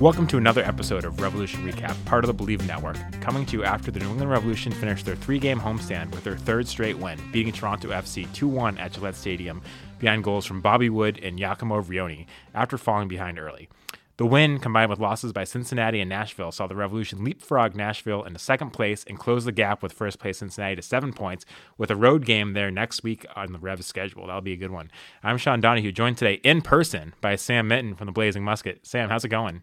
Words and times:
Welcome 0.00 0.26
to 0.28 0.38
another 0.38 0.62
episode 0.62 1.04
of 1.04 1.20
Revolution 1.20 1.62
Recap, 1.62 1.94
part 2.06 2.24
of 2.24 2.34
the 2.34 2.44
Bleav 2.44 2.66
Network, 2.66 2.96
coming 3.20 3.44
to 3.44 3.58
you 3.58 3.64
after 3.64 3.90
the 3.90 4.00
New 4.00 4.08
England 4.08 4.30
Revolution 4.30 4.72
finished 4.72 5.04
their 5.04 5.14
three 5.14 5.38
game 5.38 5.60
homestand 5.60 6.10
with 6.12 6.24
their 6.24 6.38
third 6.38 6.66
straight 6.66 6.96
win, 6.96 7.20
beating 7.32 7.52
Toronto 7.52 7.90
FC 7.90 8.32
2 8.32 8.48
1 8.48 8.78
at 8.78 8.92
Gillette 8.92 9.14
Stadium 9.14 9.60
behind 9.98 10.24
goals 10.24 10.46
from 10.46 10.62
Bobby 10.62 10.88
Wood 10.88 11.20
and 11.22 11.38
Giacomo 11.38 11.82
Vrioni 11.82 12.24
after 12.54 12.78
falling 12.78 13.08
behind 13.08 13.38
early. 13.38 13.68
The 14.16 14.24
win, 14.24 14.58
combined 14.58 14.88
with 14.88 15.00
losses 15.00 15.34
by 15.34 15.44
Cincinnati 15.44 16.00
and 16.00 16.08
Nashville, 16.08 16.50
saw 16.50 16.66
the 16.66 16.76
Revolution 16.76 17.22
leapfrog 17.22 17.76
Nashville 17.76 18.24
into 18.24 18.38
second 18.38 18.70
place 18.70 19.04
and 19.06 19.18
close 19.18 19.44
the 19.44 19.52
gap 19.52 19.82
with 19.82 19.92
first 19.92 20.18
place 20.18 20.38
Cincinnati 20.38 20.76
to 20.76 20.82
seven 20.82 21.12
points, 21.12 21.44
with 21.76 21.90
a 21.90 21.96
road 21.96 22.24
game 22.24 22.54
there 22.54 22.70
next 22.70 23.02
week 23.02 23.26
on 23.36 23.52
the 23.52 23.58
Revs 23.58 23.84
schedule. 23.84 24.26
That'll 24.26 24.40
be 24.40 24.54
a 24.54 24.56
good 24.56 24.70
one. 24.70 24.90
I'm 25.22 25.36
Sean 25.36 25.60
Donahue, 25.60 25.92
joined 25.92 26.16
today 26.16 26.40
in 26.42 26.62
person 26.62 27.12
by 27.20 27.36
Sam 27.36 27.68
Minton 27.68 27.94
from 27.96 28.06
the 28.06 28.12
Blazing 28.12 28.44
Musket. 28.44 28.86
Sam, 28.86 29.10
how's 29.10 29.26
it 29.26 29.28
going? 29.28 29.60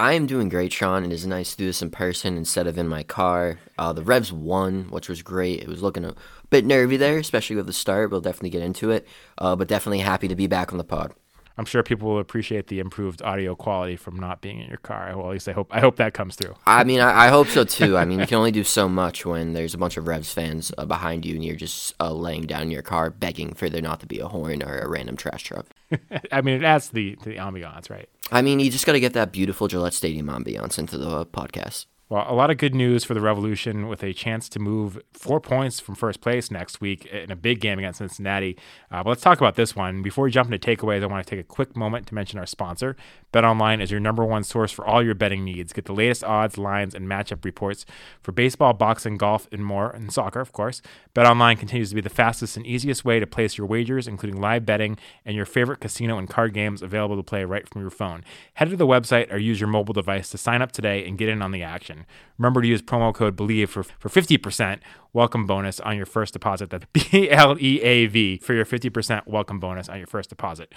I 0.00 0.14
am 0.14 0.26
doing 0.26 0.48
great, 0.48 0.72
Sean. 0.72 1.04
It 1.04 1.12
is 1.12 1.26
nice 1.26 1.50
to 1.50 1.58
do 1.58 1.66
this 1.66 1.82
in 1.82 1.90
person 1.90 2.38
instead 2.38 2.66
of 2.66 2.78
in 2.78 2.88
my 2.88 3.02
car. 3.02 3.58
Uh, 3.76 3.92
the 3.92 4.02
Revs 4.02 4.32
won, 4.32 4.84
which 4.84 5.10
was 5.10 5.20
great. 5.20 5.60
It 5.60 5.68
was 5.68 5.82
looking 5.82 6.06
a 6.06 6.14
bit 6.48 6.64
nervy 6.64 6.96
there, 6.96 7.18
especially 7.18 7.56
with 7.56 7.66
the 7.66 7.74
start. 7.74 8.10
We'll 8.10 8.22
definitely 8.22 8.48
get 8.48 8.62
into 8.62 8.90
it, 8.92 9.06
uh, 9.36 9.56
but 9.56 9.68
definitely 9.68 9.98
happy 9.98 10.26
to 10.26 10.34
be 10.34 10.46
back 10.46 10.72
on 10.72 10.78
the 10.78 10.84
pod. 10.84 11.12
I'm 11.58 11.66
sure 11.66 11.82
people 11.82 12.08
will 12.08 12.18
appreciate 12.18 12.68
the 12.68 12.78
improved 12.78 13.20
audio 13.20 13.54
quality 13.54 13.94
from 13.96 14.18
not 14.18 14.40
being 14.40 14.60
in 14.60 14.68
your 14.68 14.78
car. 14.78 15.12
Well, 15.14 15.26
at 15.26 15.32
least 15.32 15.46
I 15.46 15.52
hope 15.52 15.68
I 15.70 15.80
hope 15.80 15.96
that 15.96 16.14
comes 16.14 16.34
through. 16.34 16.54
I 16.66 16.84
mean, 16.84 17.00
I, 17.00 17.26
I 17.26 17.28
hope 17.28 17.48
so 17.48 17.64
too. 17.64 17.98
I 17.98 18.06
mean, 18.06 18.20
you 18.20 18.26
can 18.26 18.38
only 18.38 18.52
do 18.52 18.64
so 18.64 18.88
much 18.88 19.26
when 19.26 19.52
there's 19.52 19.74
a 19.74 19.78
bunch 19.78 19.98
of 19.98 20.08
Revs 20.08 20.32
fans 20.32 20.72
uh, 20.78 20.86
behind 20.86 21.26
you 21.26 21.34
and 21.34 21.44
you're 21.44 21.56
just 21.56 21.92
uh, 22.00 22.10
laying 22.10 22.46
down 22.46 22.62
in 22.62 22.70
your 22.70 22.80
car 22.80 23.10
begging 23.10 23.52
for 23.52 23.68
there 23.68 23.82
not 23.82 24.00
to 24.00 24.06
be 24.06 24.20
a 24.20 24.28
horn 24.28 24.62
or 24.62 24.78
a 24.78 24.88
random 24.88 25.18
trash 25.18 25.42
truck. 25.42 25.66
I 26.32 26.40
mean, 26.40 26.54
it 26.54 26.64
adds 26.64 26.88
to 26.88 26.94
the 26.94 27.16
to 27.16 27.28
the 27.28 27.36
ambiance, 27.36 27.90
right? 27.90 28.08
I 28.32 28.42
mean, 28.42 28.60
you 28.60 28.70
just 28.70 28.86
got 28.86 28.92
to 28.92 29.00
get 29.00 29.12
that 29.14 29.32
beautiful 29.32 29.66
Gillette 29.68 29.94
Stadium 29.94 30.26
ambiance 30.26 30.78
into 30.78 30.96
the 30.96 31.26
podcast. 31.26 31.86
Well, 32.10 32.26
a 32.26 32.34
lot 32.34 32.50
of 32.50 32.56
good 32.56 32.74
news 32.74 33.04
for 33.04 33.14
the 33.14 33.20
Revolution 33.20 33.86
with 33.86 34.02
a 34.02 34.12
chance 34.12 34.48
to 34.48 34.58
move 34.58 35.00
four 35.12 35.40
points 35.40 35.78
from 35.78 35.94
first 35.94 36.20
place 36.20 36.50
next 36.50 36.80
week 36.80 37.06
in 37.06 37.30
a 37.30 37.36
big 37.36 37.60
game 37.60 37.78
against 37.78 37.98
Cincinnati. 37.98 38.58
Uh, 38.90 39.04
but 39.04 39.10
let's 39.10 39.22
talk 39.22 39.38
about 39.38 39.54
this 39.54 39.76
one. 39.76 40.02
Before 40.02 40.24
we 40.24 40.32
jump 40.32 40.52
into 40.52 40.58
takeaways, 40.58 41.04
I 41.04 41.06
want 41.06 41.24
to 41.24 41.30
take 41.30 41.38
a 41.38 41.46
quick 41.46 41.76
moment 41.76 42.08
to 42.08 42.16
mention 42.16 42.40
our 42.40 42.46
sponsor. 42.46 42.96
BetOnline 43.32 43.80
is 43.80 43.92
your 43.92 44.00
number 44.00 44.24
one 44.24 44.42
source 44.42 44.72
for 44.72 44.84
all 44.84 45.04
your 45.04 45.14
betting 45.14 45.44
needs. 45.44 45.72
Get 45.72 45.84
the 45.84 45.92
latest 45.92 46.24
odds, 46.24 46.58
lines, 46.58 46.96
and 46.96 47.06
matchup 47.06 47.44
reports 47.44 47.86
for 48.20 48.32
baseball, 48.32 48.72
boxing, 48.72 49.16
golf, 49.16 49.46
and 49.52 49.64
more, 49.64 49.90
and 49.90 50.12
soccer, 50.12 50.40
of 50.40 50.52
course. 50.52 50.82
BetOnline 51.14 51.60
continues 51.60 51.90
to 51.90 51.94
be 51.94 52.00
the 52.00 52.10
fastest 52.10 52.56
and 52.56 52.66
easiest 52.66 53.04
way 53.04 53.20
to 53.20 53.26
place 53.26 53.56
your 53.56 53.68
wagers, 53.68 54.08
including 54.08 54.40
live 54.40 54.66
betting 54.66 54.98
and 55.24 55.36
your 55.36 55.46
favorite 55.46 55.78
casino 55.78 56.18
and 56.18 56.28
card 56.28 56.54
games 56.54 56.82
available 56.82 57.14
to 57.14 57.22
play 57.22 57.44
right 57.44 57.68
from 57.68 57.82
your 57.82 57.90
phone. 57.90 58.24
Head 58.54 58.70
to 58.70 58.76
the 58.76 58.84
website 58.84 59.32
or 59.32 59.38
use 59.38 59.60
your 59.60 59.68
mobile 59.68 59.94
device 59.94 60.28
to 60.30 60.38
sign 60.38 60.60
up 60.60 60.72
today 60.72 61.06
and 61.06 61.16
get 61.16 61.28
in 61.28 61.40
on 61.40 61.52
the 61.52 61.62
action. 61.62 61.99
Remember 62.38 62.62
to 62.62 62.68
use 62.68 62.82
promo 62.82 63.14
code 63.14 63.36
BLEAV 63.36 63.68
for, 63.68 63.82
for 63.82 64.08
50% 64.08 64.80
welcome 65.12 65.46
bonus 65.46 65.80
on 65.80 65.96
your 65.96 66.06
first 66.06 66.32
deposit. 66.32 66.70
That's 66.70 66.86
B 66.92 67.30
L 67.30 67.56
E 67.60 67.80
A 67.82 68.06
V 68.06 68.38
for 68.38 68.54
your 68.54 68.64
50% 68.64 69.26
welcome 69.26 69.60
bonus 69.60 69.88
on 69.88 69.98
your 69.98 70.06
first 70.06 70.30
deposit. 70.30 70.74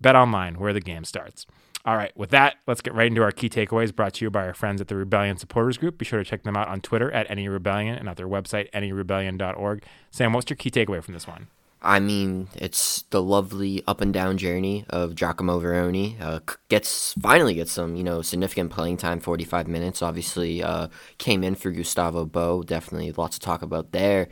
Bet 0.00 0.14
online 0.14 0.58
where 0.58 0.72
the 0.72 0.80
game 0.80 1.04
starts. 1.04 1.46
All 1.84 1.96
right, 1.96 2.14
with 2.16 2.30
that, 2.30 2.56
let's 2.66 2.80
get 2.80 2.94
right 2.94 3.06
into 3.06 3.22
our 3.22 3.32
key 3.32 3.48
takeaways 3.48 3.94
brought 3.94 4.14
to 4.14 4.24
you 4.24 4.30
by 4.30 4.46
our 4.46 4.52
friends 4.52 4.80
at 4.80 4.88
the 4.88 4.96
Rebellion 4.96 5.38
Supporters 5.38 5.78
Group. 5.78 5.96
Be 5.96 6.04
sure 6.04 6.18
to 6.18 6.24
check 6.24 6.42
them 6.42 6.56
out 6.56 6.68
on 6.68 6.80
Twitter 6.80 7.10
at 7.12 7.34
NE 7.34 7.48
Rebellion 7.48 7.94
and 7.96 8.08
at 8.08 8.16
their 8.16 8.28
website, 8.28 8.70
nerebellion.org. 8.72 9.84
Sam, 10.10 10.32
what's 10.32 10.50
your 10.50 10.56
key 10.56 10.70
takeaway 10.70 11.02
from 11.02 11.14
this 11.14 11.26
one? 11.26 11.46
I 11.80 12.00
mean, 12.00 12.48
it's 12.56 13.02
the 13.10 13.22
lovely 13.22 13.84
up 13.86 14.00
and 14.00 14.12
down 14.12 14.36
journey 14.36 14.84
of 14.90 15.14
Giacomo 15.14 15.60
Vrioni. 15.60 16.20
Uh, 16.20 16.40
gets 16.68 17.14
finally 17.20 17.54
gets 17.54 17.70
some 17.70 17.94
you 17.94 18.02
know 18.02 18.20
significant 18.20 18.70
playing 18.70 18.96
time, 18.96 19.20
forty 19.20 19.44
five 19.44 19.68
minutes. 19.68 20.02
Obviously, 20.02 20.62
uh, 20.62 20.88
came 21.18 21.44
in 21.44 21.54
for 21.54 21.70
Gustavo 21.70 22.24
Bou. 22.24 22.64
Definitely 22.64 23.12
lots 23.12 23.38
to 23.38 23.44
talk 23.44 23.62
about 23.62 23.92
there. 23.92 24.28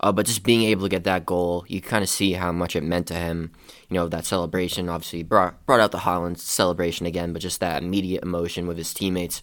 Uh, 0.00 0.12
but 0.12 0.26
just 0.26 0.42
being 0.42 0.62
able 0.62 0.82
to 0.82 0.88
get 0.88 1.04
that 1.04 1.24
goal, 1.24 1.64
you 1.66 1.80
kind 1.80 2.02
of 2.02 2.10
see 2.10 2.32
how 2.32 2.52
much 2.52 2.76
it 2.76 2.82
meant 2.82 3.06
to 3.06 3.14
him. 3.14 3.52
You 3.88 3.94
know 3.94 4.08
that 4.08 4.24
celebration. 4.24 4.88
Obviously, 4.88 5.24
brought 5.24 5.66
brought 5.66 5.80
out 5.80 5.90
the 5.90 5.98
Holland 5.98 6.38
celebration 6.38 7.06
again, 7.06 7.32
but 7.32 7.42
just 7.42 7.58
that 7.60 7.82
immediate 7.82 8.22
emotion 8.22 8.68
with 8.68 8.76
his 8.76 8.94
teammates. 8.94 9.42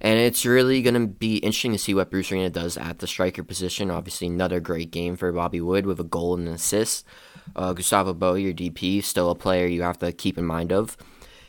And 0.00 0.18
it's 0.18 0.44
really 0.44 0.82
going 0.82 0.94
to 0.94 1.06
be 1.06 1.36
interesting 1.36 1.72
to 1.72 1.78
see 1.78 1.94
what 1.94 2.10
Bruce 2.10 2.30
Arena 2.30 2.50
does 2.50 2.76
at 2.76 2.98
the 2.98 3.06
striker 3.06 3.42
position. 3.42 3.90
Obviously, 3.90 4.26
another 4.26 4.60
great 4.60 4.90
game 4.90 5.16
for 5.16 5.32
Bobby 5.32 5.60
Wood 5.60 5.86
with 5.86 6.00
a 6.00 6.04
goal 6.04 6.34
and 6.34 6.48
an 6.48 6.54
assist. 6.54 7.06
Uh, 7.56 7.72
Gustavo 7.72 8.12
Bou, 8.12 8.36
your 8.36 8.52
DP, 8.52 9.02
still 9.02 9.30
a 9.30 9.34
player 9.34 9.66
you 9.66 9.82
have 9.82 9.98
to 9.98 10.12
keep 10.12 10.36
in 10.36 10.44
mind 10.44 10.72
of. 10.72 10.96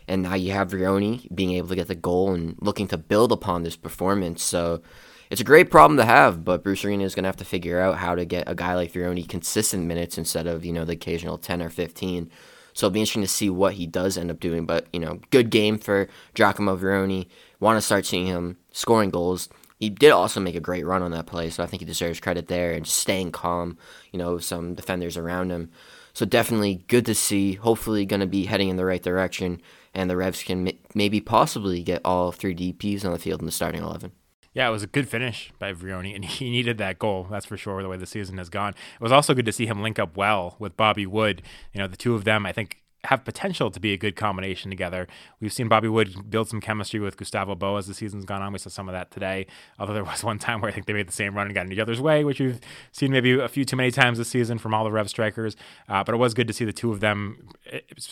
And 0.07 0.23
now 0.23 0.35
you 0.35 0.51
have 0.51 0.69
Vrioni 0.69 1.33
being 1.33 1.53
able 1.53 1.69
to 1.69 1.75
get 1.75 1.87
the 1.87 1.95
goal 1.95 2.33
and 2.33 2.55
looking 2.61 2.87
to 2.89 2.97
build 2.97 3.31
upon 3.31 3.63
this 3.63 3.75
performance. 3.75 4.43
So 4.43 4.81
it's 5.29 5.41
a 5.41 5.45
great 5.45 5.71
problem 5.71 5.97
to 5.97 6.05
have, 6.05 6.45
but 6.45 6.63
Bruce 6.63 6.85
Arena 6.85 7.03
is 7.03 7.15
going 7.15 7.23
to 7.23 7.29
have 7.29 7.37
to 7.37 7.45
figure 7.45 7.79
out 7.79 7.97
how 7.97 8.13
to 8.13 8.25
get 8.25 8.47
a 8.47 8.55
guy 8.55 8.75
like 8.75 8.93
Vrioni 8.93 9.27
consistent 9.27 9.85
minutes 9.85 10.17
instead 10.17 10.45
of, 10.45 10.63
you 10.63 10.71
know, 10.71 10.85
the 10.85 10.93
occasional 10.93 11.37
10 11.37 11.61
or 11.61 11.69
15. 11.69 12.29
So 12.75 12.85
it'll 12.85 12.93
be 12.93 12.99
interesting 12.99 13.23
to 13.23 13.27
see 13.27 13.49
what 13.49 13.73
he 13.73 13.87
does 13.87 14.17
end 14.17 14.29
up 14.29 14.39
doing. 14.39 14.65
But, 14.65 14.87
you 14.93 14.99
know, 14.99 15.21
good 15.31 15.49
game 15.49 15.79
for 15.79 16.07
Giacomo 16.35 16.77
Vrioni. 16.77 17.27
Want 17.59 17.77
to 17.77 17.81
start 17.81 18.05
seeing 18.05 18.27
him 18.27 18.57
scoring 18.71 19.09
goals. 19.09 19.49
He 19.79 19.89
did 19.89 20.11
also 20.11 20.39
make 20.39 20.55
a 20.55 20.61
great 20.61 20.85
run 20.85 21.01
on 21.01 21.11
that 21.11 21.25
play, 21.25 21.49
so 21.49 21.63
I 21.63 21.65
think 21.65 21.81
he 21.81 21.85
deserves 21.85 22.19
credit 22.19 22.47
there 22.47 22.71
and 22.71 22.85
just 22.85 22.99
staying 22.99 23.31
calm, 23.31 23.77
you 24.11 24.19
know, 24.19 24.37
some 24.37 24.73
defenders 24.73 25.17
around 25.17 25.51
him. 25.51 25.69
So 26.13 26.25
definitely 26.25 26.85
good 26.87 27.05
to 27.07 27.15
see. 27.15 27.53
Hopefully, 27.53 28.05
going 28.05 28.21
to 28.21 28.27
be 28.27 28.45
heading 28.45 28.69
in 28.69 28.77
the 28.77 28.85
right 28.85 29.03
direction, 29.03 29.61
and 29.93 30.09
the 30.09 30.15
Revs 30.15 30.43
can 30.43 30.71
maybe 30.93 31.19
possibly 31.19 31.83
get 31.83 32.01
all 32.05 32.31
three 32.31 32.55
DPs 32.55 33.03
on 33.03 33.11
the 33.11 33.19
field 33.19 33.41
in 33.41 33.45
the 33.45 33.51
starting 33.51 33.83
11. 33.83 34.11
Yeah, 34.55 34.69
it 34.69 34.71
was 34.71 34.83
a 34.83 34.87
good 34.87 35.07
finish 35.09 35.51
by 35.59 35.73
Vrioni, 35.73 36.15
and 36.15 36.23
he 36.25 36.49
needed 36.49 36.79
that 36.79 36.97
goal. 36.97 37.27
That's 37.29 37.45
for 37.45 37.57
sure. 37.57 37.83
The 37.83 37.89
way 37.89 37.97
the 37.97 38.07
season 38.07 38.39
has 38.39 38.49
gone, 38.49 38.69
it 38.69 39.01
was 39.01 39.11
also 39.11 39.35
good 39.35 39.45
to 39.45 39.51
see 39.51 39.67
him 39.67 39.83
link 39.83 39.99
up 39.99 40.17
well 40.17 40.55
with 40.57 40.75
Bobby 40.77 41.05
Wood. 41.05 41.43
You 41.73 41.81
know, 41.81 41.87
the 41.87 41.97
two 41.97 42.15
of 42.15 42.23
them, 42.23 42.45
I 42.45 42.53
think, 42.53 42.81
have 43.05 43.23
potential 43.23 43.71
to 43.71 43.79
be 43.79 43.93
a 43.93 43.97
good 43.97 44.15
combination 44.15 44.69
together. 44.69 45.07
We've 45.39 45.53
seen 45.53 45.67
Bobby 45.67 45.87
Wood 45.87 46.29
build 46.29 46.49
some 46.49 46.61
chemistry 46.61 46.99
with 46.99 47.17
Gustavo 47.17 47.55
Bou 47.55 47.77
as 47.77 47.87
the 47.87 47.93
season's 47.93 48.25
gone 48.25 48.41
on. 48.41 48.53
We 48.53 48.59
saw 48.59 48.69
some 48.69 48.89
of 48.89 48.93
that 48.93 49.11
today. 49.11 49.47
Although 49.79 49.93
there 49.93 50.03
was 50.03 50.23
one 50.23 50.39
time 50.39 50.61
where 50.61 50.69
I 50.69 50.73
think 50.73 50.85
they 50.85 50.93
made 50.93 51.07
the 51.07 51.13
same 51.13 51.35
run 51.35 51.47
and 51.47 51.55
got 51.55 51.65
in 51.65 51.71
each 51.71 51.79
other's 51.79 52.01
way, 52.01 52.23
which 52.23 52.39
we've 52.39 52.59
seen 52.91 53.11
maybe 53.11 53.39
a 53.39 53.47
few 53.47 53.65
too 53.65 53.75
many 53.75 53.91
times 53.91 54.17
this 54.17 54.29
season 54.29 54.57
from 54.57 54.73
all 54.73 54.83
the 54.83 54.91
Rev 54.91 55.09
strikers. 55.09 55.55
Uh, 55.87 56.03
but 56.03 56.13
it 56.13 56.17
was 56.17 56.33
good 56.33 56.47
to 56.47 56.53
see 56.53 56.65
the 56.65 56.73
two 56.73 56.91
of 56.91 56.99
them, 56.99 57.49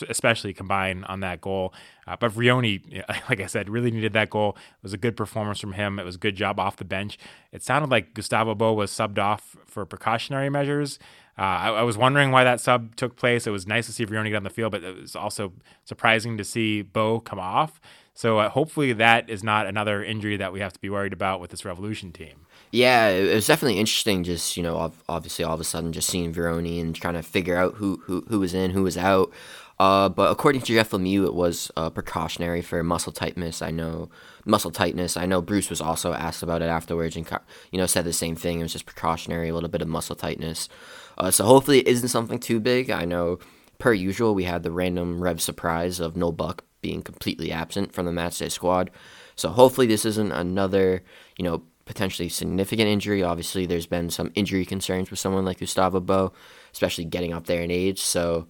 especially 0.08 0.52
combine 0.52 1.04
on 1.04 1.20
that 1.20 1.40
goal. 1.40 1.74
Uh, 2.06 2.16
but 2.18 2.32
Vrioni, 2.32 3.02
like 3.28 3.40
I 3.40 3.46
said, 3.46 3.68
really 3.68 3.90
needed 3.90 4.12
that 4.12 4.30
goal. 4.30 4.56
It 4.56 4.82
was 4.82 4.92
a 4.92 4.98
good 4.98 5.16
performance 5.16 5.60
from 5.60 5.72
him. 5.72 5.98
It 5.98 6.04
was 6.04 6.16
a 6.16 6.18
good 6.18 6.36
job 6.36 6.60
off 6.60 6.76
the 6.76 6.84
bench. 6.84 7.18
It 7.52 7.62
sounded 7.62 7.90
like 7.90 8.14
Gustavo 8.14 8.54
Bou 8.54 8.72
was 8.72 8.90
subbed 8.90 9.18
off 9.18 9.56
for 9.66 9.84
precautionary 9.86 10.50
measures. 10.50 10.98
Uh, 11.36 11.42
I, 11.42 11.68
I, 11.70 11.82
was 11.82 11.98
wondering 11.98 12.30
why 12.30 12.44
that 12.44 12.60
sub 12.60 12.94
took 12.94 13.16
place. 13.16 13.46
It 13.46 13.50
was 13.50 13.66
nice 13.66 13.86
to 13.86 13.92
see 13.92 14.06
Vrioni 14.06 14.28
get 14.28 14.36
on 14.36 14.44
the 14.44 14.50
field, 14.50 14.70
but 14.70 14.84
it 14.84 15.00
was 15.00 15.16
also 15.16 15.52
surprising 15.84 16.36
to 16.38 16.44
see 16.44 16.82
Bou 16.82 17.20
come 17.20 17.40
off. 17.40 17.80
So 18.14 18.38
uh, 18.38 18.48
hopefully 18.48 18.92
that 18.92 19.28
is 19.28 19.42
not 19.42 19.66
another 19.66 20.04
injury 20.04 20.36
that 20.36 20.52
we 20.52 20.60
have 20.60 20.72
to 20.72 20.78
be 20.78 20.88
worried 20.88 21.12
about 21.12 21.40
with 21.40 21.50
this 21.50 21.64
Revolution 21.64 22.12
team. 22.12 22.46
Yeah, 22.70 23.08
it 23.08 23.34
was 23.34 23.48
definitely 23.48 23.80
interesting. 23.80 24.22
Just 24.22 24.56
you 24.56 24.62
know, 24.62 24.92
obviously 25.08 25.44
all 25.44 25.54
of 25.54 25.60
a 25.60 25.64
sudden 25.64 25.92
just 25.92 26.08
seeing 26.08 26.32
Vrioni 26.32 26.80
and 26.80 26.94
trying 26.94 27.14
to 27.14 27.22
figure 27.22 27.56
out 27.56 27.74
who 27.74 28.00
who, 28.04 28.24
who 28.28 28.38
was 28.38 28.54
in, 28.54 28.70
who 28.70 28.84
was 28.84 28.96
out. 28.96 29.32
Uh, 29.78 30.08
but 30.08 30.30
according 30.30 30.60
to 30.60 30.72
Jeff 30.72 30.90
Lemieux, 30.90 31.26
it 31.26 31.34
was 31.34 31.70
uh, 31.76 31.90
precautionary 31.90 32.62
for 32.62 32.82
muscle 32.84 33.12
tightness. 33.12 33.60
I 33.60 33.72
know 33.72 34.08
muscle 34.44 34.70
tightness. 34.70 35.16
I 35.16 35.26
know 35.26 35.42
Bruce 35.42 35.68
was 35.68 35.80
also 35.80 36.12
asked 36.12 36.44
about 36.44 36.62
it 36.62 36.66
afterwards 36.66 37.16
and 37.16 37.28
you 37.72 37.78
know 37.78 37.86
said 37.86 38.04
the 38.04 38.12
same 38.12 38.36
thing. 38.36 38.60
It 38.60 38.62
was 38.62 38.72
just 38.72 38.86
precautionary, 38.86 39.48
a 39.48 39.54
little 39.54 39.68
bit 39.68 39.82
of 39.82 39.88
muscle 39.88 40.16
tightness. 40.16 40.68
Uh, 41.16 41.30
so 41.30 41.44
hopefully 41.44 41.80
it 41.80 41.88
isn't 41.88 42.08
something 42.08 42.38
too 42.38 42.60
big. 42.60 42.90
I 42.90 43.04
know 43.04 43.38
per 43.78 43.92
usual 43.92 44.34
we 44.34 44.44
had 44.44 44.62
the 44.62 44.70
random 44.70 45.22
Rev 45.22 45.40
surprise 45.40 46.00
of 46.00 46.16
Noel 46.16 46.32
Buck 46.32 46.64
being 46.80 47.02
completely 47.02 47.50
absent 47.50 47.92
from 47.92 48.06
the 48.06 48.12
matchday 48.12 48.50
squad. 48.50 48.90
So 49.36 49.48
hopefully 49.48 49.86
this 49.86 50.04
isn't 50.04 50.32
another 50.32 51.02
you 51.38 51.44
know 51.44 51.62
potentially 51.84 52.28
significant 52.28 52.88
injury. 52.88 53.22
Obviously 53.22 53.66
there's 53.66 53.86
been 53.86 54.10
some 54.10 54.32
injury 54.34 54.64
concerns 54.64 55.10
with 55.10 55.18
someone 55.18 55.44
like 55.44 55.58
Gustavo 55.58 56.00
Bou, 56.00 56.32
especially 56.72 57.04
getting 57.04 57.32
up 57.32 57.46
there 57.46 57.62
in 57.62 57.70
age. 57.70 58.00
So 58.00 58.48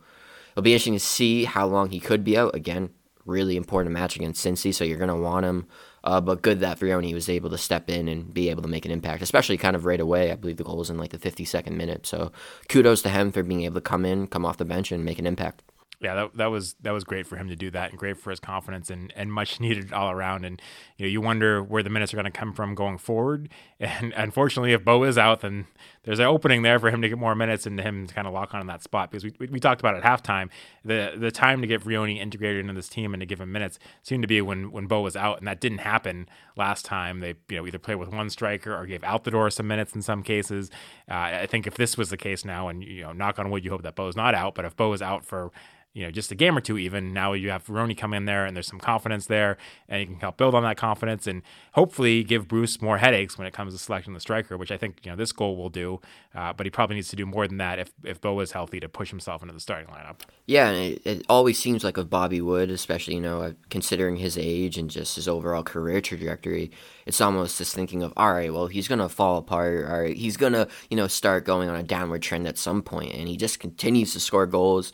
it'll 0.53 0.63
be 0.63 0.73
interesting 0.73 0.95
to 0.95 1.01
see 1.01 1.45
how 1.45 1.67
long 1.67 1.91
he 1.91 2.01
could 2.01 2.25
be 2.25 2.39
out. 2.39 2.55
Again, 2.55 2.91
really 3.25 3.57
important 3.57 3.93
match 3.93 4.17
against 4.17 4.45
Cincy, 4.45 4.73
so 4.73 4.85
you're 4.85 4.99
going 4.99 5.09
to 5.09 5.17
want 5.17 5.47
him. 5.47 5.67
Uh, 6.05 6.21
but 6.21 6.43
good 6.43 6.61
that 6.61 6.79
Vrioni 6.79 7.15
was 7.15 7.31
able 7.31 7.49
to 7.49 7.59
step 7.59 7.89
in 7.89 8.09
and 8.09 8.33
be 8.33 8.51
able 8.51 8.62
to 8.62 8.69
make 8.69 8.85
an 8.85 8.91
impact, 8.91 9.23
especially 9.23 9.56
kind 9.56 9.75
of 9.75 9.87
right 9.87 10.01
away. 10.01 10.31
I 10.31 10.37
believe 10.37 10.59
the 10.59 10.65
goal 10.65 10.77
was 10.77 10.91
in 10.91 10.99
like 10.99 11.11
the 11.11 11.19
52nd 11.19 11.73
minute. 11.73 12.06
So 12.06 12.31
kudos 12.69 13.01
to 13.03 13.09
him 13.09 13.33
for 13.33 13.43
being 13.43 13.62
able 13.62 13.77
to 13.77 13.81
come 13.81 14.05
in, 14.05 14.27
come 14.27 14.45
off 14.45 14.59
the 14.59 14.67
bench, 14.67 14.93
and 14.93 15.03
make 15.03 15.19
an 15.19 15.27
impact 15.27 15.62
yeah, 16.05 16.15
that, 16.15 16.37
that 16.37 16.47
was 16.47 16.75
that 16.83 16.91
was 16.91 17.03
great 17.03 17.27
for 17.27 17.37
him 17.37 17.49
to 17.49 17.56
do 17.56 17.71
that, 17.71 17.91
and 17.91 17.99
great 17.99 18.19
for 18.19 18.29
his 18.29 18.39
confidence, 18.39 18.91
and, 18.91 19.12
and 19.17 19.33
much 19.33 19.59
needed 19.67 19.93
all 19.93 20.11
around. 20.11 20.45
And 20.45 20.61
you 20.99 21.06
know, 21.06 21.11
you 21.11 21.21
wonder 21.21 21.62
where 21.62 21.83
the 21.83 21.91
minutes 21.91 22.12
are 22.12 22.17
going 22.17 22.31
to 22.31 22.31
come 22.31 22.53
from 22.53 22.75
going 22.75 22.99
forward. 22.99 23.49
And 23.85 24.13
unfortunately, 24.17 24.73
if 24.73 24.85
Bou 24.85 25.05
is 25.05 25.19
out, 25.19 25.41
then 25.43 25.67
there's 26.05 26.19
an 26.19 26.27
opening 26.27 26.63
there 26.63 26.79
for 26.79 26.91
him 26.91 27.03
to 27.03 27.09
get 27.09 27.19
more 27.19 27.35
minutes 27.35 27.67
and 27.67 27.79
him 27.79 28.07
to 28.07 28.15
kind 28.15 28.27
of 28.27 28.33
lock 28.33 28.55
on 28.55 28.61
in 28.61 28.67
that 28.69 28.83
spot. 28.83 29.11
Because 29.11 29.25
we, 29.25 29.49
we, 29.49 29.61
talked 29.61 29.81
about 29.81 29.95
at 29.95 30.03
halftime, 30.03 30.49
the 30.85 31.13
the 31.17 31.31
time 31.31 31.61
to 31.61 31.67
get 31.67 31.83
Vrioni 31.83 32.19
integrated 32.19 32.61
into 32.61 32.73
this 32.73 32.89
team 32.89 33.13
and 33.15 33.21
to 33.21 33.27
give 33.27 33.41
him 33.41 33.53
minutes 33.53 33.79
seemed 34.03 34.23
to 34.23 34.29
be 34.29 34.41
when 34.41 34.73
when 34.73 34.87
Bou 34.87 35.03
was 35.03 35.17
out, 35.17 35.39
and 35.39 35.47
that 35.47 35.61
didn't 35.61 35.79
happen 35.79 36.29
last 36.57 36.85
time. 36.85 37.21
They 37.21 37.35
you 37.49 37.59
know 37.59 37.67
either 37.67 37.79
played 37.79 37.97
with 37.97 38.09
one 38.09 38.31
striker 38.31 38.75
or 38.75 38.87
gave 38.87 39.05
out 39.05 39.25
the 39.25 39.31
door 39.31 39.51
some 39.51 39.67
minutes 39.67 39.95
in 39.95 40.03
some 40.03 40.23
cases. 40.23 40.71
Uh, 41.11 41.15
I 41.15 41.47
think 41.47 41.67
if 41.67 41.75
this 41.75 41.99
was 41.99 42.11
the 42.11 42.17
case 42.17 42.45
now, 42.45 42.69
and 42.69 42.83
you 42.83 43.03
know, 43.03 43.13
knock 43.13 43.39
on 43.39 43.51
wood, 43.51 43.65
you 43.65 43.71
hope 43.71 43.83
that 43.83 43.97
Bou's 43.97 44.17
not 44.17 44.35
out, 44.35 44.55
but 44.55 44.65
if 44.65 44.77
Bo 44.77 44.93
is 44.93 45.03
out 45.03 45.25
for 45.25 45.53
you 45.95 46.05
know, 46.05 46.11
just 46.11 46.33
a 46.33 46.35
game 46.35 46.59
or 46.59 46.61
two 46.61 46.77
even. 46.77 47.13
Now 47.13 47.33
you 47.33 47.51
have 47.51 47.65
Vrioni 47.65 47.97
come 47.97 48.13
in 48.13 48.25
there 48.25 48.45
and 48.45 48.55
there's 48.55 48.67
some 48.67 48.81
confidence 48.81 49.27
there 49.27 49.57
and 49.89 50.01
you 50.01 50.07
can 50.09 50.17
help 50.17 50.37
build 50.37 50.55
on 50.55 50.65
that 50.65 50.77
confidence 50.77 51.27
and 51.27 51.43
hopefully 51.73 52.25
give 52.25 52.49
Bruce 52.49 52.83
more 52.83 52.99
headaches 52.99 53.39
when 53.39 53.47
it 53.47 53.55
comes 53.55 53.74
to 53.75 53.82
selecting 53.82 54.15
the 54.15 54.21
striker, 54.21 54.56
which 54.56 54.71
I 54.71 54.76
think, 54.76 55.00
you 55.05 55.11
know, 55.11 55.17
this 55.17 55.32
goal 55.32 55.56
will 55.56 55.69
do. 55.69 56.00
Uh, 56.35 56.53
but 56.53 56.67
he 56.67 56.71
probably 56.71 56.97
needs 56.97 57.09
to 57.09 57.17
do 57.17 57.26
more 57.26 57.47
than 57.47 57.59
that 57.59 57.79
if, 57.79 57.93
if 58.05 58.21
Bou 58.21 58.41
is 58.41 58.53
healthy 58.53 58.81
to 58.81 58.88
push 58.88 59.11
himself 59.11 59.43
into 59.43 59.55
the 59.55 59.61
starting 59.61 59.88
lineup. 59.88 60.21
Yeah, 60.47 60.69
and 60.71 60.93
it, 60.93 61.03
it 61.06 61.26
always 61.29 61.59
seems 61.59 61.85
like 61.85 61.97
with 61.97 62.11
Bobby 62.11 62.41
Wood, 62.41 62.71
especially, 62.71 63.15
you 63.15 63.21
know, 63.21 63.43
uh, 63.43 63.53
considering 63.71 64.17
his 64.17 64.38
age 64.38 64.79
and 64.79 64.91
just 64.91 65.17
his 65.17 65.29
overall 65.29 65.62
career 65.62 66.00
trajectory, 66.00 66.71
it's 67.06 67.21
almost 67.21 67.59
just 67.59 67.75
thinking 67.75 68.03
of, 68.03 68.12
all 68.17 68.32
right, 68.32 68.53
well, 68.53 68.67
he's 68.67 68.88
to 69.00 69.09
fall 69.09 69.38
apart. 69.38 69.87
All 69.87 70.00
right, 70.00 70.17
he's 70.17 70.37
to, 70.55 70.69
you 70.91 70.97
know, 70.97 71.06
start 71.06 71.44
going 71.44 71.69
on 71.69 71.77
a 71.77 71.82
downward 71.82 72.23
trend 72.23 72.49
at 72.49 72.59
some 72.59 72.82
point, 72.82 73.15
And 73.15 73.29
he 73.29 73.37
just 73.37 73.61
continues 73.61 74.12
to 74.12 74.20
score 74.20 74.47
goals 74.47 74.93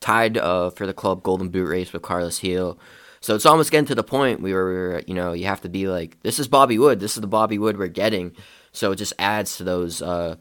tied 0.00 0.38
uh, 0.38 0.70
for 0.70 0.86
the 0.86 0.94
club 0.94 1.22
golden 1.22 1.50
boot 1.50 1.66
race 1.66 1.92
with 1.92 2.02
Carles 2.02 2.40
Gil. 2.40 2.78
So 3.20 3.34
it's 3.34 3.46
almost 3.46 3.70
getting 3.70 3.86
to 3.86 3.94
the 3.94 4.02
point 4.02 4.40
where, 4.40 5.00
you 5.00 5.14
know, 5.14 5.32
you 5.32 5.46
have 5.46 5.60
to 5.62 5.68
be 5.68 5.88
like, 5.88 6.20
this 6.22 6.38
is 6.38 6.48
Bobby 6.48 6.78
Wood. 6.78 7.00
This 7.00 7.16
is 7.16 7.20
the 7.20 7.26
Bobby 7.26 7.58
Wood 7.58 7.78
we're 7.78 7.88
getting. 7.88 8.34
So 8.72 8.92
it 8.92 8.96
just 8.96 9.12
adds 9.18 9.56
to 9.58 9.64
those, 9.64 10.00
uh, 10.00 10.36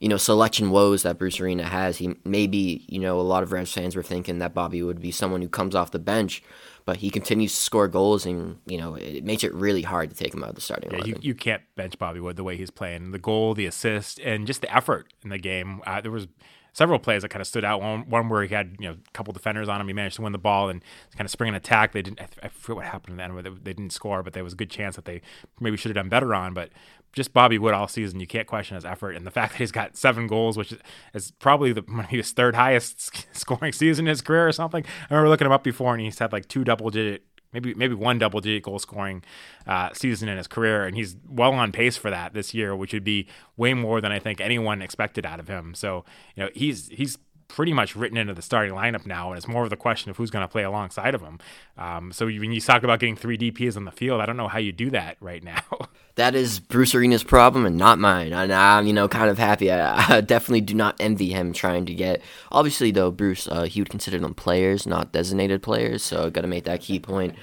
you 0.00 0.08
know, 0.08 0.16
selection 0.16 0.70
woes 0.70 1.02
that 1.02 1.18
Bruce 1.18 1.40
Arena 1.40 1.64
has. 1.64 1.98
He 1.98 2.14
maybe, 2.24 2.84
you 2.88 2.98
know, 2.98 3.20
a 3.20 3.22
lot 3.22 3.42
of 3.42 3.52
Revs 3.52 3.72
fans 3.72 3.96
were 3.96 4.02
thinking 4.02 4.38
that 4.38 4.54
Bobby 4.54 4.82
would 4.82 5.00
be 5.00 5.10
someone 5.10 5.42
who 5.42 5.48
comes 5.48 5.74
off 5.74 5.90
the 5.90 5.98
bench, 5.98 6.42
but 6.84 6.98
he 6.98 7.10
continues 7.10 7.54
to 7.54 7.60
score 7.60 7.88
goals, 7.88 8.26
and 8.26 8.58
you 8.66 8.76
know, 8.78 8.94
it 8.94 9.24
makes 9.24 9.42
it 9.42 9.54
really 9.54 9.82
hard 9.82 10.10
to 10.10 10.16
take 10.16 10.34
him 10.34 10.42
out 10.42 10.50
of 10.50 10.54
the 10.54 10.60
starting 10.60 10.90
yeah, 10.92 11.04
You, 11.04 11.16
you 11.20 11.34
can't 11.34 11.62
bench 11.76 11.98
Bobby 11.98 12.20
Wood 12.20 12.36
the 12.36 12.44
way 12.44 12.56
he's 12.56 12.70
playing. 12.70 13.12
The 13.12 13.18
goal, 13.18 13.54
the 13.54 13.66
assist, 13.66 14.18
and 14.20 14.46
just 14.46 14.60
the 14.60 14.74
effort 14.74 15.12
in 15.22 15.30
the 15.30 15.38
game. 15.38 15.80
Uh, 15.86 16.02
there 16.02 16.12
was 16.12 16.28
several 16.76 16.98
plays 16.98 17.22
that 17.22 17.30
kind 17.30 17.40
of 17.40 17.46
stood 17.46 17.64
out. 17.64 17.80
One, 17.80 18.06
one 18.10 18.28
where 18.28 18.42
he 18.42 18.54
had 18.54 18.76
you 18.78 18.88
know 18.88 18.92
a 18.92 19.10
couple 19.12 19.32
defenders 19.32 19.66
on 19.66 19.80
him. 19.80 19.86
He 19.86 19.94
managed 19.94 20.16
to 20.16 20.22
win 20.22 20.32
the 20.32 20.38
ball 20.38 20.68
and 20.68 20.84
kind 21.16 21.24
of 21.24 21.30
spring 21.30 21.48
an 21.48 21.54
attack. 21.54 21.92
They 21.92 22.02
didn't. 22.02 22.20
I, 22.42 22.48
forget 22.48 22.76
what 22.76 22.84
happened 22.84 23.12
in 23.12 23.16
the 23.16 23.22
end. 23.22 23.32
Where 23.32 23.42
they, 23.42 23.48
they 23.48 23.72
didn't 23.72 23.90
score, 23.90 24.22
but 24.22 24.34
there 24.34 24.44
was 24.44 24.52
a 24.52 24.56
good 24.56 24.68
chance 24.68 24.96
that 24.96 25.06
they 25.06 25.22
maybe 25.58 25.78
should 25.78 25.88
have 25.88 25.96
done 25.96 26.10
better 26.10 26.34
on. 26.34 26.52
But 26.52 26.68
just 27.14 27.32
Bobby 27.32 27.56
Wood 27.58 27.72
all 27.72 27.88
season, 27.88 28.20
you 28.20 28.26
can't 28.26 28.46
question 28.46 28.74
his 28.74 28.84
effort 28.84 29.12
and 29.12 29.26
the 29.26 29.30
fact 29.38 29.52
that 29.52 29.58
he's 29.58 29.72
got 29.72 29.96
seven 29.96 30.26
goals, 30.26 30.58
which 30.58 30.74
is 31.14 31.30
probably 31.38 31.72
the 31.72 31.82
his 32.10 32.32
third 32.32 32.54
highest 32.54 33.26
scoring 33.34 33.72
season 33.72 34.04
in 34.04 34.10
his 34.10 34.20
career 34.20 34.46
or 34.46 34.52
something. 34.52 34.84
I 35.08 35.14
remember 35.14 35.30
looking 35.30 35.46
him 35.46 35.52
up 35.52 35.64
before, 35.64 35.94
and 35.94 36.02
he's 36.02 36.18
had 36.18 36.30
like 36.30 36.46
two 36.46 36.62
double 36.62 36.90
digit 36.90 37.24
maybe 37.52 37.74
maybe 37.74 37.94
one 37.94 38.18
double 38.18 38.40
digit 38.40 38.62
goal 38.62 38.78
scoring 38.78 39.22
uh, 39.66 39.90
season 39.92 40.28
in 40.28 40.36
his 40.36 40.46
career, 40.46 40.84
and 40.84 40.96
he's 40.96 41.16
well 41.28 41.52
on 41.52 41.72
pace 41.72 41.96
for 41.96 42.10
that 42.10 42.34
this 42.34 42.54
year, 42.54 42.74
which 42.74 42.92
would 42.92 43.04
be 43.04 43.26
way 43.56 43.74
more 43.74 44.00
than 44.00 44.12
I 44.12 44.18
think 44.18 44.40
anyone 44.40 44.82
expected 44.82 45.24
out 45.26 45.40
of 45.40 45.48
him. 45.48 45.74
So 45.74 46.04
you 46.34 46.44
know 46.44 46.50
he's 46.54 46.88
he's 46.88 47.18
pretty 47.48 47.72
much 47.72 47.96
written 47.96 48.16
into 48.16 48.34
the 48.34 48.42
starting 48.42 48.74
lineup 48.74 49.06
now, 49.06 49.30
and 49.30 49.38
it's 49.38 49.48
more 49.48 49.64
of 49.64 49.70
the 49.70 49.76
question 49.76 50.10
of 50.10 50.16
who's 50.16 50.30
going 50.30 50.42
to 50.42 50.48
play 50.48 50.64
alongside 50.64 51.14
of 51.14 51.20
him. 51.20 51.38
Um, 51.78 52.12
so 52.12 52.26
when 52.26 52.52
you 52.52 52.60
talk 52.60 52.82
about 52.82 53.00
getting 53.00 53.16
three 53.16 53.38
DPs 53.38 53.76
on 53.76 53.84
the 53.84 53.90
field, 53.90 54.20
I 54.20 54.26
don't 54.26 54.36
know 54.36 54.48
how 54.48 54.58
you 54.58 54.72
do 54.72 54.90
that 54.90 55.16
right 55.20 55.42
now. 55.42 55.62
that 56.16 56.34
is 56.34 56.58
Bruce 56.58 56.94
Arena's 56.94 57.24
problem 57.24 57.66
and 57.66 57.76
not 57.76 57.98
mine. 57.98 58.32
And 58.32 58.52
I'm, 58.52 58.86
you 58.86 58.92
know, 58.92 59.08
kind 59.08 59.30
of 59.30 59.38
happy. 59.38 59.70
I, 59.70 60.16
I, 60.16 60.20
definitely 60.20 60.62
do 60.62 60.74
not 60.74 60.96
envy 61.00 61.30
him 61.30 61.52
trying 61.52 61.86
to 61.86 61.94
get. 61.94 62.22
Obviously, 62.50 62.90
though, 62.90 63.10
Bruce, 63.10 63.46
uh, 63.48 63.64
he 63.64 63.80
would 63.80 63.90
consider 63.90 64.18
them 64.18 64.34
players, 64.34 64.86
not 64.86 65.12
designated 65.12 65.62
players. 65.62 66.02
So 66.02 66.30
got 66.30 66.42
to 66.42 66.48
make 66.48 66.64
that 66.64 66.80
key 66.80 66.98
point. 66.98 67.34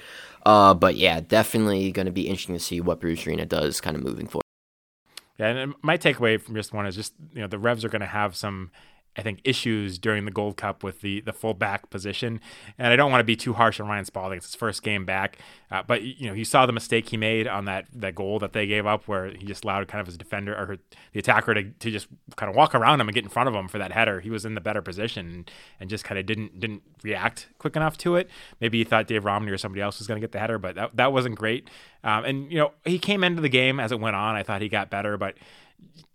Uh, 0.44 0.74
but 0.74 0.96
yeah, 0.96 1.20
definitely 1.20 1.90
going 1.90 2.06
to 2.06 2.12
be 2.12 2.28
interesting 2.28 2.54
to 2.54 2.60
see 2.60 2.80
what 2.80 3.00
Bruce 3.00 3.26
Arena 3.26 3.46
does, 3.46 3.80
kind 3.80 3.96
of 3.96 4.02
moving 4.02 4.26
forward. 4.26 4.42
Yeah, 5.38 5.48
and 5.48 5.74
my 5.82 5.98
takeaway 5.98 6.40
from 6.40 6.54
this 6.54 6.72
one 6.72 6.86
is 6.86 6.94
just 6.94 7.12
you 7.32 7.40
know 7.40 7.48
the 7.48 7.58
Revs 7.58 7.84
are 7.84 7.88
going 7.88 8.00
to 8.00 8.06
have 8.06 8.36
some 8.36 8.70
I 9.16 9.22
think 9.22 9.40
issues 9.44 9.98
during 9.98 10.24
the 10.24 10.30
Gold 10.30 10.56
Cup 10.56 10.82
with 10.82 11.00
the 11.00 11.20
the 11.20 11.32
full 11.32 11.54
back 11.54 11.88
position, 11.90 12.40
and 12.78 12.88
I 12.92 12.96
don't 12.96 13.10
want 13.10 13.20
to 13.20 13.24
be 13.24 13.36
too 13.36 13.52
harsh 13.52 13.78
on 13.78 13.86
Ryan 13.86 14.04
Spalding. 14.04 14.38
It's 14.38 14.46
his 14.46 14.54
first 14.56 14.82
game 14.82 15.04
back, 15.04 15.38
uh, 15.70 15.82
but 15.86 16.02
you 16.02 16.26
know 16.26 16.34
you 16.34 16.44
saw 16.44 16.66
the 16.66 16.72
mistake 16.72 17.10
he 17.10 17.16
made 17.16 17.46
on 17.46 17.64
that 17.66 17.86
that 17.94 18.14
goal 18.14 18.38
that 18.40 18.52
they 18.52 18.66
gave 18.66 18.86
up, 18.86 19.06
where 19.06 19.28
he 19.30 19.46
just 19.46 19.64
allowed 19.64 19.86
kind 19.86 20.00
of 20.00 20.06
his 20.06 20.18
defender 20.18 20.52
or 20.54 20.78
the 21.12 21.20
attacker 21.20 21.54
to, 21.54 21.62
to 21.62 21.90
just 21.90 22.08
kind 22.36 22.50
of 22.50 22.56
walk 22.56 22.74
around 22.74 23.00
him 23.00 23.08
and 23.08 23.14
get 23.14 23.24
in 23.24 23.30
front 23.30 23.48
of 23.48 23.54
him 23.54 23.68
for 23.68 23.78
that 23.78 23.92
header. 23.92 24.20
He 24.20 24.30
was 24.30 24.44
in 24.44 24.54
the 24.54 24.60
better 24.60 24.82
position 24.82 25.26
and, 25.26 25.50
and 25.78 25.90
just 25.90 26.04
kind 26.04 26.18
of 26.18 26.26
didn't 26.26 26.58
didn't 26.58 26.82
react 27.02 27.48
quick 27.58 27.76
enough 27.76 27.96
to 27.98 28.16
it. 28.16 28.28
Maybe 28.60 28.78
he 28.78 28.84
thought 28.84 29.06
Dave 29.06 29.24
Romney 29.24 29.52
or 29.52 29.58
somebody 29.58 29.80
else 29.80 29.98
was 29.98 30.08
going 30.08 30.20
to 30.20 30.24
get 30.24 30.32
the 30.32 30.40
header, 30.40 30.58
but 30.58 30.74
that 30.74 30.96
that 30.96 31.12
wasn't 31.12 31.36
great. 31.36 31.68
Um, 32.02 32.24
and 32.24 32.50
you 32.50 32.58
know 32.58 32.72
he 32.84 32.98
came 32.98 33.22
into 33.22 33.40
the 33.40 33.48
game 33.48 33.78
as 33.78 33.92
it 33.92 34.00
went 34.00 34.16
on. 34.16 34.34
I 34.34 34.42
thought 34.42 34.60
he 34.60 34.68
got 34.68 34.90
better, 34.90 35.16
but 35.16 35.36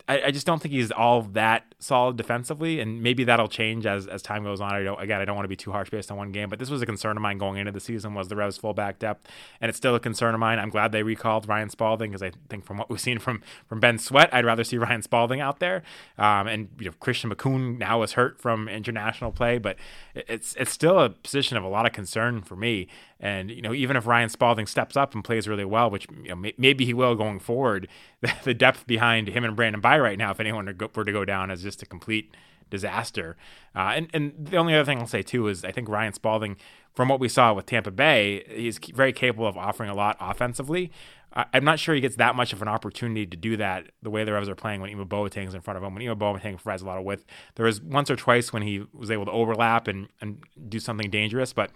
I, 0.09 0.21
I, 0.25 0.31
just 0.31 0.47
don't 0.47 0.59
think 0.59 0.73
he's 0.73 0.91
all 0.91 1.21
that 1.21 1.75
solid 1.77 2.17
defensively, 2.17 2.79
and 2.79 3.03
maybe 3.03 3.23
that'll 3.23 3.47
change 3.47 3.85
as, 3.85 4.07
as 4.07 4.23
time 4.23 4.43
goes 4.43 4.59
on. 4.59 4.73
I 4.73 4.83
don't 4.83 4.99
again, 4.99 5.21
I 5.21 5.25
don't 5.25 5.35
want 5.35 5.43
to 5.43 5.49
be 5.49 5.55
too 5.55 5.71
harsh 5.71 5.91
based 5.91 6.11
on 6.11 6.17
one 6.17 6.31
game, 6.31 6.49
but 6.49 6.57
this 6.57 6.71
was 6.71 6.81
a 6.81 6.85
concern 6.87 7.15
of 7.15 7.21
mine 7.21 7.37
going 7.37 7.57
into 7.57 7.71
the 7.71 7.79
season 7.79 8.15
was 8.15 8.27
the 8.27 8.35
Revs 8.35 8.57
fullback 8.57 8.97
depth, 8.97 9.29
and 9.61 9.69
it's 9.69 9.77
still 9.77 9.93
a 9.93 9.99
concern 9.99 10.33
of 10.33 10.39
mine. 10.39 10.57
I'm 10.57 10.71
glad 10.71 10.91
they 10.91 11.03
recalled 11.03 11.47
Ryan 11.47 11.69
Spalding 11.69 12.09
because 12.09 12.23
I 12.23 12.31
think 12.49 12.65
from 12.65 12.77
what 12.77 12.89
we've 12.89 12.99
seen 12.99 13.19
from 13.19 13.43
from 13.67 13.79
Ben 13.79 13.99
Sweat, 13.99 14.33
I'd 14.33 14.45
rather 14.45 14.63
see 14.63 14.77
Ryan 14.79 15.03
Spalding 15.03 15.41
out 15.41 15.59
there. 15.59 15.83
Um, 16.17 16.47
and 16.47 16.69
you 16.79 16.85
know, 16.85 16.95
Christian 16.99 17.29
Makoun 17.29 17.77
now 17.77 18.01
is 18.01 18.13
hurt 18.13 18.41
from 18.41 18.67
international 18.67 19.31
play, 19.31 19.59
but 19.59 19.77
it's 20.15 20.55
it's 20.55 20.71
still 20.71 20.99
a 20.99 21.09
position 21.11 21.55
of 21.55 21.63
a 21.63 21.69
lot 21.69 21.85
of 21.85 21.93
concern 21.93 22.41
for 22.41 22.55
me. 22.55 22.87
And 23.19 23.51
you 23.51 23.61
know, 23.61 23.73
even 23.73 23.97
if 23.97 24.07
Ryan 24.07 24.29
Spalding 24.29 24.65
steps 24.65 24.95
up 24.97 25.13
and 25.13 25.23
plays 25.23 25.47
really 25.47 25.65
well, 25.65 25.89
which 25.89 26.07
you 26.23 26.29
know, 26.29 26.35
may, 26.35 26.53
maybe 26.57 26.85
he 26.85 26.93
will 26.93 27.15
going 27.15 27.39
forward, 27.39 27.87
the 28.43 28.53
depth 28.53 28.87
behind 28.87 29.27
him 29.27 29.43
and 29.43 29.55
Brandon 29.55 29.81
Right 30.01 30.17
now, 30.17 30.31
if 30.31 30.39
anyone 30.39 30.65
were 30.65 31.05
to 31.05 31.11
go 31.11 31.25
down, 31.25 31.51
is 31.51 31.63
just 31.63 31.81
a 31.81 31.85
complete 31.85 32.35
disaster. 32.69 33.35
Uh, 33.75 33.93
and 33.95 34.09
and 34.13 34.33
the 34.37 34.57
only 34.57 34.73
other 34.73 34.85
thing 34.85 34.99
I'll 34.99 35.07
say 35.07 35.21
too 35.21 35.47
is 35.47 35.63
I 35.63 35.71
think 35.71 35.89
Ryan 35.89 36.13
Spalding, 36.13 36.57
from 36.93 37.09
what 37.09 37.19
we 37.19 37.29
saw 37.29 37.53
with 37.53 37.65
Tampa 37.65 37.91
Bay, 37.91 38.43
he's 38.49 38.77
very 38.77 39.13
capable 39.13 39.47
of 39.47 39.57
offering 39.57 39.89
a 39.89 39.95
lot 39.95 40.17
offensively. 40.19 40.91
I'm 41.33 41.63
not 41.63 41.79
sure 41.79 41.93
he 41.93 42.01
gets 42.01 42.15
that 42.15 42.35
much 42.35 42.53
of 42.53 42.61
an 42.63 42.67
opportunity 42.67 43.27
to 43.27 43.37
do 43.37 43.55
that 43.57 43.91
the 44.01 44.09
way 44.09 44.23
the 44.23 44.33
Revs 44.33 44.49
are 44.49 44.55
playing 44.55 44.81
when 44.81 44.89
Ima 44.89 45.05
Boateng's 45.05 45.53
in 45.53 45.61
front 45.61 45.77
of 45.77 45.83
him. 45.83 45.93
When 45.93 46.01
Ima 46.01 46.15
Boateng 46.15 46.57
provides 46.57 46.81
a 46.81 46.85
lot 46.85 46.97
of 46.97 47.03
width, 47.03 47.25
there 47.55 47.67
was 47.67 47.79
once 47.81 48.09
or 48.09 48.15
twice 48.15 48.51
when 48.51 48.63
he 48.63 48.83
was 48.93 49.11
able 49.11 49.25
to 49.25 49.31
overlap 49.31 49.87
and, 49.87 50.07
and 50.21 50.43
do 50.67 50.79
something 50.79 51.09
dangerous. 51.11 51.53
But 51.53 51.69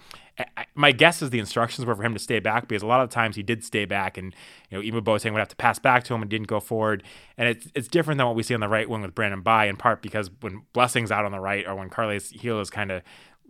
I, 0.57 0.65
my 0.73 0.91
guess 0.91 1.21
is 1.21 1.29
the 1.29 1.37
instructions 1.37 1.85
were 1.85 1.95
for 1.95 2.03
him 2.03 2.13
to 2.13 2.19
stay 2.19 2.39
back 2.39 2.67
because 2.67 2.81
a 2.81 2.87
lot 2.87 3.01
of 3.01 3.11
times 3.11 3.35
he 3.35 3.43
did 3.43 3.63
stay 3.63 3.85
back, 3.85 4.17
and 4.17 4.33
you 4.71 4.77
know 4.77 4.83
Ima 4.83 5.03
Boateng 5.03 5.33
would 5.33 5.39
have 5.39 5.49
to 5.49 5.55
pass 5.55 5.77
back 5.77 6.03
to 6.05 6.15
him 6.15 6.23
and 6.23 6.31
didn't 6.31 6.47
go 6.47 6.59
forward. 6.59 7.03
And 7.37 7.47
it's 7.47 7.67
it's 7.75 7.87
different 7.87 8.17
than 8.17 8.25
what 8.25 8.35
we 8.35 8.41
see 8.41 8.55
on 8.55 8.59
the 8.59 8.67
right 8.67 8.89
wing 8.89 9.03
with 9.03 9.13
Brandon 9.13 9.41
Bye, 9.41 9.65
in 9.65 9.77
part 9.77 10.01
because 10.01 10.31
when 10.41 10.63
Blessing's 10.73 11.11
out 11.11 11.25
on 11.25 11.31
the 11.31 11.39
right 11.39 11.67
or 11.67 11.75
when 11.75 11.89
Carles 11.89 12.31
Gil 12.31 12.59
is 12.59 12.71
kind 12.71 12.91
of 12.91 13.03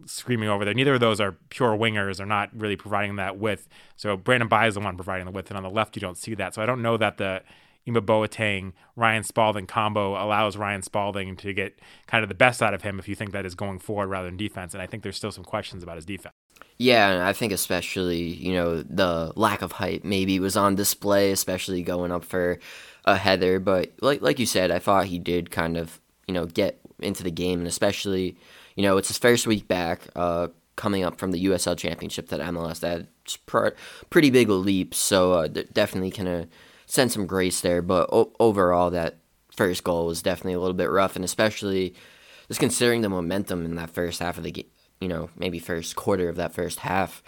screaming 0.05 0.49
over 0.49 0.65
there. 0.65 0.73
Neither 0.73 0.95
of 0.95 0.99
those 0.99 1.19
are 1.19 1.33
pure 1.49 1.77
wingers. 1.77 2.17
They're 2.17 2.25
not 2.25 2.49
really 2.53 2.75
providing 2.75 3.15
that 3.17 3.37
width. 3.37 3.67
So 3.95 4.17
Brandon 4.17 4.47
Bye 4.47 4.67
is 4.67 4.75
the 4.75 4.79
one 4.79 4.95
providing 4.95 5.25
the 5.25 5.31
width, 5.31 5.49
and 5.49 5.57
on 5.57 5.63
the 5.63 5.69
left 5.69 5.95
you 5.95 6.01
don't 6.01 6.17
see 6.17 6.35
that. 6.35 6.53
So 6.55 6.61
I 6.61 6.65
don't 6.65 6.81
know 6.81 6.97
that 6.97 7.17
the 7.17 7.41
Ima 7.85 8.01
Boateng 8.01 8.73
Ryan 8.95 9.23
Spalding 9.23 9.67
combo 9.67 10.11
allows 10.11 10.55
Ryan 10.55 10.81
Spalding 10.81 11.35
to 11.37 11.53
get 11.53 11.79
kind 12.07 12.23
of 12.23 12.29
the 12.29 12.35
best 12.35 12.61
out 12.61 12.73
of 12.73 12.81
him 12.81 12.99
if 12.99 13.07
you 13.07 13.15
think 13.15 13.31
that 13.31 13.45
is 13.45 13.55
going 13.55 13.79
forward 13.79 14.07
rather 14.07 14.27
than 14.27 14.37
defense. 14.37 14.73
And 14.73 14.81
I 14.81 14.87
think 14.87 15.03
there's 15.03 15.17
still 15.17 15.31
some 15.31 15.43
questions 15.43 15.83
about 15.83 15.97
his 15.97 16.05
defense. 16.05 16.33
Yeah, 16.77 17.09
and 17.09 17.23
I 17.23 17.33
think 17.33 17.51
especially 17.51 18.21
you 18.21 18.53
know 18.53 18.81
the 18.83 19.33
lack 19.35 19.61
of 19.61 19.73
height 19.73 20.03
maybe 20.03 20.39
was 20.39 20.57
on 20.57 20.75
display, 20.75 21.31
especially 21.31 21.83
going 21.83 22.11
up 22.11 22.23
for 22.23 22.59
a 23.05 23.15
header. 23.15 23.59
But 23.59 23.91
like 24.01 24.21
like 24.21 24.39
you 24.39 24.45
said, 24.45 24.71
I 24.71 24.79
thought 24.79 25.05
he 25.05 25.19
did 25.19 25.51
kind 25.51 25.77
of 25.77 25.99
you 26.27 26.33
know 26.33 26.45
get 26.45 26.79
into 26.99 27.23
the 27.23 27.31
game, 27.31 27.59
and 27.59 27.67
especially 27.67 28.37
you 28.75 28.83
know, 28.83 28.97
it's 28.97 29.07
his 29.07 29.17
first 29.17 29.47
week 29.47 29.67
back, 29.67 30.01
uh, 30.15 30.47
coming 30.75 31.03
up 31.03 31.17
from 31.17 31.31
the 31.31 31.45
USL 31.45 31.77
Championship 31.77 32.29
that 32.29 32.39
MLS 32.41 32.81
had 32.81 33.07
pretty 34.09 34.29
big 34.29 34.49
leap. 34.49 34.95
So 34.95 35.33
uh, 35.33 35.47
definitely 35.47 36.11
kind 36.11 36.29
of 36.29 36.47
send 36.85 37.11
some 37.11 37.27
grace 37.27 37.61
there. 37.61 37.81
But 37.81 38.09
o- 38.11 38.33
overall, 38.39 38.89
that 38.91 39.17
first 39.55 39.83
goal 39.83 40.07
was 40.07 40.21
definitely 40.21 40.53
a 40.53 40.59
little 40.59 40.73
bit 40.73 40.89
rough, 40.89 41.15
and 41.15 41.23
especially 41.23 41.93
just 42.47 42.59
considering 42.59 43.01
the 43.01 43.09
momentum 43.09 43.65
in 43.65 43.75
that 43.75 43.89
first 43.91 44.19
half 44.19 44.37
of 44.37 44.43
the 44.43 44.51
game. 44.51 44.65
You 44.99 45.09
know, 45.09 45.29
maybe 45.37 45.59
first 45.59 45.95
quarter 45.95 46.29
of 46.29 46.37
that 46.37 46.53
first 46.53 46.79
half, 46.79 47.21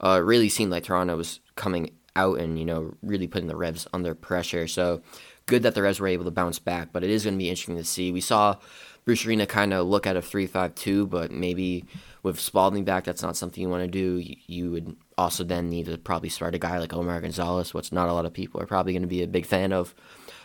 uh, 0.00 0.20
really 0.24 0.48
seemed 0.48 0.70
like 0.70 0.84
Toronto 0.84 1.16
was 1.16 1.40
coming 1.56 1.90
out 2.16 2.38
and 2.38 2.58
you 2.58 2.64
know 2.64 2.94
really 3.02 3.28
putting 3.28 3.48
the 3.48 3.56
Revs 3.56 3.86
under 3.92 4.14
pressure. 4.14 4.66
So 4.66 5.02
good 5.48 5.64
that 5.64 5.74
the 5.74 5.82
Revs 5.82 5.98
were 5.98 6.06
able 6.06 6.24
to 6.26 6.30
bounce 6.30 6.58
back, 6.58 6.90
but 6.92 7.02
it 7.02 7.10
is 7.10 7.24
going 7.24 7.34
to 7.34 7.38
be 7.38 7.48
interesting 7.48 7.76
to 7.76 7.84
see. 7.84 8.12
We 8.12 8.20
saw 8.20 8.56
Bruce 9.04 9.26
Arena 9.26 9.46
kind 9.46 9.72
of 9.72 9.86
look 9.86 10.06
at 10.06 10.16
a 10.16 10.22
three-five-two, 10.22 11.06
but 11.08 11.32
maybe 11.32 11.84
with 12.22 12.38
Spalding 12.38 12.84
back, 12.84 13.04
that's 13.04 13.22
not 13.22 13.36
something 13.36 13.62
you 13.62 13.68
want 13.68 13.82
to 13.82 13.88
do. 13.88 14.22
You, 14.46 14.70
would 14.70 14.96
also 15.16 15.44
then 15.44 15.68
need 15.68 15.86
to 15.86 15.98
probably 15.98 16.28
start 16.28 16.54
a 16.54 16.58
guy 16.58 16.78
like 16.78 16.92
Omar 16.92 17.20
Gonzalez, 17.20 17.74
which 17.74 17.92
not 17.92 18.08
a 18.08 18.12
lot 18.12 18.26
of 18.26 18.32
people 18.32 18.60
are 18.60 18.66
probably 18.66 18.92
going 18.92 19.02
to 19.02 19.08
be 19.08 19.22
a 19.22 19.28
big 19.28 19.46
fan 19.46 19.72
of. 19.72 19.94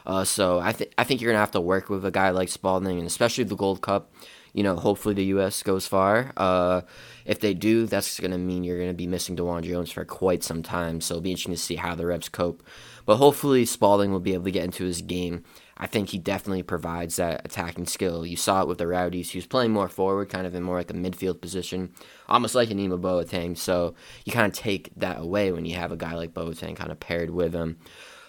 Uh, 0.06 0.24
so 0.24 0.60
I 0.60 0.72
think 0.74 0.94
I 0.98 1.04
think 1.04 1.22
you're 1.22 1.32
gonna 1.32 1.40
have 1.40 1.52
to 1.52 1.62
work 1.62 1.90
with 1.90 2.06
a 2.06 2.12
guy 2.12 2.32
like 2.32 2.50
Spalding, 2.50 2.98
and 2.98 3.08
especially 3.08 3.44
the 3.46 3.56
Gold 3.56 3.82
Cup. 3.82 4.14
You 4.54 4.62
know, 4.62 4.76
hopefully 4.76 5.16
the 5.16 5.26
U.S. 5.26 5.64
goes 5.64 5.88
far. 5.88 6.32
Uh, 6.38 6.82
if 7.26 7.40
they 7.40 7.56
do, 7.56 7.88
that's 7.88 8.20
gonna 8.20 8.38
mean 8.38 8.64
you're 8.64 8.80
gonna 8.80 8.94
be 8.94 9.08
missing 9.08 9.36
DeJuan 9.36 9.64
Jones 9.64 9.92
for 9.92 10.06
quite 10.06 10.44
some 10.44 10.62
time. 10.62 11.02
So 11.02 11.14
it'll 11.14 11.22
be 11.22 11.32
interesting 11.32 11.54
to 11.54 11.60
see 11.60 11.76
how 11.76 11.96
the 11.96 12.06
Revs 12.06 12.30
cope. 12.30 12.62
But 13.06 13.18
hopefully 13.18 13.66
Spalding 13.66 14.12
will 14.12 14.20
be 14.20 14.34
able 14.34 14.46
to 14.46 14.52
get 14.52 14.64
into 14.64 14.86
his 14.86 15.02
game 15.02 15.44
I 15.76 15.88
think 15.88 16.10
he 16.10 16.18
definitely 16.18 16.64
provides 16.64 17.16
that 17.16 17.42
attacking 17.46 17.88
skill. 17.88 18.26
You 18.26 18.38
saw 18.38 18.62
it 18.62 18.68
with 18.68 18.78
the 18.78 18.88
Rowdies. 18.88 19.32
He 19.32 19.38
was 19.38 19.48
playing 19.48 19.72
more 19.72 19.90
forward, 19.90 20.30
kind 20.30 20.46
of 20.46 20.54
in 20.54 20.64
more 20.64 20.78
like 20.78 20.92
a 20.92 20.94
midfield 20.94 21.42
position, 21.42 21.92
almost 22.30 22.54
like 22.54 22.70
an 22.70 22.80
Ima 22.80 22.98
Boateng. 22.98 23.58
So 23.58 23.96
you 24.24 24.32
kind 24.32 24.46
of 24.46 24.54
take 24.58 24.92
that 24.98 25.20
away 25.20 25.52
when 25.52 25.66
you 25.66 25.76
have 25.76 25.92
a 25.92 25.98
guy 25.98 26.14
like 26.14 26.34
Boateng 26.34 26.76
kind 26.76 26.92
of 26.92 27.00
paired 27.00 27.32
with 27.32 27.54
him. 27.54 27.78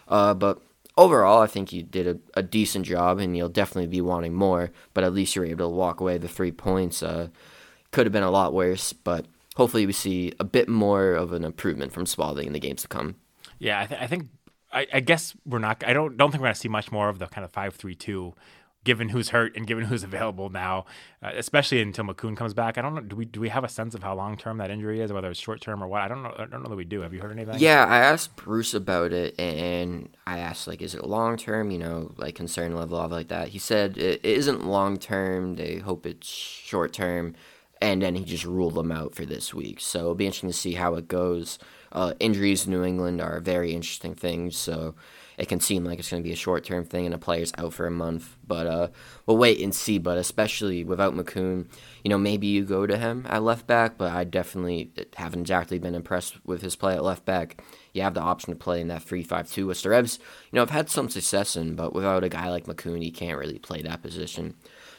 Uh, 0.09 0.33
but 0.33 0.63
overall, 0.97 1.43
I 1.43 1.47
think 1.47 1.73
you 1.73 1.83
did 1.83 2.07
a, 2.07 2.19
a, 2.35 2.43
decent 2.43 2.87
job, 2.87 3.19
and 3.19 3.37
you'll 3.37 3.49
definitely 3.49 3.89
be 3.89 4.01
wanting 4.01 4.35
more. 4.35 4.71
But 4.95 5.05
at 5.05 5.15
least 5.15 5.37
you're 5.37 5.45
able 5.45 5.71
to 5.71 5.77
walk 5.77 6.01
away 6.01 6.19
the 6.19 6.29
three 6.29 6.53
points. 6.53 7.03
Uh, 7.03 7.29
could 7.91 8.07
have 8.07 8.13
been 8.13 8.23
a 8.23 8.31
lot 8.31 8.55
worse, 8.55 8.93
but 8.93 9.27
hopefully 9.57 9.87
we 9.87 9.93
see 9.93 10.33
a 10.41 10.45
bit 10.45 10.69
more 10.69 11.13
of 11.13 11.33
an 11.33 11.45
improvement 11.45 11.93
from 11.93 12.07
Spalding 12.07 12.47
in 12.47 12.53
the 12.53 12.59
games 12.59 12.83
to 12.83 12.89
come. 12.89 13.17
Yeah, 13.59 13.81
I, 13.81 13.87
th- 13.87 14.01
I 14.01 14.07
think 14.07 14.29
I, 14.75 14.87
I, 14.93 15.01
guess 15.01 15.35
we're 15.47 15.59
not. 15.59 15.83
I 15.87 15.93
don't 15.93 16.17
don't 16.17 16.31
think 16.31 16.41
we're 16.41 16.49
gonna 16.49 16.57
see 16.57 16.69
much 16.69 16.91
more 16.91 17.09
of 17.09 17.19
the 17.19 17.27
kind 17.27 17.45
of 17.45 17.53
five 17.53 17.75
three 17.75 17.95
two, 17.95 18.35
given 18.85 19.09
who's 19.09 19.31
hurt 19.31 19.57
and 19.57 19.67
given 19.67 19.85
who's 19.85 20.03
available 20.05 20.51
now, 20.51 20.85
uh, 21.23 21.31
especially 21.35 21.81
until 21.81 22.05
Makoun 22.05 22.37
comes 22.37 22.55
back. 22.55 22.77
I 22.79 22.83
don't 22.83 22.95
know. 22.95 23.01
Do 23.01 23.17
we 23.17 23.25
do 23.25 23.41
we 23.41 23.49
have 23.49 23.65
a 23.65 23.69
sense 23.69 23.95
of 23.95 24.03
how 24.03 24.15
long 24.15 24.37
term 24.37 24.59
that 24.59 24.71
injury 24.71 25.01
is, 25.01 25.13
whether 25.13 25.31
it's 25.31 25.41
short 25.41 25.61
term 25.61 25.83
or 25.83 25.87
what? 25.87 26.03
I 26.03 26.09
don't 26.09 26.23
know. 26.23 26.35
I 26.37 26.47
don't 26.47 26.63
know 26.63 26.69
that 26.69 26.77
we 26.77 26.85
do. 26.85 27.01
Have 27.01 27.15
you 27.15 27.21
heard 27.21 27.33
anything? 27.33 27.59
Yeah, 27.59 27.85
I 27.85 27.99
asked 27.99 28.37
Bruce 28.37 28.75
about 28.75 29.13
it, 29.13 29.39
and 29.39 30.15
I 30.27 30.39
asked 30.39 30.67
like, 30.67 30.83
is 30.83 30.95
it 30.95 31.05
long 31.05 31.37
term? 31.37 31.71
You 31.71 31.79
know, 31.79 32.13
like 32.17 32.35
concern 32.35 32.75
level 32.75 32.99
of 32.99 33.11
like 33.11 33.29
that. 33.29 33.49
He 33.49 33.59
said 33.59 33.97
it 33.97 34.25
isn't 34.25 34.67
long 34.67 34.99
term. 34.99 35.57
They 35.57 35.77
hope 35.77 36.07
it's 36.07 36.29
short 36.29 36.93
term, 36.93 37.35
and 37.81 38.03
then 38.03 38.15
he 38.15 38.25
just 38.25 38.45
ruled 38.45 38.75
them 38.75 38.93
out 38.93 39.15
for 39.15 39.25
this 39.25 39.55
week. 39.55 39.81
So 39.81 40.01
it'll 40.01 40.15
be 40.15 40.27
interesting 40.27 40.51
to 40.51 40.57
see 40.57 40.75
how 40.75 40.95
it 40.95 41.09
goes. 41.09 41.59
Uh, 41.95 42.15
injuries 42.19 42.67
in 42.67 42.73
New 42.73 42.85
England 42.85 43.21
are 43.21 43.41
very 43.41 43.73
interesting 43.73 44.15
things, 44.15 44.57
so 44.57 44.95
it 45.37 45.49
can 45.49 45.61
seem 45.61 45.85
like 45.85 45.99
it's 45.99 46.11
going 46.11 46.23
to 46.23 46.27
be 46.27 46.33
a 46.33 46.37
short 46.37 46.65
term 46.65 46.85
thing 46.85 47.07
and 47.07 47.15
a 47.15 47.19
player's 47.19 47.53
out 47.59 47.73
for 47.73 47.87
a 47.87 47.91
month. 47.91 48.37
But 48.47 48.67
uh, 48.67 48.89
we'll 49.27 49.37
wait 49.37 49.61
and 49.61 49.75
see. 49.75 49.99
But 49.99 50.19
especially 50.19 50.85
without 50.85 51.15
Makoun, 51.15 51.67
you 52.03 52.09
know, 52.09 52.19
maybe 52.19 52.47
you 52.47 52.65
go 52.65 52.87
to 52.87 52.97
him 52.97 53.27
at 53.29 53.43
left 53.43 53.67
back, 53.67 53.99
but 53.99 54.13
I 54.13 54.25
definitely 54.25 54.91
haven't 55.17 55.41
exactly 55.41 55.79
been 55.79 55.95
impressed 55.95 56.45
with 56.45 56.63
his 56.63 56.77
play 56.77 56.95
at 56.95 57.05
left 57.05 57.25
back. 57.25 57.63
You 57.93 58.03
have 58.03 58.15
the 58.15 58.21
option 58.21 58.53
to 58.53 58.59
play 58.59 58.81
in 58.81 58.89
that 58.89 59.03
3 59.03 59.23
5 59.23 59.51
2, 59.51 59.67
which 59.67 59.83
the 59.83 59.91
Revs, 59.91 60.19
you 60.51 60.57
know, 60.57 60.63
I've 60.63 60.71
had 60.71 60.91
some 60.91 61.09
success 61.09 61.57
in, 61.57 61.75
but 61.75 61.95
without 61.95 62.25
a 62.25 62.29
guy 62.29 62.51
like 62.51 62.67
Makoun, 62.67 63.05
you 63.05 63.13
can't 63.13 63.39
really 63.39 63.59
play 63.59 63.83
that 63.83 64.03
position. 64.03 64.55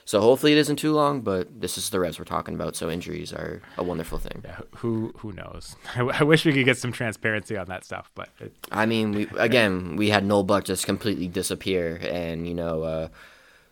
So 0.08 0.22
hopefully 0.22 0.52
it 0.52 0.60
isn't 0.60 0.76
too 0.76 0.94
long, 0.94 1.22
but 1.22 1.60
this 1.60 1.80
is 1.80 1.90
the 1.90 2.00
Revs 2.00 2.20
we're 2.20 2.26
talking 2.26 2.54
about, 2.54 2.76
so 2.76 2.92
injuries 2.92 3.34
are 3.34 3.64
a 3.76 3.84
wonderful 3.84 4.20
thing. 4.20 4.44
Yeah, 4.46 4.60
who 4.76 5.12
who 5.18 5.32
knows? 5.32 5.76
I, 5.96 6.02
I, 6.20 6.24
wish 6.24 6.46
we 6.46 6.54
could 6.54 6.66
get 6.66 6.78
some 6.78 6.92
transparency 6.92 7.58
on 7.58 7.66
that 7.68 7.84
stuff, 7.84 8.12
but 8.14 8.30
it... 8.40 8.54
I 8.72 8.86
mean, 8.86 9.14
we 9.14 9.28
again 9.36 9.96
we 9.96 10.10
had 10.10 10.24
Noel 10.24 10.44
Buck 10.44 10.64
just 10.64 10.86
completely 10.86 11.28
disappear, 11.28 12.00
and 12.04 12.48
you 12.48 12.54
know, 12.54 12.84
uh, 12.84 13.08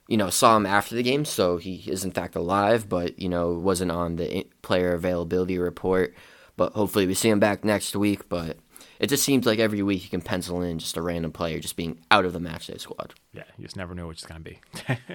you 0.07 0.17
know, 0.17 0.31
saw 0.31 0.57
him 0.57 0.65
after 0.65 0.95
the 0.95 1.03
game, 1.03 1.23
so 1.23 1.57
he 1.57 1.75
is 1.87 2.03
in 2.03 2.11
fact 2.11 2.35
alive, 2.35 2.89
but 2.89 3.19
you 3.19 3.29
know, 3.29 3.53
wasn't 3.53 3.91
on 3.91 4.15
the 4.15 4.47
player 4.63 4.93
availability 4.93 5.59
report. 5.59 6.15
But 6.57 6.73
hopefully 6.73 7.07
we 7.07 7.13
see 7.13 7.29
him 7.29 7.39
back 7.39 7.63
next 7.63 7.95
week. 7.95 8.27
But 8.29 8.57
it 8.99 9.07
just 9.07 9.23
seems 9.23 9.45
like 9.45 9.59
every 9.59 9.81
week 9.83 10.03
you 10.03 10.09
can 10.09 10.21
pencil 10.21 10.61
in 10.61 10.79
just 10.79 10.97
a 10.97 11.01
random 11.01 11.31
player 11.31 11.59
just 11.59 11.75
being 11.75 11.99
out 12.09 12.25
of 12.25 12.33
the 12.33 12.39
matchday 12.39 12.79
squad. 12.79 13.13
Yeah, 13.33 13.43
you 13.57 13.65
just 13.65 13.77
never 13.77 13.93
know 13.93 14.07
which 14.07 14.23
it's 14.23 14.27
going 14.27 14.43
to 14.43 14.49
be. 14.49 14.59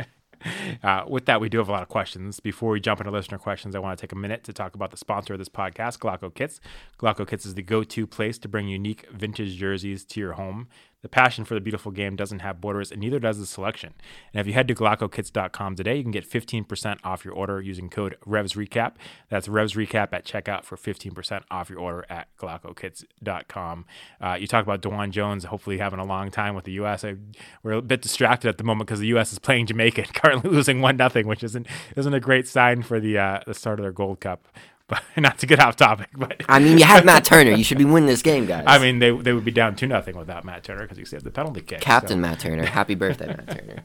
Uh, 0.81 1.05
with 1.09 1.27
that, 1.27 1.41
we 1.41 1.49
do 1.49 1.59
have 1.59 1.69
a 1.69 1.73
lot 1.73 1.83
of 1.83 1.89
questions. 1.89 2.39
Before 2.39 2.71
we 2.71 2.81
jump 2.81 3.01
into 3.01 3.11
listener 3.11 3.39
questions, 3.39 3.75
I 3.75 3.81
want 3.81 3.99
to 3.99 4.01
take 4.01 4.13
a 4.13 4.17
minute 4.17 4.45
to 4.45 4.53
talk 4.53 4.75
about 4.75 4.91
the 4.91 4.97
sponsor 4.97 5.33
of 5.33 5.39
this 5.39 5.49
podcast, 5.49 5.99
Golaco 5.99 6.33
Kits. 6.33 6.61
Golaco 6.99 7.27
Kits 7.27 7.45
is 7.45 7.55
the 7.55 7.63
go 7.63 7.83
to 7.83 8.07
place 8.07 8.39
to 8.39 8.49
bring 8.49 8.69
unique 8.69 9.07
vintage 9.11 9.57
jerseys 9.57 10.05
to 10.05 10.21
your 10.21 10.35
home. 10.35 10.69
The 11.03 11.09
passion 11.09 11.45
for 11.45 11.55
the 11.55 11.61
beautiful 11.61 11.93
game 11.93 12.17
doesn't 12.17 12.41
have 12.41 12.61
borders, 12.61 12.91
and 12.91 13.01
neither 13.01 13.21
does 13.21 13.39
the 13.39 13.47
selection. 13.47 13.95
And 14.35 14.41
if 14.41 14.49
you 14.49 14.53
head 14.53 14.67
to 14.67 14.75
GolacoKits.com 14.75 15.77
today, 15.77 15.97
you 15.97 16.03
can 16.03 16.11
get 16.11 16.29
15% 16.29 16.99
off 17.05 17.25
your 17.25 17.35
order 17.35 17.61
using 17.61 17.89
code 17.89 18.17
RevsRecap. 18.27 18.95
That's 19.29 19.47
RevsRecap 19.47 20.09
at 20.13 20.25
checkout 20.25 20.65
for 20.65 20.77
15% 20.77 21.43
off 21.53 21.71
your 21.71 21.79
order 21.79 22.05
at 22.11 22.29
GolacoKits.com. 22.37 23.87
Uh, 24.21 24.37
you 24.41 24.49
talk 24.49 24.65
about 24.65 24.83
DeJuan 24.83 25.11
Jones 25.11 25.45
hopefully 25.45 25.79
having 25.79 26.01
a 26.01 26.05
long 26.05 26.33
time 26.33 26.57
with 26.57 26.65
the 26.65 26.73
U.S. 26.73 27.05
I, 27.05 27.15
we're 27.63 27.73
a 27.73 27.83
bit 27.83 28.03
distracted 28.03 28.49
at 28.49 28.59
the 28.59 28.65
moment 28.65 28.89
because 28.89 28.99
the 28.99 29.07
U.S. 29.09 29.33
is 29.33 29.39
playing 29.39 29.67
Jamaica, 29.67 30.03
currently 30.15 30.51
losing 30.51 30.81
1 30.81 30.97
nothing, 30.97 31.29
which 31.29 31.45
isn't, 31.45 31.69
isn't 31.97 32.15
a 32.15 32.21
great 32.21 32.49
sign 32.49 32.83
for 32.83 32.99
the, 32.99 33.19
uh, 33.19 33.41
the 33.47 33.55
start 33.55 33.79
of 33.79 33.85
their 33.85 33.93
Gold 33.93 34.19
Cup 34.19 34.49
but 34.89 35.03
not 35.17 35.39
to 35.39 35.47
get 35.47 35.61
off 35.61 35.77
topic. 35.77 36.09
But 36.17 36.43
I 36.49 36.59
mean, 36.59 36.79
you 36.79 36.85
have 36.85 37.05
Matt 37.05 37.25
Turner. 37.25 37.53
You 37.53 37.63
should 37.63 37.79
be 37.79 37.85
winning 37.85 38.09
this 38.09 38.23
game, 38.23 38.47
guys. 38.47 38.65
I 38.67 38.79
mean, 38.79 38.99
they 38.99 39.11
they 39.11 39.33
would 39.33 39.45
be 39.45 39.51
down 39.51 39.77
two 39.77 39.87
nothing 39.87 40.17
without 40.17 40.45
Matt 40.45 40.65
Turner 40.65 40.83
because 40.83 40.99
he 40.99 41.05
saved 41.05 41.25
the 41.25 41.31
penalty 41.31 41.61
kick. 41.61 41.81
Captain 41.81 42.17
so. 42.17 42.17
Matt 42.17 42.41
Turner, 42.41 42.67
happy 42.67 42.95
birthday, 42.95 43.29
Matt 43.29 43.47
Turner. 43.47 43.85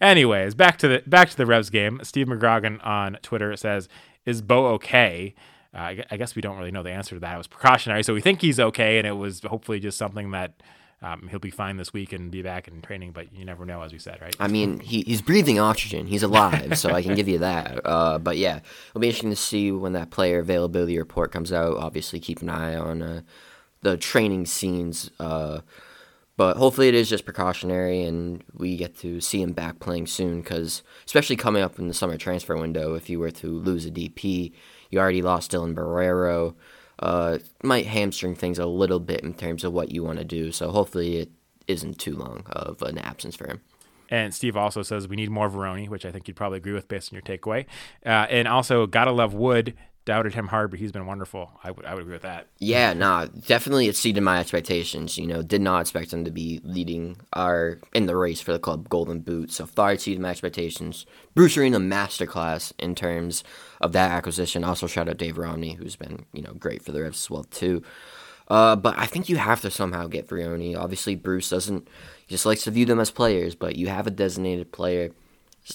Anyways, 0.00 0.54
back 0.54 0.76
to 0.78 0.88
the 0.88 1.02
back 1.06 1.30
to 1.30 1.36
the 1.36 1.46
Revs 1.46 1.70
game. 1.70 2.00
Steve 2.02 2.26
McGrogan 2.26 2.84
on 2.86 3.18
Twitter 3.22 3.56
says, 3.56 3.88
"Is 4.24 4.42
Bou 4.42 4.66
okay?" 4.66 5.34
Uh, 5.74 5.94
I 6.10 6.16
guess 6.16 6.34
we 6.34 6.40
don't 6.40 6.56
really 6.56 6.70
know 6.70 6.82
the 6.82 6.90
answer 6.90 7.16
to 7.16 7.20
that. 7.20 7.34
It 7.34 7.38
was 7.38 7.46
precautionary, 7.46 8.02
so 8.02 8.14
we 8.14 8.22
think 8.22 8.40
he's 8.40 8.58
okay, 8.58 8.98
and 8.98 9.06
it 9.06 9.12
was 9.12 9.42
hopefully 9.42 9.78
just 9.78 9.98
something 9.98 10.30
that 10.30 10.54
um, 11.02 11.28
he'll 11.28 11.38
be 11.38 11.50
fine 11.50 11.76
this 11.76 11.92
week 11.92 12.12
and 12.12 12.30
be 12.30 12.40
back 12.40 12.68
in 12.68 12.80
training, 12.80 13.12
but 13.12 13.32
you 13.34 13.44
never 13.44 13.66
know, 13.66 13.82
as 13.82 13.92
we 13.92 13.98
said, 13.98 14.18
right? 14.22 14.34
I 14.40 14.48
mean, 14.48 14.80
he, 14.80 15.02
he's 15.02 15.20
breathing 15.20 15.58
oxygen. 15.58 16.06
He's 16.06 16.22
alive, 16.22 16.78
so 16.78 16.90
I 16.90 17.02
can 17.02 17.14
give 17.14 17.28
you 17.28 17.38
that. 17.38 17.80
Uh, 17.86 18.18
but 18.18 18.36
yeah, 18.36 18.60
it'll 18.90 19.00
be 19.00 19.06
interesting 19.06 19.30
to 19.30 19.36
see 19.36 19.70
when 19.70 19.92
that 19.92 20.10
player 20.10 20.40
availability 20.40 20.98
report 20.98 21.30
comes 21.30 21.52
out. 21.52 21.76
Obviously, 21.76 22.18
keep 22.18 22.42
an 22.42 22.48
eye 22.48 22.74
on 22.74 23.00
uh, 23.00 23.20
the 23.82 23.96
training 23.96 24.44
scenes. 24.44 25.10
Uh, 25.20 25.60
but 26.36 26.56
hopefully, 26.56 26.88
it 26.88 26.94
is 26.94 27.08
just 27.08 27.24
precautionary, 27.24 28.02
and 28.02 28.42
we 28.52 28.76
get 28.76 28.96
to 28.98 29.20
see 29.20 29.40
him 29.40 29.52
back 29.52 29.78
playing 29.78 30.08
soon. 30.08 30.40
Because 30.40 30.82
especially 31.06 31.36
coming 31.36 31.62
up 31.62 31.78
in 31.78 31.88
the 31.88 31.94
summer 31.94 32.16
transfer 32.16 32.56
window, 32.56 32.94
if 32.94 33.08
you 33.08 33.18
were 33.18 33.30
to 33.30 33.46
lose 33.46 33.86
a 33.86 33.90
DP, 33.90 34.52
you 34.90 34.98
already 34.98 35.22
lost 35.22 35.52
Dylan 35.52 35.74
Borrero. 35.74 36.54
Uh, 36.98 37.38
might 37.62 37.86
hamstring 37.86 38.34
things 38.34 38.58
a 38.58 38.66
little 38.66 39.00
bit 39.00 39.20
in 39.20 39.34
terms 39.34 39.64
of 39.64 39.72
what 39.72 39.90
you 39.92 40.02
want 40.02 40.18
to 40.18 40.24
do. 40.24 40.50
So 40.50 40.70
hopefully 40.70 41.18
it 41.18 41.30
isn't 41.66 41.98
too 41.98 42.16
long 42.16 42.44
of 42.46 42.80
an 42.82 42.98
absence 42.98 43.36
for 43.36 43.46
him. 43.46 43.60
And 44.08 44.32
Steve 44.32 44.56
also 44.56 44.82
says 44.82 45.08
we 45.08 45.16
need 45.16 45.30
more 45.30 45.50
Vrioni, 45.50 45.88
which 45.88 46.06
I 46.06 46.12
think 46.12 46.28
you'd 46.28 46.36
probably 46.36 46.58
agree 46.58 46.72
with 46.72 46.88
based 46.88 47.12
on 47.12 47.16
your 47.16 47.22
takeaway. 47.22 47.66
Uh, 48.04 48.26
and 48.30 48.46
also, 48.46 48.86
gotta 48.86 49.10
love 49.10 49.34
Wood. 49.34 49.74
Doubted 50.06 50.34
him 50.34 50.46
hard, 50.46 50.70
but 50.70 50.78
he's 50.78 50.92
been 50.92 51.04
wonderful. 51.04 51.50
I 51.64 51.72
would 51.72 51.84
I 51.84 51.92
would 51.92 52.02
agree 52.02 52.12
with 52.12 52.22
that. 52.22 52.46
Yeah, 52.60 52.92
nah, 52.92 53.26
definitely 53.26 53.88
exceeded 53.88 54.22
my 54.22 54.38
expectations. 54.38 55.18
You 55.18 55.26
know, 55.26 55.42
did 55.42 55.60
not 55.60 55.80
expect 55.80 56.12
him 56.12 56.24
to 56.24 56.30
be 56.30 56.60
leading 56.62 57.16
our 57.32 57.80
in 57.92 58.06
the 58.06 58.14
race 58.14 58.40
for 58.40 58.52
the 58.52 58.60
club 58.60 58.88
Golden 58.88 59.18
Boot. 59.18 59.50
So 59.50 59.66
far 59.66 59.92
exceeded 59.92 60.20
my 60.20 60.30
expectations. 60.30 61.06
Bruce 61.34 61.56
Arena 61.56 61.80
masterclass 61.80 62.72
in 62.78 62.94
terms 62.94 63.42
of 63.80 63.90
that 63.92 64.12
acquisition. 64.12 64.62
Also 64.62 64.86
shout 64.86 65.08
out 65.08 65.16
Dave 65.16 65.38
Romney, 65.38 65.72
who's 65.72 65.96
been 65.96 66.24
you 66.32 66.40
know 66.40 66.52
great 66.52 66.84
for 66.84 66.92
the 66.92 67.02
Revs 67.02 67.24
as 67.24 67.30
well 67.30 67.44
too. 67.44 67.82
Uh, 68.48 68.76
but 68.76 68.96
I 68.96 69.06
think 69.06 69.28
you 69.28 69.38
have 69.38 69.60
to 69.62 69.72
somehow 69.72 70.06
get 70.06 70.28
Vrioni. 70.28 70.76
Obviously, 70.78 71.16
Bruce 71.16 71.50
doesn't 71.50 71.88
he 72.28 72.34
just 72.34 72.46
likes 72.46 72.62
to 72.62 72.70
view 72.70 72.86
them 72.86 73.00
as 73.00 73.10
players, 73.10 73.56
but 73.56 73.74
you 73.74 73.88
have 73.88 74.06
a 74.06 74.12
designated 74.12 74.70
player 74.70 75.10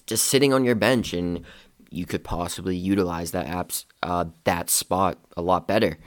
just 0.05 0.25
sitting 0.25 0.53
on 0.53 0.63
your 0.63 0.75
bench, 0.75 1.13
and 1.13 1.43
you 1.91 2.05
could 2.05 2.23
possibly 2.23 2.75
utilize 2.75 3.31
that 3.31 3.45
apps 3.45 3.85
uh, 4.01 4.25
that 4.45 4.69
spot 4.69 5.19
a 5.37 5.41
lot 5.41 5.67
better. 5.67 5.97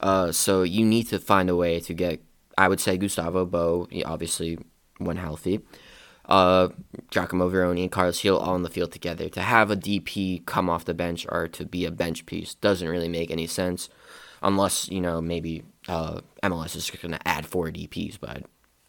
Uh, 0.00 0.32
so 0.32 0.62
you 0.62 0.84
need 0.84 1.04
to 1.04 1.18
find 1.18 1.50
a 1.50 1.56
way 1.56 1.78
to 1.80 1.94
get, 1.94 2.22
I 2.56 2.68
would 2.68 2.80
say, 2.80 2.96
Gustavo 2.96 3.44
Bou, 3.46 3.86
obviously 4.04 4.58
when 4.98 5.16
healthy, 5.16 5.60
uh, 6.26 6.68
Giacomo 7.10 7.50
Vrioni 7.50 7.82
and 7.82 7.92
Carles 7.92 8.20
Gil 8.20 8.38
all 8.38 8.54
on 8.54 8.62
the 8.62 8.70
field 8.70 8.92
together. 8.92 9.28
To 9.28 9.40
have 9.40 9.70
a 9.70 9.76
DP 9.76 10.44
come 10.46 10.70
off 10.70 10.84
the 10.84 10.94
bench 10.94 11.26
or 11.28 11.48
to 11.48 11.64
be 11.64 11.84
a 11.84 11.90
bench 11.90 12.26
piece 12.26 12.54
doesn't 12.54 12.88
really 12.88 13.08
make 13.08 13.30
any 13.30 13.46
sense, 13.46 13.88
unless 14.42 14.88
you 14.88 15.00
know 15.00 15.20
maybe 15.20 15.62
uh, 15.88 16.20
MLS 16.42 16.76
is 16.76 16.90
going 16.90 17.12
to 17.12 17.28
add 17.28 17.46
four 17.46 17.70
DPs, 17.70 18.18
but 18.20 18.44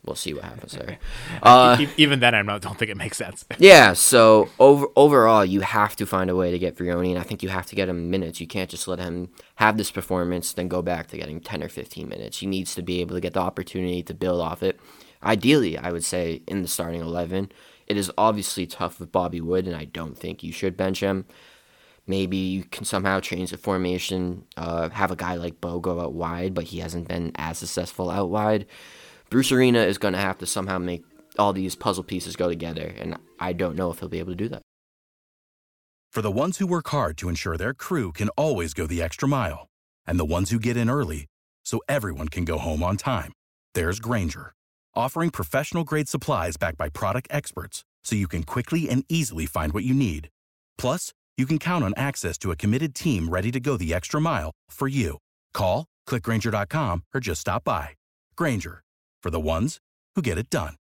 we'll 0.05 0.15
see 0.15 0.33
what 0.33 0.43
happens 0.43 0.73
there. 0.73 0.97
Uh, 1.41 1.85
Even 1.97 2.19
then, 2.19 2.33
I 2.35 2.41
don't 2.59 2.77
think 2.77 2.89
it 2.91 2.97
makes 2.97 3.17
sense. 3.17 3.45
yeah. 3.57 3.93
So 3.93 4.49
over 4.59 4.87
overall, 4.95 5.43
you 5.43 5.61
have 5.61 5.95
to 5.97 6.05
find 6.05 6.29
a 6.29 6.35
way 6.35 6.51
to 6.51 6.59
get 6.59 6.77
Vrioni, 6.77 7.09
and 7.09 7.19
I 7.19 7.23
think 7.23 7.43
you 7.43 7.49
have 7.49 7.65
to 7.67 7.75
get 7.75 7.89
him 7.89 8.09
minutes. 8.09 8.39
You 8.39 8.47
can't 8.47 8.69
just 8.69 8.87
let 8.87 8.99
him 8.99 9.29
have 9.55 9.77
this 9.77 9.91
performance, 9.91 10.53
then 10.53 10.67
go 10.67 10.81
back 10.81 11.07
to 11.07 11.17
getting 11.17 11.41
ten 11.41 11.61
or 11.61 11.69
fifteen 11.69 12.07
minutes. 12.07 12.37
He 12.39 12.47
needs 12.47 12.75
to 12.75 12.81
be 12.81 13.01
able 13.01 13.15
to 13.15 13.21
get 13.21 13.33
the 13.33 13.41
opportunity 13.41 14.03
to 14.03 14.13
build 14.13 14.41
off 14.41 14.63
it. 14.63 14.79
Ideally, 15.23 15.77
I 15.77 15.91
would 15.91 16.03
say 16.03 16.41
in 16.47 16.61
the 16.61 16.67
starting 16.67 17.01
eleven. 17.01 17.51
It 17.85 17.97
is 17.97 18.11
obviously 18.17 18.65
tough 18.65 18.99
with 18.99 19.11
Bobby 19.11 19.41
Wood, 19.41 19.67
and 19.67 19.75
I 19.75 19.85
don't 19.85 20.17
think 20.17 20.41
you 20.41 20.53
should 20.53 20.77
bench 20.77 21.01
him. 21.01 21.25
Maybe 22.07 22.37
you 22.37 22.63
can 22.63 22.85
somehow 22.85 23.19
change 23.19 23.51
the 23.51 23.57
formation, 23.57 24.45
uh, 24.57 24.89
have 24.89 25.11
a 25.11 25.15
guy 25.15 25.35
like 25.35 25.61
Bou 25.61 25.79
go 25.79 25.99
out 25.99 26.13
wide, 26.13 26.53
but 26.53 26.65
he 26.65 26.79
hasn't 26.79 27.07
been 27.07 27.31
as 27.35 27.57
successful 27.57 28.09
out 28.09 28.29
wide. 28.29 28.65
Bruce 29.33 29.51
Arena 29.51 29.79
is 29.79 29.97
going 29.97 30.13
to 30.13 30.19
have 30.19 30.37
to 30.37 30.45
somehow 30.45 30.77
make 30.77 31.03
all 31.39 31.53
these 31.53 31.73
puzzle 31.73 32.03
pieces 32.03 32.35
go 32.35 32.49
together, 32.49 32.93
and 32.99 33.17
I 33.39 33.53
don't 33.53 33.75
know 33.75 33.89
if 33.89 33.97
he'll 33.97 34.07
be 34.07 34.19
able 34.19 34.33
to 34.33 34.43
do 34.43 34.49
that. 34.49 34.61
For 36.11 36.21
the 36.21 36.29
ones 36.29 36.59
who 36.59 36.67
work 36.67 36.87
hard 36.89 37.17
to 37.17 37.29
ensure 37.29 37.57
their 37.57 37.73
crew 37.73 38.11
can 38.11 38.29
always 38.37 38.75
go 38.75 38.85
the 38.85 39.01
extra 39.01 39.27
mile, 39.27 39.65
and 40.05 40.19
the 40.19 40.23
ones 40.23 40.51
who 40.51 40.59
get 40.59 40.77
in 40.77 40.87
early 40.87 41.25
so 41.65 41.79
everyone 41.89 42.27
can 42.27 42.45
go 42.45 42.59
home 42.59 42.83
on 42.83 42.95
time, 42.95 43.33
there's 43.73 43.99
Grainger, 43.99 44.53
offering 44.93 45.31
professional 45.31 45.83
grade 45.83 46.07
supplies 46.07 46.55
backed 46.55 46.77
by 46.77 46.89
product 46.89 47.27
experts 47.31 47.83
so 48.03 48.15
you 48.15 48.27
can 48.27 48.43
quickly 48.43 48.87
and 48.87 49.03
easily 49.09 49.47
find 49.47 49.73
what 49.73 49.83
you 49.83 49.95
need. 49.95 50.29
Plus, 50.77 51.11
you 51.39 51.47
can 51.47 51.57
count 51.57 51.83
on 51.83 51.95
access 51.97 52.37
to 52.37 52.51
a 52.51 52.55
committed 52.55 52.93
team 52.93 53.29
ready 53.29 53.49
to 53.49 53.59
go 53.59 53.77
the 53.77 53.95
extra 53.95 54.21
mile 54.21 54.51
for 54.69 54.87
you. 54.87 55.17
Call, 55.55 55.87
clickgrainger.com, 56.07 57.01
or 57.15 57.19
just 57.19 57.41
stop 57.41 57.63
by. 57.63 57.95
Grainger, 58.35 58.82
for 59.23 59.31
the 59.31 59.39
ones 59.39 59.79
who 60.15 60.21
get 60.21 60.37
it 60.37 60.51
done. 60.51 60.75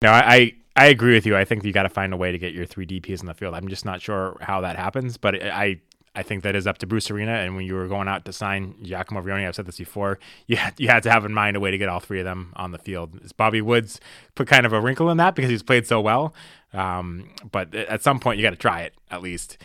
No, 0.00 0.12
I 0.12 0.52
I 0.76 0.86
agree 0.86 1.14
with 1.14 1.26
you. 1.26 1.36
I 1.36 1.44
think 1.44 1.64
you 1.64 1.72
got 1.72 1.82
to 1.82 1.88
find 1.88 2.14
a 2.14 2.16
way 2.16 2.30
to 2.30 2.38
get 2.38 2.54
your 2.54 2.64
three 2.64 2.86
DPS 2.86 3.20
in 3.20 3.26
the 3.26 3.34
field. 3.34 3.54
I'm 3.54 3.68
just 3.68 3.84
not 3.84 4.00
sure 4.00 4.36
how 4.40 4.60
that 4.60 4.76
happens, 4.76 5.16
but 5.16 5.42
I 5.42 5.80
I 6.14 6.22
think 6.22 6.42
that 6.42 6.56
is 6.56 6.66
up 6.66 6.78
to 6.78 6.86
Bruce 6.86 7.10
Arena. 7.10 7.32
And 7.32 7.54
when 7.54 7.64
you 7.64 7.74
were 7.74 7.86
going 7.86 8.08
out 8.08 8.24
to 8.24 8.32
sign 8.32 8.74
Giacomo 8.82 9.22
Vrioni, 9.22 9.46
I've 9.46 9.54
said 9.54 9.66
this 9.66 9.78
before, 9.78 10.18
you 10.48 10.56
had, 10.56 10.74
you 10.78 10.88
had 10.88 11.04
to 11.04 11.10
have 11.12 11.24
in 11.24 11.32
mind 11.32 11.56
a 11.56 11.60
way 11.60 11.70
to 11.70 11.78
get 11.78 11.88
all 11.88 12.00
three 12.00 12.18
of 12.18 12.24
them 12.24 12.52
on 12.56 12.72
the 12.72 12.78
field. 12.78 13.36
Bobby 13.36 13.60
Woods 13.60 14.00
put 14.34 14.48
kind 14.48 14.66
of 14.66 14.72
a 14.72 14.80
wrinkle 14.80 15.10
in 15.10 15.16
that 15.18 15.36
because 15.36 15.50
he's 15.50 15.62
played 15.62 15.86
so 15.86 16.00
well. 16.00 16.34
Um, 16.72 17.30
but 17.52 17.72
at 17.74 18.02
some 18.02 18.18
point, 18.18 18.38
you 18.38 18.42
got 18.42 18.50
to 18.50 18.56
try 18.56 18.82
it 18.82 18.94
at 19.12 19.22
least. 19.22 19.58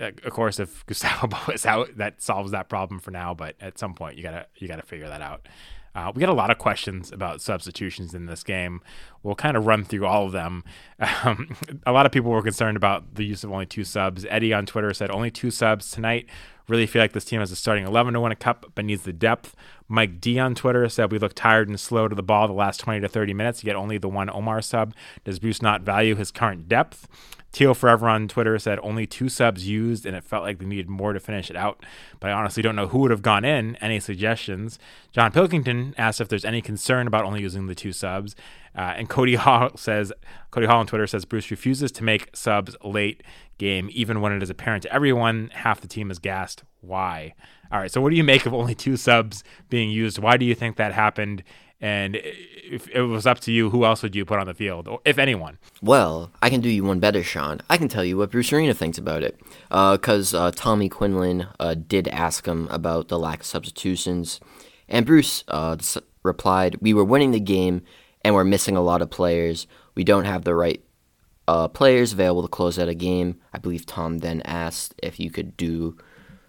Uh, 0.00 0.10
of 0.24 0.32
course, 0.32 0.58
if 0.58 0.84
Gustavo 0.86 1.38
is 1.52 1.66
out, 1.66 1.96
that 1.96 2.22
solves 2.22 2.50
that 2.52 2.68
problem 2.68 3.00
for 3.00 3.10
now. 3.10 3.34
But 3.34 3.56
at 3.60 3.78
some 3.78 3.94
point, 3.94 4.16
you 4.16 4.22
gotta 4.22 4.46
you 4.56 4.68
gotta 4.68 4.82
figure 4.82 5.08
that 5.08 5.22
out. 5.22 5.46
Uh, 5.96 6.12
we 6.14 6.20
got 6.20 6.28
a 6.28 6.34
lot 6.34 6.50
of 6.50 6.58
questions 6.58 7.10
about 7.10 7.40
substitutions 7.40 8.12
in 8.12 8.26
this 8.26 8.42
game. 8.42 8.82
We'll 9.22 9.34
kind 9.34 9.56
of 9.56 9.64
run 9.64 9.82
through 9.82 10.04
all 10.04 10.26
of 10.26 10.32
them. 10.32 10.64
Um, 11.24 11.56
a 11.84 11.92
lot 11.92 12.06
of 12.06 12.12
people 12.12 12.30
were 12.30 12.42
concerned 12.42 12.76
about 12.76 13.16
the 13.16 13.24
use 13.24 13.42
of 13.44 13.52
only 13.52 13.66
two 13.66 13.84
subs. 13.84 14.24
Eddie 14.30 14.52
on 14.52 14.64
Twitter 14.64 14.92
said 14.94 15.10
only 15.10 15.30
two 15.30 15.50
subs 15.50 15.90
tonight. 15.90 16.26
Really 16.68 16.86
feel 16.86 17.02
like 17.02 17.12
this 17.12 17.24
team 17.24 17.40
has 17.40 17.50
a 17.50 17.56
starting 17.56 17.84
11 17.84 18.14
to 18.14 18.20
win 18.20 18.32
a 18.32 18.36
cup, 18.36 18.72
but 18.74 18.84
needs 18.84 19.02
the 19.02 19.12
depth. 19.12 19.54
Mike 19.88 20.20
D 20.20 20.38
on 20.38 20.54
Twitter 20.54 20.88
said 20.88 21.12
we 21.12 21.18
look 21.18 21.34
tired 21.34 21.68
and 21.68 21.78
slow 21.78 22.08
to 22.08 22.14
the 22.14 22.22
ball 22.22 22.46
the 22.46 22.52
last 22.52 22.80
20 22.80 23.00
to 23.00 23.08
30 23.08 23.34
minutes, 23.34 23.64
yet 23.64 23.76
only 23.76 23.98
the 23.98 24.08
one 24.08 24.30
Omar 24.30 24.60
sub. 24.62 24.94
Does 25.24 25.38
Bruce 25.38 25.62
not 25.62 25.82
value 25.82 26.14
his 26.14 26.30
current 26.30 26.68
depth? 26.68 27.08
Teal 27.56 27.72
Forever 27.72 28.08
on 28.10 28.28
Twitter 28.28 28.58
said 28.58 28.78
only 28.82 29.06
two 29.06 29.30
subs 29.30 29.66
used, 29.66 30.04
and 30.04 30.14
it 30.14 30.24
felt 30.24 30.42
like 30.42 30.58
they 30.58 30.66
needed 30.66 30.90
more 30.90 31.14
to 31.14 31.20
finish 31.20 31.48
it 31.48 31.56
out. 31.56 31.82
But 32.20 32.28
I 32.28 32.34
honestly 32.34 32.62
don't 32.62 32.76
know 32.76 32.88
who 32.88 32.98
would 32.98 33.10
have 33.10 33.22
gone 33.22 33.46
in. 33.46 33.76
Any 33.76 33.98
suggestions? 33.98 34.78
John 35.10 35.32
Pilkington 35.32 35.94
asked 35.96 36.20
if 36.20 36.28
there's 36.28 36.44
any 36.44 36.60
concern 36.60 37.06
about 37.06 37.24
only 37.24 37.40
using 37.40 37.66
the 37.66 37.74
two 37.74 37.92
subs. 37.92 38.36
Uh, 38.76 38.92
and 38.96 39.08
Cody 39.08 39.34
Hall 39.36 39.70
says, 39.74 40.12
Cody 40.50 40.66
Hall 40.66 40.80
on 40.80 40.86
Twitter 40.86 41.06
says 41.06 41.24
Bruce 41.24 41.50
refuses 41.50 41.90
to 41.92 42.04
make 42.04 42.28
subs 42.36 42.76
late 42.84 43.22
game, 43.56 43.88
even 43.90 44.20
when 44.20 44.32
it 44.32 44.42
is 44.42 44.50
apparent 44.50 44.82
to 44.82 44.92
everyone 44.92 45.50
half 45.54 45.80
the 45.80 45.88
team 45.88 46.10
is 46.10 46.18
gassed. 46.18 46.62
Why? 46.82 47.34
All 47.72 47.80
right. 47.80 47.90
So 47.90 48.00
what 48.00 48.10
do 48.10 48.16
you 48.16 48.24
make 48.24 48.46
of 48.46 48.54
only 48.54 48.74
two 48.74 48.96
subs 48.96 49.44
being 49.68 49.90
used? 49.90 50.18
Why 50.18 50.36
do 50.36 50.44
you 50.44 50.54
think 50.54 50.76
that 50.76 50.92
happened? 50.92 51.42
And 51.80 52.16
if 52.16 52.88
it 52.88 53.02
was 53.02 53.26
up 53.26 53.40
to 53.40 53.52
you, 53.52 53.68
who 53.70 53.84
else 53.84 54.02
would 54.02 54.16
you 54.16 54.24
put 54.24 54.38
on 54.38 54.46
the 54.46 54.54
field, 54.54 54.88
if 55.04 55.18
anyone? 55.18 55.58
Well, 55.82 56.30
I 56.40 56.48
can 56.48 56.62
do 56.62 56.70
you 56.70 56.84
one 56.84 57.00
better, 57.00 57.22
Sean. 57.22 57.60
I 57.68 57.76
can 57.76 57.88
tell 57.88 58.04
you 58.04 58.16
what 58.16 58.30
Bruce 58.30 58.52
Arena 58.52 58.72
thinks 58.72 58.96
about 58.96 59.22
it. 59.22 59.38
Because 59.68 60.32
uh, 60.32 60.44
uh, 60.44 60.52
Tommy 60.54 60.88
Quinlan 60.88 61.48
uh, 61.60 61.74
did 61.74 62.08
ask 62.08 62.46
him 62.46 62.66
about 62.68 63.08
the 63.08 63.18
lack 63.18 63.40
of 63.40 63.46
substitutions. 63.46 64.40
And 64.88 65.04
Bruce 65.04 65.44
uh, 65.48 65.76
replied, 66.22 66.76
We 66.80 66.94
were 66.94 67.04
winning 67.04 67.32
the 67.32 67.40
game 67.40 67.82
and 68.24 68.34
we're 68.34 68.44
missing 68.44 68.76
a 68.76 68.82
lot 68.82 69.02
of 69.02 69.10
players. 69.10 69.66
We 69.94 70.02
don't 70.02 70.24
have 70.24 70.44
the 70.44 70.54
right 70.54 70.82
uh, 71.46 71.68
players 71.68 72.12
available 72.12 72.42
to 72.42 72.48
close 72.48 72.78
out 72.78 72.88
a 72.88 72.94
game. 72.94 73.38
I 73.52 73.58
believe 73.58 73.86
Tom 73.86 74.18
then 74.18 74.40
asked 74.42 74.94
if 75.02 75.20
you 75.20 75.30
could 75.30 75.56
do 75.56 75.96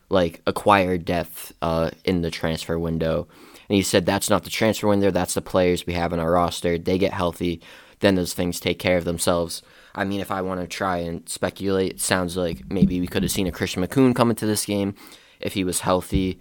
like 0.10 0.42
acquire 0.48 0.98
depth 0.98 1.54
uh, 1.62 1.92
in 2.04 2.22
the 2.22 2.32
transfer 2.32 2.80
window. 2.80 3.28
And 3.70 3.76
he 3.76 3.82
said 3.82 4.06
that's 4.06 4.30
not 4.30 4.44
the 4.44 4.50
transfer 4.50 4.88
window, 4.88 5.12
that's 5.12 5.34
the 5.34 5.42
players 5.42 5.86
we 5.86 5.94
have 5.94 6.14
in 6.14 6.20
our 6.20 6.32
roster. 6.32 6.78
They 6.78 6.98
get 6.98 7.14
healthy, 7.14 7.62
then 8.00 8.16
those 8.16 8.34
things 8.34 8.60
take 8.60 8.80
care 8.80 8.98
of 8.98 9.06
themselves. 9.06 9.62
I 9.94 10.06
mean, 10.06 10.22
if 10.22 10.32
I 10.32 10.42
want 10.42 10.62
to 10.62 10.68
try 10.68 10.98
and 10.98 11.28
speculate, 11.28 11.94
it 11.94 12.02
sounds 12.02 12.38
like 12.38 12.70
maybe 12.72 13.02
we 13.02 13.08
could 13.08 13.24
have 13.24 13.32
seen 13.32 13.48
a 13.48 13.52
Christian 13.52 13.86
Makoun 13.86 14.16
come 14.16 14.30
into 14.30 14.46
this 14.46 14.66
game 14.66 14.96
if 15.40 15.54
he 15.54 15.64
was 15.64 15.82
healthy. 15.82 16.40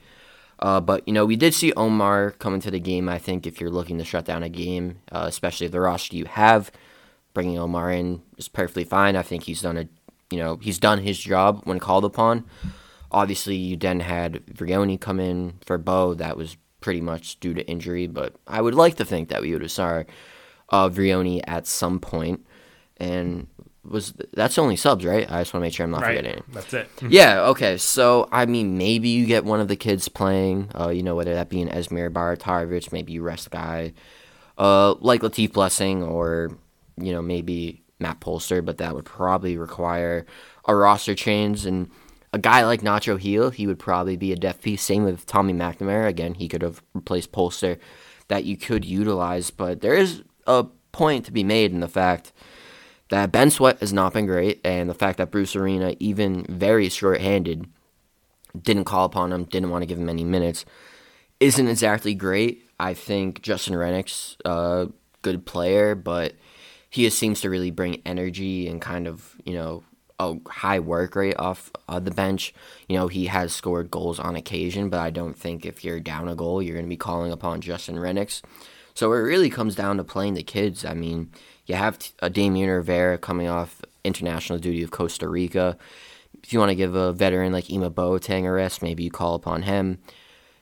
Uh, 0.58 0.80
but, 0.80 1.06
you 1.06 1.12
know, 1.12 1.26
we 1.26 1.36
did 1.36 1.54
see 1.54 1.72
Omar 1.72 2.32
come 2.32 2.54
into 2.54 2.70
the 2.70 2.80
game, 2.80 3.08
I 3.08 3.18
think, 3.18 3.46
if 3.46 3.60
you're 3.60 3.70
looking 3.70 3.98
to 3.98 4.04
shut 4.04 4.24
down 4.24 4.42
a 4.42 4.48
game, 4.48 5.00
uh, 5.10 5.24
especially 5.26 5.68
the 5.68 5.80
roster 5.80 6.16
you 6.16 6.26
have. 6.26 6.70
Bringing 7.34 7.58
Omar 7.58 7.92
in 7.92 8.22
is 8.38 8.48
perfectly 8.48 8.84
fine. 8.84 9.16
I 9.16 9.22
think 9.22 9.42
he's 9.42 9.62
done 9.62 9.76
a, 9.76 9.88
you 10.30 10.38
know, 10.38 10.56
he's 10.56 10.78
done 10.78 11.00
his 11.00 11.18
job 11.18 11.62
when 11.64 11.78
called 11.78 12.04
upon. 12.04 12.44
Obviously, 13.10 13.56
you 13.56 13.76
then 13.76 14.00
had 14.00 14.44
Vrioni 14.46 15.00
come 15.00 15.20
in 15.20 15.54
for 15.64 15.78
Bou. 15.78 16.14
That 16.14 16.36
was 16.36 16.56
pretty 16.80 17.00
much 17.00 17.40
due 17.40 17.54
to 17.54 17.66
injury, 17.66 18.06
but 18.06 18.34
I 18.46 18.60
would 18.60 18.74
like 18.74 18.96
to 18.96 19.04
think 19.04 19.28
that 19.28 19.42
we 19.42 19.52
would 19.52 19.62
have 19.62 19.70
saw 19.70 20.02
uh, 20.70 20.88
Vrioni 20.88 21.40
at 21.46 21.66
some 21.66 22.00
point. 22.00 22.46
And 22.98 23.46
was 23.88 24.14
that's 24.32 24.58
only 24.58 24.76
subs, 24.76 25.04
right? 25.04 25.30
I 25.30 25.40
just 25.40 25.54
want 25.54 25.62
to 25.62 25.66
make 25.66 25.74
sure 25.74 25.84
I'm 25.84 25.90
not 25.90 26.02
right. 26.02 26.16
forgetting. 26.16 26.42
That's 26.52 26.74
it. 26.74 26.88
yeah. 27.08 27.42
Okay. 27.48 27.76
So 27.76 28.28
I 28.32 28.46
mean, 28.46 28.78
maybe 28.78 29.08
you 29.08 29.26
get 29.26 29.44
one 29.44 29.60
of 29.60 29.68
the 29.68 29.76
kids 29.76 30.08
playing. 30.08 30.70
Uh, 30.78 30.88
you 30.88 31.02
know, 31.02 31.14
whether 31.14 31.34
that 31.34 31.48
be 31.48 31.60
an 31.60 31.68
Esmir 31.68 32.10
Bajraktarevic, 32.10 32.92
maybe 32.92 33.12
you 33.12 33.22
rest 33.22 33.50
guy, 33.50 33.92
uh, 34.58 34.94
like 35.00 35.22
Latif 35.22 35.52
Blessing, 35.52 36.02
or 36.02 36.56
you 36.96 37.12
know 37.12 37.22
maybe 37.22 37.82
Matt 37.98 38.20
Polster, 38.20 38.64
but 38.64 38.78
that 38.78 38.94
would 38.94 39.04
probably 39.04 39.56
require 39.56 40.26
a 40.66 40.74
roster 40.74 41.14
change 41.14 41.64
and 41.66 41.90
a 42.36 42.38
guy 42.38 42.64
like 42.64 42.82
Nacho 42.82 43.18
Gil, 43.18 43.50
he 43.50 43.66
would 43.66 43.78
probably 43.78 44.16
be 44.16 44.30
a 44.30 44.36
depth 44.36 44.62
piece. 44.62 44.82
Same 44.82 45.04
with 45.04 45.24
Tommy 45.24 45.54
McNamara. 45.54 46.06
Again, 46.06 46.34
he 46.34 46.48
could 46.48 46.62
have 46.62 46.82
replaced 46.92 47.32
Polster 47.32 47.78
that 48.28 48.44
you 48.44 48.56
could 48.56 48.84
utilize, 48.84 49.50
but 49.50 49.80
there 49.80 49.94
is 49.94 50.22
a 50.46 50.64
point 50.92 51.24
to 51.24 51.32
be 51.32 51.42
made 51.42 51.72
in 51.72 51.80
the 51.80 51.88
fact 51.88 52.32
that 53.08 53.32
Ben 53.32 53.50
Sweat 53.50 53.78
has 53.80 53.92
not 53.92 54.12
been 54.12 54.26
great, 54.26 54.60
and 54.64 54.90
the 54.90 54.94
fact 54.94 55.16
that 55.18 55.30
Bruce 55.30 55.56
Arena, 55.56 55.96
even 55.98 56.44
very 56.48 56.88
short-handed, 56.88 57.66
didn't 58.60 58.84
call 58.84 59.06
upon 59.06 59.32
him, 59.32 59.44
didn't 59.44 59.70
want 59.70 59.82
to 59.82 59.86
give 59.86 59.98
him 59.98 60.08
any 60.08 60.24
minutes, 60.24 60.64
isn't 61.40 61.68
exactly 61.68 62.14
great. 62.14 62.68
I 62.78 62.92
think 62.94 63.40
Justin 63.40 63.76
Rennick's 63.76 64.36
a 64.44 64.88
good 65.22 65.46
player, 65.46 65.94
but 65.94 66.34
he 66.90 67.04
just 67.04 67.18
seems 67.18 67.40
to 67.40 67.50
really 67.50 67.70
bring 67.70 68.02
energy 68.04 68.68
and 68.68 68.80
kind 68.80 69.06
of 69.06 69.36
you 69.44 69.54
know 69.54 69.84
a 70.18 70.36
high 70.48 70.80
work 70.80 71.14
rate 71.16 71.38
off 71.38 71.70
uh, 71.88 72.00
the 72.00 72.10
bench. 72.10 72.54
You 72.88 72.96
know, 72.96 73.08
he 73.08 73.26
has 73.26 73.52
scored 73.52 73.90
goals 73.90 74.18
on 74.18 74.36
occasion, 74.36 74.88
but 74.88 75.00
I 75.00 75.10
don't 75.10 75.36
think 75.36 75.66
if 75.66 75.84
you're 75.84 76.00
down 76.00 76.28
a 76.28 76.34
goal, 76.34 76.62
you're 76.62 76.74
going 76.74 76.86
to 76.86 76.90
be 76.90 76.96
calling 76.96 77.32
upon 77.32 77.60
Justin 77.60 77.96
Rennicks. 77.96 78.42
So 78.94 79.12
it 79.12 79.18
really 79.18 79.50
comes 79.50 79.74
down 79.74 79.98
to 79.98 80.04
playing 80.04 80.34
the 80.34 80.42
kids. 80.42 80.84
I 80.84 80.94
mean, 80.94 81.30
you 81.66 81.74
have 81.74 81.98
a 82.20 82.30
Damian 82.30 82.70
Rivera 82.70 83.18
coming 83.18 83.48
off 83.48 83.82
international 84.04 84.58
duty 84.58 84.82
of 84.82 84.90
Costa 84.90 85.28
Rica. 85.28 85.76
If 86.42 86.52
you 86.52 86.58
want 86.58 86.70
to 86.70 86.76
give 86.76 86.94
a 86.94 87.12
veteran 87.12 87.52
like 87.52 87.68
Ima 87.68 87.90
Boateng 87.90 88.46
a 88.46 88.52
rest, 88.52 88.82
maybe 88.82 89.02
you 89.02 89.10
call 89.10 89.34
upon 89.34 89.62
him. 89.62 89.98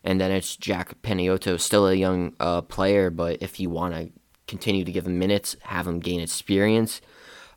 And 0.03 0.21
then 0.21 0.33
it's 0.33 0.57
Jack 0.57 1.01
Panayotou, 1.03 1.61
still 1.61 1.87
a 1.87 1.95
young 1.95 2.35
uh, 2.41 2.63
player, 2.63 3.09
but 3.11 3.39
if 3.41 3.61
you 3.61 3.71
want 3.71 3.95
to 3.95 4.11
continue 4.47 4.85
to 4.85 4.93
give 4.93 5.07
him 5.07 5.19
minutes, 5.19 5.57
have 5.63 5.87
him 5.87 6.01
gain 6.01 6.21
experience, 6.21 7.01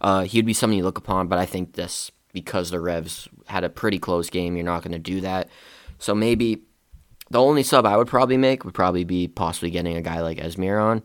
uh, 0.01 0.23
he'd 0.23 0.45
be 0.45 0.53
something 0.53 0.77
you 0.77 0.83
look 0.83 0.97
upon. 0.97 1.27
But 1.27 1.39
I 1.39 1.45
think 1.45 1.73
this, 1.73 2.11
because 2.33 2.71
the 2.71 2.79
Revs 2.79 3.27
had 3.47 3.63
a 3.63 3.69
pretty 3.69 3.99
close 3.99 4.29
game, 4.29 4.55
you're 4.55 4.65
not 4.65 4.83
going 4.83 4.91
to 4.93 4.99
do 4.99 5.21
that. 5.21 5.49
So 5.99 6.13
maybe 6.13 6.63
the 7.29 7.41
only 7.41 7.63
sub 7.63 7.85
I 7.85 7.97
would 7.97 8.07
probably 8.07 8.37
make 8.37 8.63
would 8.63 8.73
probably 8.73 9.03
be 9.03 9.27
possibly 9.27 9.69
getting 9.69 9.97
a 9.97 10.01
guy 10.01 10.21
like 10.21 10.37
Esmir 10.37 10.81
on. 10.81 11.03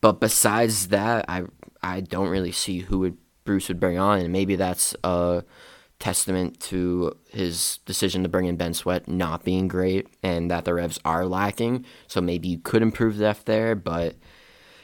But 0.00 0.20
besides 0.20 0.88
that, 0.88 1.24
I 1.28 1.44
I 1.82 2.00
don't 2.00 2.28
really 2.28 2.52
see 2.52 2.80
who 2.80 2.98
would 3.00 3.16
Bruce 3.44 3.68
would 3.68 3.80
bring 3.80 3.98
on, 3.98 4.20
and 4.20 4.32
maybe 4.32 4.56
that's 4.56 4.94
a 5.02 5.42
testament 5.98 6.58
to 6.60 7.14
his 7.30 7.78
decision 7.84 8.22
to 8.22 8.28
bring 8.28 8.46
in 8.46 8.56
Ben 8.56 8.72
Sweat 8.72 9.06
not 9.06 9.44
being 9.44 9.68
great, 9.68 10.08
and 10.22 10.50
that 10.50 10.64
the 10.64 10.74
Revs 10.74 10.98
are 11.04 11.26
lacking. 11.26 11.84
So 12.06 12.20
maybe 12.20 12.48
you 12.48 12.58
could 12.58 12.82
improve 12.82 13.18
depth 13.18 13.44
there, 13.44 13.74
but 13.74 14.16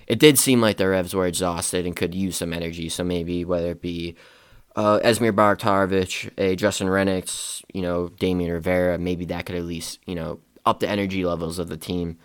it 0.06 0.18
did 0.18 0.38
seem 0.38 0.60
like 0.60 0.76
the 0.76 0.88
Revs 0.88 1.14
were 1.14 1.26
exhausted 1.26 1.86
and 1.86 1.96
could 1.96 2.14
use 2.14 2.36
some 2.36 2.52
energy. 2.52 2.88
So 2.88 3.04
maybe 3.04 3.44
whether 3.44 3.72
it 3.72 3.82
be 3.82 4.14
uh, 4.76 5.00
Esmir 5.00 5.32
Bajraktarevic, 5.32 6.30
a 6.38 6.56
Justin 6.56 6.88
Rennicks, 6.88 7.64
you 7.72 7.82
know, 7.82 8.08
Damian 8.08 8.52
Rivera, 8.52 8.98
maybe 8.98 9.24
that 9.26 9.46
could 9.46 9.56
at 9.56 9.64
least 9.64 9.98
you 10.06 10.14
know 10.14 10.40
up 10.64 10.80
the 10.80 10.88
energy 10.88 11.24
levels 11.24 11.58
of 11.58 11.68
the 11.68 11.76
team. 11.76 12.18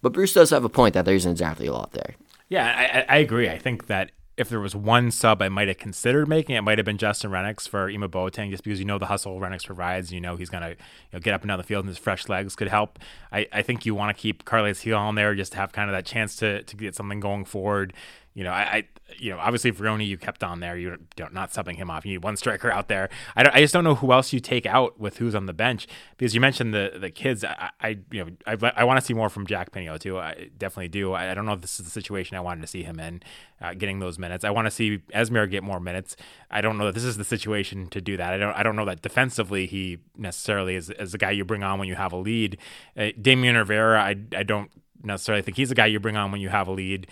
But 0.00 0.12
Bruce 0.12 0.32
does 0.32 0.50
have 0.50 0.64
a 0.64 0.68
point 0.68 0.94
that 0.94 1.04
there 1.04 1.14
isn't 1.14 1.30
exactly 1.30 1.66
a 1.66 1.72
lot 1.72 1.92
there. 1.92 2.14
Yeah, 2.48 3.04
I, 3.08 3.16
I 3.16 3.18
agree. 3.18 3.48
I 3.48 3.58
think 3.58 3.88
that 3.88 4.12
if 4.38 4.48
there 4.48 4.60
was 4.60 4.74
one 4.74 5.10
sub 5.10 5.42
I 5.42 5.48
might 5.48 5.68
have 5.68 5.78
considered 5.78 6.28
making, 6.28 6.56
it 6.56 6.62
might 6.62 6.78
have 6.78 6.84
been 6.84 6.96
Justin 6.98 7.30
Rennicks 7.30 7.68
for 7.68 7.90
Ima 7.90 8.08
Boateng, 8.08 8.50
just 8.50 8.64
because 8.64 8.78
you 8.78 8.84
know 8.84 8.98
the 8.98 9.06
hustle 9.06 9.38
Rennicks 9.40 9.66
provides. 9.66 10.12
You 10.12 10.20
know 10.20 10.36
he's 10.36 10.48
gonna 10.48 10.70
you 10.70 10.76
know, 11.12 11.18
get 11.18 11.34
up 11.34 11.42
and 11.42 11.48
down 11.48 11.58
the 11.58 11.64
field, 11.64 11.84
and 11.84 11.88
his 11.88 11.98
fresh 11.98 12.28
legs 12.28 12.56
could 12.56 12.68
help. 12.68 12.98
I, 13.32 13.46
I 13.52 13.62
think 13.62 13.84
you 13.84 13.94
want 13.94 14.16
to 14.16 14.20
keep 14.20 14.44
Carles 14.44 14.80
Gil 14.80 14.96
on 14.96 15.14
there 15.16 15.34
just 15.34 15.52
to 15.52 15.58
have 15.58 15.72
kind 15.72 15.90
of 15.90 15.94
that 15.94 16.06
chance 16.06 16.36
to 16.36 16.62
to 16.62 16.76
get 16.76 16.94
something 16.94 17.20
going 17.20 17.44
forward 17.44 17.92
you 18.38 18.44
know, 18.44 18.52
I 18.52 18.84
you 19.16 19.30
know, 19.30 19.38
obviously 19.38 19.72
Vrioni 19.72 20.06
you 20.06 20.18
kept 20.18 20.44
on 20.44 20.60
there. 20.60 20.76
You're 20.76 20.98
not 21.32 21.50
subbing 21.50 21.76
him 21.76 21.90
off. 21.90 22.04
You 22.04 22.12
need 22.12 22.24
one 22.24 22.36
striker 22.36 22.70
out 22.70 22.88
there. 22.88 23.08
I, 23.34 23.42
don't, 23.42 23.54
I 23.54 23.60
just 23.60 23.72
don't 23.72 23.84
know 23.84 23.94
who 23.94 24.12
else 24.12 24.32
you 24.32 24.40
take 24.40 24.66
out 24.66 25.00
with 25.00 25.18
who's 25.18 25.34
on 25.34 25.46
the 25.46 25.52
bench 25.52 25.86
because 26.16 26.34
you 26.34 26.40
mentioned 26.40 26.74
the 26.74 26.92
the 27.00 27.10
kids. 27.10 27.44
I, 27.44 27.70
I 27.80 27.98
you 28.10 28.24
know 28.24 28.30
I, 28.46 28.72
I 28.76 28.84
want 28.84 29.00
to 29.00 29.04
see 29.04 29.14
more 29.14 29.28
from 29.30 29.46
Jack 29.46 29.72
Pinio 29.72 29.96
too. 29.96 30.18
I 30.18 30.50
definitely 30.56 30.88
do. 30.88 31.12
I, 31.12 31.30
I, 31.30 31.34
don't 31.34 31.46
know 31.46 31.52
if 31.52 31.60
this 31.60 31.80
is 31.80 31.86
the 31.86 31.90
situation 31.90 32.36
I 32.36 32.40
wanted 32.40 32.60
to 32.60 32.66
see 32.66 32.82
him 32.82 33.00
in, 33.00 33.22
uh, 33.60 33.74
getting 33.74 33.98
those 33.98 34.18
minutes. 34.18 34.44
I 34.44 34.50
want 34.50 34.66
to 34.66 34.70
see 34.70 34.98
Esmir 35.14 35.50
get 35.50 35.62
more 35.62 35.80
minutes. 35.80 36.16
I 36.50 36.60
don't 36.60 36.76
know 36.76 36.86
that 36.86 36.94
this 36.94 37.04
is 37.04 37.16
the 37.16 37.24
situation 37.24 37.88
to 37.88 38.00
do 38.00 38.16
that. 38.16 38.32
I 38.32 38.36
don't 38.36 38.54
I 38.54 38.62
don't 38.62 38.76
know 38.76 38.84
that 38.84 39.02
defensively 39.02 39.66
he 39.66 39.98
necessarily 40.16 40.74
is, 40.74 40.90
is 40.90 41.12
the 41.12 41.18
guy 41.18 41.30
you 41.30 41.44
bring 41.44 41.62
on 41.62 41.78
when 41.78 41.88
you 41.88 41.94
have 41.94 42.12
a 42.12 42.16
lead. 42.16 42.58
Uh, 42.96 43.08
Damian 43.20 43.56
Rivera, 43.56 44.00
I 44.00 44.16
I 44.36 44.42
don't 44.42 44.70
necessarily 45.02 45.42
think 45.42 45.56
he's 45.56 45.68
the 45.68 45.74
guy 45.74 45.86
you 45.86 46.00
bring 46.00 46.16
on 46.16 46.32
when 46.32 46.40
you 46.40 46.48
have 46.48 46.68
a 46.68 46.72
lead. 46.72 47.06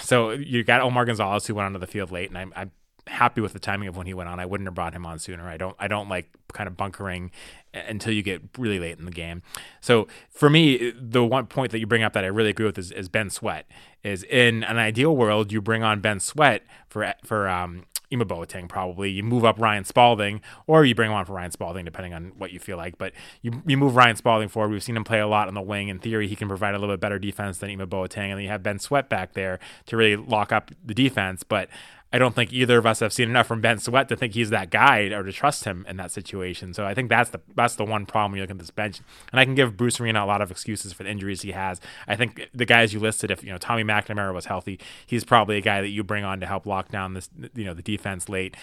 So 0.00 0.30
you 0.30 0.64
got 0.64 0.80
Omar 0.80 1.04
Gonzalez 1.04 1.46
who 1.46 1.54
went 1.54 1.66
onto 1.66 1.78
the 1.78 1.86
field 1.86 2.10
late, 2.10 2.28
and 2.28 2.38
I'm, 2.38 2.52
I'm 2.56 2.70
happy 3.06 3.40
with 3.40 3.52
the 3.52 3.58
timing 3.58 3.88
of 3.88 3.96
when 3.96 4.06
he 4.06 4.14
went 4.14 4.28
on. 4.28 4.40
I 4.40 4.46
wouldn't 4.46 4.66
have 4.66 4.74
brought 4.74 4.94
him 4.94 5.04
on 5.06 5.18
sooner. 5.18 5.48
I 5.48 5.56
don't 5.56 5.76
I 5.78 5.88
don't 5.88 6.08
like 6.08 6.30
kind 6.52 6.66
of 6.66 6.76
bunkering 6.76 7.30
until 7.72 8.12
you 8.12 8.22
get 8.22 8.42
really 8.58 8.78
late 8.78 8.98
in 8.98 9.04
the 9.04 9.10
game. 9.10 9.42
So 9.80 10.08
for 10.30 10.50
me, 10.50 10.92
the 10.92 11.24
one 11.24 11.46
point 11.46 11.72
that 11.72 11.78
you 11.78 11.86
bring 11.86 12.02
up 12.02 12.12
that 12.14 12.24
I 12.24 12.28
really 12.28 12.50
agree 12.50 12.66
with 12.66 12.78
is, 12.78 12.90
is 12.92 13.08
Ben 13.08 13.30
Sweat. 13.30 13.66
Is 14.02 14.22
in 14.24 14.64
an 14.64 14.78
ideal 14.78 15.14
world, 15.14 15.52
you 15.52 15.60
bring 15.60 15.82
on 15.82 16.00
Ben 16.00 16.20
Sweat 16.20 16.62
for 16.88 17.14
for 17.24 17.48
um, 17.48 17.84
Ima 18.10 18.24
Boateng 18.24 18.68
probably. 18.68 19.10
You 19.10 19.22
move 19.22 19.44
up 19.44 19.58
Ryan 19.58 19.84
Spalding, 19.84 20.40
or 20.66 20.84
you 20.84 20.94
bring 20.94 21.10
him 21.10 21.16
on 21.16 21.24
for 21.24 21.34
Ryan 21.34 21.50
Spalding, 21.50 21.84
depending 21.84 22.12
on 22.12 22.32
what 22.36 22.52
you 22.52 22.58
feel 22.58 22.76
like. 22.76 22.98
But 22.98 23.12
you, 23.42 23.62
you 23.66 23.76
move 23.76 23.96
Ryan 23.96 24.16
Spalding 24.16 24.48
forward. 24.48 24.72
We've 24.72 24.82
seen 24.82 24.96
him 24.96 25.04
play 25.04 25.20
a 25.20 25.28
lot 25.28 25.48
on 25.48 25.54
the 25.54 25.62
wing. 25.62 25.88
In 25.88 25.98
theory, 25.98 26.26
he 26.26 26.36
can 26.36 26.48
provide 26.48 26.74
a 26.74 26.78
little 26.78 26.94
bit 26.94 27.00
better 27.00 27.18
defense 27.18 27.58
than 27.58 27.70
Ima 27.70 27.86
Boateng. 27.86 28.30
And 28.30 28.32
then 28.32 28.40
you 28.40 28.48
have 28.48 28.62
Ben 28.62 28.78
Sweat 28.78 29.08
back 29.08 29.34
there 29.34 29.58
to 29.86 29.96
really 29.96 30.16
lock 30.16 30.52
up 30.52 30.70
the 30.84 30.94
defense. 30.94 31.42
But 31.42 31.68
I 32.12 32.18
don't 32.18 32.34
think 32.34 32.52
either 32.52 32.78
of 32.78 32.86
us 32.86 33.00
have 33.00 33.12
seen 33.12 33.28
enough 33.28 33.46
from 33.46 33.60
Ben 33.60 33.78
Sweat 33.78 34.08
to 34.08 34.16
think 34.16 34.34
he's 34.34 34.50
that 34.50 34.70
guy 34.70 35.02
or 35.02 35.22
to 35.22 35.32
trust 35.32 35.64
him 35.64 35.86
in 35.88 35.96
that 35.98 36.10
situation. 36.10 36.74
So 36.74 36.84
I 36.84 36.92
think 36.92 37.08
that's 37.08 37.30
the 37.30 37.40
that's 37.54 37.76
the 37.76 37.84
one 37.84 38.04
problem 38.04 38.32
when 38.32 38.38
you 38.38 38.42
look 38.42 38.50
at 38.50 38.58
this 38.58 38.70
bench. 38.70 39.00
And 39.30 39.38
I 39.38 39.44
can 39.44 39.54
give 39.54 39.76
Bruce 39.76 40.00
Arena 40.00 40.24
a 40.24 40.26
lot 40.26 40.42
of 40.42 40.50
excuses 40.50 40.92
for 40.92 41.04
the 41.04 41.10
injuries 41.10 41.42
he 41.42 41.52
has. 41.52 41.80
I 42.08 42.16
think 42.16 42.48
the 42.52 42.64
guys 42.64 42.92
you 42.92 42.98
listed, 42.98 43.30
if 43.30 43.44
you 43.44 43.50
know 43.50 43.58
Tommy 43.58 43.84
McNamara 43.84 44.34
was 44.34 44.46
healthy, 44.46 44.80
he's 45.06 45.24
probably 45.24 45.56
a 45.56 45.60
guy 45.60 45.80
that 45.80 45.90
you 45.90 46.02
bring 46.02 46.24
on 46.24 46.40
to 46.40 46.46
help 46.46 46.66
lock 46.66 46.88
down 46.88 47.14
this 47.14 47.30
you 47.54 47.64
know 47.64 47.74
the 47.74 47.82
defense 47.82 48.28
late. 48.28 48.56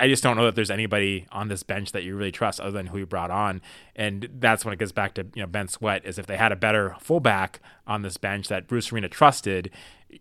I 0.00 0.06
just 0.06 0.22
don't 0.22 0.36
know 0.36 0.44
that 0.44 0.54
there's 0.54 0.70
anybody 0.70 1.26
on 1.32 1.48
this 1.48 1.64
bench 1.64 1.90
that 1.92 2.04
you 2.04 2.14
really 2.14 2.32
trust 2.32 2.60
other 2.60 2.70
than 2.70 2.86
who 2.86 2.98
you 2.98 3.06
brought 3.06 3.32
on. 3.32 3.60
And 3.96 4.28
that's 4.38 4.64
when 4.64 4.72
it 4.72 4.78
gets 4.78 4.92
back 4.92 5.14
to 5.14 5.26
you 5.34 5.42
know 5.42 5.48
Ben 5.48 5.66
Sweat 5.66 6.04
is 6.04 6.16
if 6.16 6.26
they 6.26 6.36
had 6.36 6.52
a 6.52 6.56
better 6.56 6.94
fullback 7.00 7.60
on 7.88 8.02
this 8.02 8.18
bench 8.18 8.46
that 8.48 8.68
Bruce 8.68 8.92
Arena 8.92 9.08
trusted 9.08 9.70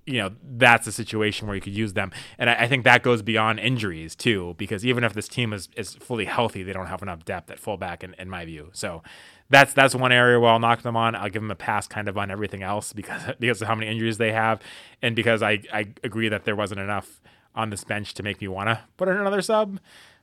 you 0.05 0.19
know 0.21 0.31
that's 0.43 0.87
a 0.87 0.91
situation 0.91 1.47
where 1.47 1.55
you 1.55 1.61
could 1.61 1.75
use 1.75 1.93
them 1.93 2.11
and 2.37 2.49
I, 2.49 2.63
I, 2.63 2.67
think 2.67 2.83
that 2.83 3.03
goes 3.03 3.21
beyond 3.21 3.59
injuries 3.59 4.15
too 4.15 4.55
because 4.57 4.85
even 4.85 5.03
if 5.03 5.13
this 5.13 5.27
team 5.27 5.53
is, 5.53 5.69
is 5.77 5.95
fully 5.95 6.25
healthy 6.25 6.63
they 6.63 6.73
don't 6.73 6.87
have 6.87 7.01
enough 7.01 7.23
depth 7.25 7.49
at 7.51 7.59
fullback 7.59 8.03
in, 8.03 8.13
in 8.19 8.29
my 8.29 8.45
view 8.45 8.69
so 8.73 9.01
that's 9.49 9.73
that's 9.73 9.95
one 9.95 10.11
area 10.11 10.39
where 10.39 10.51
I'll 10.51 10.59
knock 10.59 10.81
them 10.81 10.97
on 10.97 11.15
I'll 11.15 11.29
give 11.29 11.41
them 11.41 11.51
a 11.51 11.55
pass 11.55 11.87
kind 11.87 12.09
of 12.09 12.17
on 12.17 12.31
everything 12.31 12.63
else 12.63 12.93
because 12.99 13.21
because 13.39 13.61
of 13.61 13.67
how 13.67 13.75
many 13.75 13.89
injuries 13.89 14.17
they 14.17 14.31
have 14.33 14.61
and 15.01 15.15
because 15.15 15.41
I, 15.41 15.61
I 15.71 15.87
agree 16.03 16.29
that 16.29 16.43
there 16.43 16.55
wasn't 16.55 16.81
enough 16.81 17.21
on 17.55 17.69
this 17.69 17.83
bench 17.83 18.13
to 18.15 18.23
make 18.23 18.41
me 18.41 18.47
want 18.47 18.67
to 18.67 18.79
put 18.97 19.07
in 19.07 19.15
another 19.15 19.41
sub 19.41 19.79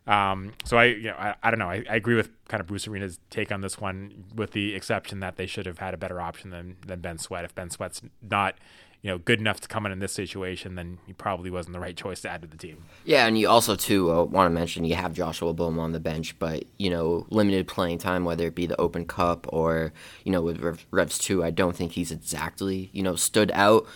um, 0.07 0.53
so 0.64 0.77
I, 0.77 0.85
you 0.85 1.05
know, 1.05 1.16
I, 1.16 1.35
I 1.42 1.50
don't 1.50 1.59
know. 1.59 1.70
I, 1.70 1.83
I, 1.88 1.96
agree 1.96 2.14
with 2.14 2.29
kind 2.48 2.61
of 2.61 2.66
Bruce 2.66 2.87
Arena's 2.87 3.18
take 3.31 3.50
on 3.50 3.62
this 3.62 3.81
one, 3.81 4.24
with 4.35 4.50
the 4.50 4.74
exception 4.74 5.20
that 5.20 5.37
they 5.37 5.46
should 5.46 5.64
have 5.64 5.79
had 5.79 5.94
a 5.94 5.96
better 5.96 6.20
option 6.20 6.50
than 6.50 6.77
than 6.87 7.00
Ben 7.00 7.16
Sweat. 7.16 7.42
If 7.42 7.55
Ben 7.55 7.70
Sweat's 7.70 8.03
not 8.20 8.57
you 9.05 9.11
know 9.11 9.19
good 9.19 9.38
enough 9.38 9.61
to 9.61 9.69
come 9.69 9.85
in 9.85 9.93
in 9.93 9.99
this 9.99 10.14
situation, 10.14 10.77
then 10.77 10.99
he 11.07 11.12
probably 11.12 11.51
wasn't 11.51 11.75
the 11.75 11.79
right 11.79 11.95
choice 11.95 12.23
to 12.23 12.31
add 12.31 12.40
to 12.40 12.49
the 12.49 12.57
team. 12.57 12.85
Yeah, 13.05 13.27
and 13.27 13.38
you 13.38 13.49
also 13.51 13.77
too 13.77 14.11
uh, 14.11 14.25
want 14.25 14.47
to 14.47 14.51
mention 14.51 14.85
you 14.85 14.95
have 14.95 15.12
Joshua 15.12 15.53
Bolma 15.53 15.81
on 15.81 15.93
the 15.93 16.01
bench, 16.01 16.38
but 16.38 16.64
you 16.79 16.88
know 16.88 17.27
limited 17.29 17.69
playing 17.69 17.99
time, 17.99 18.25
whether 18.25 18.47
it 18.47 18.55
be 18.55 18.64
the 18.64 18.81
Open 18.81 19.05
Cup 19.05 19.47
or 19.53 19.93
you 20.25 20.33
know 20.33 20.40
with 20.40 20.87
Revs 20.90 21.19
two, 21.19 21.45
I 21.45 21.51
don't 21.51 21.77
think 21.77 21.93
he's 21.93 22.11
exactly 22.11 22.88
you 22.95 23.03
know 23.03 23.14
stood 23.14 23.53
out. 23.53 23.87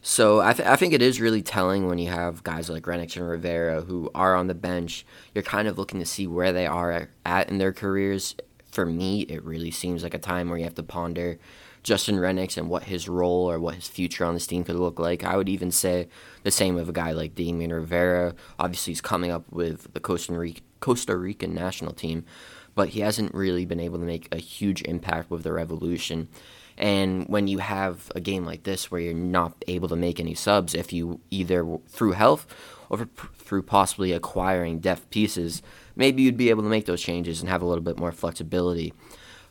So 0.00 0.40
I, 0.40 0.52
th- 0.52 0.68
I 0.68 0.76
think 0.76 0.92
it 0.92 1.02
is 1.02 1.20
really 1.20 1.42
telling 1.42 1.88
when 1.88 1.98
you 1.98 2.10
have 2.10 2.42
guys 2.44 2.70
like 2.70 2.86
Rennick 2.86 3.16
and 3.16 3.28
Rivera 3.28 3.82
who 3.82 4.10
are 4.14 4.36
on 4.36 4.46
the 4.46 4.54
bench. 4.54 5.04
You're 5.34 5.42
kind 5.42 5.66
of 5.66 5.76
looking 5.76 5.98
to 5.98 6.06
see 6.06 6.28
where 6.28 6.52
they 6.52 6.66
are 6.66 7.08
at 7.26 7.48
in 7.50 7.58
their 7.58 7.72
careers. 7.72 8.36
For 8.70 8.86
me, 8.86 9.22
it 9.22 9.44
really 9.44 9.70
seems 9.70 10.02
like 10.02 10.14
a 10.14 10.18
time 10.18 10.48
where 10.48 10.58
you 10.58 10.64
have 10.64 10.74
to 10.76 10.82
ponder 10.82 11.38
Justin 11.82 12.16
Rennicks 12.16 12.56
and 12.56 12.68
what 12.68 12.84
his 12.84 13.08
role 13.08 13.50
or 13.50 13.58
what 13.58 13.74
his 13.74 13.88
future 13.88 14.24
on 14.24 14.34
this 14.34 14.46
team 14.46 14.64
could 14.64 14.76
look 14.76 14.98
like. 14.98 15.24
I 15.24 15.36
would 15.36 15.48
even 15.48 15.70
say 15.70 16.08
the 16.44 16.50
same 16.50 16.76
of 16.76 16.88
a 16.88 16.92
guy 16.92 17.12
like 17.12 17.34
Damian 17.34 17.72
Rivera. 17.72 18.34
Obviously, 18.58 18.92
he's 18.92 19.00
coming 19.00 19.30
up 19.30 19.44
with 19.50 19.92
the 19.92 20.00
Costa, 20.00 20.38
Rica, 20.38 20.60
Costa 20.80 21.16
Rican 21.16 21.54
national 21.54 21.92
team, 21.92 22.24
but 22.74 22.90
he 22.90 23.00
hasn't 23.00 23.34
really 23.34 23.64
been 23.64 23.80
able 23.80 23.98
to 23.98 24.04
make 24.04 24.32
a 24.32 24.38
huge 24.38 24.82
impact 24.82 25.30
with 25.30 25.42
the 25.42 25.52
Revolution. 25.52 26.28
And 26.78 27.26
when 27.26 27.48
you 27.48 27.58
have 27.58 28.10
a 28.14 28.20
game 28.20 28.44
like 28.44 28.62
this 28.62 28.90
where 28.90 29.00
you're 29.00 29.14
not 29.14 29.62
able 29.68 29.88
to 29.88 29.96
make 29.96 30.18
any 30.18 30.34
subs, 30.34 30.74
if 30.74 30.92
you 30.92 31.20
either 31.30 31.78
through 31.88 32.12
health 32.12 32.46
or 32.88 33.08
through 33.36 33.62
possibly 33.62 34.12
acquiring 34.12 34.78
depth 34.78 35.10
pieces, 35.10 35.62
maybe 35.96 36.22
you'd 36.22 36.36
be 36.36 36.50
able 36.50 36.62
to 36.62 36.68
make 36.68 36.86
those 36.86 37.02
changes 37.02 37.40
and 37.40 37.50
have 37.50 37.62
a 37.62 37.66
little 37.66 37.84
bit 37.84 37.98
more 37.98 38.12
flexibility. 38.12 38.94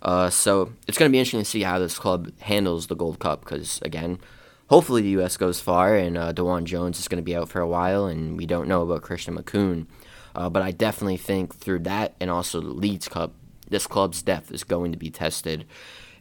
Uh, 0.02 0.30
so 0.30 0.74
it's 0.88 0.98
going 0.98 1.10
to 1.10 1.14
be 1.14 1.20
interesting 1.20 1.42
to 1.42 1.46
see 1.46 1.62
how 1.62 1.80
this 1.80 2.00
club 2.00 2.32
handles 2.40 2.88
the 2.88 2.96
Gold 2.96 3.20
Cup 3.20 3.42
because, 3.42 3.80
again, 3.84 4.20
hopefully 4.68 5.02
the 5.02 5.10
U.S. 5.10 5.38
goes 5.38 5.60
far 5.60 5.96
and 5.96 6.18
uh, 6.18 6.34
DeJuan 6.34 6.64
Jones 6.64 7.00
is 7.00 7.08
going 7.08 7.22
to 7.22 7.26
be 7.26 7.36
out 7.36 7.50
for 7.50 7.62
a 7.62 7.68
while 7.68 8.06
and 8.06 8.38
we 8.38 8.46
don't 8.46 8.68
know 8.68 8.82
about 8.82 9.04
Christian 9.04 9.38
Makoun. 9.38 9.86
Uh, 10.34 10.50
but 10.50 10.62
I 10.62 10.72
definitely 10.72 11.18
think 11.18 11.56
through 11.56 11.80
that 11.80 12.16
and 12.20 12.30
also 12.32 12.62
the 12.62 12.68
Leagues 12.68 13.08
Cup, 13.08 13.34
this 13.70 13.86
club's 13.86 14.22
depth 14.22 14.52
is 14.52 14.64
going 14.64 14.92
to 14.92 14.98
be 14.98 15.12
tested. 15.12 15.66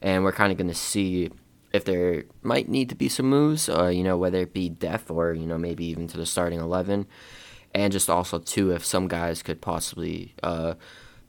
And 0.02 0.24
we're 0.24 0.32
kind 0.32 0.50
of 0.52 0.58
going 0.58 0.68
to 0.68 0.74
see 0.74 1.30
if 1.72 1.84
there 1.84 2.24
might 2.42 2.68
need 2.68 2.88
to 2.88 2.94
be 2.96 3.08
some 3.08 3.26
moves, 3.26 3.68
uh, 3.68 3.86
you 3.86 4.02
know, 4.02 4.16
whether 4.16 4.40
it 4.40 4.52
be 4.52 4.68
depth 4.68 5.10
or, 5.10 5.32
you 5.32 5.46
know, 5.46 5.58
maybe 5.58 5.84
even 5.86 6.08
to 6.08 6.16
the 6.16 6.26
starting 6.26 6.60
11. 6.60 7.06
and 7.72 7.92
just 7.92 8.10
also 8.10 8.38
too 8.38 8.72
if 8.72 8.84
some 8.84 9.06
guys 9.08 9.42
could 9.42 9.60
possibly 9.60 10.34
uh, 10.42 10.74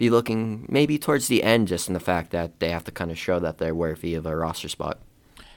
be 0.01 0.09
looking 0.09 0.65
maybe 0.67 0.97
towards 0.97 1.27
the 1.27 1.43
end, 1.43 1.67
just 1.67 1.87
in 1.87 1.93
the 1.93 1.99
fact 1.99 2.31
that 2.31 2.59
they 2.59 2.69
have 2.69 2.83
to 2.83 2.91
kind 2.91 3.11
of 3.11 3.19
show 3.19 3.37
that 3.37 3.59
they're 3.59 3.75
worthy 3.75 4.15
of 4.15 4.25
a 4.25 4.35
roster 4.35 4.67
spot. 4.67 4.99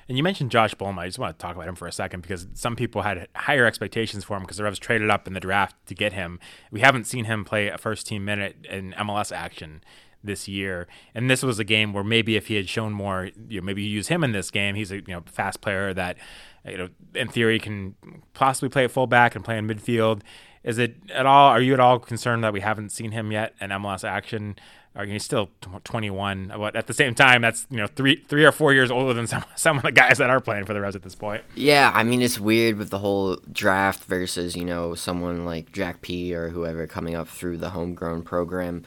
And 0.06 0.18
you 0.18 0.22
mentioned 0.22 0.50
Josh 0.50 0.74
Bolma. 0.74 0.98
I 0.98 1.06
just 1.06 1.18
want 1.18 1.38
to 1.38 1.42
talk 1.42 1.56
about 1.56 1.66
him 1.66 1.74
for 1.74 1.88
a 1.88 1.92
second 1.92 2.20
because 2.20 2.46
some 2.52 2.76
people 2.76 3.00
had 3.00 3.26
higher 3.34 3.64
expectations 3.64 4.22
for 4.22 4.36
him 4.36 4.42
because 4.42 4.58
the 4.58 4.64
Revs 4.64 4.78
traded 4.78 5.08
up 5.08 5.26
in 5.26 5.32
the 5.32 5.40
draft 5.40 5.76
to 5.86 5.94
get 5.94 6.12
him. 6.12 6.38
We 6.70 6.80
haven't 6.80 7.06
seen 7.06 7.24
him 7.24 7.46
play 7.46 7.68
a 7.68 7.78
first 7.78 8.06
team 8.06 8.26
minute 8.26 8.66
in 8.68 8.92
MLS 8.98 9.34
action 9.34 9.82
this 10.22 10.46
year. 10.46 10.88
And 11.14 11.30
this 11.30 11.42
was 11.42 11.58
a 11.58 11.64
game 11.64 11.94
where 11.94 12.04
maybe 12.04 12.36
if 12.36 12.48
he 12.48 12.56
had 12.56 12.68
shown 12.68 12.92
more, 12.92 13.30
you 13.48 13.62
know, 13.62 13.64
maybe 13.64 13.82
you 13.82 13.88
use 13.88 14.08
him 14.08 14.22
in 14.22 14.32
this 14.32 14.50
game. 14.50 14.74
He's 14.74 14.92
a 14.92 14.96
you 14.96 15.04
know 15.08 15.22
fast 15.24 15.62
player 15.62 15.94
that 15.94 16.18
you 16.66 16.76
know 16.76 16.88
in 17.14 17.28
theory 17.28 17.58
can 17.58 17.94
possibly 18.34 18.68
play 18.68 18.84
at 18.84 18.90
fullback 18.90 19.34
and 19.34 19.42
play 19.42 19.56
in 19.56 19.66
midfield. 19.66 20.20
Is 20.64 20.78
it 20.78 20.96
at 21.12 21.26
all? 21.26 21.50
Are 21.50 21.60
you 21.60 21.74
at 21.74 21.80
all 21.80 21.98
concerned 21.98 22.42
that 22.42 22.52
we 22.52 22.60
haven't 22.60 22.90
seen 22.90 23.12
him 23.12 23.30
yet 23.30 23.54
in 23.60 23.70
MLS 23.70 24.02
action? 24.02 24.56
Are 24.96 25.04
you 25.04 25.18
still 25.18 25.50
21, 25.82 26.52
but 26.56 26.76
at 26.76 26.86
the 26.86 26.94
same 26.94 27.16
time, 27.16 27.42
that's 27.42 27.66
you 27.68 27.78
know 27.78 27.88
three 27.88 28.22
three 28.28 28.44
or 28.44 28.52
four 28.52 28.72
years 28.72 28.92
older 28.92 29.12
than 29.12 29.26
some 29.32 29.44
some 29.56 29.76
of 29.78 29.82
the 29.82 29.92
guys 29.92 30.18
that 30.18 30.30
are 30.30 30.40
playing 30.40 30.64
for 30.64 30.72
the 30.72 30.80
Reds 30.80 30.96
at 30.96 31.02
this 31.02 31.16
point. 31.16 31.42
Yeah, 31.54 31.90
I 31.92 32.04
mean 32.04 32.22
it's 32.22 32.38
weird 32.38 32.76
with 32.78 32.90
the 32.90 33.00
whole 33.00 33.36
draft 33.50 34.04
versus 34.04 34.56
you 34.56 34.64
know 34.64 34.94
someone 34.94 35.44
like 35.44 35.72
Jack 35.72 36.00
P 36.00 36.34
or 36.34 36.48
whoever 36.48 36.86
coming 36.86 37.14
up 37.14 37.28
through 37.28 37.58
the 37.58 37.70
homegrown 37.70 38.22
program. 38.22 38.84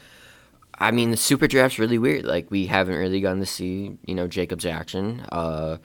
I 0.79 0.91
mean 0.91 1.11
the 1.11 1.17
super 1.17 1.47
draft's 1.47 1.77
really 1.77 1.97
weird. 1.97 2.23
Like 2.23 2.49
we 2.49 2.67
haven't 2.67 2.95
really 2.95 3.19
gotten 3.19 3.39
to 3.41 3.45
see 3.45 3.97
you 4.05 4.15
know 4.15 4.27
Jacob's 4.27 4.65
action. 4.65 5.25
Uh, 5.29 5.77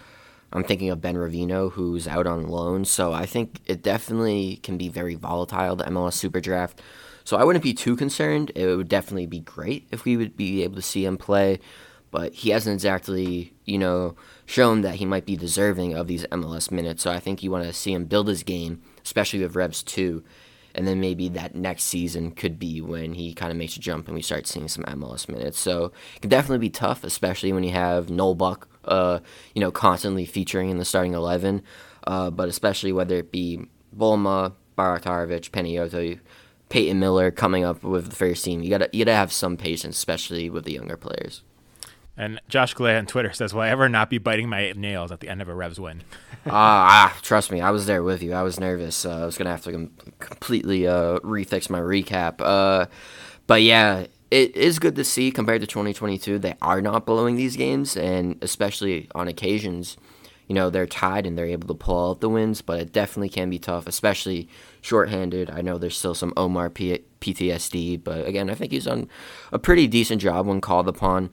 I'm 0.52 0.64
thinking 0.64 0.90
of 0.90 1.00
Ben 1.00 1.16
Ravino, 1.16 1.72
who's 1.72 2.06
out 2.06 2.26
on 2.26 2.46
loan. 2.46 2.84
So 2.84 3.12
I 3.12 3.26
think 3.26 3.60
it 3.66 3.82
definitely 3.82 4.56
can 4.62 4.76
be 4.76 4.88
very 4.88 5.14
volatile, 5.14 5.76
the 5.76 5.84
MLS 5.84 6.14
Super 6.14 6.40
Draft. 6.40 6.80
So 7.24 7.36
I 7.36 7.44
wouldn't 7.44 7.62
be 7.62 7.74
too 7.74 7.96
concerned. 7.96 8.52
It 8.54 8.66
would 8.66 8.88
definitely 8.88 9.26
be 9.26 9.40
great 9.40 9.86
if 9.90 10.04
we 10.04 10.16
would 10.16 10.36
be 10.36 10.62
able 10.62 10.76
to 10.76 10.82
see 10.82 11.04
him 11.04 11.16
play. 11.16 11.60
But 12.10 12.34
he 12.34 12.50
hasn't 12.50 12.74
exactly, 12.74 13.54
you 13.64 13.78
know, 13.78 14.16
shown 14.44 14.82
that 14.82 14.96
he 14.96 15.06
might 15.06 15.24
be 15.24 15.36
deserving 15.36 15.94
of 15.94 16.08
these 16.08 16.26
MLS 16.26 16.70
minutes. 16.70 17.02
So 17.02 17.10
I 17.10 17.20
think 17.20 17.42
you 17.42 17.50
want 17.50 17.64
to 17.64 17.72
see 17.72 17.94
him 17.94 18.04
build 18.04 18.28
his 18.28 18.42
game, 18.42 18.82
especially 19.02 19.40
with 19.40 19.56
Revs 19.56 19.82
2 19.82 20.22
and 20.74 20.86
then 20.86 21.00
maybe 21.00 21.28
that 21.28 21.54
next 21.54 21.84
season 21.84 22.30
could 22.30 22.58
be 22.58 22.80
when 22.80 23.14
he 23.14 23.34
kind 23.34 23.50
of 23.50 23.58
makes 23.58 23.76
a 23.76 23.80
jump 23.80 24.06
and 24.06 24.14
we 24.14 24.22
start 24.22 24.46
seeing 24.46 24.68
some 24.68 24.84
MLS 24.84 25.28
minutes. 25.28 25.58
So 25.58 25.92
it 26.16 26.22
can 26.22 26.30
definitely 26.30 26.58
be 26.58 26.70
tough, 26.70 27.04
especially 27.04 27.52
when 27.52 27.64
you 27.64 27.72
have 27.72 28.10
Noel 28.10 28.34
Buck, 28.34 28.68
uh, 28.84 29.20
you 29.54 29.60
know, 29.60 29.70
constantly 29.70 30.26
featuring 30.26 30.70
in 30.70 30.78
the 30.78 30.84
starting 30.84 31.14
eleven. 31.14 31.62
Uh, 32.04 32.30
but 32.30 32.48
especially 32.48 32.92
whether 32.92 33.16
it 33.16 33.30
be 33.30 33.60
Bolma, 33.96 34.54
Bajraktarevic, 34.76 35.50
Panayotou, 35.50 36.18
Peyton 36.68 36.98
Miller 36.98 37.30
coming 37.30 37.64
up 37.64 37.82
with 37.82 38.08
the 38.08 38.16
first 38.16 38.44
team, 38.44 38.62
you 38.62 38.70
gotta 38.70 38.88
you 38.92 39.04
gotta 39.04 39.16
have 39.16 39.32
some 39.32 39.56
patience, 39.56 39.96
especially 39.96 40.48
with 40.50 40.64
the 40.64 40.72
younger 40.72 40.96
players. 40.96 41.42
And 42.16 42.40
Josh 42.48 42.74
Galea 42.74 42.98
on 42.98 43.06
Twitter 43.06 43.32
says, 43.32 43.54
"Will 43.54 43.62
I 43.62 43.68
ever 43.68 43.88
not 43.88 44.10
be 44.10 44.18
biting 44.18 44.48
my 44.48 44.72
nails 44.72 45.12
at 45.12 45.20
the 45.20 45.28
end 45.28 45.40
of 45.40 45.48
a 45.48 45.54
Revs 45.54 45.80
win?" 45.80 46.02
uh, 46.46 46.50
ah, 46.50 47.18
trust 47.22 47.50
me, 47.50 47.60
I 47.60 47.70
was 47.70 47.86
there 47.86 48.02
with 48.02 48.22
you. 48.22 48.32
I 48.32 48.42
was 48.42 48.60
nervous. 48.60 49.06
Uh, 49.06 49.22
I 49.22 49.24
was 49.26 49.38
gonna 49.38 49.50
have 49.50 49.62
to 49.64 49.72
com- 49.72 49.90
completely 50.18 50.86
uh, 50.86 51.18
refix 51.20 51.70
my 51.70 51.80
recap. 51.80 52.36
Uh, 52.40 52.86
but 53.46 53.62
yeah, 53.62 54.06
it 54.32 54.56
is 54.56 54.78
good 54.78 54.96
to 54.96 55.04
see 55.04 55.30
compared 55.30 55.60
to 55.60 55.66
2022. 55.66 56.38
They 56.38 56.54
are 56.62 56.80
not 56.80 57.04
blowing 57.04 57.36
these 57.36 57.54
games, 57.54 57.98
and 57.98 58.38
especially 58.40 59.06
on 59.14 59.28
occasions, 59.28 59.98
you 60.48 60.54
know, 60.54 60.70
they're 60.70 60.86
tied 60.86 61.26
and 61.26 61.36
they're 61.36 61.44
able 61.44 61.68
to 61.68 61.74
pull 61.74 62.10
out 62.10 62.22
the 62.22 62.30
wins. 62.30 62.62
But 62.62 62.80
it 62.80 62.92
definitely 62.92 63.28
can 63.28 63.50
be 63.50 63.58
tough, 63.58 63.86
especially 63.86 64.48
shorthanded. 64.80 65.50
I 65.50 65.60
know 65.60 65.76
there's 65.76 65.98
still 65.98 66.14
some 66.14 66.32
Omar 66.34 66.70
P- 66.70 67.04
PTSD, 67.20 68.02
but 68.02 68.26
again, 68.26 68.48
I 68.48 68.54
think 68.54 68.72
he's 68.72 68.86
done 68.86 69.06
a 69.52 69.58
pretty 69.58 69.86
decent 69.86 70.22
job 70.22 70.46
when 70.46 70.62
called 70.62 70.88
upon. 70.88 71.28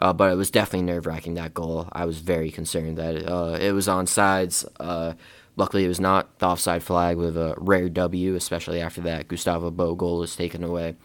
Uh, 0.00 0.12
but 0.12 0.32
it 0.32 0.36
was 0.36 0.50
definitely 0.50 0.86
nerve 0.86 1.06
wracking 1.06 1.34
that 1.34 1.54
goal. 1.54 1.88
I 1.92 2.04
was 2.04 2.18
very 2.18 2.50
concerned 2.50 2.98
that 2.98 3.30
uh, 3.30 3.58
it 3.60 3.70
was 3.72 3.86
on 3.86 4.08
sides. 4.08 4.64
Uh, 4.80 5.12
luckily, 5.54 5.84
it 5.84 5.88
was 5.88 6.00
not 6.00 6.36
the 6.40 6.48
offside 6.48 6.82
flag 6.82 7.16
with 7.16 7.36
a 7.36 7.54
rare 7.58 7.88
W, 7.88 8.34
especially 8.34 8.80
after 8.80 9.02
that 9.02 9.28
Gustavo 9.28 9.70
Bou 9.70 9.94
goal 9.94 10.18
was 10.18 10.34
taken 10.34 10.64
away. 10.64 10.96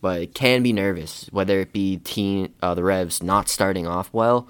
But 0.00 0.22
it 0.22 0.34
can 0.34 0.62
be 0.62 0.72
nervous, 0.72 1.28
whether 1.32 1.60
it 1.60 1.72
be 1.72 1.96
team 1.98 2.54
uh, 2.62 2.74
the 2.74 2.84
Revs 2.84 3.22
not 3.22 3.48
starting 3.48 3.86
off 3.86 4.10
well 4.12 4.48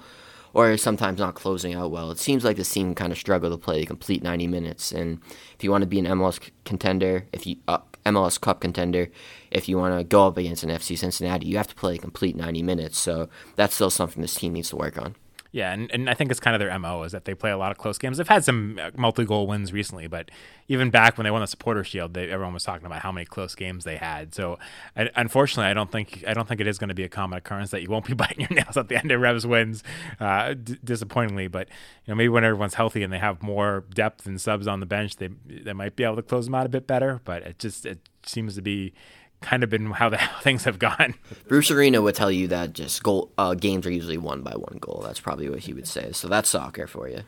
or 0.53 0.77
sometimes 0.77 1.19
not 1.19 1.35
closing 1.35 1.73
out 1.73 1.91
well. 1.91 2.11
It 2.11 2.19
seems 2.19 2.43
like 2.43 2.57
this 2.57 2.71
team 2.71 2.95
kind 2.95 3.11
of 3.11 3.17
struggle 3.17 3.49
to 3.51 3.57
play 3.57 3.85
complete 3.85 4.23
90 4.23 4.47
minutes. 4.47 4.91
And 4.91 5.19
if 5.55 5.63
you 5.63 5.71
want 5.71 5.83
to 5.83 5.87
be 5.87 5.99
an 5.99 6.05
MLS 6.05 6.39
contender, 6.65 7.25
if 7.31 7.45
you 7.45 7.57
uh, 7.67 7.79
MLS 8.05 8.39
Cup 8.39 8.61
contender, 8.61 9.09
if 9.51 9.69
you 9.69 9.77
want 9.77 9.97
to 9.97 10.03
go 10.03 10.27
up 10.27 10.37
against 10.37 10.63
an 10.63 10.69
FC 10.69 10.97
Cincinnati, 10.97 11.47
you 11.47 11.57
have 11.57 11.67
to 11.67 11.75
play 11.75 11.95
a 11.95 11.99
complete 11.99 12.35
90 12.35 12.63
minutes. 12.63 12.97
So 12.97 13.29
that's 13.55 13.75
still 13.75 13.89
something 13.89 14.21
this 14.21 14.35
team 14.35 14.53
needs 14.53 14.69
to 14.69 14.75
work 14.75 14.97
on. 14.97 15.15
Yeah, 15.51 15.73
and, 15.73 15.89
and 15.91 16.07
I 16.07 16.13
think 16.13 16.29
it's 16.29 16.39
kind 16.39 16.55
of 16.55 16.59
their 16.59 16.77
MO 16.77 17.01
is 17.01 17.11
that 17.11 17.25
they 17.25 17.33
play 17.33 17.49
a 17.49 17.57
lot 17.57 17.71
of 17.71 17.79
close 17.79 17.97
games. 17.97 18.17
They've 18.17 18.27
had 18.27 18.43
some 18.45 18.79
uh, 18.79 18.91
multi 18.95 19.25
goal 19.25 19.47
wins 19.47 19.73
recently, 19.73 20.05
but 20.05 20.29
even 20.67 20.91
back 20.91 21.17
when 21.17 21.23
they 21.25 21.31
won 21.31 21.41
the 21.41 21.47
Supporter 21.47 21.83
Shield, 21.83 22.13
they, 22.13 22.29
everyone 22.29 22.53
was 22.53 22.63
talking 22.63 22.85
about 22.85 23.01
how 23.01 23.11
many 23.11 23.25
close 23.25 23.55
games 23.55 23.83
they 23.83 23.97
had. 23.97 24.35
So, 24.35 24.59
I, 24.95 25.09
unfortunately, 25.15 25.71
I 25.71 25.73
don't 25.73 25.91
think 25.91 26.23
I 26.27 26.35
don't 26.35 26.47
think 26.47 26.61
it 26.61 26.67
is 26.67 26.77
going 26.77 26.89
to 26.89 26.93
be 26.93 27.03
a 27.03 27.09
common 27.09 27.37
occurrence 27.37 27.71
that 27.71 27.81
you 27.81 27.89
won't 27.89 28.05
be 28.05 28.13
biting 28.15 28.41
your 28.41 28.51
nails 28.51 28.77
at 28.77 28.89
the 28.89 28.97
end 28.97 29.11
of 29.11 29.19
Revs 29.21 29.47
wins, 29.47 29.83
uh, 30.19 30.53
d- 30.53 30.77
disappointingly. 30.83 31.47
But 31.47 31.67
you 32.05 32.11
know, 32.11 32.15
maybe 32.15 32.29
when 32.29 32.43
everyone's 32.43 32.75
healthy 32.75 33.01
and 33.01 33.11
they 33.11 33.17
have 33.19 33.41
more 33.41 33.85
depth 33.91 34.27
and 34.27 34.39
subs 34.39 34.67
on 34.67 34.81
the 34.81 34.85
bench, 34.85 35.15
they 35.15 35.29
they 35.47 35.73
might 35.73 35.95
be 35.95 36.03
able 36.03 36.17
to 36.17 36.21
close 36.21 36.45
them 36.45 36.53
out 36.53 36.67
a 36.67 36.69
bit 36.69 36.85
better. 36.85 37.21
But 37.25 37.41
it 37.41 37.57
just 37.57 37.87
it 37.87 38.07
seems 38.23 38.53
to 38.53 38.61
be 38.61 38.93
kind 39.41 39.63
of 39.63 39.69
been 39.69 39.91
how 39.91 40.09
the 40.09 40.17
how 40.17 40.39
things 40.41 40.63
have 40.65 40.79
gone. 40.79 41.15
Bruce 41.47 41.71
Arena 41.71 42.01
would 42.01 42.15
tell 42.15 42.31
you 42.31 42.47
that 42.49 42.73
just 42.73 43.03
goal 43.03 43.31
uh, 43.37 43.53
games 43.53 43.85
are 43.85 43.91
usually 43.91 44.17
won 44.17 44.41
by 44.41 44.51
one 44.51 44.77
goal. 44.79 45.01
That's 45.03 45.19
probably 45.19 45.49
what 45.49 45.59
he 45.59 45.73
would 45.73 45.87
say. 45.87 46.11
So 46.11 46.27
that's 46.27 46.49
soccer 46.49 46.87
for 46.87 47.07
you. 47.07 47.21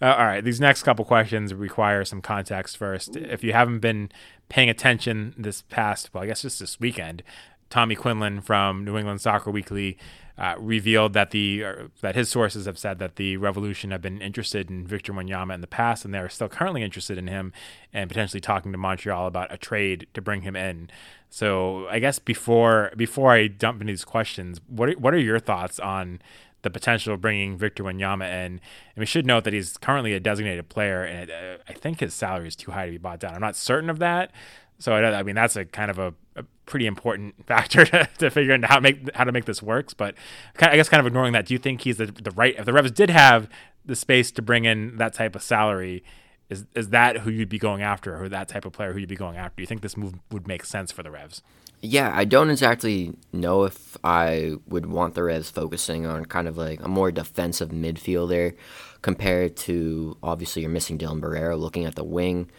Uh, 0.00 0.14
all 0.18 0.26
right, 0.26 0.44
these 0.44 0.60
next 0.60 0.82
couple 0.82 1.06
questions 1.06 1.54
require 1.54 2.04
some 2.04 2.20
context 2.20 2.76
first. 2.76 3.16
If 3.16 3.42
you 3.42 3.54
haven't 3.54 3.78
been 3.78 4.10
paying 4.50 4.68
attention 4.68 5.34
this 5.38 5.62
past, 5.62 6.10
well, 6.12 6.22
I 6.22 6.26
guess 6.26 6.42
just 6.42 6.60
this 6.60 6.78
weekend, 6.78 7.22
Tommy 7.70 7.94
Quinlan 7.94 8.40
from 8.40 8.84
New 8.84 8.96
England 8.96 9.20
Soccer 9.20 9.50
Weekly 9.50 9.98
uh, 10.38 10.54
revealed 10.58 11.14
that 11.14 11.30
the 11.30 11.64
that 12.02 12.14
his 12.14 12.28
sources 12.28 12.66
have 12.66 12.78
said 12.78 12.98
that 12.98 13.16
the 13.16 13.36
Revolution 13.38 13.90
have 13.90 14.02
been 14.02 14.20
interested 14.20 14.70
in 14.70 14.86
Victor 14.86 15.12
Wanyama 15.12 15.54
in 15.54 15.60
the 15.62 15.66
past, 15.66 16.04
and 16.04 16.12
they're 16.12 16.28
still 16.28 16.48
currently 16.48 16.82
interested 16.82 17.16
in 17.16 17.26
him, 17.26 17.52
and 17.92 18.08
potentially 18.08 18.40
talking 18.40 18.70
to 18.72 18.78
Montreal 18.78 19.26
about 19.26 19.52
a 19.52 19.56
trade 19.56 20.06
to 20.14 20.20
bring 20.20 20.42
him 20.42 20.54
in. 20.54 20.90
So 21.30 21.86
I 21.88 21.98
guess 21.98 22.18
before 22.18 22.92
before 22.96 23.32
I 23.32 23.48
jump 23.48 23.80
into 23.80 23.92
these 23.92 24.04
questions, 24.04 24.60
what 24.68 24.90
are, 24.90 24.92
what 24.92 25.14
are 25.14 25.18
your 25.18 25.38
thoughts 25.38 25.80
on 25.80 26.20
the 26.62 26.70
potential 26.70 27.14
of 27.14 27.20
bringing 27.20 27.56
Victor 27.56 27.84
Wanyama 27.84 28.26
in? 28.26 28.52
And 28.52 28.60
we 28.98 29.06
should 29.06 29.24
note 29.24 29.44
that 29.44 29.54
he's 29.54 29.76
currently 29.78 30.12
a 30.12 30.20
designated 30.20 30.68
player, 30.68 31.02
and 31.02 31.30
uh, 31.30 31.62
I 31.66 31.72
think 31.72 32.00
his 32.00 32.12
salary 32.12 32.48
is 32.48 32.56
too 32.56 32.72
high 32.72 32.86
to 32.86 32.92
be 32.92 32.98
bought 32.98 33.20
down. 33.20 33.34
I'm 33.34 33.40
not 33.40 33.56
certain 33.56 33.88
of 33.88 34.00
that. 34.00 34.32
So 34.78 34.92
I, 34.92 35.20
I 35.20 35.22
mean 35.22 35.34
that's 35.34 35.56
a 35.56 35.64
kind 35.64 35.90
of 35.90 35.98
a, 35.98 36.12
a 36.36 36.44
pretty 36.66 36.86
important 36.86 37.34
factor 37.46 37.84
to, 37.86 38.08
to 38.18 38.30
figure 38.30 38.54
out 38.54 38.64
how 38.64 38.76
to 38.76 38.80
make 38.80 39.14
how 39.14 39.24
to 39.24 39.32
make 39.32 39.44
this 39.44 39.62
works. 39.62 39.94
But 39.94 40.14
I 40.60 40.76
guess 40.76 40.88
kind 40.88 41.00
of 41.00 41.06
ignoring 41.06 41.32
that, 41.32 41.46
do 41.46 41.54
you 41.54 41.58
think 41.58 41.82
he's 41.82 41.96
the, 41.96 42.06
the 42.06 42.30
right? 42.32 42.54
If 42.58 42.64
the 42.64 42.72
Revs 42.72 42.90
did 42.90 43.10
have 43.10 43.48
the 43.84 43.96
space 43.96 44.30
to 44.32 44.42
bring 44.42 44.64
in 44.64 44.96
that 44.96 45.14
type 45.14 45.36
of 45.36 45.42
salary, 45.42 46.02
is 46.48 46.66
is 46.74 46.90
that 46.90 47.18
who 47.18 47.30
you'd 47.30 47.48
be 47.48 47.58
going 47.58 47.82
after, 47.82 48.22
or 48.22 48.28
that 48.28 48.48
type 48.48 48.64
of 48.64 48.72
player 48.72 48.92
who 48.92 49.00
you'd 49.00 49.08
be 49.08 49.16
going 49.16 49.36
after? 49.36 49.56
Do 49.56 49.62
you 49.62 49.66
think 49.66 49.82
this 49.82 49.96
move 49.96 50.14
would 50.30 50.46
make 50.46 50.64
sense 50.64 50.92
for 50.92 51.02
the 51.02 51.10
Revs? 51.10 51.42
Yeah, 51.82 52.10
I 52.14 52.24
don't 52.24 52.50
exactly 52.50 53.14
know 53.32 53.64
if 53.64 53.96
I 54.02 54.54
would 54.66 54.86
want 54.86 55.14
the 55.14 55.22
Revs 55.22 55.50
focusing 55.50 56.06
on 56.06 56.24
kind 56.24 56.48
of 56.48 56.56
like 56.56 56.82
a 56.82 56.88
more 56.88 57.12
defensive 57.12 57.68
midfielder 57.68 58.54
compared 59.02 59.56
to 59.56 60.16
obviously 60.22 60.62
you're 60.62 60.70
missing 60.70 60.98
Dylan 60.98 61.20
Borrero 61.20 61.58
looking 61.58 61.84
at 61.84 61.94
the 61.94 62.04
wing. 62.04 62.50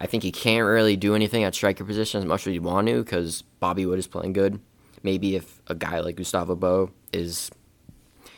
I 0.00 0.06
think 0.06 0.22
he 0.22 0.32
can't 0.32 0.64
really 0.64 0.96
do 0.96 1.14
anything 1.14 1.44
at 1.44 1.54
striker 1.54 1.84
position 1.84 2.18
as 2.18 2.24
much 2.24 2.46
as 2.46 2.54
you 2.54 2.62
want 2.62 2.88
to 2.88 3.04
because 3.04 3.42
Bobby 3.60 3.84
Wood 3.84 3.98
is 3.98 4.06
playing 4.06 4.32
good. 4.32 4.60
Maybe 5.02 5.36
if 5.36 5.60
a 5.66 5.74
guy 5.74 6.00
like 6.00 6.16
Gustavo 6.16 6.56
Bou 6.56 6.90
is, 7.12 7.50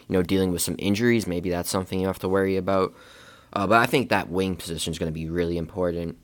you 0.09 0.12
know, 0.14 0.22
dealing 0.22 0.51
with 0.51 0.62
some 0.62 0.77
injuries, 0.79 1.27
maybe 1.27 1.51
that's 1.51 1.70
something 1.70 2.01
you 2.01 2.07
have 2.09 2.18
to 2.20 2.29
worry 2.29 2.57
about. 2.57 2.94
Uh, 3.53 3.66
but 3.66 3.79
I 3.79 3.87
think 3.87 4.09
that 4.09 4.29
wing 4.29 4.57
position 4.57 4.92
is 4.92 4.98
going 4.98 5.11
to 5.11 5.14
be 5.14 5.29
really 5.29 5.57
important. 5.57 6.18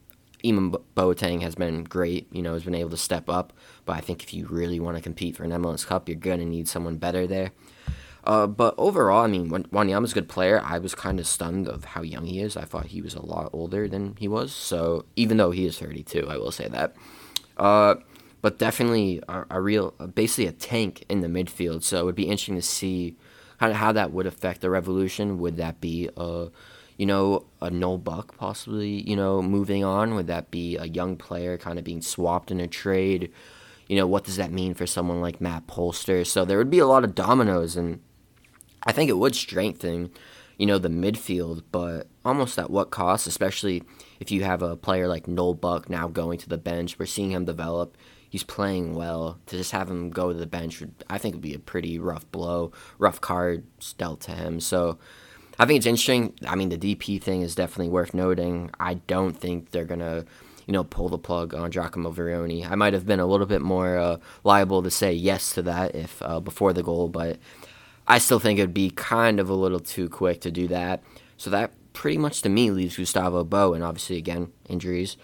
Eamon 0.45 0.81
Boateng 0.97 1.43
has 1.43 1.55
been 1.55 1.85
great, 1.85 2.33
you 2.33 2.43
know, 2.43 2.55
has 2.55 2.65
been 2.65 2.75
able 2.75 2.91
to 2.91 2.97
step 2.97 3.29
up. 3.29 3.53
But 3.85 3.97
I 3.97 4.01
think 4.01 4.23
if 4.23 4.33
you 4.33 4.47
really 4.47 4.81
want 4.81 4.97
to 4.97 5.03
compete 5.03 5.37
for 5.37 5.45
an 5.45 5.51
MLS 5.51 5.87
Cup, 5.87 6.09
you're 6.09 6.17
going 6.17 6.39
to 6.39 6.45
need 6.45 6.69
someone 6.69 6.97
better 6.97 7.27
there. 7.27 7.53
Uh, 8.29 8.47
but 8.47 8.75
overall, 8.77 9.25
I 9.25 9.27
mean, 9.27 9.49
Wanyama's 9.49 10.13
a 10.13 10.15
good 10.15 10.29
player. 10.29 10.61
I 10.63 10.79
was 10.79 10.95
kind 10.95 11.19
of 11.19 11.27
stunned 11.27 11.67
of 11.67 11.85
how 11.87 12.03
young 12.03 12.27
he 12.27 12.41
is. 12.41 12.59
I 12.59 12.65
thought 12.65 12.87
he 12.87 13.01
was 13.01 13.15
a 13.15 13.25
lot 13.25 13.49
older 13.55 13.89
than 13.89 14.17
he 14.19 14.29
was. 14.29 14.53
So 14.53 15.07
even 15.17 15.39
though 15.39 15.51
he 15.51 15.65
is 15.65 15.79
32, 15.79 16.29
I 16.29 16.37
will 16.37 16.53
say 16.53 16.69
that. 16.69 16.95
Uh, 17.57 17.95
but 18.43 18.59
definitely 18.59 19.23
a, 19.31 19.47
a 19.49 19.61
real, 19.63 19.93
basically 20.15 20.47
a 20.47 20.53
tank 20.53 21.07
in 21.09 21.23
the 21.23 21.27
midfield. 21.27 21.83
So 21.83 22.01
it 22.01 22.05
would 22.05 22.15
be 22.15 22.25
interesting 22.25 22.57
to 22.57 22.63
see 22.63 23.17
of 23.63 23.73
how 23.73 23.93
that 23.93 24.13
would 24.13 24.27
affect 24.27 24.61
the 24.61 24.69
Revolution. 24.69 25.39
Would 25.39 25.57
that 25.57 25.81
be 25.81 26.11
a 26.15 26.51
you 26.99 27.07
know, 27.07 27.47
a 27.63 27.71
Noel 27.71 27.97
Buck 27.97 28.37
possibly, 28.37 29.09
you 29.09 29.17
know, 29.17 29.41
moving 29.41 29.85
on? 29.85 30.17
Would 30.17 30.27
that 30.27 30.51
be 30.51 30.77
a 30.77 30.85
young 30.85 31.17
player 31.17 31.57
kind 31.57 31.79
of 31.79 31.85
being 31.85 32.03
swapped 32.03 32.51
in 32.51 32.61
a 32.61 32.67
trade? 32.67 33.33
You 33.87 33.97
know, 33.97 34.07
what 34.07 34.25
does 34.25 34.37
that 34.37 34.51
mean 34.51 34.75
for 34.75 34.85
someone 34.85 35.21
like 35.21 35.41
Matt 35.41 35.69
Polster? 35.69 36.27
So 36.27 36.45
there 36.45 36.59
would 36.59 36.71
be 36.71 36.81
a 36.81 36.87
lot 36.87 37.05
of 37.05 37.15
dominoes, 37.15 37.77
and 37.77 38.01
I 38.89 38.93
think 38.93 39.11
it 39.11 39.19
would 39.19 39.37
strengthen, 39.37 40.11
you 40.57 40.65
know, 40.65 40.79
the 40.79 40.89
midfield, 40.89 41.63
but 41.71 42.09
almost 42.25 42.59
at 42.59 42.71
what 42.71 42.91
cost, 42.91 43.27
especially 43.27 43.83
if 44.19 44.31
you 44.31 44.45
have 44.45 44.63
a 44.63 44.77
player 44.77 45.07
like 45.07 45.29
Noel 45.29 45.53
Buck 45.53 45.91
now 45.91 46.09
going 46.09 46.39
to 46.39 46.49
the 46.49 46.57
bench. 46.57 46.99
We're 46.99 47.05
seeing 47.05 47.33
him 47.33 47.45
develop. 47.45 47.99
He's 48.31 48.45
playing 48.45 48.95
well. 48.95 49.41
To 49.49 49.59
just 49.59 49.73
have 49.73 49.91
him 49.91 50.09
go 50.09 50.33
to 50.33 50.39
the 50.39 50.47
bench, 50.47 50.81
would, 50.81 51.05
I 51.11 51.19
think, 51.19 51.35
would 51.35 51.43
be 51.43 51.53
a 51.53 51.59
pretty 51.59 51.99
rough 51.99 52.33
blow, 52.33 52.73
rough 52.97 53.21
card 53.21 53.67
dealt 53.99 54.21
to 54.23 54.33
him. 54.33 54.59
So 54.59 54.99
I 55.59 55.67
think 55.67 55.77
it's 55.77 55.87
interesting. 55.87 56.33
I 56.47 56.55
mean, 56.55 56.71
the 56.71 56.79
DP 56.79 57.21
thing 57.21 57.43
is 57.43 57.55
definitely 57.55 57.91
worth 57.91 58.15
noting. 58.15 58.71
I 58.81 58.95
don't 58.95 59.39
think 59.39 59.73
they're 59.73 59.85
going 59.85 60.01
to 60.01 60.25
you 60.67 60.73
know, 60.73 60.85
pull 60.85 61.09
the 61.09 61.19
plug 61.19 61.55
on 61.55 61.71
Giacomo 61.71 62.13
Vrioni. 62.13 62.71
I 62.71 62.75
might 62.75 62.93
have 62.93 63.07
been 63.07 63.21
a 63.21 63.27
little 63.27 63.47
bit 63.47 63.63
more 63.63 63.97
uh, 63.97 64.19
liable 64.45 64.83
to 64.83 64.91
say 64.91 65.15
yes 65.15 65.55
to 65.55 65.63
that 65.63 65.95
if 65.95 66.21
uh, 66.23 66.41
before 66.41 66.75
the 66.75 66.83
goal, 66.83 67.09
but 67.09 67.39
I 68.09 68.19
still 68.19 68.41
think 68.41 68.59
it'd 68.59 68.75
be 68.75 68.91
kind 68.91 69.39
of 69.39 69.51
a 69.51 69.55
little 69.55 69.81
too 69.81 70.09
quick 70.09 70.41
to 70.41 70.51
do 70.51 70.67
that. 70.69 71.03
So 71.37 71.51
that 71.51 71.73
pretty 71.93 72.17
much 72.17 72.41
to 72.43 72.49
me 72.49 72.71
leaves 72.71 72.97
Gustavo 72.97 73.45
Bou, 73.45 73.75
and 73.75 73.85
obviously 73.85 74.17
again 74.17 74.51
injuries. 74.69 75.17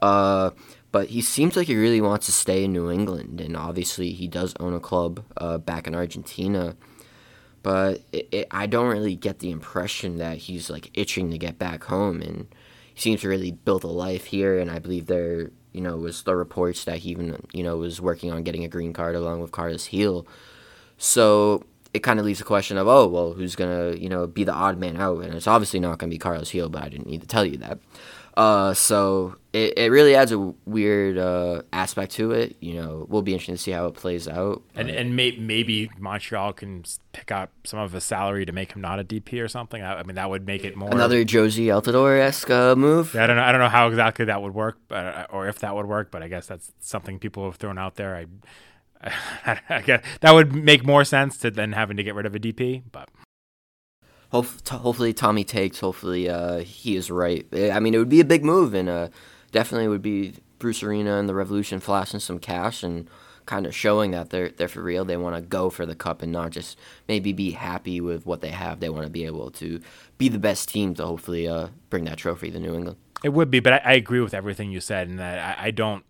Uh, 0.00 0.50
but 0.90 1.08
he 1.08 1.20
seems 1.20 1.54
like 1.54 1.66
he 1.66 1.76
really 1.76 2.00
wants 2.00 2.26
to 2.26 2.32
stay 2.32 2.64
in 2.64 2.72
New 2.72 2.90
England, 2.90 3.40
and 3.40 3.56
obviously 3.56 4.12
he 4.12 4.26
does 4.26 4.54
own 4.58 4.74
a 4.74 4.80
club 4.80 5.24
uh, 5.36 5.58
back 5.58 5.86
in 5.86 5.94
Argentina. 5.94 6.76
But 7.62 8.00
it, 8.10 8.28
it, 8.32 8.46
I 8.50 8.66
don't 8.66 8.88
really 8.88 9.16
get 9.16 9.40
the 9.40 9.50
impression 9.50 10.16
that 10.16 10.38
he's 10.38 10.70
like 10.70 10.90
itching 10.94 11.30
to 11.30 11.38
get 11.38 11.58
back 11.58 11.84
home, 11.84 12.22
and 12.22 12.48
he 12.94 13.00
seems 13.00 13.20
to 13.20 13.28
really 13.28 13.52
build 13.52 13.84
a 13.84 13.88
life 13.88 14.24
here. 14.24 14.58
And 14.58 14.70
I 14.70 14.78
believe 14.78 15.06
there, 15.06 15.50
you 15.72 15.82
know, 15.82 15.96
was 15.98 16.22
the 16.22 16.34
reports 16.34 16.84
that 16.84 16.98
he 16.98 17.10
even, 17.10 17.46
you 17.52 17.62
know, 17.62 17.76
was 17.76 18.00
working 18.00 18.32
on 18.32 18.44
getting 18.44 18.64
a 18.64 18.68
green 18.68 18.94
card 18.94 19.14
along 19.14 19.40
with 19.40 19.52
Carles 19.52 19.88
Gil. 19.88 20.26
So 20.96 21.64
it 21.92 22.00
kind 22.00 22.18
of 22.18 22.26
leaves 22.26 22.38
the 22.38 22.44
question 22.44 22.76
of, 22.76 22.86
oh, 22.86 23.06
well, 23.06 23.32
who's 23.32 23.56
gonna, 23.56 23.92
you 23.92 24.08
know, 24.08 24.26
be 24.26 24.44
the 24.44 24.52
odd 24.52 24.78
man 24.78 24.96
out? 24.96 25.24
And 25.24 25.34
it's 25.34 25.46
obviously 25.46 25.80
not 25.80 25.98
gonna 25.98 26.10
be 26.10 26.18
Carlos 26.18 26.50
Gil, 26.50 26.68
but 26.68 26.82
I 26.82 26.88
didn't 26.88 27.06
need 27.06 27.20
to 27.20 27.26
tell 27.26 27.44
you 27.44 27.58
that. 27.58 27.78
Uh, 28.36 28.72
so 28.72 29.36
it, 29.52 29.76
it 29.76 29.90
really 29.90 30.14
adds 30.14 30.32
a 30.32 30.38
weird 30.64 31.18
uh, 31.18 31.62
aspect 31.72 32.12
to 32.12 32.30
it. 32.30 32.56
You 32.60 32.74
know, 32.74 33.06
we'll 33.08 33.22
be 33.22 33.32
interested 33.32 33.52
to 33.52 33.58
see 33.58 33.70
how 33.72 33.86
it 33.86 33.94
plays 33.94 34.28
out. 34.28 34.62
And 34.74 34.88
and 34.88 35.16
may, 35.16 35.32
maybe 35.32 35.90
Montreal 35.98 36.52
can 36.52 36.84
pick 37.12 37.32
up 37.32 37.50
some 37.64 37.80
of 37.80 37.92
his 37.92 38.04
salary 38.04 38.46
to 38.46 38.52
make 38.52 38.72
him 38.72 38.80
not 38.80 39.00
a 39.00 39.04
DP 39.04 39.42
or 39.42 39.48
something. 39.48 39.82
I, 39.82 40.00
I 40.00 40.02
mean, 40.04 40.14
that 40.14 40.30
would 40.30 40.46
make 40.46 40.64
it 40.64 40.76
more 40.76 40.90
another 40.90 41.24
Jozy 41.24 41.66
Altidore 41.66 42.20
esque 42.20 42.50
uh, 42.50 42.76
move. 42.76 43.14
Yeah, 43.14 43.24
I 43.24 43.26
don't 43.26 43.36
know. 43.36 43.42
I 43.42 43.52
don't 43.52 43.60
know 43.60 43.68
how 43.68 43.88
exactly 43.88 44.24
that 44.26 44.40
would 44.40 44.54
work, 44.54 44.78
but 44.88 45.04
uh, 45.04 45.26
or 45.30 45.48
if 45.48 45.58
that 45.58 45.74
would 45.74 45.86
work. 45.86 46.10
But 46.10 46.22
I 46.22 46.28
guess 46.28 46.46
that's 46.46 46.72
something 46.80 47.18
people 47.18 47.44
have 47.44 47.56
thrown 47.56 47.78
out 47.78 47.96
there. 47.96 48.16
I. 48.16 48.26
I 49.46 49.82
guess 49.84 50.04
that 50.20 50.32
would 50.32 50.54
make 50.54 50.84
more 50.84 51.04
sense 51.04 51.38
to 51.38 51.50
than 51.50 51.72
having 51.72 51.96
to 51.96 52.02
get 52.02 52.14
rid 52.14 52.26
of 52.26 52.34
a 52.34 52.38
DP, 52.38 52.82
but 52.92 53.08
hopefully 54.30 55.12
Tommy 55.12 55.44
takes. 55.44 55.80
Hopefully 55.80 56.28
uh, 56.28 56.58
he 56.58 56.96
is 56.96 57.10
right. 57.10 57.46
I 57.52 57.80
mean, 57.80 57.94
it 57.94 57.98
would 57.98 58.08
be 58.08 58.20
a 58.20 58.24
big 58.24 58.44
move, 58.44 58.74
and 58.74 58.88
uh, 58.88 59.08
definitely 59.52 59.88
would 59.88 60.02
be 60.02 60.34
Bruce 60.58 60.82
Arena 60.82 61.18
and 61.18 61.28
the 61.28 61.34
Revolution 61.34 61.80
flashing 61.80 62.20
some 62.20 62.38
cash 62.38 62.82
and 62.82 63.08
kind 63.46 63.66
of 63.66 63.74
showing 63.74 64.12
that 64.12 64.30
they're 64.30 64.50
they're 64.50 64.68
for 64.68 64.82
real. 64.82 65.04
They 65.04 65.16
want 65.16 65.36
to 65.36 65.42
go 65.42 65.70
for 65.70 65.86
the 65.86 65.94
cup 65.94 66.22
and 66.22 66.30
not 66.30 66.50
just 66.50 66.78
maybe 67.08 67.32
be 67.32 67.52
happy 67.52 68.00
with 68.00 68.26
what 68.26 68.40
they 68.40 68.50
have. 68.50 68.80
They 68.80 68.90
want 68.90 69.04
to 69.04 69.10
be 69.10 69.24
able 69.24 69.50
to 69.52 69.80
be 70.18 70.28
the 70.28 70.38
best 70.38 70.68
team 70.68 70.94
to 70.94 71.06
hopefully 71.06 71.48
uh, 71.48 71.68
bring 71.88 72.04
that 72.04 72.18
trophy 72.18 72.50
to 72.50 72.60
New 72.60 72.74
England. 72.74 72.98
It 73.22 73.30
would 73.30 73.50
be, 73.50 73.60
but 73.60 73.74
I, 73.74 73.80
I 73.84 73.92
agree 73.94 74.20
with 74.20 74.32
everything 74.34 74.70
you 74.70 74.80
said, 74.80 75.08
and 75.08 75.18
that 75.18 75.58
I, 75.58 75.66
I 75.66 75.70
don't 75.70 76.04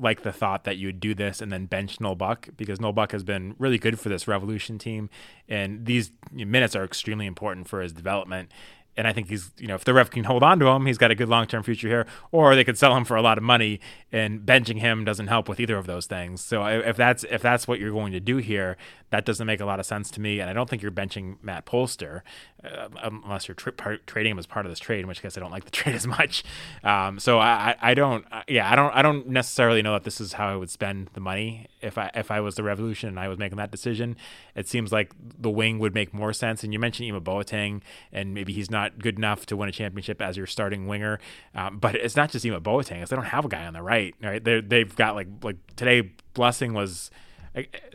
like 0.00 0.22
the 0.22 0.32
thought 0.32 0.64
that 0.64 0.76
you 0.76 0.88
would 0.88 1.00
do 1.00 1.14
this 1.14 1.40
and 1.40 1.52
then 1.52 1.66
bench 1.66 2.00
Noel 2.00 2.14
Buck 2.14 2.48
because 2.56 2.80
Noel 2.80 2.92
Buck 2.92 3.12
has 3.12 3.22
been 3.22 3.54
really 3.58 3.78
good 3.78 3.98
for 3.98 4.08
this 4.08 4.26
Revolution 4.26 4.78
team, 4.78 5.10
and 5.48 5.86
these 5.86 6.12
minutes 6.32 6.74
are 6.74 6.84
extremely 6.84 7.26
important 7.26 7.68
for 7.68 7.80
his 7.80 7.92
development 7.92 8.50
and 8.96 9.06
I 9.06 9.12
think 9.12 9.28
he's, 9.28 9.50
you 9.58 9.66
know, 9.66 9.76
if 9.76 9.84
the 9.84 9.94
ref 9.94 10.10
can 10.10 10.24
hold 10.24 10.42
on 10.42 10.58
to 10.58 10.66
him, 10.66 10.84
he's 10.84 10.98
got 10.98 11.10
a 11.10 11.14
good 11.14 11.28
long 11.28 11.46
term 11.46 11.62
future 11.62 11.88
here. 11.88 12.06
Or 12.32 12.54
they 12.54 12.64
could 12.64 12.76
sell 12.76 12.94
him 12.96 13.04
for 13.04 13.16
a 13.16 13.22
lot 13.22 13.38
of 13.38 13.44
money, 13.44 13.80
and 14.12 14.40
benching 14.40 14.78
him 14.78 15.04
doesn't 15.04 15.28
help 15.28 15.48
with 15.48 15.60
either 15.60 15.76
of 15.76 15.86
those 15.86 16.06
things. 16.06 16.44
So 16.44 16.64
if 16.66 16.96
that's 16.96 17.24
if 17.24 17.40
that's 17.40 17.68
what 17.68 17.78
you're 17.78 17.92
going 17.92 18.12
to 18.12 18.20
do 18.20 18.38
here, 18.38 18.76
that 19.10 19.24
doesn't 19.24 19.46
make 19.46 19.60
a 19.60 19.64
lot 19.64 19.80
of 19.80 19.86
sense 19.86 20.10
to 20.12 20.20
me. 20.20 20.40
And 20.40 20.48
I 20.48 20.52
don't 20.52 20.68
think 20.70 20.82
you're 20.82 20.90
benching 20.90 21.36
Matt 21.42 21.66
Polster 21.66 22.22
uh, 22.64 22.88
unless 23.02 23.48
you're 23.48 23.54
tra- 23.54 23.98
trading 24.06 24.32
him 24.32 24.38
as 24.38 24.46
part 24.46 24.66
of 24.66 24.72
this 24.72 24.78
trade, 24.78 25.00
in 25.00 25.08
which 25.08 25.20
case 25.20 25.36
I 25.36 25.40
don't 25.40 25.50
like 25.50 25.64
the 25.64 25.70
trade 25.72 25.94
as 25.94 26.06
much. 26.06 26.44
Um, 26.84 27.18
so 27.18 27.38
I, 27.38 27.76
I 27.80 27.94
don't, 27.94 28.24
uh, 28.30 28.42
yeah, 28.48 28.70
I 28.70 28.76
don't, 28.76 28.94
I 28.94 29.02
don't 29.02 29.28
necessarily 29.28 29.82
know 29.82 29.92
that 29.94 30.04
this 30.04 30.20
is 30.20 30.34
how 30.34 30.48
I 30.48 30.56
would 30.56 30.70
spend 30.70 31.10
the 31.14 31.20
money 31.20 31.66
if 31.80 31.98
I 31.98 32.10
if 32.14 32.30
I 32.30 32.40
was 32.40 32.54
the 32.54 32.62
Revolution 32.62 33.08
and 33.08 33.18
I 33.18 33.28
was 33.28 33.38
making 33.38 33.58
that 33.58 33.70
decision. 33.70 34.16
It 34.54 34.68
seems 34.68 34.92
like 34.92 35.12
the 35.18 35.50
wing 35.50 35.78
would 35.78 35.94
make 35.94 36.14
more 36.14 36.32
sense. 36.32 36.62
And 36.62 36.72
you 36.72 36.78
mentioned 36.78 37.08
Ima 37.08 37.20
Boateng, 37.20 37.80
and 38.12 38.34
maybe 38.34 38.52
he's 38.52 38.70
not 38.70 38.98
good 38.98 39.16
enough 39.16 39.46
to 39.46 39.56
win 39.56 39.68
a 39.68 39.72
championship 39.72 40.22
as 40.22 40.36
your 40.36 40.46
starting 40.46 40.86
winger. 40.86 41.18
Um, 41.54 41.78
but 41.78 41.94
it's 41.94 42.16
not 42.16 42.30
just 42.30 42.44
Ima 42.44 42.60
Boateng; 42.60 43.00
it's 43.02 43.10
they 43.10 43.16
don't 43.16 43.26
have 43.26 43.44
a 43.44 43.48
guy 43.48 43.66
on 43.66 43.72
the 43.72 43.82
right. 43.82 44.14
Right? 44.22 44.42
They 44.42 44.60
they've 44.60 44.94
got 44.94 45.14
like 45.14 45.28
like 45.42 45.56
today. 45.76 46.12
Blessing 46.32 46.74
was 46.74 47.10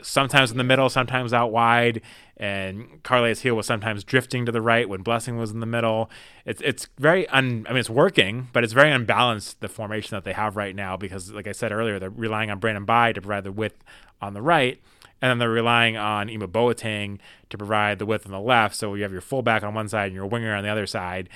sometimes 0.02 0.52
in 0.52 0.58
the 0.58 0.64
middle, 0.64 0.90
sometimes 0.90 1.34
out 1.34 1.52
wide. 1.52 2.02
And 2.38 3.02
Carles 3.04 3.42
Gil 3.42 3.56
was 3.56 3.66
sometimes 3.66 4.04
drifting 4.04 4.46
to 4.46 4.52
the 4.52 4.62
right 4.62 4.90
when 4.90 5.02
Blessing 5.02 5.38
was 5.38 5.52
in 5.52 5.62
the 5.62 5.66
middle. 5.66 6.10
It's 6.46 6.62
it's 6.62 6.90
very 6.98 7.28
un. 7.30 7.66
I 7.68 7.72
mean, 7.72 7.80
it's 7.80 7.90
working, 7.90 8.50
but 8.52 8.64
it's 8.64 8.74
very 8.74 8.92
unbalanced 8.92 9.62
the 9.62 9.70
formation 9.70 10.16
that 10.16 10.26
they 10.26 10.34
have 10.34 10.58
right 10.58 10.76
now 10.76 10.98
because, 10.98 11.32
like 11.32 11.48
I 11.48 11.54
said 11.54 11.72
earlier, 11.72 11.98
they're 11.98 12.10
relying 12.10 12.52
on 12.52 12.60
Brandon 12.60 12.84
Bye 12.84 13.14
to 13.14 13.22
provide 13.22 13.46
the 13.46 13.54
width 13.54 13.84
on 14.22 14.34
the 14.34 14.42
right, 14.42 14.82
and 15.22 15.30
then 15.30 15.38
they're 15.40 15.50
relying 15.50 15.96
on 15.96 16.28
Ima 16.28 16.48
Boateng 16.48 17.20
to 17.50 17.58
provide 17.58 18.00
the 18.00 18.06
width 18.06 18.26
on 18.26 18.34
the 18.34 18.40
left. 18.40 18.76
So 18.76 18.96
you 18.96 19.04
have 19.04 19.14
your 19.14 19.22
fullback 19.22 19.64
on 19.64 19.74
one 19.74 19.88
side 19.88 20.08
and 20.08 20.16
your 20.16 20.26
winger 20.26 20.54
on 20.54 20.64
the 20.64 20.70
other 20.70 20.86
side. 20.86 21.30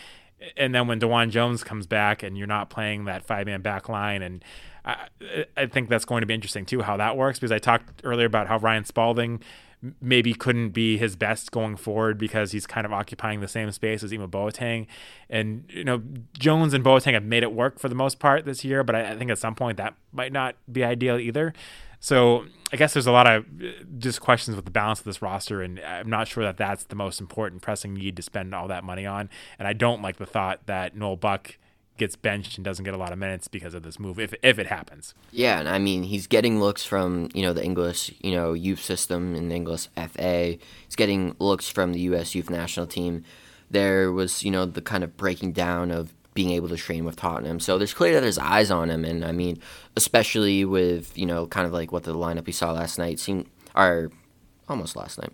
And 0.56 0.74
then 0.74 0.88
when 0.88 1.00
DeJuan 1.00 1.32
Jones 1.32 1.64
comes 1.64 1.86
back 1.86 2.24
and 2.24 2.38
you're 2.38 2.48
not 2.48 2.70
playing 2.70 3.06
that 3.06 3.26
five 3.26 3.46
man 3.46 3.62
back 3.62 3.90
line 3.90 4.22
and 4.22 4.44
I, 4.86 5.08
I 5.58 5.66
think 5.66 5.90
that's 5.90 6.06
going 6.06 6.22
to 6.22 6.28
be 6.28 6.34
interesting 6.34 6.66
too 6.66 6.82
how 6.82 6.98
that 6.98 7.18
works 7.18 7.40
because 7.40 7.52
I 7.52 7.60
talked 7.60 8.02
earlier 8.04 8.26
about 8.26 8.48
how 8.48 8.58
Ryan 8.58 8.86
Spalding 8.86 9.42
maybe 10.02 10.34
couldn't 10.34 10.70
be 10.70 10.98
his 10.98 11.16
best 11.16 11.52
going 11.52 11.78
forward 11.78 12.18
because 12.18 12.52
he's 12.52 12.68
kind 12.68 12.86
of 12.86 12.92
occupying 12.92 13.40
the 13.40 13.48
same 13.48 13.72
space 13.72 14.04
as 14.04 14.12
Ima 14.12 14.28
Boateng. 14.28 14.88
And, 15.30 15.64
you 15.70 15.86
know, 15.86 16.02
Jones 16.38 16.74
and 16.74 16.84
Boateng 16.84 17.14
have 17.14 17.24
made 17.24 17.44
it 17.44 17.54
work 17.54 17.80
for 17.80 17.88
the 17.88 17.96
most 17.96 18.20
part 18.20 18.44
this 18.44 18.66
year, 18.66 18.84
but 18.84 18.96
I, 18.96 19.12
I 19.12 19.18
think 19.18 19.32
at 19.32 19.38
some 19.38 19.56
point 19.56 19.78
that 19.78 19.94
might 20.12 20.34
not 20.34 20.56
be 20.70 20.84
ideal 20.84 21.18
either. 21.18 21.54
So 22.02 22.46
I 22.74 22.78
guess 22.78 22.94
there's 22.94 23.08
a 23.08 23.12
lot 23.12 23.28
of 23.28 23.46
uh, 23.46 23.68
just 23.98 24.20
questions 24.22 24.56
with 24.56 24.66
the 24.66 24.72
balance 24.72 25.00
of 25.00 25.06
this 25.06 25.22
roster, 25.22 25.62
and 25.62 25.80
I'm 25.80 26.10
not 26.10 26.28
sure 26.28 26.44
that 26.44 26.58
that's 26.58 26.86
the 26.86 26.96
most 26.96 27.22
important 27.22 27.62
pressing 27.62 27.94
need 27.94 28.16
to 28.18 28.22
spend 28.22 28.54
all 28.54 28.68
that 28.68 28.84
money 28.84 29.06
on. 29.06 29.30
And 29.58 29.68
I 29.68 29.74
don't 29.74 30.02
like 30.02 30.18
the 30.18 30.26
thought 30.26 30.66
that 30.66 30.96
Noel 30.96 31.16
Buck– 31.16 31.58
gets 32.00 32.16
benched 32.16 32.58
and 32.58 32.66
doesn't 32.66 32.86
get 32.86 32.94
a 32.94 32.98
lot 32.98 33.12
of 33.12 33.20
minutes 33.20 33.48
because 33.48 33.74
of 33.74 33.84
this 33.84 34.00
move 34.00 34.20
if 34.20 34.34
if 34.42 34.58
it 34.58 34.68
happens. 34.68 35.14
Yeah, 35.32 35.60
and 35.60 35.70
I 35.70 35.78
mean 35.78 36.04
he's 36.04 36.26
getting 36.26 36.60
looks 36.60 36.84
from 36.84 37.30
you 37.34 37.44
know 37.44 37.54
the 37.54 37.64
English 37.64 38.12
you 38.22 38.32
know 38.32 38.54
youth 38.54 38.82
system 38.82 39.36
in 39.36 39.50
the 39.50 39.56
English 39.56 39.88
FA. 39.96 40.58
He's 40.86 40.96
getting 40.96 41.36
looks 41.40 41.70
from 41.70 41.94
the 41.94 42.00
U.S. 42.12 42.34
youth 42.34 42.50
national 42.50 42.88
team. 42.88 43.24
There 43.70 44.12
was 44.12 44.44
you 44.44 44.50
know 44.50 44.66
the 44.66 44.82
kind 44.82 45.04
of 45.04 45.16
breaking 45.16 45.52
down 45.52 45.92
of 45.92 46.14
being 46.34 46.52
able 46.52 46.70
to 46.70 46.78
train 46.78 47.04
with 47.04 47.18
Tottenham. 47.18 47.60
So 47.60 47.78
there's 47.78 47.94
clear 47.94 48.14
that 48.14 48.22
there's 48.22 48.38
eyes 48.38 48.72
on 48.72 48.90
him, 48.90 49.06
and 49.06 49.24
I 49.24 49.32
mean 49.32 49.60
especially 49.96 50.66
with 50.66 51.16
you 51.18 51.26
know 51.26 51.46
kind 51.46 51.68
of 51.68 51.74
like 51.74 51.92
what 51.92 52.04
the 52.04 52.16
lineup 52.16 52.48
we 52.48 52.54
saw 52.54 52.72
last 52.72 52.98
night 52.98 53.20
seemed 53.20 53.48
or 53.76 54.10
almost 54.68 54.96
last 54.96 55.20
night. 55.20 55.34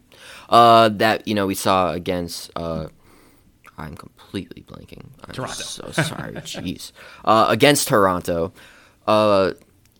Uh, 0.49 0.89
that 0.89 1.27
you 1.27 1.35
know 1.35 1.47
we 1.47 1.55
saw 1.55 1.91
against. 1.91 2.51
Uh, 2.55 2.87
I'm 3.77 3.95
completely 3.95 4.63
blanking. 4.63 5.05
I'm 5.23 5.33
Toronto. 5.33 5.63
So 5.63 5.91
sorry. 5.91 6.33
Jeez. 6.35 6.91
Uh, 7.23 7.47
against 7.49 7.87
Toronto, 7.87 8.53
uh, 9.07 9.51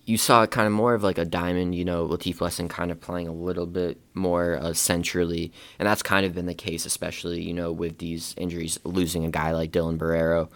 you 0.05 0.17
saw 0.17 0.45
kind 0.45 0.67
of 0.67 0.73
more 0.73 0.93
of 0.93 1.03
like 1.03 1.17
a 1.17 1.25
diamond. 1.25 1.75
You 1.75 1.85
know, 1.85 2.07
Latif 2.07 2.37
Blessing 2.37 2.69
kind 2.69 2.91
of 2.91 3.01
playing 3.01 3.27
a 3.27 3.33
little 3.33 3.65
bit 3.65 3.99
more 4.13 4.57
uh, 4.57 4.73
centrally, 4.73 5.51
and 5.79 5.87
that's 5.87 6.03
kind 6.03 6.25
of 6.25 6.33
been 6.33 6.45
the 6.45 6.53
case, 6.53 6.85
especially 6.85 7.41
you 7.41 7.53
know 7.53 7.71
with 7.71 7.97
these 7.97 8.33
injuries, 8.37 8.79
losing 8.83 9.25
a 9.25 9.29
guy 9.31 9.51
like 9.51 9.71
Dylan 9.71 9.97
Borrero. 9.97 10.49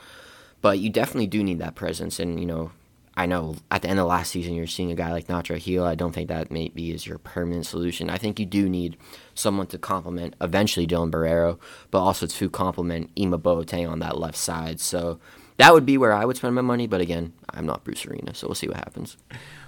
But 0.62 0.80
you 0.80 0.90
definitely 0.90 1.28
do 1.28 1.44
need 1.44 1.60
that 1.60 1.76
presence, 1.76 2.20
and 2.20 2.40
you 2.40 2.46
know 2.46 2.72
I 3.20 3.26
know 3.26 3.58
at 3.70 3.82
the 3.82 3.90
end 3.90 4.00
of 4.00 4.08
last 4.08 4.32
season 4.32 4.54
you're 4.54 4.66
seeing 4.66 4.94
a 4.94 4.96
guy 4.96 5.12
like 5.12 5.28
Nacho 5.28 5.62
Gil. 5.62 5.84
I 5.84 5.94
don't 5.94 6.14
think 6.14 6.30
that 6.30 6.52
maybe 6.52 6.92
is 6.92 7.06
your 7.06 7.18
permanent 7.18 7.66
solution. 7.66 8.10
I 8.10 8.18
think 8.18 8.40
you 8.40 8.46
do 8.46 8.70
need 8.70 8.96
someone 9.36 9.68
to 9.68 9.78
complement 9.78 10.38
eventually 10.40 10.88
Dylan 10.88 11.12
Borrero, 11.12 11.60
but 11.92 12.00
also 12.00 12.28
to 12.28 12.50
complement 12.50 13.12
Ima 13.18 13.38
Boateng 13.38 13.92
on 13.92 14.00
that 14.00 14.18
left 14.18 14.38
side. 14.38 14.80
So 14.80 15.20
that 15.58 15.74
would 15.74 15.86
be 15.86 15.98
where 15.98 16.14
I 16.14 16.24
would 16.24 16.38
spend 16.38 16.56
my 16.56 16.62
money. 16.62 16.88
But 16.88 17.02
again, 17.02 17.34
I'm 17.50 17.66
not 17.66 17.84
Bruce 17.84 18.06
Arena, 18.06 18.34
so 18.34 18.48
we'll 18.48 18.56
see 18.56 18.70
what 18.70 18.78
happens. 18.78 19.18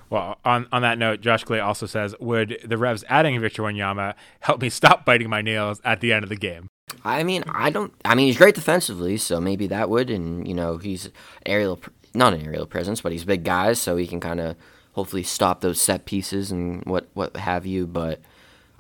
Well, 0.10 0.38
on, 0.46 0.66
on 0.72 0.82
that 0.84 0.98
note, 0.98 1.20
Josh 1.20 1.44
Clay 1.44 1.60
also 1.60 1.86
says, 1.86 2.16
would 2.22 2.58
the 2.64 2.78
Revs 2.78 3.04
adding 3.10 3.38
Victor 3.42 3.64
Wanyama 3.64 4.14
help 4.40 4.62
me 4.62 4.70
stop 4.70 5.04
biting 5.04 5.30
my 5.30 5.42
nails 5.42 5.82
at 5.84 6.00
the 6.00 6.14
end 6.14 6.24
of 6.24 6.30
the 6.30 6.38
game? 6.38 6.70
I 7.04 7.24
mean, 7.24 7.44
I 7.48 7.70
don't. 7.70 7.94
I 8.06 8.16
mean, 8.16 8.28
he's 8.28 8.38
great 8.38 8.56
defensively, 8.56 9.18
so 9.18 9.40
maybe 9.42 9.68
that 9.68 9.90
would. 9.90 10.10
And 10.10 10.48
you 10.48 10.54
know, 10.54 10.78
he's 10.78 11.10
aerial, 11.46 11.80
not 12.14 12.34
an 12.34 12.42
aerial 12.42 12.66
presence, 12.66 13.02
but 13.02 13.12
he's 13.12 13.24
a 13.24 13.28
big 13.28 13.44
guy, 13.44 13.74
so 13.74 13.96
he 13.98 14.08
can 14.08 14.20
kind 14.20 14.40
of 14.40 14.56
hopefully 14.94 15.24
stop 15.24 15.62
those 15.62 15.82
set 15.82 16.06
pieces 16.06 16.52
and 16.52 16.84
what 16.86 17.08
what 17.14 17.36
have 17.38 17.66
you. 17.66 17.88
But 17.88 18.22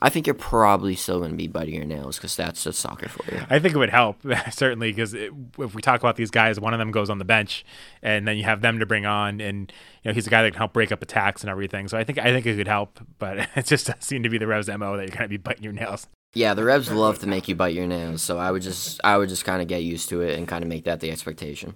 I 0.04 0.10
think 0.10 0.26
you're 0.26 0.34
probably 0.34 0.96
still 0.96 1.20
going 1.20 1.32
to 1.32 1.38
be 1.38 1.48
biting 1.48 1.76
your 1.76 1.86
nails 1.86 2.18
because 2.18 2.36
that's 2.36 2.64
just 2.64 2.80
soccer 2.80 3.08
for 3.08 3.24
you. 3.34 3.42
I 3.50 3.60
think 3.60 3.76
it 3.76 3.78
would 3.78 3.92
help 3.92 4.18
certainly 4.52 4.92
because 4.92 5.14
if 5.14 5.76
we 5.76 5.82
talk 5.82 6.00
about 6.00 6.16
these 6.16 6.32
guys, 6.32 6.60
one 6.60 6.74
of 6.74 6.80
them 6.80 6.92
goes 6.92 7.10
on 7.10 7.20
the 7.20 7.26
bench, 7.26 7.64
and 8.02 8.28
then 8.28 8.38
you 8.38 8.44
have 8.44 8.62
them 8.62 8.80
to 8.80 8.86
bring 8.86 9.06
on, 9.06 9.40
and 9.40 9.72
you 10.04 10.10
know 10.10 10.14
he's 10.14 10.28
a 10.28 10.32
guy 10.32 10.42
that 10.44 10.52
can 10.52 10.58
help 10.58 10.74
break 10.74 10.92
up 10.92 11.02
attacks 11.02 11.42
and 11.42 11.50
everything. 11.50 11.88
So 11.88 11.98
I 11.98 12.04
think 12.04 12.18
I 12.18 12.26
think 12.26 12.46
it 12.46 12.58
could 12.58 12.68
help, 12.68 13.00
but 13.20 13.48
it 13.56 13.66
just 13.66 13.88
doesn't 13.88 14.04
seem 14.04 14.24
to 14.24 14.30
be 14.30 14.38
the 14.38 14.48
Revs 14.48 14.68
mo 14.68 14.98
that 14.98 15.08
you're 15.08 15.16
going 15.16 15.24
to 15.24 15.28
be 15.28 15.38
biting 15.38 15.64
your 15.64 15.74
nails. 15.74 16.08
Yeah, 16.34 16.54
the 16.54 16.64
Revs 16.64 16.90
love 16.90 17.20
to 17.20 17.28
make 17.28 17.48
you 17.48 17.56
bite 17.56 17.76
your 17.76 17.88
nails, 17.88 18.22
so 18.22 18.40
I 18.40 18.52
would 18.52 18.62
just 18.64 19.00
I 19.04 19.18
would 19.18 19.30
just 19.30 19.46
kind 19.46 19.62
of 19.62 19.68
get 19.68 19.84
used 19.84 20.10
to 20.10 20.22
it 20.22 20.38
and 20.38 20.48
kind 20.48 20.64
of 20.64 20.70
make 20.70 20.86
that 20.86 21.00
the 21.00 21.12
expectation. 21.12 21.76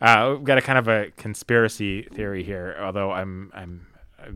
Uh, 0.00 0.34
we've 0.36 0.44
got 0.44 0.58
a 0.58 0.62
kind 0.62 0.78
of 0.78 0.88
a 0.88 1.10
conspiracy 1.16 2.02
theory 2.02 2.42
here, 2.44 2.76
although 2.80 3.10
I'm 3.10 3.50
I'm 3.54 3.86
I 4.20 4.30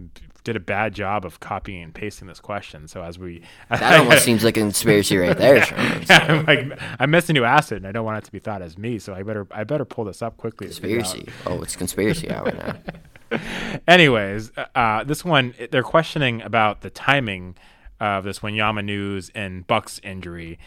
did 0.45 0.57
a 0.57 0.61
bad 0.61 0.95
job 0.95 1.25
of 1.25 1.41
copying 1.41 1.83
and 1.83 1.95
pasting 1.95 2.29
this 2.29 2.41
question. 2.41 2.89
So 2.89 3.03
as 3.03 3.19
we 3.19 3.43
that 3.69 4.01
almost 4.01 4.25
seems 4.25 4.45
like 4.45 4.57
a 4.57 4.61
conspiracy 4.61 5.17
right 5.17 5.37
there. 5.37 5.63
So. 6.03 6.15
I'm, 6.15 6.47
like, 6.47 6.81
I'm 6.99 7.11
missing 7.11 7.35
new 7.35 7.45
acid, 7.45 7.79
and 7.79 7.87
I 7.87 7.93
don't 7.93 8.05
want 8.05 8.19
it 8.19 8.25
to 8.25 8.33
be 8.33 8.39
thought 8.39 8.61
as 8.61 8.77
me. 8.77 8.99
So 8.99 9.15
I 9.15 9.23
better 9.23 9.47
I 9.51 9.65
better 9.65 9.85
pull 9.85 10.05
this 10.05 10.21
up 10.21 10.37
quickly. 10.37 10.67
Conspiracy. 10.67 11.29
Oh, 11.47 11.63
it's 11.63 11.77
conspiracy 11.77 12.31
hour 12.31 12.51
now. 12.51 13.41
Anyways, 13.89 14.53
uh, 14.75 15.05
this 15.05 15.25
one 15.25 15.55
they're 15.71 15.83
questioning 15.83 16.43
about 16.43 16.81
the 16.81 16.91
timing 16.91 17.57
of 18.01 18.25
this 18.25 18.41
Wanyama 18.41 18.85
news 18.85 19.31
and 19.35 19.67
Buck's 19.67 20.01
injury, 20.03 20.59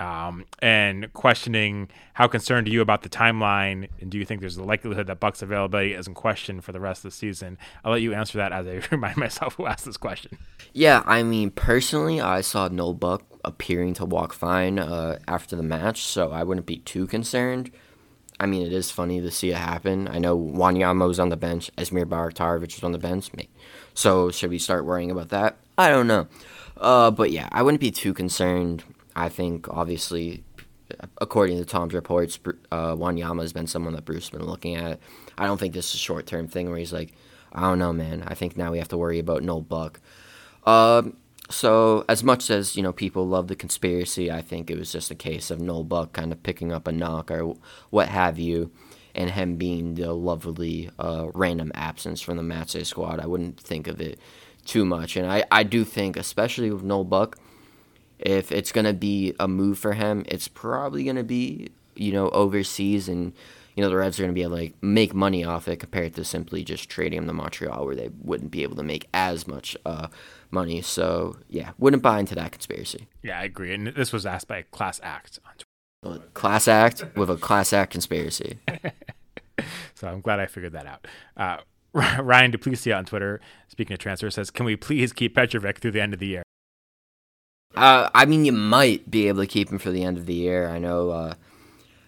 um, 0.00 0.46
and 0.60 1.12
questioning 1.12 1.88
how 2.14 2.26
concerned 2.26 2.66
are 2.66 2.70
you 2.70 2.80
about 2.80 3.02
the 3.02 3.08
timeline, 3.08 3.88
and 4.00 4.10
do 4.10 4.18
you 4.18 4.24
think 4.24 4.40
there's 4.40 4.56
a 4.56 4.64
likelihood 4.64 5.06
that 5.06 5.20
Buck's 5.20 5.42
availability 5.42 5.92
is 5.92 6.08
in 6.08 6.14
question 6.14 6.60
for 6.60 6.72
the 6.72 6.80
rest 6.80 7.04
of 7.04 7.10
the 7.10 7.16
season? 7.16 7.58
I'll 7.84 7.92
let 7.92 8.02
you 8.02 8.14
answer 8.14 8.38
that 8.38 8.52
as 8.52 8.66
I 8.66 8.82
remind 8.90 9.18
myself 9.18 9.54
who 9.54 9.66
asked 9.66 9.84
this 9.84 9.96
question. 9.96 10.38
Yeah, 10.72 11.02
I 11.04 11.22
mean 11.22 11.50
personally, 11.50 12.20
I 12.20 12.40
saw 12.40 12.68
no 12.68 12.94
Buck 12.94 13.22
appearing 13.44 13.94
to 13.94 14.04
walk 14.04 14.32
fine 14.32 14.78
uh, 14.78 15.18
after 15.28 15.54
the 15.54 15.62
match, 15.62 16.02
so 16.02 16.32
I 16.32 16.42
wouldn't 16.42 16.66
be 16.66 16.78
too 16.78 17.06
concerned. 17.06 17.70
I 18.38 18.46
mean, 18.46 18.66
it 18.66 18.72
is 18.72 18.90
funny 18.90 19.20
to 19.20 19.30
see 19.30 19.50
it 19.50 19.56
happen. 19.56 20.08
I 20.08 20.18
know 20.18 20.38
Wanyama's 20.38 21.20
on 21.20 21.28
the 21.28 21.36
bench, 21.36 21.70
Esmir 21.76 22.06
Bajraktarevic 22.06 22.74
is 22.74 22.82
on 22.82 22.92
the 22.92 22.98
bench. 22.98 23.30
So 23.92 24.30
should 24.30 24.48
we 24.48 24.58
start 24.58 24.86
worrying 24.86 25.10
about 25.10 25.28
that? 25.28 25.58
I 25.76 25.90
don't 25.90 26.06
know. 26.06 26.26
Uh, 26.78 27.10
but 27.10 27.30
yeah, 27.30 27.50
I 27.52 27.62
wouldn't 27.62 27.82
be 27.82 27.90
too 27.90 28.14
concerned. 28.14 28.82
I 29.16 29.28
think 29.28 29.68
obviously, 29.68 30.44
according 31.18 31.58
to 31.58 31.64
Tom's 31.64 31.94
reports, 31.94 32.38
uh, 32.70 32.94
Wanyama 32.94 33.42
has 33.42 33.52
been 33.52 33.66
someone 33.66 33.94
that 33.94 34.04
Bruce 34.04 34.28
has 34.28 34.38
been 34.38 34.46
looking 34.46 34.76
at. 34.76 34.98
I 35.38 35.46
don't 35.46 35.58
think 35.58 35.74
this 35.74 35.88
is 35.88 35.94
a 35.94 35.98
short 35.98 36.26
term 36.26 36.48
thing 36.48 36.68
where 36.68 36.78
he's 36.78 36.92
like, 36.92 37.12
I 37.52 37.62
don't 37.62 37.78
know, 37.78 37.92
man. 37.92 38.22
I 38.26 38.34
think 38.34 38.56
now 38.56 38.72
we 38.72 38.78
have 38.78 38.88
to 38.88 38.96
worry 38.96 39.18
about 39.18 39.42
Noel 39.42 39.62
Buck. 39.62 40.00
Um, 40.64 41.16
so 41.48 42.04
as 42.08 42.22
much 42.22 42.48
as 42.48 42.76
you 42.76 42.82
know 42.82 42.92
people 42.92 43.26
love 43.26 43.48
the 43.48 43.56
conspiracy, 43.56 44.30
I 44.30 44.40
think 44.40 44.70
it 44.70 44.78
was 44.78 44.92
just 44.92 45.10
a 45.10 45.16
case 45.16 45.50
of 45.50 45.60
Noel 45.60 45.84
Buck 45.84 46.12
kind 46.12 46.32
of 46.32 46.42
picking 46.42 46.72
up 46.72 46.86
a 46.86 46.92
knock 46.92 47.30
or 47.30 47.56
what 47.90 48.08
have 48.08 48.38
you, 48.38 48.70
and 49.14 49.30
him 49.30 49.56
being 49.56 49.94
the 49.94 50.12
lovely 50.12 50.90
uh, 50.98 51.28
random 51.34 51.72
absence 51.74 52.20
from 52.20 52.36
the 52.36 52.42
matchday 52.42 52.86
squad. 52.86 53.18
I 53.20 53.26
wouldn't 53.26 53.58
think 53.60 53.88
of 53.88 54.00
it 54.00 54.18
too 54.64 54.84
much. 54.84 55.16
And 55.16 55.30
I, 55.30 55.44
I 55.50 55.62
do 55.64 55.84
think, 55.84 56.16
especially 56.16 56.70
with 56.70 56.84
Noel 56.84 57.04
Buck, 57.04 57.38
if 58.20 58.52
it's 58.52 58.72
going 58.72 58.84
to 58.84 58.92
be 58.92 59.34
a 59.40 59.48
move 59.48 59.78
for 59.78 59.94
him, 59.94 60.24
it's 60.28 60.48
probably 60.48 61.04
going 61.04 61.16
to 61.16 61.24
be, 61.24 61.70
you 61.94 62.12
know, 62.12 62.28
overseas 62.30 63.08
and, 63.08 63.32
you 63.74 63.82
know, 63.82 63.88
the 63.88 63.96
Reds 63.96 64.18
are 64.18 64.22
going 64.22 64.30
to 64.30 64.34
be 64.34 64.42
able 64.42 64.56
to 64.56 64.62
like, 64.62 64.74
make 64.82 65.14
money 65.14 65.42
off 65.42 65.68
it 65.68 65.76
compared 65.76 66.14
to 66.16 66.24
simply 66.24 66.62
just 66.62 66.88
trading 66.88 67.18
him 67.18 67.26
to 67.26 67.32
Montreal 67.32 67.86
where 67.86 67.96
they 67.96 68.10
wouldn't 68.22 68.50
be 68.50 68.62
able 68.62 68.76
to 68.76 68.82
make 68.82 69.08
as 69.14 69.46
much 69.46 69.76
uh, 69.86 70.08
money. 70.50 70.82
So, 70.82 71.36
yeah, 71.48 71.70
wouldn't 71.78 72.02
buy 72.02 72.20
into 72.20 72.34
that 72.34 72.52
conspiracy. 72.52 73.08
Yeah, 73.22 73.40
I 73.40 73.44
agree. 73.44 73.72
And 73.72 73.88
this 73.88 74.12
was 74.12 74.26
asked 74.26 74.48
by 74.48 74.62
class 74.62 75.00
act. 75.02 75.38
On 75.46 75.52
Twitter. 76.12 76.26
Class 76.34 76.68
act 76.68 77.04
with 77.16 77.30
a 77.30 77.36
class 77.36 77.72
act 77.72 77.92
conspiracy. 77.92 78.58
so 79.94 80.08
I'm 80.08 80.20
glad 80.20 80.40
I 80.40 80.46
figured 80.46 80.72
that 80.72 80.86
out. 80.86 81.06
Uh, 81.36 81.58
Ryan 82.22 82.50
Duplessis 82.50 82.92
on 82.92 83.04
Twitter, 83.04 83.40
speaking 83.68 83.94
of 83.94 83.98
transfer, 83.98 84.30
says, 84.30 84.50
"Can 84.50 84.64
we 84.64 84.76
please 84.76 85.12
keep 85.12 85.34
Petrovic 85.34 85.78
through 85.78 85.90
the 85.90 86.00
end 86.00 86.14
of 86.14 86.20
the 86.20 86.26
year?" 86.26 86.42
Uh, 87.74 88.10
I 88.14 88.24
mean, 88.24 88.44
you 88.44 88.52
might 88.52 89.10
be 89.10 89.28
able 89.28 89.42
to 89.42 89.46
keep 89.46 89.70
him 89.70 89.78
for 89.78 89.90
the 89.90 90.02
end 90.02 90.18
of 90.18 90.26
the 90.26 90.34
year. 90.34 90.68
I 90.68 90.78
know. 90.78 91.10
Uh, 91.10 91.34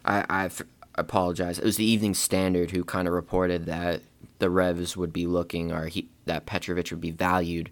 I 0.05 0.25
I 0.29 0.51
apologize. 0.97 1.59
It 1.59 1.65
was 1.65 1.77
the 1.77 1.85
Evening 1.85 2.15
Standard 2.15 2.73
who 2.73 2.85
kind 2.85 3.07
of 3.07 3.15
reported 3.15 3.67
that 3.67 4.03
the 4.39 4.51
Revs 4.51 4.97
would 4.97 5.13
be 5.13 5.27
looking, 5.27 5.71
or 5.71 5.87
he, 5.87 6.09
that 6.27 6.47
Petrovic 6.47 6.91
would 6.91 7.01
be 7.01 7.13
valued 7.13 7.71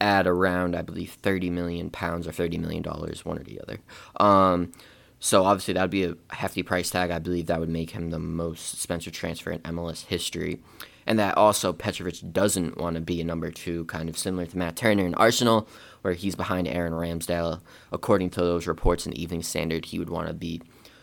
at 0.00 0.26
around, 0.26 0.74
I 0.74 0.82
believe, 0.82 1.12
thirty 1.22 1.50
million 1.50 1.90
pounds 1.90 2.26
or 2.26 2.32
thirty 2.32 2.58
million 2.58 2.82
dollars, 2.82 3.24
one 3.24 3.38
or 3.38 3.44
the 3.44 3.60
other. 3.60 3.78
Um, 4.18 4.72
so 5.20 5.44
obviously 5.44 5.74
that 5.74 5.82
would 5.82 5.90
be 5.90 6.04
a 6.04 6.16
hefty 6.30 6.62
price 6.62 6.90
tag. 6.90 7.10
I 7.10 7.18
believe 7.20 7.46
that 7.46 7.60
would 7.60 7.68
make 7.68 7.90
him 7.90 8.10
the 8.10 8.18
most 8.18 8.74
expensive 8.74 9.12
transfer 9.12 9.52
in 9.52 9.60
MLS 9.60 10.06
history 10.06 10.60
and 11.06 11.18
that 11.18 11.36
also 11.36 11.72
Petrovic 11.72 12.32
doesn't 12.32 12.78
want 12.78 12.94
to 12.94 13.00
be 13.00 13.20
a 13.20 13.24
number 13.24 13.50
two, 13.50 13.84
kind 13.86 14.08
of 14.08 14.16
similar 14.16 14.46
to 14.46 14.56
Matt 14.56 14.76
Turner 14.76 15.04
in 15.04 15.14
Arsenal, 15.16 15.68
where 16.02 16.14
he's 16.14 16.34
behind 16.34 16.68
Aaron 16.68 16.92
Ramsdale. 16.92 17.60
According 17.92 18.30
to 18.30 18.40
those 18.40 18.66
reports 18.66 19.06
in 19.06 19.12
the 19.12 19.22
Evening 19.22 19.42
Standard, 19.42 19.86
he 19.86 19.98
would 19.98 20.10
want 20.10 20.28
to 20.28 20.34
be 20.34 20.60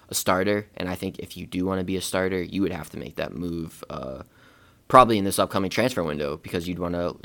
a 0.09 0.15
starter, 0.15 0.67
and 0.77 0.87
I 0.87 0.95
think 0.95 1.19
if 1.19 1.35
you 1.35 1.45
do 1.45 1.65
want 1.65 1.79
to 1.79 1.85
be 1.85 1.97
a 1.97 2.01
starter, 2.01 2.41
you 2.41 2.61
would 2.61 2.71
have 2.71 2.89
to 2.91 2.97
make 2.97 3.15
that 3.15 3.33
move 3.33 3.83
uh, 3.89 4.23
probably 4.87 5.17
in 5.17 5.25
this 5.25 5.39
upcoming 5.39 5.69
transfer 5.69 6.03
window 6.03 6.37
because 6.37 6.67
you'd 6.67 6.79
want 6.79 6.93
to 6.93 7.17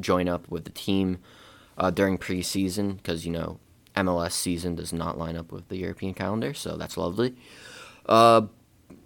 join 0.00 0.28
up 0.28 0.48
with 0.50 0.64
the 0.64 0.70
team 0.70 1.18
uh, 1.78 1.90
during 1.90 2.18
preseason 2.18 2.96
because 2.98 3.24
you 3.24 3.32
know 3.32 3.58
MLS 3.96 4.32
season 4.32 4.74
does 4.74 4.92
not 4.92 5.16
line 5.16 5.36
up 5.36 5.50
with 5.50 5.68
the 5.68 5.76
European 5.76 6.12
calendar, 6.12 6.52
so 6.52 6.76
that's 6.76 6.96
lovely. 6.96 7.34
Uh, 8.06 8.42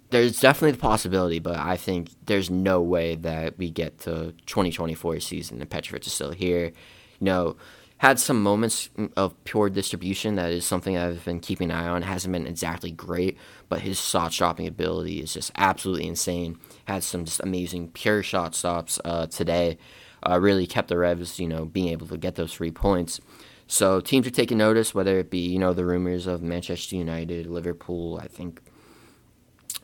there's 0.09 0.39
definitely 0.41 0.71
the 0.71 0.77
possibility, 0.77 1.39
but 1.39 1.57
I 1.57 1.77
think 1.77 2.09
there's 2.25 2.49
no 2.49 2.81
way 2.81 3.15
that 3.15 3.57
we 3.57 3.69
get 3.69 3.99
to 3.99 4.33
2024 4.45 5.21
season 5.21 5.61
and 5.61 5.69
Petrovic 5.69 6.05
is 6.05 6.13
still 6.13 6.31
here. 6.31 6.73
You 7.19 7.25
know, 7.25 7.55
had 8.01 8.19
some 8.19 8.41
moments 8.41 8.89
of 9.15 9.43
pure 9.43 9.69
distribution. 9.69 10.33
That 10.33 10.49
is 10.49 10.65
something 10.65 10.97
I've 10.97 11.23
been 11.23 11.39
keeping 11.39 11.69
an 11.69 11.77
eye 11.77 11.87
on. 11.87 12.01
Hasn't 12.01 12.31
been 12.31 12.47
exactly 12.47 12.89
great, 12.89 13.37
but 13.69 13.81
his 13.81 14.01
shot 14.01 14.33
stopping 14.33 14.65
ability 14.65 15.19
is 15.19 15.35
just 15.35 15.51
absolutely 15.55 16.07
insane. 16.07 16.57
Had 16.85 17.03
some 17.03 17.25
just 17.25 17.41
amazing 17.41 17.89
pure 17.89 18.23
shot 18.23 18.55
stops 18.55 18.99
uh, 19.05 19.27
today. 19.27 19.77
Uh, 20.27 20.39
really 20.39 20.65
kept 20.65 20.87
the 20.87 20.97
Revs, 20.97 21.39
you 21.39 21.47
know, 21.47 21.65
being 21.65 21.89
able 21.89 22.07
to 22.07 22.17
get 22.17 22.33
those 22.33 22.51
three 22.51 22.71
points. 22.71 23.21
So 23.67 24.01
teams 24.01 24.25
are 24.25 24.31
taking 24.31 24.57
notice, 24.57 24.95
whether 24.95 25.19
it 25.19 25.29
be 25.29 25.45
you 25.45 25.59
know 25.59 25.71
the 25.71 25.85
rumors 25.85 26.25
of 26.25 26.41
Manchester 26.41 26.95
United, 26.95 27.45
Liverpool. 27.45 28.19
I 28.19 28.27
think 28.27 28.63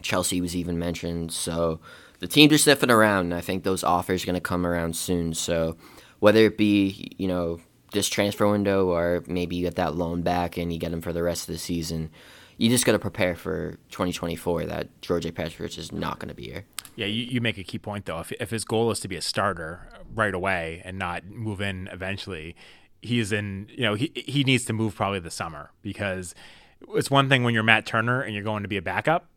Chelsea 0.02 0.42
was 0.42 0.56
even 0.56 0.80
mentioned. 0.80 1.32
So 1.34 1.82
the 2.18 2.28
teams 2.28 2.52
are 2.52 2.58
sniffing 2.58 2.90
around, 2.90 3.26
and 3.26 3.36
I 3.36 3.42
think 3.42 3.64
those 3.64 3.84
offers 3.84 4.24
are 4.24 4.26
going 4.26 4.34
to 4.34 4.42
come 4.42 4.66
around 4.66 4.96
soon. 4.96 5.36
So 5.36 5.78
whether 6.18 6.40
it 6.40 6.58
be, 6.58 7.12
you 7.20 7.28
know, 7.28 7.60
this 7.98 8.08
transfer 8.08 8.48
window 8.48 8.88
or 8.88 9.24
maybe 9.28 9.56
you 9.56 9.64
get 9.64 9.76
that 9.76 9.96
loan 9.96 10.22
back 10.22 10.58
and 10.58 10.72
you 10.72 10.80
get 10.80 10.94
him 10.94 11.02
for 11.02 11.12
the 11.12 11.24
rest 11.24 11.50
of 11.50 11.54
the 11.54 11.60
season, 11.60 12.10
you 12.58 12.70
just 12.70 12.86
got 12.86 12.92
to 12.94 13.00
prepare 13.00 13.36
for 13.36 13.72
2024 13.92 14.66
that 14.66 15.02
George 15.02 15.24
Petrovic 15.34 15.78
is 15.78 15.92
not 15.92 16.20
going 16.20 16.30
to 16.30 16.36
be 16.36 16.46
here. 16.46 16.66
Yeah, 16.96 17.08
you, 17.08 17.24
you 17.24 17.42
make 17.42 17.58
a 17.58 17.64
key 17.64 17.80
point, 17.80 18.06
though. 18.06 18.20
If, 18.20 18.32
if 18.34 18.50
his 18.50 18.64
goal 18.64 18.90
is 18.92 19.00
to 19.02 19.08
be 19.08 19.16
a 19.16 19.22
starter 19.22 19.88
right 20.14 20.34
away 20.34 20.82
and 20.86 20.98
not 20.98 21.26
move 21.26 21.62
in 21.62 21.90
eventually, 21.92 22.56
he's 23.02 23.32
in, 23.32 23.68
you 23.70 23.82
know, 23.82 23.94
he, 23.94 24.12
he 24.16 24.44
needs 24.44 24.66
to 24.66 24.74
move 24.74 24.96
probably 24.96 25.20
the 25.20 25.32
summer 25.32 25.72
because 25.82 26.34
it's 26.96 27.12
one 27.12 27.30
thing 27.30 27.44
when 27.44 27.54
you're 27.54 27.64
Matt 27.64 27.86
Turner 27.86 28.22
and 28.22 28.34
you're 28.34 28.44
going 28.44 28.64
to 28.64 28.70
be 28.70 28.78
a 28.78 28.82
backup 28.82 29.30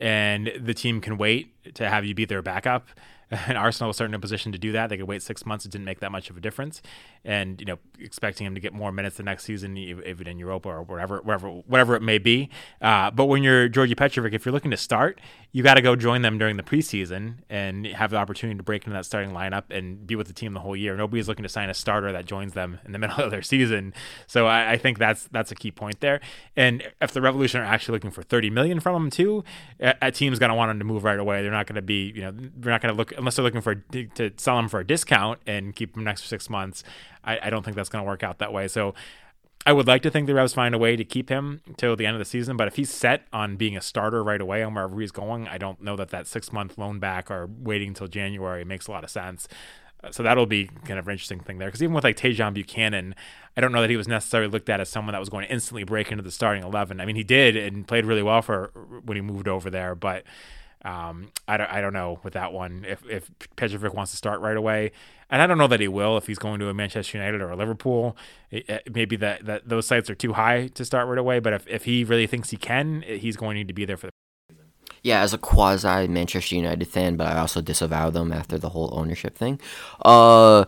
and 0.00 0.52
the 0.60 0.74
team 0.74 1.00
can 1.00 1.16
wait 1.16 1.74
to 1.74 1.88
have 1.88 2.04
you 2.04 2.14
be 2.14 2.24
their 2.24 2.42
backup. 2.42 2.88
And 3.48 3.58
Arsenal 3.58 3.88
was 3.88 3.96
certainly 3.96 4.14
in 4.14 4.20
a 4.20 4.20
position 4.20 4.52
to 4.52 4.58
do 4.58 4.72
that. 4.72 4.88
They 4.88 4.96
could 4.96 5.08
wait 5.08 5.22
six 5.22 5.44
months; 5.44 5.64
it 5.64 5.72
didn't 5.72 5.84
make 5.84 6.00
that 6.00 6.12
much 6.12 6.30
of 6.30 6.36
a 6.36 6.40
difference. 6.40 6.80
And 7.24 7.60
you 7.60 7.66
know, 7.66 7.78
expecting 7.98 8.46
him 8.46 8.54
to 8.54 8.60
get 8.60 8.72
more 8.72 8.92
minutes 8.92 9.16
the 9.16 9.22
next 9.22 9.44
season, 9.44 9.76
even 9.76 10.26
in 10.26 10.38
Europa 10.38 10.68
or 10.68 10.82
wherever, 10.82 11.18
wherever, 11.18 11.48
whatever 11.48 11.96
it 11.96 12.02
may 12.02 12.18
be. 12.18 12.50
Uh, 12.80 13.10
but 13.10 13.26
when 13.26 13.42
you're 13.42 13.68
Georgi 13.68 13.94
Petrovic, 13.94 14.32
if 14.32 14.44
you're 14.44 14.52
looking 14.52 14.70
to 14.70 14.76
start, 14.76 15.20
you 15.52 15.62
got 15.62 15.74
to 15.74 15.82
go 15.82 15.96
join 15.96 16.22
them 16.22 16.38
during 16.38 16.56
the 16.56 16.62
preseason 16.62 17.36
and 17.48 17.86
have 17.86 18.10
the 18.10 18.16
opportunity 18.16 18.56
to 18.56 18.62
break 18.62 18.84
into 18.84 18.94
that 18.94 19.06
starting 19.06 19.30
lineup 19.30 19.64
and 19.70 20.06
be 20.06 20.14
with 20.14 20.26
the 20.26 20.32
team 20.32 20.52
the 20.52 20.60
whole 20.60 20.76
year. 20.76 20.96
Nobody's 20.96 21.28
looking 21.28 21.44
to 21.44 21.48
sign 21.48 21.70
a 21.70 21.74
starter 21.74 22.12
that 22.12 22.26
joins 22.26 22.52
them 22.52 22.78
in 22.84 22.92
the 22.92 22.98
middle 23.00 23.24
of 23.24 23.30
their 23.30 23.42
season. 23.42 23.94
So 24.26 24.46
I, 24.46 24.72
I 24.72 24.76
think 24.76 24.98
that's 24.98 25.28
that's 25.32 25.50
a 25.50 25.54
key 25.54 25.70
point 25.70 26.00
there. 26.00 26.20
And 26.56 26.82
if 27.00 27.12
the 27.12 27.20
Revolution 27.20 27.60
are 27.60 27.64
actually 27.64 27.96
looking 27.96 28.10
for 28.10 28.22
30 28.22 28.50
million 28.50 28.80
from 28.80 28.94
him 29.04 29.10
too, 29.10 29.44
a, 29.80 29.94
a 30.02 30.10
team's 30.12 30.38
going 30.38 30.50
to 30.50 30.54
want 30.54 30.70
him 30.70 30.78
to 30.78 30.84
move 30.84 31.04
right 31.04 31.18
away. 31.18 31.42
They're 31.42 31.50
not 31.50 31.66
going 31.66 31.76
to 31.76 31.82
be, 31.82 32.12
you 32.14 32.22
know, 32.22 32.32
they're 32.32 32.72
not 32.72 32.82
going 32.82 32.94
to 32.94 32.98
look 32.98 33.15
unless 33.16 33.36
they're 33.36 33.44
looking 33.44 33.60
for 33.60 33.74
to 33.74 34.30
sell 34.36 34.58
him 34.58 34.68
for 34.68 34.80
a 34.80 34.86
discount 34.86 35.40
and 35.46 35.74
keep 35.74 35.96
him 35.96 36.04
next 36.04 36.22
for 36.22 36.28
six 36.28 36.50
months. 36.50 36.84
I, 37.24 37.38
I 37.44 37.50
don't 37.50 37.64
think 37.64 37.76
that's 37.76 37.88
going 37.88 38.04
to 38.04 38.08
work 38.08 38.22
out 38.22 38.38
that 38.38 38.52
way. 38.52 38.68
So 38.68 38.94
I 39.66 39.72
would 39.72 39.88
like 39.88 40.02
to 40.02 40.10
think 40.10 40.28
the 40.28 40.34
Revs 40.34 40.54
find 40.54 40.76
a 40.76 40.78
way 40.78 40.94
to 40.94 41.04
keep 41.04 41.28
him 41.28 41.60
till 41.76 41.96
the 41.96 42.06
end 42.06 42.14
of 42.14 42.20
the 42.20 42.24
season, 42.24 42.56
but 42.56 42.68
if 42.68 42.76
he's 42.76 42.88
set 42.88 43.26
on 43.32 43.56
being 43.56 43.76
a 43.76 43.80
starter 43.80 44.22
right 44.22 44.40
away 44.40 44.62
on 44.62 44.74
wherever 44.74 45.00
he's 45.00 45.10
going, 45.10 45.48
I 45.48 45.58
don't 45.58 45.82
know 45.82 45.96
that 45.96 46.10
that 46.10 46.28
six 46.28 46.52
month 46.52 46.78
loan 46.78 47.00
back 47.00 47.32
or 47.32 47.48
waiting 47.58 47.88
until 47.88 48.06
January 48.06 48.64
makes 48.64 48.86
a 48.86 48.92
lot 48.92 49.02
of 49.02 49.10
sense. 49.10 49.48
Uh, 50.04 50.12
so 50.12 50.22
that'll 50.22 50.46
be 50.46 50.66
kind 50.84 51.00
of 51.00 51.08
an 51.08 51.12
interesting 51.12 51.40
thing 51.40 51.58
there. 51.58 51.66
Because 51.66 51.82
even 51.82 51.94
with 51.94 52.04
like 52.04 52.16
Tajon 52.16 52.54
Buchanan, 52.54 53.16
I 53.56 53.60
don't 53.60 53.72
know 53.72 53.80
that 53.80 53.90
he 53.90 53.96
was 53.96 54.06
necessarily 54.06 54.48
looked 54.48 54.68
at 54.68 54.80
as 54.80 54.88
someone 54.88 55.14
that 55.14 55.18
was 55.18 55.30
going 55.30 55.44
to 55.44 55.52
instantly 55.52 55.82
break 55.82 56.12
into 56.12 56.22
the 56.22 56.30
starting 56.30 56.62
11. 56.62 57.00
I 57.00 57.04
mean, 57.04 57.16
he 57.16 57.24
did 57.24 57.56
and 57.56 57.88
played 57.88 58.04
really 58.04 58.22
well 58.22 58.42
for 58.42 58.70
when 59.04 59.16
he 59.16 59.20
moved 59.20 59.48
over 59.48 59.68
there, 59.68 59.96
but 59.96 60.22
um, 60.86 61.32
I, 61.48 61.56
don't, 61.56 61.70
I 61.70 61.80
don't 61.80 61.92
know 61.92 62.20
with 62.22 62.34
that 62.34 62.52
one 62.52 62.84
if, 62.88 63.04
if 63.10 63.28
Petrovic 63.56 63.92
wants 63.92 64.12
to 64.12 64.16
start 64.16 64.40
right 64.40 64.56
away. 64.56 64.92
And 65.28 65.42
I 65.42 65.48
don't 65.48 65.58
know 65.58 65.66
that 65.66 65.80
he 65.80 65.88
will 65.88 66.16
if 66.16 66.28
he's 66.28 66.38
going 66.38 66.60
to 66.60 66.68
a 66.68 66.74
Manchester 66.74 67.18
United 67.18 67.40
or 67.40 67.50
a 67.50 67.56
Liverpool. 67.56 68.16
It, 68.52 68.68
it, 68.68 68.94
maybe 68.94 69.16
that, 69.16 69.44
that 69.46 69.68
those 69.68 69.86
sites 69.86 70.08
are 70.08 70.14
too 70.14 70.34
high 70.34 70.68
to 70.68 70.84
start 70.84 71.08
right 71.08 71.18
away. 71.18 71.40
But 71.40 71.54
if, 71.54 71.66
if 71.66 71.84
he 71.84 72.04
really 72.04 72.28
thinks 72.28 72.50
he 72.50 72.56
can, 72.56 73.02
he's 73.02 73.36
going 73.36 73.56
to 73.56 73.58
need 73.58 73.68
to 73.68 73.74
be 73.74 73.84
there 73.84 73.96
for 73.96 74.06
the 74.06 74.12
yeah, 75.02 75.20
as 75.20 75.32
a 75.32 75.38
quasi 75.38 76.08
Manchester 76.08 76.56
United 76.56 76.88
fan, 76.88 77.16
but 77.16 77.28
I 77.28 77.38
also 77.38 77.60
disavow 77.60 78.10
them 78.10 78.32
after 78.32 78.58
the 78.58 78.70
whole 78.70 78.90
ownership 78.92 79.36
thing. 79.36 79.60
Uh, 80.04 80.64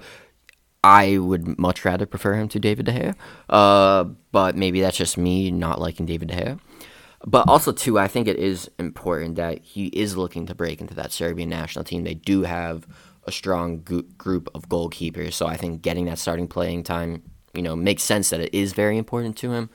I 0.84 1.18
would 1.18 1.58
much 1.58 1.84
rather 1.84 2.06
prefer 2.06 2.34
him 2.34 2.48
to 2.50 2.60
David 2.60 2.86
De 2.86 2.92
Gea. 2.92 3.14
Uh, 3.48 4.04
but 4.30 4.56
maybe 4.56 4.80
that's 4.80 4.96
just 4.96 5.18
me 5.18 5.50
not 5.50 5.80
liking 5.80 6.06
David 6.06 6.28
De 6.28 6.36
Gea. 6.36 6.60
But 7.26 7.48
also, 7.48 7.72
too, 7.72 7.98
I 7.98 8.06
think 8.06 8.28
it 8.28 8.36
is 8.36 8.70
important 8.78 9.36
that 9.36 9.62
he 9.62 9.86
is 9.86 10.16
looking 10.16 10.46
to 10.46 10.54
break 10.54 10.80
into 10.80 10.94
that 10.94 11.10
Serbian 11.10 11.48
national 11.48 11.84
team. 11.84 12.04
They 12.04 12.14
do 12.14 12.42
have 12.42 12.86
a 13.24 13.32
strong 13.32 13.80
group 13.80 14.48
of 14.54 14.68
goalkeepers, 14.68 15.32
so 15.32 15.46
I 15.46 15.56
think 15.56 15.82
getting 15.82 16.06
that 16.06 16.18
starting 16.18 16.46
playing 16.46 16.84
time, 16.84 17.22
you 17.54 17.62
know, 17.62 17.74
makes 17.74 18.02
sense 18.02 18.30
that 18.30 18.40
it 18.40 18.54
is 18.54 18.72
very 18.72 18.96
important 18.96 19.36
to 19.38 19.52
him. 19.52 19.68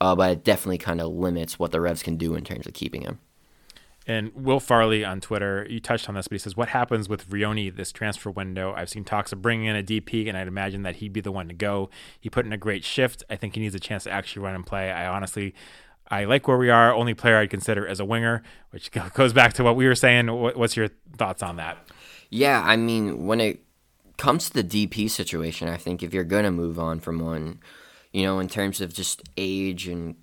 Uh, 0.00 0.16
but 0.16 0.30
it 0.30 0.44
definitely 0.44 0.78
kind 0.78 1.00
of 1.00 1.12
limits 1.12 1.58
what 1.58 1.72
the 1.72 1.80
Revs 1.80 2.02
can 2.02 2.16
do 2.16 2.34
in 2.34 2.42
terms 2.42 2.66
of 2.66 2.72
keeping 2.72 3.02
him. 3.02 3.18
And 4.06 4.32
Will 4.34 4.60
Farley 4.60 5.04
on 5.04 5.20
Twitter, 5.20 5.66
you 5.68 5.78
touched 5.78 6.08
on 6.08 6.14
this, 6.14 6.26
but 6.26 6.34
he 6.34 6.38
says, 6.38 6.56
"What 6.56 6.70
happens 6.70 7.08
with 7.08 7.28
Vrioni 7.28 7.74
this 7.74 7.92
transfer 7.92 8.30
window? 8.30 8.72
I've 8.74 8.88
seen 8.88 9.04
talks 9.04 9.30
of 9.30 9.42
bringing 9.42 9.66
in 9.66 9.76
a 9.76 9.82
DP, 9.82 10.26
and 10.26 10.38
I'd 10.38 10.48
imagine 10.48 10.82
that 10.82 10.96
he'd 10.96 11.12
be 11.12 11.20
the 11.20 11.30
one 11.30 11.48
to 11.48 11.54
go. 11.54 11.90
He 12.18 12.30
put 12.30 12.46
in 12.46 12.52
a 12.52 12.56
great 12.56 12.82
shift. 12.82 13.22
I 13.28 13.36
think 13.36 13.54
he 13.54 13.60
needs 13.60 13.74
a 13.74 13.78
chance 13.78 14.04
to 14.04 14.10
actually 14.10 14.42
run 14.42 14.54
and 14.54 14.66
play. 14.66 14.90
I 14.90 15.06
honestly 15.06 15.54
I 16.10 16.24
like 16.24 16.48
where 16.48 16.58
we 16.58 16.70
are. 16.70 16.92
Only 16.92 17.14
player 17.14 17.36
I'd 17.36 17.50
consider 17.50 17.86
as 17.86 18.00
a 18.00 18.04
winger, 18.04 18.42
which 18.70 18.90
goes 19.14 19.32
back 19.32 19.52
to 19.54 19.62
what 19.62 19.76
we 19.76 19.86
were 19.86 19.94
saying. 19.94 20.28
What's 20.28 20.76
your 20.76 20.88
thoughts 21.16 21.42
on 21.42 21.56
that? 21.56 21.78
Yeah, 22.30 22.62
I 22.64 22.76
mean, 22.76 23.26
when 23.26 23.40
it 23.40 23.64
comes 24.16 24.50
to 24.50 24.62
the 24.62 24.86
DP 24.86 25.08
situation, 25.08 25.68
I 25.68 25.76
think 25.76 26.02
if 26.02 26.12
you're 26.12 26.24
going 26.24 26.44
to 26.44 26.50
move 26.50 26.78
on 26.78 27.00
from 27.00 27.20
one, 27.20 27.60
you 28.12 28.24
know, 28.24 28.38
in 28.40 28.48
terms 28.48 28.80
of 28.80 28.92
just 28.92 29.22
age 29.36 29.86
and 29.86 30.16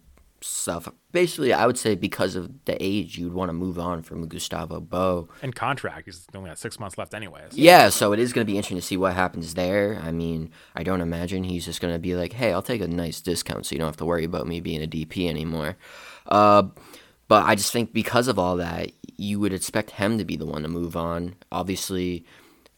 stuff. 0.47 0.87
Basically, 1.11 1.53
I 1.53 1.65
would 1.65 1.77
say 1.77 1.95
because 1.95 2.35
of 2.35 2.65
the 2.65 2.81
age, 2.83 3.17
you'd 3.17 3.33
want 3.33 3.49
to 3.49 3.53
move 3.53 3.77
on 3.77 4.01
from 4.01 4.27
Gustavo 4.27 4.79
Bou. 4.79 5.29
And 5.41 5.55
contract, 5.55 6.05
he's 6.05 6.25
only 6.33 6.49
got 6.49 6.57
six 6.57 6.79
months 6.79 6.97
left 6.97 7.13
anyways. 7.13 7.57
Yeah, 7.57 7.89
so 7.89 8.13
it 8.13 8.19
is 8.19 8.33
going 8.33 8.45
to 8.45 8.51
be 8.51 8.57
interesting 8.57 8.77
to 8.77 8.83
see 8.83 8.97
what 8.97 9.13
happens 9.13 9.53
there. 9.53 9.99
I 10.01 10.11
mean, 10.11 10.51
I 10.75 10.83
don't 10.83 11.01
imagine 11.01 11.43
he's 11.43 11.65
just 11.65 11.81
going 11.81 11.93
to 11.93 11.99
be 11.99 12.15
like, 12.15 12.33
hey, 12.33 12.53
I'll 12.53 12.61
take 12.61 12.81
a 12.81 12.87
nice 12.87 13.21
discount 13.21 13.65
so 13.65 13.75
you 13.75 13.79
don't 13.79 13.87
have 13.87 13.97
to 13.97 14.05
worry 14.05 14.23
about 14.23 14.47
me 14.47 14.59
being 14.59 14.83
a 14.83 14.87
DP 14.87 15.29
anymore. 15.29 15.77
Uh, 16.25 16.63
but 17.27 17.45
I 17.45 17.55
just 17.55 17.73
think 17.73 17.93
because 17.93 18.27
of 18.27 18.39
all 18.39 18.57
that, 18.57 18.91
you 19.17 19.39
would 19.39 19.53
expect 19.53 19.91
him 19.91 20.17
to 20.17 20.25
be 20.25 20.37
the 20.37 20.45
one 20.45 20.61
to 20.63 20.67
move 20.67 20.95
on. 20.95 21.35
Obviously, 21.51 22.25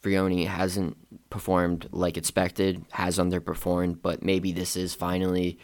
Vrioni 0.02 0.46
hasn't 0.46 0.96
performed 1.28 1.88
like 1.92 2.16
expected, 2.16 2.84
has 2.92 3.18
underperformed, 3.18 4.00
but 4.02 4.22
maybe 4.22 4.52
this 4.52 4.76
is 4.76 4.94
finally 4.94 5.58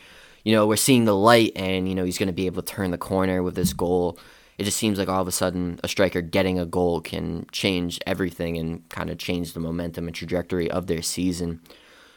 you 0.46 0.52
know, 0.52 0.64
we're 0.64 0.76
seeing 0.76 1.06
the 1.06 1.16
light 1.16 1.50
and, 1.56 1.88
you 1.88 1.94
know, 1.96 2.04
he's 2.04 2.18
going 2.18 2.28
to 2.28 2.32
be 2.32 2.46
able 2.46 2.62
to 2.62 2.72
turn 2.72 2.92
the 2.92 2.98
corner 2.98 3.42
with 3.42 3.56
this 3.56 3.72
goal. 3.72 4.16
It 4.58 4.62
just 4.62 4.76
seems 4.76 4.96
like 4.96 5.08
all 5.08 5.20
of 5.20 5.26
a 5.26 5.32
sudden 5.32 5.80
a 5.82 5.88
striker 5.88 6.20
getting 6.20 6.56
a 6.56 6.64
goal 6.64 7.00
can 7.00 7.46
change 7.50 7.98
everything 8.06 8.56
and 8.56 8.88
kind 8.88 9.10
of 9.10 9.18
change 9.18 9.54
the 9.54 9.60
momentum 9.60 10.06
and 10.06 10.14
trajectory 10.14 10.70
of 10.70 10.86
their 10.86 11.02
season. 11.02 11.62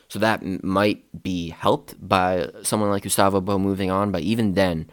So 0.09 0.19
that 0.19 0.43
m- 0.43 0.59
might 0.61 1.23
be 1.23 1.49
helped 1.49 1.95
by 2.07 2.51
someone 2.61 2.91
like 2.91 3.01
Gustavo 3.01 3.41
Bou 3.41 3.57
moving 3.57 3.89
on, 3.89 4.11
but 4.11 4.21
even 4.21 4.53
then, 4.53 4.87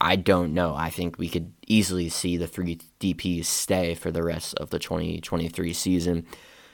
I 0.00 0.16
don't 0.16 0.54
know. 0.54 0.74
I 0.74 0.88
think 0.88 1.18
we 1.18 1.28
could 1.28 1.52
easily 1.66 2.08
see 2.08 2.38
the 2.38 2.46
three 2.46 2.78
DPs 2.98 3.44
stay 3.44 3.94
for 3.94 4.10
the 4.10 4.22
rest 4.22 4.54
of 4.54 4.70
the 4.70 4.78
2023 4.78 5.74
season. 5.74 6.24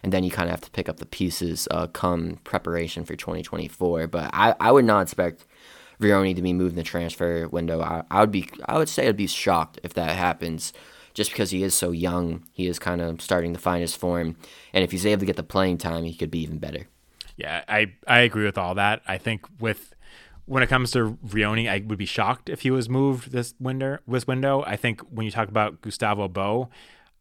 And 0.04 0.12
then 0.12 0.22
you 0.22 0.30
kind 0.30 0.48
of 0.48 0.52
have 0.52 0.60
to 0.60 0.70
pick 0.70 0.88
up 0.88 0.98
the 0.98 1.06
pieces 1.06 1.66
uh, 1.72 1.88
come 1.88 2.38
preparation 2.44 3.04
for 3.04 3.16
2024. 3.16 4.06
But 4.06 4.30
I, 4.32 4.54
I 4.60 4.70
would 4.70 4.84
not 4.84 5.02
expect 5.02 5.44
Vrioni 6.00 6.34
to 6.34 6.42
be 6.42 6.52
moved 6.52 6.72
in 6.72 6.76
the 6.76 6.82
transfer 6.82 7.48
window. 7.48 7.80
I, 7.80 8.02
I 8.10 8.20
would 8.20 8.32
be 8.32 8.48
I 8.66 8.78
would 8.78 8.88
say 8.88 9.08
I'd 9.08 9.16
be 9.16 9.26
shocked 9.26 9.80
if 9.82 9.94
that 9.94 10.16
happens, 10.16 10.72
just 11.14 11.30
because 11.30 11.50
he 11.50 11.62
is 11.62 11.74
so 11.74 11.90
young. 11.90 12.44
He 12.52 12.66
is 12.66 12.78
kind 12.78 13.00
of 13.00 13.20
starting 13.20 13.52
to 13.54 13.60
find 13.60 13.80
his 13.80 13.94
form, 13.94 14.36
and 14.72 14.84
if 14.84 14.90
he's 14.90 15.06
able 15.06 15.20
to 15.20 15.26
get 15.26 15.36
the 15.36 15.42
playing 15.42 15.78
time, 15.78 16.04
he 16.04 16.14
could 16.14 16.30
be 16.30 16.40
even 16.40 16.58
better. 16.58 16.86
Yeah, 17.36 17.64
I 17.68 17.92
I 18.06 18.20
agree 18.20 18.44
with 18.44 18.58
all 18.58 18.74
that. 18.74 19.02
I 19.06 19.18
think 19.18 19.46
with 19.60 19.94
when 20.46 20.62
it 20.62 20.68
comes 20.68 20.92
to 20.92 21.18
Vrioni, 21.26 21.68
I 21.68 21.84
would 21.86 21.98
be 21.98 22.06
shocked 22.06 22.48
if 22.48 22.62
he 22.62 22.70
was 22.70 22.88
moved 22.88 23.32
this 23.32 23.54
window. 23.58 23.98
This 24.06 24.26
window, 24.26 24.62
I 24.66 24.76
think 24.76 25.00
when 25.10 25.24
you 25.24 25.32
talk 25.32 25.48
about 25.48 25.80
Gustavo 25.82 26.28
Bou, 26.28 26.68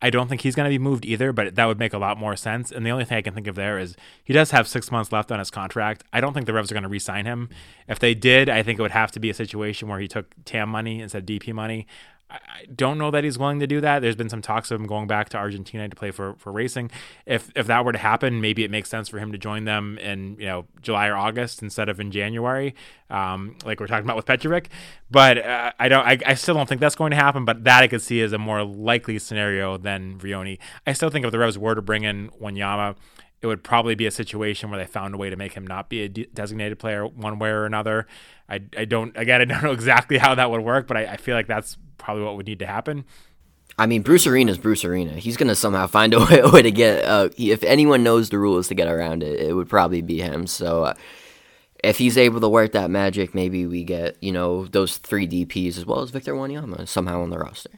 I 0.02 0.10
don't 0.10 0.28
think 0.28 0.42
he's 0.42 0.56
going 0.56 0.70
to 0.70 0.78
be 0.78 0.78
moved 0.78 1.06
either, 1.06 1.32
but 1.32 1.56
that 1.56 1.66
would 1.66 1.80
make 1.80 1.94
a 1.94 1.98
lot 1.98 2.18
more 2.18 2.36
sense. 2.36 2.72
And 2.72 2.86
the 2.86 2.90
only 2.90 3.06
thing 3.06 3.18
I 3.18 3.22
can 3.22 3.34
think 3.34 3.48
of 3.48 3.56
there 3.56 3.80
is 3.80 3.96
he 4.24 4.34
does 4.34 4.52
have 4.52 4.68
six 4.68 4.92
months 4.92 5.12
left 5.12 5.32
on 5.32 5.40
his 5.40 5.50
contract. 5.50 6.04
I 6.12 6.22
don't 6.22 6.34
think 6.34 6.46
the 6.46 6.54
Revs 6.54 6.70
are 6.70 6.76
going 6.76 6.84
to 6.84 6.90
re-sign 6.90 7.26
him. 7.26 7.50
If 7.88 8.00
they 8.00 8.14
did, 8.14 8.50
I 8.50 8.62
think 8.62 8.78
it 8.78 8.82
would 8.82 8.92
have 8.92 9.12
to 9.14 9.20
be 9.20 9.30
a 9.30 9.34
situation 9.34 9.88
where 9.88 10.00
he 10.00 10.08
took 10.08 10.36
TAM 10.44 10.70
money 10.70 11.02
instead 11.02 11.24
of 11.24 11.26
DP 11.26 11.54
money. 11.54 11.88
I 12.36 12.66
don't 12.74 12.98
know 12.98 13.12
that 13.12 13.24
he's 13.24 13.38
willing 13.38 13.60
to 13.60 13.68
do 13.68 13.82
that. 13.82 14.00
There's 14.02 14.16
been 14.16 14.30
some 14.30 14.42
talks 14.42 14.72
of 14.72 14.80
him 14.80 14.88
going 14.88 15.08
back 15.08 15.30
to 15.30 15.38
Argentina 15.38 15.88
to 15.88 15.96
play 15.96 16.12
for, 16.12 16.36
for 16.36 16.52
racing. 16.52 16.92
If 17.26 17.52
if 17.56 17.68
that 17.68 17.86
were 17.86 17.92
to 17.92 17.98
happen, 17.98 18.42
maybe 18.42 18.64
it 18.64 18.72
makes 18.72 18.90
sense 18.90 19.10
for 19.10 19.20
him 19.20 19.32
to 19.32 19.38
join 19.38 19.66
them 19.66 19.98
in 20.00 20.38
you 20.40 20.46
know 20.46 20.66
July 20.82 21.08
or 21.08 21.16
August 21.16 21.62
instead 21.62 21.90
of 21.90 22.00
in 22.00 22.12
January, 22.12 22.76
um, 23.10 23.58
like 23.66 23.80
we're 23.80 23.88
talking 23.88 24.06
about 24.06 24.16
with 24.16 24.26
Petrovic. 24.26 24.70
But 25.10 25.38
uh, 25.38 25.72
I 25.80 25.88
don't. 25.88 26.06
I, 26.06 26.18
I 26.26 26.34
still 26.34 26.56
don't 26.56 26.68
think 26.68 26.82
that's 26.82 26.96
going 26.96 27.12
to 27.12 27.18
happen. 27.18 27.46
But 27.46 27.64
that 27.64 27.84
I 27.84 27.88
could 27.88 28.02
see 28.02 28.22
as 28.22 28.34
a 28.34 28.38
more 28.38 28.64
likely 28.64 29.20
scenario 29.20 29.78
than 29.78 30.18
Vrioni. 30.18 30.58
I 30.86 30.94
still 30.94 31.10
think 31.10 31.26
if 31.26 31.32
the 31.32 31.40
Revs 31.40 31.58
were 31.58 31.76
to 31.76 31.82
bring 31.82 32.04
in 32.04 32.30
Wanyama, 32.42 32.96
it 33.42 33.48
would 33.48 33.64
probably 33.64 33.96
be 33.96 34.06
a 34.06 34.12
situation 34.12 34.70
where 34.70 34.80
they 34.80 34.86
found 34.86 35.14
a 35.14 35.18
way 35.18 35.30
to 35.30 35.36
make 35.36 35.54
him 35.54 35.68
not 35.68 35.90
be 35.90 36.02
a 36.04 36.10
de- 36.10 36.26
designated 36.34 36.80
player 36.80 37.06
one 37.06 37.38
way 37.38 37.50
or 37.50 37.66
another. 37.66 38.08
I, 38.50 38.62
I 38.78 38.86
don't 38.86 39.16
again 39.16 39.42
I 39.42 39.46
don't 39.46 39.64
know 39.64 39.72
exactly 39.72 40.18
how 40.18 40.36
that 40.36 40.50
would 40.50 40.62
work, 40.62 40.88
but 40.88 40.98
I, 40.98 41.06
I 41.06 41.18
feel 41.18 41.36
like 41.36 41.48
that's 41.48 41.78
probably 41.98 42.24
what 42.24 42.38
would 42.38 42.48
need 42.48 42.60
to 42.60 42.68
happen. 42.68 43.06
I 43.78 43.88
mean, 43.88 44.04
Bruce 44.04 44.26
Arena 44.26 44.52
is 44.52 44.58
Bruce 44.58 44.86
Arena. 44.86 45.14
He's 45.14 45.38
gonna 45.38 45.56
somehow 45.56 45.88
find 45.88 46.14
a 46.14 46.20
way, 46.26 46.40
a 46.40 46.50
way 46.50 46.62
to 46.62 46.72
get. 46.72 47.04
Uh, 47.04 47.30
he, 47.36 47.52
if 47.52 47.64
anyone 47.64 48.04
knows 48.04 48.30
the 48.30 48.40
rules 48.40 48.68
to 48.70 48.76
get 48.76 48.88
around 48.88 49.24
it, 49.24 49.40
it 49.40 49.54
would 49.54 49.70
probably 49.70 50.02
be 50.02 50.20
him. 50.20 50.48
So, 50.48 50.86
uh, 50.86 50.94
if 51.84 51.98
he's 51.98 52.18
able 52.18 52.40
to 52.40 52.50
work 52.50 52.72
that 52.72 52.90
magic, 52.90 53.36
maybe 53.36 53.66
we 53.66 53.84
get 53.84 54.18
you 54.22 54.32
know 54.32 54.66
those 54.66 54.98
three 54.98 55.28
DPS 55.28 55.78
as 55.78 55.86
well 55.86 56.02
as 56.02 56.10
Victor 56.10 56.34
Wanyama 56.34 56.88
somehow 56.88 57.22
on 57.22 57.30
the 57.30 57.38
roster. 57.38 57.72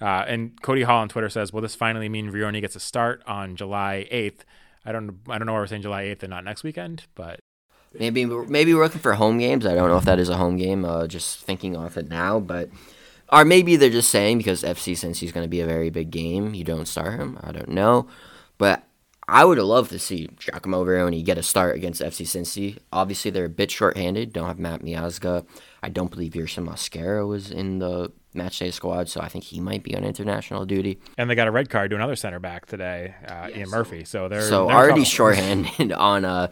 Uh, 0.00 0.24
and 0.28 0.60
Cody 0.62 0.82
Hall 0.82 1.00
on 1.00 1.08
Twitter 1.08 1.28
says, 1.28 1.52
"Will 1.52 1.60
this 1.60 1.74
finally 1.74 2.08
mean 2.08 2.30
Vrioni 2.30 2.60
gets 2.60 2.76
a 2.76 2.80
start 2.80 3.22
on 3.26 3.56
July 3.56 4.06
8th? 4.10 4.44
I 4.88 4.92
don't 4.92 5.18
I 5.28 5.36
don't 5.36 5.46
know 5.46 5.52
why 5.52 5.58
we're 5.58 5.66
saying 5.66 5.82
July 5.82 6.04
8th 6.04 6.22
and 6.22 6.30
not 6.30 6.44
next 6.44 6.64
weekend, 6.64 7.04
but 7.14 7.40
maybe 7.92 8.24
maybe 8.24 8.72
we're 8.72 8.84
looking 8.84 9.02
for 9.02 9.14
home 9.14 9.38
games. 9.38 9.66
I 9.66 9.74
don't 9.74 9.88
know 9.88 9.98
if 9.98 10.06
that 10.06 10.18
is 10.18 10.30
a 10.30 10.38
home 10.38 10.56
game. 10.56 10.84
Uh, 10.86 11.06
just 11.06 11.40
thinking 11.40 11.76
off 11.76 11.98
it 11.98 12.08
now, 12.08 12.40
but 12.40 12.70
or 13.30 13.44
maybe 13.44 13.76
they're 13.76 13.90
just 13.90 14.10
saying 14.10 14.38
because 14.38 14.62
FC 14.62 14.96
since 14.96 15.20
he's 15.20 15.32
going 15.32 15.44
to 15.44 15.50
be 15.50 15.60
a 15.60 15.66
very 15.66 15.90
big 15.90 16.10
game, 16.10 16.54
you 16.54 16.64
don't 16.64 16.88
start 16.88 17.20
him. 17.20 17.38
I 17.42 17.52
don't 17.52 17.68
know, 17.68 18.08
but 18.56 18.84
I 19.28 19.44
would 19.44 19.58
love 19.58 19.90
to 19.90 19.98
see 19.98 20.30
Giacomo 20.38 20.82
Vrioni 20.86 21.22
get 21.22 21.36
a 21.36 21.42
start 21.42 21.76
against 21.76 22.00
FC 22.00 22.24
Cincy. 22.24 22.78
Obviously, 22.90 23.30
they're 23.30 23.44
a 23.44 23.50
bit 23.50 23.70
short-handed. 23.70 24.32
Don't 24.32 24.48
have 24.48 24.58
Matt 24.58 24.80
Miazga. 24.80 25.46
I 25.82 25.90
don't 25.90 26.10
believe 26.10 26.32
Yerson 26.32 26.66
Mosquera 26.66 27.28
was 27.28 27.50
in 27.50 27.78
the 27.78 28.10
matchday 28.38 28.72
squad, 28.72 29.08
so 29.08 29.20
I 29.20 29.28
think 29.28 29.44
he 29.44 29.60
might 29.60 29.82
be 29.82 29.96
on 29.96 30.04
international 30.04 30.64
duty. 30.64 30.98
And 31.16 31.28
they 31.28 31.34
got 31.34 31.48
a 31.48 31.50
red 31.50 31.70
card 31.70 31.90
to 31.90 31.96
another 31.96 32.16
center 32.16 32.38
back 32.38 32.66
today, 32.66 33.14
uh, 33.26 33.48
Ian 33.54 33.70
Murphy. 33.70 34.04
So 34.04 34.28
they're 34.28 34.42
so 34.42 34.66
they're 34.66 34.76
already 34.76 35.04
shorthanded 35.04 35.92
on 36.12 36.24
uh, 36.24 36.48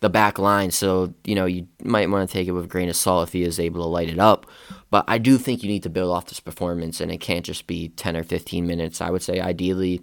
the 0.00 0.10
back 0.10 0.38
line. 0.38 0.70
So 0.70 1.14
you 1.24 1.34
know 1.34 1.46
you 1.46 1.66
might 1.82 2.08
want 2.10 2.28
to 2.28 2.32
take 2.32 2.48
it 2.48 2.52
with 2.52 2.64
a 2.64 2.68
grain 2.68 2.88
of 2.88 2.96
salt 2.96 3.28
if 3.28 3.32
he 3.32 3.42
is 3.42 3.58
able 3.58 3.82
to 3.82 3.88
light 3.88 4.08
it 4.08 4.18
up. 4.18 4.46
But 4.90 5.04
I 5.08 5.18
do 5.18 5.38
think 5.38 5.62
you 5.62 5.68
need 5.68 5.82
to 5.84 5.90
build 5.90 6.12
off 6.12 6.26
this 6.26 6.40
performance, 6.40 7.00
and 7.00 7.10
it 7.10 7.18
can't 7.18 7.44
just 7.44 7.66
be 7.66 7.88
ten 7.88 8.16
or 8.16 8.22
fifteen 8.22 8.66
minutes. 8.66 9.00
I 9.00 9.10
would 9.10 9.22
say 9.22 9.40
ideally. 9.40 10.02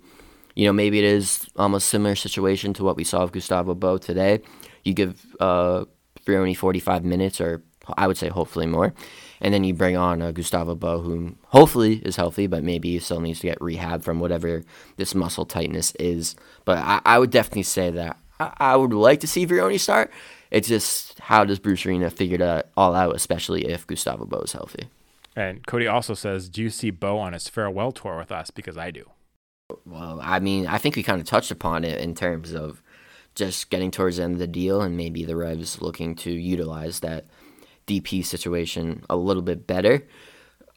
You 0.56 0.66
know, 0.66 0.74
maybe 0.74 0.98
it 0.98 1.06
is 1.06 1.48
almost 1.56 1.88
similar 1.88 2.16
situation 2.16 2.74
to 2.74 2.84
what 2.84 2.98
we 2.98 3.04
saw 3.04 3.22
of 3.22 3.32
Gustavo 3.32 3.76
Bou 3.76 4.00
today. 4.00 4.42
You 4.84 4.96
give 4.96 5.24
uh, 5.40 5.86
Vrioni 6.26 6.58
45 6.58 7.06
minutes, 7.06 7.40
or 7.40 7.64
I 7.96 8.08
would 8.08 8.18
say 8.18 8.30
hopefully 8.30 8.66
more, 8.66 8.94
and 9.42 9.54
then 9.54 9.64
you 9.64 9.74
bring 9.74 9.96
on 9.96 10.22
uh, 10.22 10.32
Gustavo 10.32 10.76
Bou, 10.76 11.02
who 11.02 11.36
hopefully 11.48 11.98
is 11.98 12.16
healthy, 12.16 12.48
but 12.48 12.64
maybe 12.64 12.92
he 12.92 13.00
still 13.00 13.20
needs 13.20 13.40
to 13.42 13.48
get 13.48 13.62
rehab 13.62 14.04
from 14.04 14.20
whatever 14.20 14.64
this 14.98 15.14
muscle 15.14 15.46
tightness 15.46 15.94
is. 15.96 16.36
But 16.66 16.80
I, 16.80 17.02
I 17.06 17.20
would 17.20 17.32
definitely 17.32 17.64
say 17.64 17.92
that 17.92 18.18
I, 18.40 18.54
I, 18.58 18.76
would 18.76 18.94
like 18.94 19.20
to 19.22 19.28
see 19.28 19.46
Vrioni 19.46 19.80
start. 19.80 20.12
it's 20.52 20.68
just 20.68 21.20
how 21.20 21.44
does 21.46 21.60
Bruce 21.60 21.86
Arena 21.86 22.10
figure 22.10 22.38
that 22.40 22.72
all 22.76 22.96
out, 22.96 23.16
especially 23.16 23.66
if 23.66 23.86
Gustavo 23.88 24.26
Bou 24.26 24.42
is 24.42 24.54
healthy. 24.54 24.90
And 25.36 25.66
Cody 25.68 25.86
also 25.86 26.16
says, 26.16 26.50
"Do 26.50 26.64
you 26.64 26.70
see 26.70 26.90
Bou 26.90 27.20
on 27.20 27.34
his 27.34 27.48
farewell 27.48 27.92
tour 27.92 28.18
with 28.18 28.32
us? 28.32 28.50
Because 28.50 28.78
I 28.78 28.90
do." 28.92 29.12
Well, 29.86 30.20
I 30.22 30.40
mean, 30.40 30.66
I 30.66 30.78
think 30.78 30.96
we 30.96 31.04
kind 31.04 31.22
of 31.22 31.28
touched 31.28 31.52
upon 31.52 31.84
it 31.84 32.00
in 32.00 32.16
terms 32.16 32.54
of 32.54 32.82
just 33.36 33.70
getting 33.70 33.92
towards 33.92 34.18
the 34.18 34.24
end 34.24 34.34
of 34.34 34.40
the 34.40 34.48
deal, 34.48 34.82
and 34.82 34.98
maybe 34.98 35.24
the 35.24 35.36
Revs 35.36 35.82
looking 35.82 36.16
to 36.16 36.32
utilize 36.32 37.02
that 37.02 37.26
DP 37.88 38.24
situation 38.24 39.04
a 39.10 39.16
little 39.16 39.42
bit 39.42 39.66
better. 39.66 40.06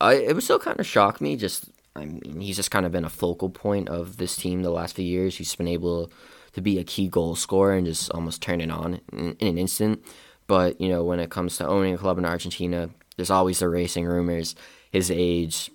I, 0.00 0.14
it 0.14 0.34
would 0.34 0.44
still 0.44 0.58
kind 0.58 0.80
of 0.80 0.86
shock 0.86 1.20
me. 1.20 1.36
Just, 1.36 1.68
I 1.94 2.06
mean, 2.06 2.40
he's 2.40 2.56
just 2.56 2.70
kind 2.70 2.86
of 2.86 2.92
been 2.92 3.04
a 3.04 3.10
focal 3.10 3.50
point 3.50 3.88
of 3.88 4.16
this 4.16 4.36
team 4.36 4.62
the 4.62 4.70
last 4.70 4.96
few 4.96 5.04
years. 5.04 5.36
He's 5.36 5.54
been 5.54 5.68
able 5.68 6.10
to 6.52 6.60
be 6.60 6.78
a 6.78 6.84
key 6.84 7.08
goal 7.08 7.36
scorer 7.36 7.74
and 7.74 7.86
just 7.86 8.10
almost 8.12 8.42
turn 8.42 8.60
it 8.60 8.70
on 8.70 9.00
in, 9.12 9.36
in 9.38 9.48
an 9.48 9.58
instant. 9.58 10.02
But 10.46 10.80
you 10.80 10.88
know, 10.88 11.04
when 11.04 11.20
it 11.20 11.30
comes 11.30 11.56
to 11.58 11.66
owning 11.66 11.94
a 11.94 11.98
club 11.98 12.18
in 12.18 12.24
Argentina, 12.24 12.90
there's 13.16 13.30
always 13.30 13.58
the 13.58 13.68
racing 13.68 14.06
rumors, 14.06 14.54
his 14.90 15.10
age, 15.10 15.70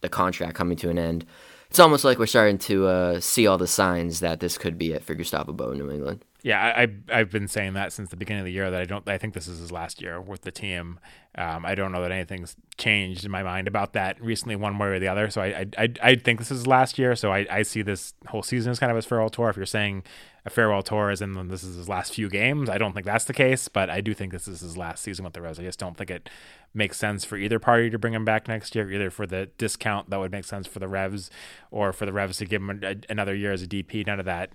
the 0.00 0.08
contract 0.08 0.54
coming 0.54 0.76
to 0.78 0.90
an 0.90 0.98
end. 0.98 1.24
It's 1.70 1.80
almost 1.80 2.04
like 2.04 2.18
we're 2.18 2.26
starting 2.26 2.58
to 2.58 2.86
uh, 2.86 3.20
see 3.20 3.46
all 3.46 3.56
the 3.56 3.66
signs 3.66 4.20
that 4.20 4.40
this 4.40 4.58
could 4.58 4.76
be 4.76 4.92
it 4.92 5.02
for 5.02 5.14
Gustavo 5.14 5.52
Bou 5.52 5.70
in 5.70 5.78
New 5.78 5.90
England. 5.90 6.22
Yeah, 6.44 6.60
I, 6.60 6.88
I 7.08 7.18
have 7.18 7.30
been 7.30 7.46
saying 7.46 7.74
that 7.74 7.92
since 7.92 8.10
the 8.10 8.16
beginning 8.16 8.40
of 8.40 8.46
the 8.46 8.52
year 8.52 8.68
that 8.70 8.80
I 8.80 8.84
don't. 8.84 9.08
I 9.08 9.16
think 9.16 9.32
this 9.32 9.46
is 9.46 9.60
his 9.60 9.70
last 9.70 10.02
year 10.02 10.20
with 10.20 10.42
the 10.42 10.50
team. 10.50 10.98
Um, 11.36 11.64
I 11.64 11.76
don't 11.76 11.92
know 11.92 12.02
that 12.02 12.10
anything's 12.10 12.56
changed 12.76 13.24
in 13.24 13.30
my 13.30 13.44
mind 13.44 13.68
about 13.68 13.92
that 13.92 14.20
recently, 14.20 14.56
one 14.56 14.76
way 14.76 14.88
or 14.88 14.98
the 14.98 15.06
other. 15.06 15.30
So 15.30 15.40
I 15.40 15.66
I, 15.78 15.88
I, 16.02 16.14
think 16.16 16.40
this 16.40 16.50
is 16.50 16.58
his 16.58 16.66
last 16.66 16.98
year. 16.98 17.14
So 17.14 17.32
I, 17.32 17.46
I 17.48 17.62
see 17.62 17.82
this 17.82 18.14
whole 18.26 18.42
season 18.42 18.72
as 18.72 18.80
kind 18.80 18.90
of 18.90 18.96
his 18.96 19.06
farewell 19.06 19.30
tour. 19.30 19.50
If 19.50 19.56
you're 19.56 19.66
saying 19.66 20.02
a 20.44 20.50
farewell 20.50 20.82
tour 20.82 21.10
is 21.10 21.22
in 21.22 21.48
this 21.48 21.62
is 21.62 21.76
his 21.76 21.88
last 21.88 22.14
few 22.14 22.28
games, 22.28 22.68
I 22.68 22.78
don't 22.78 22.92
think 22.92 23.06
that's 23.06 23.24
the 23.24 23.32
case. 23.32 23.68
But 23.68 23.90
I 23.90 24.00
do 24.00 24.14
think 24.14 24.32
this 24.32 24.48
is 24.48 24.60
his 24.60 24.76
last 24.76 25.02
season 25.02 25.24
with 25.24 25.34
the 25.34 25.42
Reds. 25.42 25.58
I 25.58 25.62
just 25.62 25.78
don't 25.78 25.96
think 25.96 26.10
it 26.10 26.28
makes 26.74 26.96
sense 26.96 27.24
for 27.24 27.36
either 27.36 27.58
party 27.58 27.90
to 27.90 27.98
bring 27.98 28.14
him 28.14 28.24
back 28.24 28.48
next 28.48 28.74
year, 28.74 28.90
either 28.90 29.10
for 29.10 29.26
the 29.26 29.46
discount 29.58 30.10
that 30.10 30.18
would 30.18 30.32
make 30.32 30.44
sense 30.44 30.66
for 30.66 30.78
the 30.78 30.88
Revs, 30.88 31.30
or 31.70 31.92
for 31.92 32.06
the 32.06 32.12
Revs 32.12 32.38
to 32.38 32.44
give 32.44 32.62
him 32.62 32.82
a, 32.82 32.96
another 33.08 33.34
year 33.34 33.52
as 33.52 33.62
a 33.62 33.66
DP. 33.66 34.06
None 34.06 34.18
of 34.18 34.26
that 34.26 34.50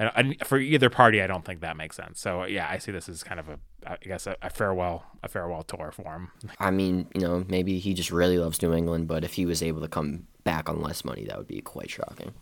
and, 0.00 0.36
for 0.46 0.58
either 0.58 0.88
party, 0.88 1.20
I 1.20 1.26
don't 1.26 1.44
think 1.44 1.60
that 1.60 1.76
makes 1.76 1.96
sense. 1.96 2.20
So 2.20 2.44
yeah, 2.44 2.66
I 2.70 2.78
see 2.78 2.90
this 2.90 3.08
as 3.08 3.22
kind 3.22 3.38
of 3.38 3.50
a, 3.50 3.58
I 3.86 3.96
guess, 4.00 4.26
a, 4.26 4.34
a 4.40 4.48
farewell, 4.48 5.04
a 5.22 5.28
farewell 5.28 5.62
tour 5.62 5.92
for 5.92 6.14
him. 6.14 6.30
I 6.58 6.70
mean, 6.70 7.06
you 7.14 7.20
know, 7.20 7.44
maybe 7.48 7.78
he 7.78 7.92
just 7.92 8.10
really 8.10 8.38
loves 8.38 8.62
New 8.62 8.72
England, 8.72 9.08
but 9.08 9.24
if 9.24 9.34
he 9.34 9.44
was 9.44 9.62
able 9.62 9.82
to 9.82 9.88
come 9.88 10.26
back 10.42 10.70
on 10.70 10.80
less 10.80 11.04
money, 11.04 11.26
that 11.26 11.36
would 11.36 11.48
be 11.48 11.60
quite 11.60 11.90
shocking. 11.90 12.32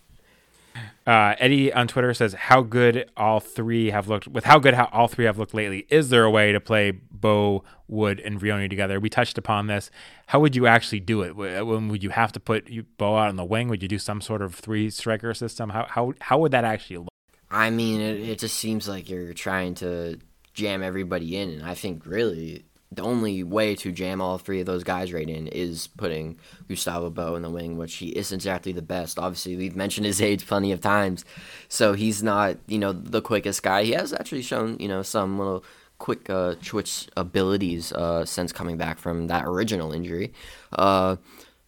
Uh, 1.07 1.35
Eddie 1.39 1.73
on 1.73 1.89
Twitter 1.89 2.13
says, 2.13 2.35
"How 2.35 2.61
good 2.63 3.11
all 3.17 3.41
three 3.41 3.91
have 3.91 4.09
looked. 4.09 4.29
With 4.29 4.45
how 4.45 4.59
good 4.59 4.75
how 4.75 4.89
all 4.93 5.09
three 5.09 5.25
have 5.25 5.39
looked 5.39 5.55
lately, 5.55 5.87
is 5.89 6.11
there 6.11 6.25
a 6.25 6.31
way 6.31 6.53
to 6.53 6.61
play 6.61 6.91
Bou, 6.91 7.63
Wood, 7.87 8.21
and 8.21 8.41
Vrioni 8.41 8.69
together? 8.69 9.01
We 9.01 9.09
touched 9.09 9.39
upon 9.39 9.69
this. 9.69 9.91
How 10.27 10.41
would 10.41 10.55
you 10.55 10.67
actually 10.67 11.01
do 11.01 11.23
it? 11.23 11.35
When 11.35 11.89
would 11.89 12.03
you 12.03 12.11
have 12.11 12.33
to 12.33 12.41
put 12.41 12.69
Bou 12.99 13.17
out 13.17 13.29
on 13.29 13.37
the 13.37 13.45
wing? 13.45 13.69
Would 13.69 13.83
you 13.83 13.89
do 13.89 13.99
some 13.99 14.21
sort 14.21 14.43
of 14.43 14.55
three 14.55 14.91
striker 14.91 15.33
system? 15.35 15.71
How 15.71 15.87
how 15.89 16.13
how 16.21 16.39
would 16.39 16.53
that 16.53 16.65
actually 16.65 16.99
look?" 16.99 17.09
I 17.51 17.71
mean, 17.71 18.01
it, 18.01 18.21
it 18.21 18.39
just 18.39 18.57
seems 18.57 18.87
like 18.87 19.09
you're 19.09 19.33
trying 19.33 19.75
to 19.77 20.19
jam 20.53 20.83
everybody 20.83 21.37
in, 21.37 21.51
and 21.51 21.65
I 21.65 21.75
think 21.75 22.05
really 22.05 22.65
the 22.91 23.03
only 23.03 23.43
way 23.43 23.75
to 23.75 23.93
jam 23.93 24.21
all 24.21 24.39
three 24.39 24.61
of 24.61 24.67
those 24.67 24.83
guys 24.83 25.13
right 25.13 25.29
in 25.29 25.47
is 25.49 25.89
putting 25.89 26.39
Gustavo 26.69 27.11
Bou 27.11 27.35
in 27.35 27.43
the 27.43 27.51
wing, 27.51 27.77
which 27.77 27.97
he 27.97 28.09
isn't 28.17 28.37
exactly 28.37 28.73
the 28.73 28.83
best. 28.83 29.19
Obviously, 29.19 29.57
we've 29.57 29.77
mentioned 29.77 30.07
his 30.07 30.23
age 30.23 30.47
plenty 30.47 30.73
of 30.73 30.81
times, 30.81 31.25
so 31.69 31.93
he's 31.93 32.23
not, 32.23 32.57
you 32.67 32.79
know, 32.79 32.93
the 32.93 33.21
quickest 33.21 33.63
guy. 33.63 33.85
He 33.85 33.93
has 33.93 34.13
actually 34.13 34.43
shown, 34.43 34.79
you 34.79 34.89
know, 34.89 35.03
some 35.03 35.39
little 35.39 35.65
quick 35.99 36.31
uh, 36.31 36.55
twitch 36.63 37.09
abilities 37.17 37.93
uh, 37.93 38.25
since 38.25 38.53
coming 38.53 38.77
back 38.77 38.99
from 38.99 39.27
that 39.27 39.45
original 39.45 39.93
injury. 39.93 40.33
Uh, 40.73 41.17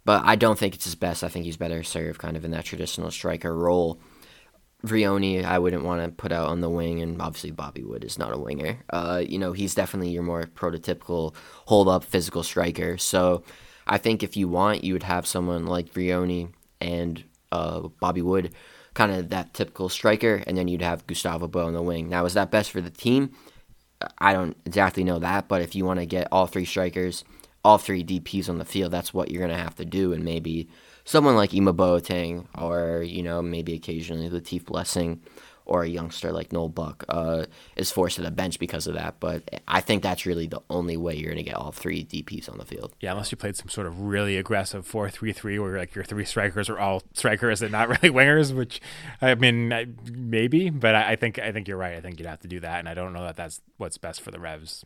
but 0.04 0.22
I 0.24 0.36
don't 0.36 0.58
think 0.58 0.74
it's 0.74 0.84
his 0.84 0.94
best. 0.94 1.22
I 1.22 1.28
think 1.28 1.44
he's 1.44 1.58
better 1.58 1.82
served 1.82 2.18
kind 2.18 2.36
of 2.36 2.44
in 2.44 2.52
that 2.52 2.64
traditional 2.64 3.10
striker 3.10 3.54
role. 3.54 4.00
Vrioni, 4.84 5.44
I 5.44 5.58
wouldn't 5.58 5.84
want 5.84 6.02
to 6.02 6.10
put 6.10 6.32
out 6.32 6.48
on 6.48 6.60
the 6.60 6.70
wing, 6.70 7.02
and 7.02 7.20
obviously 7.20 7.50
Bobby 7.50 7.82
Wood 7.82 8.04
is 8.04 8.18
not 8.18 8.32
a 8.32 8.38
winger. 8.38 8.78
Uh, 8.90 9.22
you 9.26 9.38
know, 9.38 9.52
he's 9.52 9.74
definitely 9.74 10.10
your 10.10 10.22
more 10.22 10.44
prototypical 10.44 11.34
hold 11.66 11.88
up 11.88 12.04
physical 12.04 12.42
striker. 12.42 12.96
So 12.96 13.42
I 13.86 13.98
think 13.98 14.22
if 14.22 14.36
you 14.36 14.48
want, 14.48 14.84
you 14.84 14.94
would 14.94 15.02
have 15.02 15.26
someone 15.26 15.66
like 15.66 15.92
Vrioni 15.92 16.52
and 16.80 17.22
uh, 17.52 17.88
Bobby 18.00 18.22
Wood, 18.22 18.54
kind 18.94 19.12
of 19.12 19.28
that 19.30 19.52
typical 19.52 19.88
striker, 19.88 20.42
and 20.46 20.56
then 20.56 20.68
you'd 20.68 20.82
have 20.82 21.06
Gustavo 21.06 21.46
Bou 21.46 21.60
on 21.60 21.74
the 21.74 21.82
wing. 21.82 22.08
Now, 22.08 22.24
is 22.24 22.34
that 22.34 22.50
best 22.50 22.70
for 22.70 22.80
the 22.80 22.90
team? 22.90 23.34
I 24.18 24.32
don't 24.32 24.56
exactly 24.64 25.04
know 25.04 25.18
that, 25.18 25.46
but 25.46 25.60
if 25.60 25.74
you 25.74 25.84
want 25.84 26.00
to 26.00 26.06
get 26.06 26.28
all 26.32 26.46
three 26.46 26.64
strikers, 26.64 27.22
all 27.62 27.76
three 27.76 28.02
DPs 28.02 28.48
on 28.48 28.58
the 28.58 28.64
field, 28.64 28.92
that's 28.92 29.12
what 29.12 29.30
you're 29.30 29.46
going 29.46 29.56
to 29.56 29.62
have 29.62 29.74
to 29.76 29.84
do, 29.84 30.14
and 30.14 30.24
maybe 30.24 30.70
someone 31.11 31.34
like 31.34 31.52
Ima 31.52 31.74
Boateng 31.74 32.46
or, 32.56 33.02
you 33.02 33.24
know, 33.24 33.42
maybe 33.42 33.74
occasionally 33.74 34.30
Latif 34.30 34.64
Blessing 34.64 35.20
or 35.64 35.82
a 35.82 35.88
youngster 35.88 36.30
like 36.30 36.52
Noel 36.52 36.68
Buck 36.68 37.04
uh, 37.08 37.46
is 37.74 37.90
forced 37.90 38.16
to 38.16 38.22
the 38.22 38.30
bench 38.30 38.61
because 38.61 38.86
of 38.86 38.94
that. 38.94 39.18
But 39.18 39.61
I 39.66 39.80
think 39.80 40.04
that's 40.04 40.24
really 40.24 40.46
the 40.46 40.61
only 40.70 40.96
way 40.96 41.16
you're 41.16 41.32
going 41.32 41.44
to 41.44 41.50
get 41.50 41.56
all 41.56 41.72
three 41.72 42.04
DPs 42.04 42.48
on 42.48 42.58
the 42.58 42.64
field. 42.64 42.94
Yeah, 43.00 43.11
unless 43.11 43.32
you 43.32 43.36
played 43.36 43.56
some 43.56 43.68
sort 43.68 43.88
of 43.88 44.00
really 44.00 44.36
aggressive 44.36 44.86
4 44.86 45.11
3 45.11 45.32
3 45.32 45.58
where 45.58 45.78
like 45.78 45.96
your 45.96 46.04
three 46.04 46.24
strikers 46.24 46.68
are 46.68 46.78
all 46.78 47.02
strikers 47.12 47.61
and 47.61 47.72
not 47.72 47.88
really 47.88 48.11
wingers, 48.14 48.54
which 48.54 48.80
I 49.20 49.34
mean, 49.34 49.96
maybe, 50.12 50.70
but 50.70 50.94
I 50.94 51.16
think 51.16 51.40
I 51.40 51.50
think 51.50 51.66
you're 51.66 51.76
right. 51.76 51.96
I 51.96 52.00
think 52.00 52.20
you'd 52.20 52.28
have 52.28 52.40
to 52.40 52.48
do 52.48 52.61
that. 52.61 52.78
And 52.78 52.88
I 52.88 52.94
don't 52.94 53.12
know 53.12 53.24
that 53.24 53.36
that's 53.36 53.61
what's 53.78 53.98
best 53.98 54.20
for 54.20 54.30
the 54.30 54.38
Revs. 54.38 54.84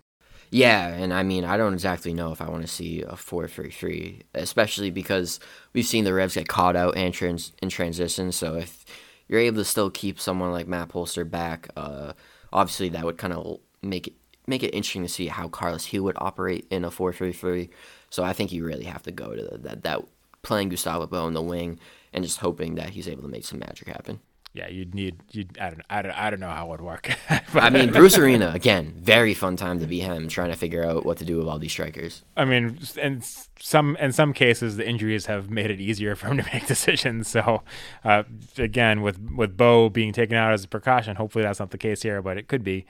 Yeah, 0.51 0.88
and 0.88 1.12
I 1.12 1.22
mean, 1.22 1.45
I 1.45 1.57
don't 1.57 1.72
exactly 1.72 2.14
know 2.14 2.32
if 2.32 2.40
I 2.40 2.49
want 2.49 2.62
to 2.62 2.68
see 2.68 3.03
a 3.03 3.16
4 3.16 3.49
3 3.49 3.70
3, 3.70 4.22
especially 4.34 4.90
because 4.90 5.40
we've 5.72 5.86
seen 5.86 6.05
the 6.05 6.14
Revs 6.14 6.34
get 6.34 6.49
caught 6.49 6.76
out 6.76 6.97
and 6.97 7.12
trans- 7.12 7.53
in 7.61 7.68
transition. 7.68 8.30
So 8.32 8.57
if 8.57 8.84
you're 9.28 9.40
able 9.40 9.59
to 9.59 9.64
still 9.64 9.90
keep 9.90 10.20
someone 10.20 10.53
like 10.53 10.68
Matt 10.68 10.88
Polster 10.88 11.28
back, 11.28 11.68
uh, 11.76 12.12
obviously 12.53 12.88
that 12.90 13.05
would 13.05 13.18
kind 13.18 13.32
of 13.32 13.59
make 13.82 14.07
it 14.09 14.14
make 14.47 14.62
it 14.62 14.74
interesting 14.74 15.03
to 15.03 15.09
see 15.09 15.26
how 15.28 15.49
Carlos 15.49 15.86
Gil 15.88 16.05
would 16.05 16.16
operate 16.18 16.66
in 16.70 16.84
a 16.84 16.90
4 16.90 17.12
3 17.12 17.32
3. 17.32 17.70
So 18.11 18.22
I 18.22 18.32
think 18.32 18.53
you 18.53 18.64
really 18.64 18.84
have 18.84 19.03
to 19.05 19.12
go 19.12 19.34
to 19.34 19.59
that, 19.62 19.82
that 19.82 20.03
playing 20.42 20.68
Gustavo 20.68 21.07
Bou 21.07 21.26
in 21.26 21.34
the 21.34 21.42
wing 21.42 21.78
and 22.12 22.24
just 22.24 22.38
hoping 22.38 22.76
that 22.76 22.90
he's 22.90 23.09
able 23.09 23.22
to 23.22 23.28
make 23.28 23.45
some 23.45 23.59
magic 23.59 23.88
happen 23.88 24.20
yeah, 24.55 24.69
you'd 24.69 24.95
need 24.95 25.17
you. 25.33 25.47
I 25.61 25.71
don't, 25.71 25.83
I 25.91 26.01
don't, 26.01 26.13
I 26.13 26.31
don't 26.31 26.39
know 26.39 26.49
how 26.49 26.67
it 26.67 26.71
would 26.71 26.81
work. 26.81 27.11
I 27.55 27.71
mean, 27.71 27.91
Bruce 27.91 28.17
Arena 28.17 28.53
again, 28.55 28.95
very 28.97 29.35
fun 29.35 29.57
time 29.57 29.81
to 29.81 29.87
be 29.87 29.99
him, 29.99 30.29
trying 30.29 30.51
to 30.51 30.57
figure 30.57 30.85
out 30.85 31.05
what 31.05 31.19
to 31.19 31.25
do 31.25 31.39
with 31.39 31.49
all 31.49 31.59
these 31.59 31.73
strikers. 31.73 32.23
I 32.37 32.45
mean, 32.45 32.79
in 32.97 33.21
some 33.59 33.97
in 33.97 34.13
some 34.13 34.33
cases, 34.33 34.77
the 34.77 34.89
injuries 34.89 35.27
have 35.27 35.51
made 35.51 35.73
it 35.73 35.81
easier 35.81 36.15
for 36.15 36.29
him 36.29 36.37
to 36.37 36.45
make 36.53 36.69
decisions. 36.69 37.27
So, 37.27 37.65
uh, 38.05 38.23
again, 38.57 39.03
with 39.03 39.19
with 39.37 39.57
Bou 39.57 39.91
being 39.91 40.13
taken 40.13 40.37
out 40.37 40.53
as 40.53 40.63
a 40.63 40.69
precaution, 40.69 41.17
hopefully 41.17 41.43
that's 41.43 41.59
not 41.59 41.73
the 41.73 41.79
case 41.79 42.03
here, 42.03 42.23
but 42.23 42.39
it 42.39 42.47
could 42.47 42.63
be. 42.63 42.87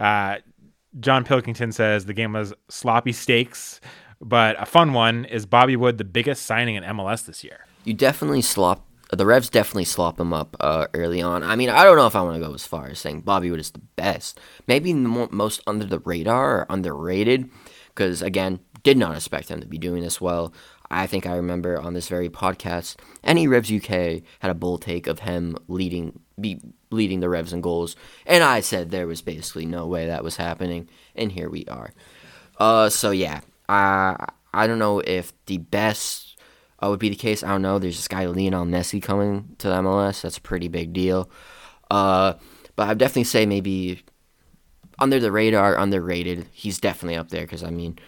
uh, 0.00 0.38
John 0.98 1.22
Pilkington 1.22 1.70
says 1.70 2.06
the 2.06 2.14
game 2.14 2.32
was 2.32 2.52
sloppy 2.68 3.12
stakes, 3.12 3.80
but 4.20 4.60
a 4.60 4.66
fun 4.66 4.94
one. 4.94 5.26
Is 5.26 5.46
Bobby 5.46 5.76
Wood 5.76 5.98
the 5.98 6.04
biggest 6.04 6.44
signing 6.44 6.74
in 6.74 6.82
MLS 6.82 7.24
this 7.24 7.44
year? 7.44 7.66
You 7.84 7.94
definitely 7.94 8.42
slop 8.42 8.87
the 9.10 9.26
Revs 9.26 9.48
definitely 9.48 9.84
slop 9.84 10.20
him 10.20 10.32
up 10.32 10.56
uh, 10.60 10.86
early 10.92 11.22
on. 11.22 11.42
I 11.42 11.56
mean, 11.56 11.70
I 11.70 11.84
don't 11.84 11.96
know 11.96 12.06
if 12.06 12.16
I 12.16 12.22
want 12.22 12.40
to 12.40 12.46
go 12.46 12.54
as 12.54 12.66
far 12.66 12.88
as 12.88 12.98
saying 12.98 13.22
Bobby 13.22 13.50
Wood 13.50 13.60
is 13.60 13.70
the 13.70 13.80
best. 13.96 14.38
Maybe 14.66 14.92
the 14.92 14.98
mo- 14.98 15.28
most 15.30 15.60
under 15.66 15.86
the 15.86 16.00
radar 16.00 16.60
or 16.60 16.66
underrated, 16.68 17.50
because 17.88 18.20
again, 18.20 18.60
did 18.82 18.98
not 18.98 19.16
expect 19.16 19.48
him 19.48 19.60
to 19.60 19.66
be 19.66 19.78
doing 19.78 20.02
this 20.02 20.20
well. 20.20 20.52
I 20.90 21.06
think 21.06 21.26
I 21.26 21.36
remember 21.36 21.78
on 21.78 21.94
this 21.94 22.08
very 22.08 22.28
podcast, 22.28 22.96
any 23.22 23.46
Revs 23.46 23.70
UK 23.70 24.22
had 24.40 24.50
a 24.50 24.54
bull 24.54 24.78
take 24.78 25.06
of 25.06 25.20
him 25.20 25.56
leading 25.68 26.20
be 26.40 26.60
leading 26.90 27.20
the 27.20 27.28
Revs 27.28 27.52
in 27.52 27.60
goals, 27.60 27.96
and 28.24 28.44
I 28.44 28.60
said 28.60 28.90
there 28.90 29.06
was 29.06 29.20
basically 29.22 29.66
no 29.66 29.86
way 29.86 30.06
that 30.06 30.24
was 30.24 30.36
happening, 30.36 30.88
and 31.14 31.32
here 31.32 31.50
we 31.50 31.66
are. 31.66 31.92
Uh, 32.58 32.88
so 32.88 33.10
yeah, 33.10 33.40
I 33.68 34.28
I 34.52 34.66
don't 34.66 34.78
know 34.78 35.00
if 35.00 35.32
the 35.46 35.58
best 35.58 36.27
uh, 36.82 36.88
would 36.88 37.00
be 37.00 37.08
the 37.08 37.16
case. 37.16 37.42
I 37.42 37.48
don't 37.48 37.62
know. 37.62 37.78
There's 37.78 37.96
this 37.96 38.08
guy 38.08 38.26
Lionel 38.26 38.64
Messi 38.64 39.02
coming 39.02 39.54
to 39.58 39.68
the 39.68 39.74
MLS. 39.74 40.22
That's 40.22 40.38
a 40.38 40.42
pretty 40.42 40.68
big 40.68 40.92
deal. 40.92 41.30
Uh, 41.90 42.34
but 42.76 42.88
I'd 42.88 42.98
definitely 42.98 43.24
say 43.24 43.46
maybe 43.46 44.04
under 44.98 45.18
the 45.18 45.32
radar, 45.32 45.76
underrated. 45.76 46.46
He's 46.52 46.78
definitely 46.78 47.16
up 47.16 47.30
there 47.30 47.42
because 47.42 47.64
I 47.64 47.70
mean, 47.70 47.98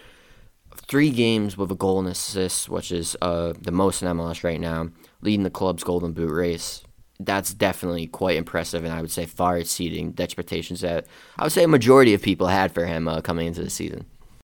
three 0.76 1.10
games 1.10 1.56
with 1.56 1.70
a 1.70 1.76
goal 1.76 1.98
and 1.98 2.08
assist, 2.08 2.68
which 2.68 2.92
is 2.92 3.16
uh, 3.22 3.54
the 3.60 3.72
most 3.72 4.02
in 4.02 4.08
MLS 4.08 4.44
right 4.44 4.60
now, 4.60 4.88
leading 5.20 5.44
the 5.44 5.50
club's 5.50 5.84
Golden 5.84 6.12
Boot 6.12 6.30
race. 6.30 6.82
That's 7.18 7.52
definitely 7.52 8.06
quite 8.06 8.36
impressive, 8.36 8.82
and 8.82 8.92
I 8.92 9.02
would 9.02 9.10
say 9.10 9.26
far 9.26 9.58
exceeding 9.58 10.12
the 10.12 10.22
expectations 10.22 10.80
that 10.80 11.06
I 11.36 11.44
would 11.44 11.52
say 11.52 11.64
a 11.64 11.68
majority 11.68 12.14
of 12.14 12.22
people 12.22 12.46
had 12.46 12.72
for 12.72 12.86
him 12.86 13.08
uh, 13.08 13.20
coming 13.20 13.46
into 13.46 13.62
the 13.62 13.70
season. 13.70 14.06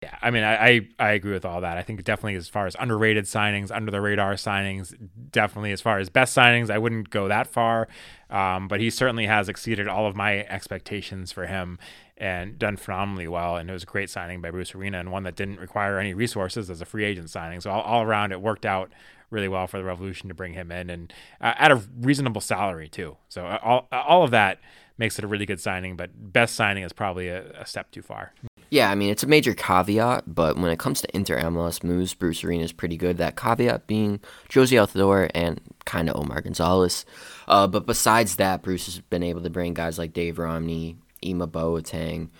Yeah, 0.03 0.17
I 0.21 0.33
mean, 0.33 0.43
I, 0.43 0.67
I, 0.67 0.89
I 0.99 1.11
agree 1.13 1.33
with 1.33 1.45
all 1.45 1.61
that. 1.61 1.79
I 1.79 1.83
think 1.83 2.03
definitely 2.03 2.35
as 2.35 2.49
far 2.49 2.67
as 2.67 2.75
underrated 2.81 3.25
signings, 3.27 3.71
under 3.71 3.93
the 3.93 4.01
radar 4.01 4.35
signings, 4.35 4.93
definitely 5.31 5.71
as 5.71 5.81
far 5.81 6.01
as 6.01 6.09
best 6.09 6.37
signings, 6.37 6.71
I 6.71 6.79
wouldn't 6.79 7.11
go 7.11 7.29
that 7.29 7.47
far. 7.47 7.87
Um, 8.29 8.67
but 8.67 8.81
he 8.81 8.91
certainly 8.91 9.27
has 9.27 9.49
exceeded 9.49 9.87
all 9.87 10.09
of 10.09 10.17
my 10.17 10.39
expectations 10.47 11.31
for 11.31 11.47
him 11.47 11.79
and 12.17 12.59
done 12.59 12.77
phenomenally 12.77 13.29
well. 13.29 13.57
And 13.57 13.71
it 13.71 13.73
was 13.73 13.85
a 13.85 13.87
great 13.87 14.11
signing 14.11 14.41
by 14.41 14.51
Bruce 14.51 14.75
Arena 14.75 14.99
and 14.99 15.13
one 15.13 15.23
that 15.23 15.37
didn't 15.37 15.61
require 15.61 16.01
any 16.01 16.15
resources 16.15 16.69
as 16.69 16.81
a 16.81 16.85
free 16.85 17.05
agent 17.05 17.31
signing. 17.31 17.61
So 17.61 17.71
all, 17.71 17.83
all 17.83 18.03
around, 18.03 18.33
it 18.33 18.41
worked 18.41 18.67
out 18.67 18.91
really 19.31 19.49
well 19.49 19.69
for 19.69 19.79
the 19.79 19.85
Revolution 19.85 20.29
to 20.29 20.35
bring 20.35 20.55
him 20.55 20.73
in 20.73 20.91
and 20.91 21.13
uh, 21.41 21.55
at 21.59 21.71
a 21.71 21.81
reasonable 22.01 22.41
salary 22.41 22.89
too. 22.89 23.19
So 23.29 23.47
uh, 23.47 23.59
all 23.63 23.89
all 23.93 24.25
of 24.25 24.33
that 24.33 24.59
makes 24.99 25.19
it 25.19 25.25
a 25.25 25.29
really 25.29 25.47
good 25.47 25.61
signing. 25.61 25.97
But 25.97 26.33
best 26.33 26.57
signing 26.57 26.83
is 26.83 26.93
probably 26.93 27.29
a, 27.29 27.51
a 27.53 27.67
step 27.67 27.93
too 27.93 28.03
far. 28.03 28.33
Yeah, 28.73 28.91
I 28.91 28.95
mean 28.95 29.11
it's 29.11 29.23
a 29.23 29.27
major 29.27 29.53
caveat, 29.53 30.35
but 30.35 30.57
when 30.57 30.70
it 30.70 30.79
comes 30.79 31.03
to 31.03 31.14
inter 31.14 31.39
MLS 31.43 31.85
moves, 31.85 32.14
Bruce 32.14 32.43
Arena 32.43 32.64
is 32.64 32.73
pretty 32.73 32.97
good. 32.97 33.18
That 33.18 33.37
caveat 33.37 33.87
being 33.87 34.18
Jozy 34.49 34.81
Altidore 34.81 35.31
and 35.35 35.61
kind 35.85 36.09
of 36.09 36.16
Omar 36.16 36.41
Gonzalez. 36.41 37.05
Uh, 37.47 37.66
but 37.66 37.85
besides 37.85 38.37
that, 38.37 38.62
Bruce 38.62 38.87
has 38.87 38.99
been 38.99 39.23
able 39.23 39.43
to 39.43 39.51
bring 39.51 39.75
guys 39.75 39.99
like 39.99 40.14
Dave 40.14 40.39
Romney, 40.39 40.97
Ima 41.20 41.49
Boateng, 41.49 42.31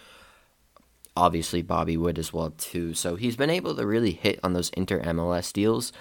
obviously 1.14 1.61
Bobby 1.61 1.99
Wood 1.99 2.18
as 2.18 2.33
well 2.33 2.49
too. 2.57 2.95
So 2.95 3.16
he's 3.16 3.37
been 3.37 3.51
able 3.51 3.74
to 3.74 3.85
really 3.87 4.12
hit 4.12 4.41
on 4.43 4.55
those 4.55 4.70
inter 4.70 5.03
MLS 5.03 5.53
deals. 5.53 5.93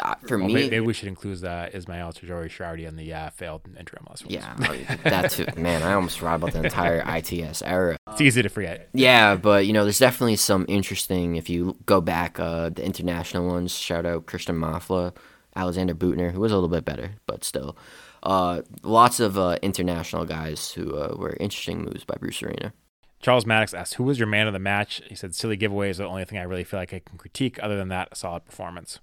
Uh, 0.00 0.14
for 0.26 0.38
Well, 0.38 0.46
me, 0.48 0.54
may- 0.54 0.60
maybe 0.70 0.80
we 0.80 0.92
should 0.94 1.08
include 1.08 1.44
uh, 1.44 1.68
Ismael 1.72 2.12
Tajouri-Shradi 2.12 2.86
on 2.88 2.96
the 2.96 3.12
uh, 3.12 3.30
failed 3.30 3.62
inter 3.78 3.98
MLS. 3.98 4.06
ones. 4.08 4.24
yeah, 4.28 4.54
that 5.04 5.30
too. 5.30 5.46
Man, 5.56 5.82
I 5.82 5.92
almost 5.94 6.18
forgot 6.18 6.36
about 6.36 6.52
the 6.52 6.62
entire 6.64 7.02
ITS 7.16 7.62
era. 7.62 7.96
it's 8.10 8.20
easy 8.20 8.42
to 8.42 8.48
forget. 8.48 8.88
Yeah, 8.92 9.36
but 9.36 9.66
you 9.66 9.72
know, 9.72 9.84
there's 9.84 9.98
definitely 9.98 10.36
some 10.36 10.64
interesting. 10.68 11.36
If 11.36 11.48
you 11.50 11.76
go 11.86 12.00
back, 12.00 12.40
uh, 12.40 12.70
the 12.70 12.84
international 12.84 13.46
ones. 13.46 13.72
Shout 13.76 14.06
out 14.06 14.26
Christian 14.26 14.56
Mafla, 14.58 15.14
Alexander 15.54 15.94
Büttner, 15.94 16.32
who 16.32 16.40
was 16.40 16.52
a 16.52 16.54
little 16.54 16.68
bit 16.70 16.84
better, 16.84 17.12
but 17.26 17.44
still, 17.44 17.76
uh, 18.22 18.62
lots 18.82 19.20
of 19.20 19.38
uh, 19.38 19.58
international 19.62 20.24
guys 20.24 20.72
who 20.72 20.96
uh, 20.96 21.14
were 21.16 21.36
interesting 21.40 21.82
moves 21.84 22.04
by 22.04 22.14
Bruce 22.18 22.42
Arena. 22.42 22.72
Charles 23.20 23.46
Maddox 23.46 23.72
asked, 23.74 23.94
"Who 23.94 24.04
was 24.04 24.18
your 24.18 24.26
man 24.28 24.46
of 24.48 24.52
the 24.52 24.58
match?" 24.58 25.00
He 25.08 25.14
said, 25.14 25.34
"Silly 25.34 25.56
giveaway 25.56 25.90
is 25.90 25.98
the 25.98 26.06
only 26.06 26.24
thing 26.24 26.38
I 26.38 26.42
really 26.42 26.64
feel 26.64 26.80
like 26.80 26.92
I 26.94 26.98
can 27.00 27.18
critique. 27.18 27.62
Other 27.62 27.76
than 27.76 27.88
that, 27.88 28.08
a 28.12 28.16
solid 28.16 28.44
performance." 28.44 28.98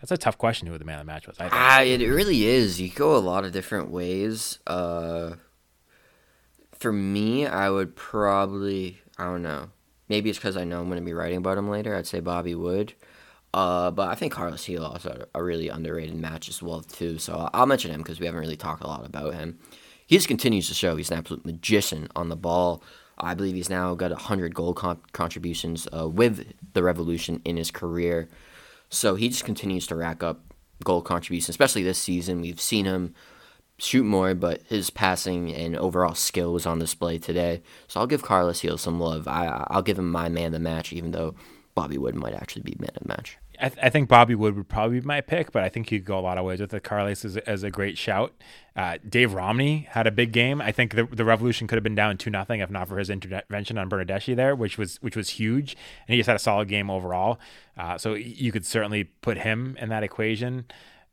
That's 0.00 0.12
a 0.12 0.16
tough 0.16 0.38
question. 0.38 0.66
Who 0.66 0.78
the 0.78 0.84
man 0.84 1.00
of 1.00 1.06
the 1.06 1.12
match 1.12 1.26
was? 1.26 1.36
Ah, 1.40 1.82
it 1.82 2.00
really 2.00 2.46
is. 2.46 2.80
You 2.80 2.88
go 2.90 3.16
a 3.16 3.18
lot 3.18 3.44
of 3.44 3.52
different 3.52 3.90
ways. 3.90 4.58
Uh, 4.66 5.34
for 6.72 6.92
me, 6.92 7.46
I 7.46 7.68
would 7.70 7.94
probably 7.96 9.00
I 9.18 9.24
don't 9.24 9.42
know. 9.42 9.70
Maybe 10.08 10.30
it's 10.30 10.38
because 10.38 10.56
I 10.56 10.64
know 10.64 10.80
I'm 10.80 10.86
going 10.88 10.98
to 10.98 11.04
be 11.04 11.12
writing 11.12 11.38
about 11.38 11.58
him 11.58 11.68
later. 11.68 11.94
I'd 11.94 12.06
say 12.06 12.20
Bobby 12.20 12.54
Wood. 12.54 12.94
Uh, 13.52 13.90
but 13.90 14.08
I 14.08 14.14
think 14.14 14.32
Carlos 14.32 14.64
Gil 14.64 14.84
also 14.84 15.10
had 15.10 15.24
a 15.34 15.42
really 15.42 15.68
underrated 15.68 16.14
match 16.14 16.48
as 16.48 16.62
well 16.62 16.80
too. 16.80 17.18
So 17.18 17.50
I'll 17.52 17.66
mention 17.66 17.90
him 17.90 17.98
because 17.98 18.18
we 18.18 18.26
haven't 18.26 18.40
really 18.40 18.56
talked 18.56 18.82
a 18.82 18.86
lot 18.86 19.04
about 19.04 19.34
him. 19.34 19.58
He 20.06 20.16
just 20.16 20.28
continues 20.28 20.68
to 20.68 20.74
show 20.74 20.96
he's 20.96 21.10
an 21.10 21.18
absolute 21.18 21.44
magician 21.44 22.08
on 22.16 22.28
the 22.28 22.36
ball. 22.36 22.82
I 23.18 23.34
believe 23.34 23.54
he's 23.54 23.68
now 23.68 23.94
got 23.94 24.10
100 24.10 24.54
goal 24.54 24.72
con- 24.72 25.00
contributions 25.12 25.86
uh, 25.96 26.08
with 26.08 26.52
the 26.72 26.82
Revolution 26.82 27.42
in 27.44 27.56
his 27.56 27.70
career. 27.70 28.28
So 28.90 29.14
he 29.14 29.28
just 29.28 29.44
continues 29.44 29.86
to 29.86 29.96
rack 29.96 30.22
up 30.22 30.40
goal 30.84 31.00
contributions, 31.02 31.50
especially 31.50 31.82
this 31.82 31.98
season. 31.98 32.40
We've 32.40 32.60
seen 32.60 32.84
him 32.84 33.14
shoot 33.78 34.04
more, 34.04 34.34
but 34.34 34.62
his 34.68 34.90
passing 34.90 35.54
and 35.54 35.76
overall 35.76 36.14
skill 36.14 36.52
was 36.52 36.66
on 36.66 36.78
display 36.78 37.18
today. 37.18 37.62
So 37.88 38.00
I'll 38.00 38.06
give 38.06 38.22
Carlos 38.22 38.60
Gil 38.60 38.76
some 38.76 39.00
love. 39.00 39.26
I, 39.26 39.64
I'll 39.68 39.82
give 39.82 39.98
him 39.98 40.10
my 40.10 40.28
man 40.28 40.46
of 40.46 40.52
the 40.52 40.58
match, 40.58 40.92
even 40.92 41.12
though 41.12 41.34
Bobby 41.74 41.98
Wood 41.98 42.14
might 42.14 42.34
actually 42.34 42.62
be 42.62 42.76
man 42.78 42.90
of 42.96 43.02
the 43.02 43.08
match. 43.08 43.38
I, 43.60 43.68
th- 43.68 43.78
I 43.82 43.90
think 43.90 44.08
Bobby 44.08 44.34
Wood 44.34 44.56
would 44.56 44.68
probably 44.68 45.00
be 45.00 45.06
my 45.06 45.20
pick, 45.20 45.52
but 45.52 45.62
I 45.62 45.68
think 45.68 45.90
you 45.92 45.98
could 45.98 46.06
go 46.06 46.18
a 46.18 46.20
lot 46.20 46.38
of 46.38 46.44
ways 46.44 46.60
with 46.60 46.72
it. 46.72 46.82
Carlos 46.82 47.24
is, 47.24 47.36
is 47.36 47.62
a 47.62 47.70
great 47.70 47.98
shout. 47.98 48.32
Uh, 48.74 48.98
Dave 49.08 49.34
Romney 49.34 49.88
had 49.90 50.06
a 50.06 50.10
big 50.10 50.32
game. 50.32 50.60
I 50.60 50.72
think 50.72 50.94
the, 50.94 51.04
the 51.04 51.24
Revolution 51.24 51.66
could 51.66 51.76
have 51.76 51.82
been 51.82 51.94
down 51.94 52.16
two 52.16 52.30
nothing 52.30 52.60
if 52.60 52.70
not 52.70 52.88
for 52.88 52.98
his 52.98 53.10
intervention 53.10 53.78
on 53.78 53.90
Bernadeschi 53.90 54.34
there, 54.34 54.54
which 54.54 54.78
was 54.78 54.96
which 55.02 55.16
was 55.16 55.30
huge, 55.30 55.76
and 56.06 56.14
he 56.14 56.16
just 56.18 56.28
had 56.28 56.36
a 56.36 56.40
solid 56.40 56.68
game 56.68 56.88
overall. 56.88 57.38
Uh, 57.76 57.98
so 57.98 58.14
you 58.14 58.52
could 58.52 58.64
certainly 58.64 59.04
put 59.04 59.38
him 59.38 59.76
in 59.80 59.88
that 59.90 60.02
equation. 60.02 60.64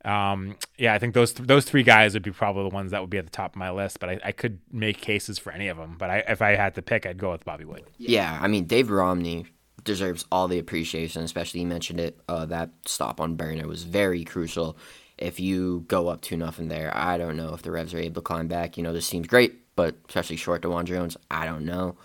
Um, 0.06 0.56
yeah, 0.78 0.94
I 0.94 1.00
think 1.00 1.14
those 1.14 1.34
th- 1.34 1.48
those 1.48 1.66
three 1.66 1.84
guys 1.84 2.14
would 2.14 2.24
be 2.24 2.32
probably 2.32 2.70
the 2.70 2.74
ones 2.74 2.92
that 2.92 3.02
would 3.02 3.10
be 3.10 3.18
at 3.18 3.26
the 3.26 3.32
top 3.32 3.54
of 3.54 3.58
my 3.58 3.72
list. 3.72 4.00
But 4.00 4.10
I, 4.10 4.20
I 4.26 4.32
could 4.32 4.60
make 4.72 5.02
cases 5.02 5.38
for 5.38 5.52
any 5.52 5.68
of 5.68 5.78
them. 5.78 5.96
But 5.98 6.10
I, 6.10 6.18
if 6.28 6.42
I 6.42 6.52
had 6.56 6.76
to 6.76 6.82
pick, 6.82 7.06
I'd 7.06 7.18
go 7.18 7.32
with 7.32 7.44
Bobby 7.44 7.66
Wood. 7.66 7.84
Yeah, 7.98 8.38
I 8.42 8.48
mean, 8.48 8.66
Dave 8.66 8.90
Romney 8.90 9.48
deserves 9.84 10.26
all 10.32 10.48
the 10.48 10.60
appreciation, 10.60 11.24
especially 11.24 11.62
you 11.62 11.68
mentioned 11.68 12.00
it. 12.00 12.20
Uh, 12.28 12.46
that 12.46 12.70
stop 12.86 13.22
on 13.22 13.36
Burner 13.36 13.68
was 13.68 13.84
very 13.84 14.24
crucial. 14.24 14.78
If 15.18 15.40
you 15.40 15.86
go 15.88 16.10
up 16.10 16.22
2 16.22 16.38
nothing 16.38 16.68
there, 16.68 16.96
I 16.96 17.18
don't 17.18 17.38
know 17.38 17.54
if 17.54 17.62
the 17.62 17.72
Revs 17.72 17.94
are 17.94 18.00
able 18.00 18.22
to 18.22 18.26
climb 18.26 18.48
back. 18.48 18.78
You 18.78 18.84
know, 18.84 18.94
this 18.94 19.10
team's 19.10 19.28
great, 19.28 19.76
but 19.76 19.96
especially 20.08 20.36
short 20.36 20.62
to 20.62 20.70
Juan 20.70 20.86
Jones, 20.86 21.18
I 21.32 21.46
don't 21.46 21.66
know. 21.66 21.98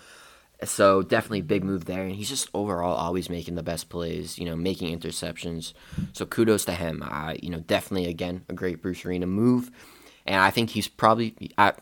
So 0.63 1.01
definitely 1.01 1.41
big 1.41 1.63
move 1.63 1.85
there, 1.85 2.03
and 2.03 2.15
he's 2.15 2.29
just 2.29 2.49
overall 2.53 2.95
always 2.95 3.29
making 3.29 3.55
the 3.55 3.63
best 3.63 3.89
plays. 3.89 4.37
You 4.39 4.45
know, 4.45 4.55
making 4.55 4.97
interceptions. 4.97 5.73
So 6.13 6.25
kudos 6.25 6.65
to 6.65 6.71
him. 6.71 7.03
I, 7.05 7.37
you 7.41 7.49
know, 7.49 7.59
definitely 7.59 8.09
again 8.09 8.45
a 8.49 8.53
great 8.53 8.81
Bruce 8.81 9.05
Arena 9.05 9.25
move, 9.25 9.71
and 10.25 10.37
I 10.37 10.51
think 10.51 10.69
he's 10.69 10.87
probably, 10.87 11.35
I, 11.57 11.73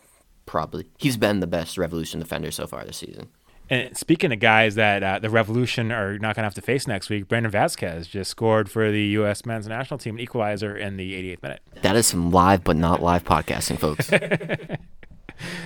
probably 0.46 0.88
he's 0.98 1.18
been 1.18 1.42
the 1.42 1.48
best 1.48 1.78
Revolution 1.78 2.20
defender 2.20 2.52
so 2.52 2.66
far 2.66 2.84
this 2.84 2.98
season. 2.98 3.30
And 3.72 3.96
speaking 3.96 4.34
of 4.34 4.40
guys 4.40 4.76
that 4.76 5.02
uh, 5.02 5.20
the 5.20 5.30
Revolution 5.30 5.94
are 5.94 6.20
not 6.20 6.36
going 6.36 6.44
to 6.44 6.48
have 6.48 6.54
to 6.56 6.62
face 6.62 6.88
next 6.88 7.10
week, 7.10 7.30
Brandon 7.30 7.50
Vazquez 7.50 8.10
just 8.10 8.30
scored 8.30 8.70
for 8.70 8.92
the 8.92 9.02
U.S. 9.02 9.46
men's 9.46 9.66
national 9.66 9.98
team, 9.98 10.16
an 10.16 10.20
equalizer 10.22 10.76
in 10.76 10.98
the 10.98 11.14
88th 11.14 11.42
minute. 11.44 11.62
That 11.82 11.96
is 11.96 12.06
some 12.06 12.32
live 12.32 12.66
but 12.66 12.76
not 12.76 13.02
live 13.02 13.24
podcasting, 13.24 13.80
folks. 13.80 14.12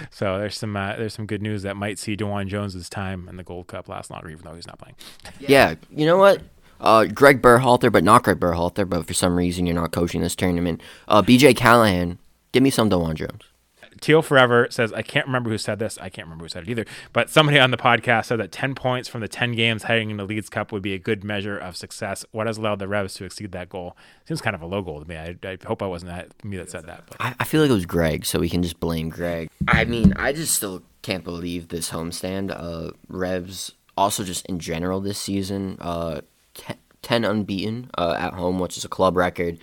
So 0.10 0.40
there's 0.40 0.58
some 0.58 0.78
uh, 0.78 0.96
there's 0.96 1.14
some 1.14 1.26
good 1.26 1.42
news 1.42 1.64
that 1.64 1.76
might 1.76 2.00
see 2.00 2.16
DeJuan 2.16 2.48
Jones's 2.48 2.88
time 2.88 3.28
in 3.28 3.36
the 3.36 3.44
Gold 3.44 3.68
Cup 3.68 3.90
last 3.90 4.10
longer, 4.10 4.30
even 4.30 4.46
though 4.46 4.54
he's 4.54 4.68
not 4.68 4.80
playing. 4.80 4.96
yeah, 5.40 5.76
you 5.92 6.06
know 6.06 6.18
what? 6.18 6.42
Uh, 6.80 7.06
Greg 7.06 7.42
Berhalter, 7.42 7.92
but 7.92 8.04
not 8.04 8.24
Greg 8.24 8.40
Berhalter, 8.40 8.88
but 8.88 9.06
for 9.06 9.14
some 9.14 9.36
reason 9.36 9.66
you're 9.66 9.76
not 9.76 9.92
coaching 9.92 10.22
this 10.22 10.36
tournament. 10.36 10.82
Uh, 11.10 11.22
BJ 11.22 11.56
Callaghan, 11.56 12.20
give 12.52 12.64
me 12.64 12.70
some 12.70 12.90
DeJuan 12.90 13.16
Jones. 13.16 13.44
Teal 14.02 14.22
Forever 14.22 14.68
says, 14.70 14.92
I 14.94 15.02
can't 15.02 15.26
remember 15.26 15.50
who 15.50 15.58
said 15.58 15.80
this. 15.80 15.98
I 16.00 16.10
can't 16.10 16.28
remember 16.28 16.46
who 16.46 16.50
said 16.50 16.64
it 16.64 16.70
either. 16.70 16.86
But 17.14 17.30
somebody 17.30 17.60
on 17.60 17.72
the 17.72 17.78
podcast 17.78 18.26
said 18.26 18.40
that 18.40 18.52
10 18.52 18.76
points 18.76 19.08
from 19.08 19.22
the 19.22 19.28
10 19.28 19.54
games 19.54 19.84
heading 19.84 20.12
into 20.12 20.24
the 20.24 20.28
Leagues 20.28 20.50
Cup 20.50 20.72
would 20.72 20.82
be 20.82 20.94
a 20.94 21.00
good 21.00 21.24
measure 21.24 21.58
of 21.58 21.76
success. 21.76 22.26
What 22.32 22.48
has 22.48 22.58
allowed 22.58 22.80
the 22.80 22.88
Revs 22.88 23.14
to 23.16 23.26
exceed 23.26 23.52
that 23.54 23.70
goal? 23.70 23.96
Seems 24.26 24.42
kind 24.42 24.56
of 24.56 24.62
a 24.62 24.66
low 24.66 24.82
goal 24.82 25.02
to 25.02 25.08
me. 25.08 25.16
I, 25.16 25.36
I 25.44 25.58
hope 25.66 25.82
I 25.82 25.88
wasn't 25.88 26.12
that, 26.12 26.44
me 26.44 26.58
that 26.58 26.70
said 26.70 26.86
that. 26.88 27.04
But 27.08 27.18
I, 27.20 27.36
I 27.40 27.44
feel 27.46 27.62
like 27.62 27.70
it 27.70 27.74
was 27.74 27.86
Greg, 27.86 28.26
so 28.26 28.40
we 28.40 28.50
can 28.50 28.64
just 28.64 28.80
blame 28.80 29.10
Greg. 29.10 29.50
I 29.68 29.86
mean, 29.86 30.14
I 30.14 30.34
just 30.34 30.54
still 30.54 30.84
can't 31.02 31.24
believe 31.24 31.70
this 31.70 31.92
homestand. 31.92 32.52
Uh, 32.56 32.92
Revs, 33.08 33.74
also 33.98 34.24
just 34.24 34.46
in 34.48 34.60
general 34.60 35.00
this 35.00 35.18
season, 35.18 35.78
uh, 35.80 36.22
te- 36.54 36.74
10 37.02 37.24
unbeaten 37.24 37.92
uh, 37.98 38.16
at 38.18 38.34
home, 38.34 38.60
which 38.60 38.78
is 38.78 38.84
a 38.84 38.90
club 38.90 39.16
record. 39.16 39.60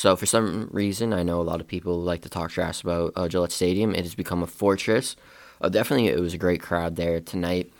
So 0.00 0.16
for 0.16 0.24
some 0.24 0.70
reason, 0.72 1.12
I 1.12 1.22
know 1.22 1.42
a 1.42 1.50
lot 1.50 1.60
of 1.60 1.66
people 1.66 2.00
like 2.00 2.22
to 2.22 2.30
talk 2.30 2.50
trash 2.50 2.80
about 2.80 3.12
uh, 3.16 3.28
Gillette 3.28 3.52
Stadium. 3.52 3.94
It 3.94 4.04
has 4.04 4.14
become 4.14 4.42
a 4.42 4.46
fortress. 4.46 5.14
Uh, 5.60 5.68
definitely, 5.68 6.08
it 6.08 6.18
was 6.18 6.32
a 6.32 6.38
great 6.38 6.62
crowd 6.62 6.96
there 6.96 7.20
tonight. 7.20 7.70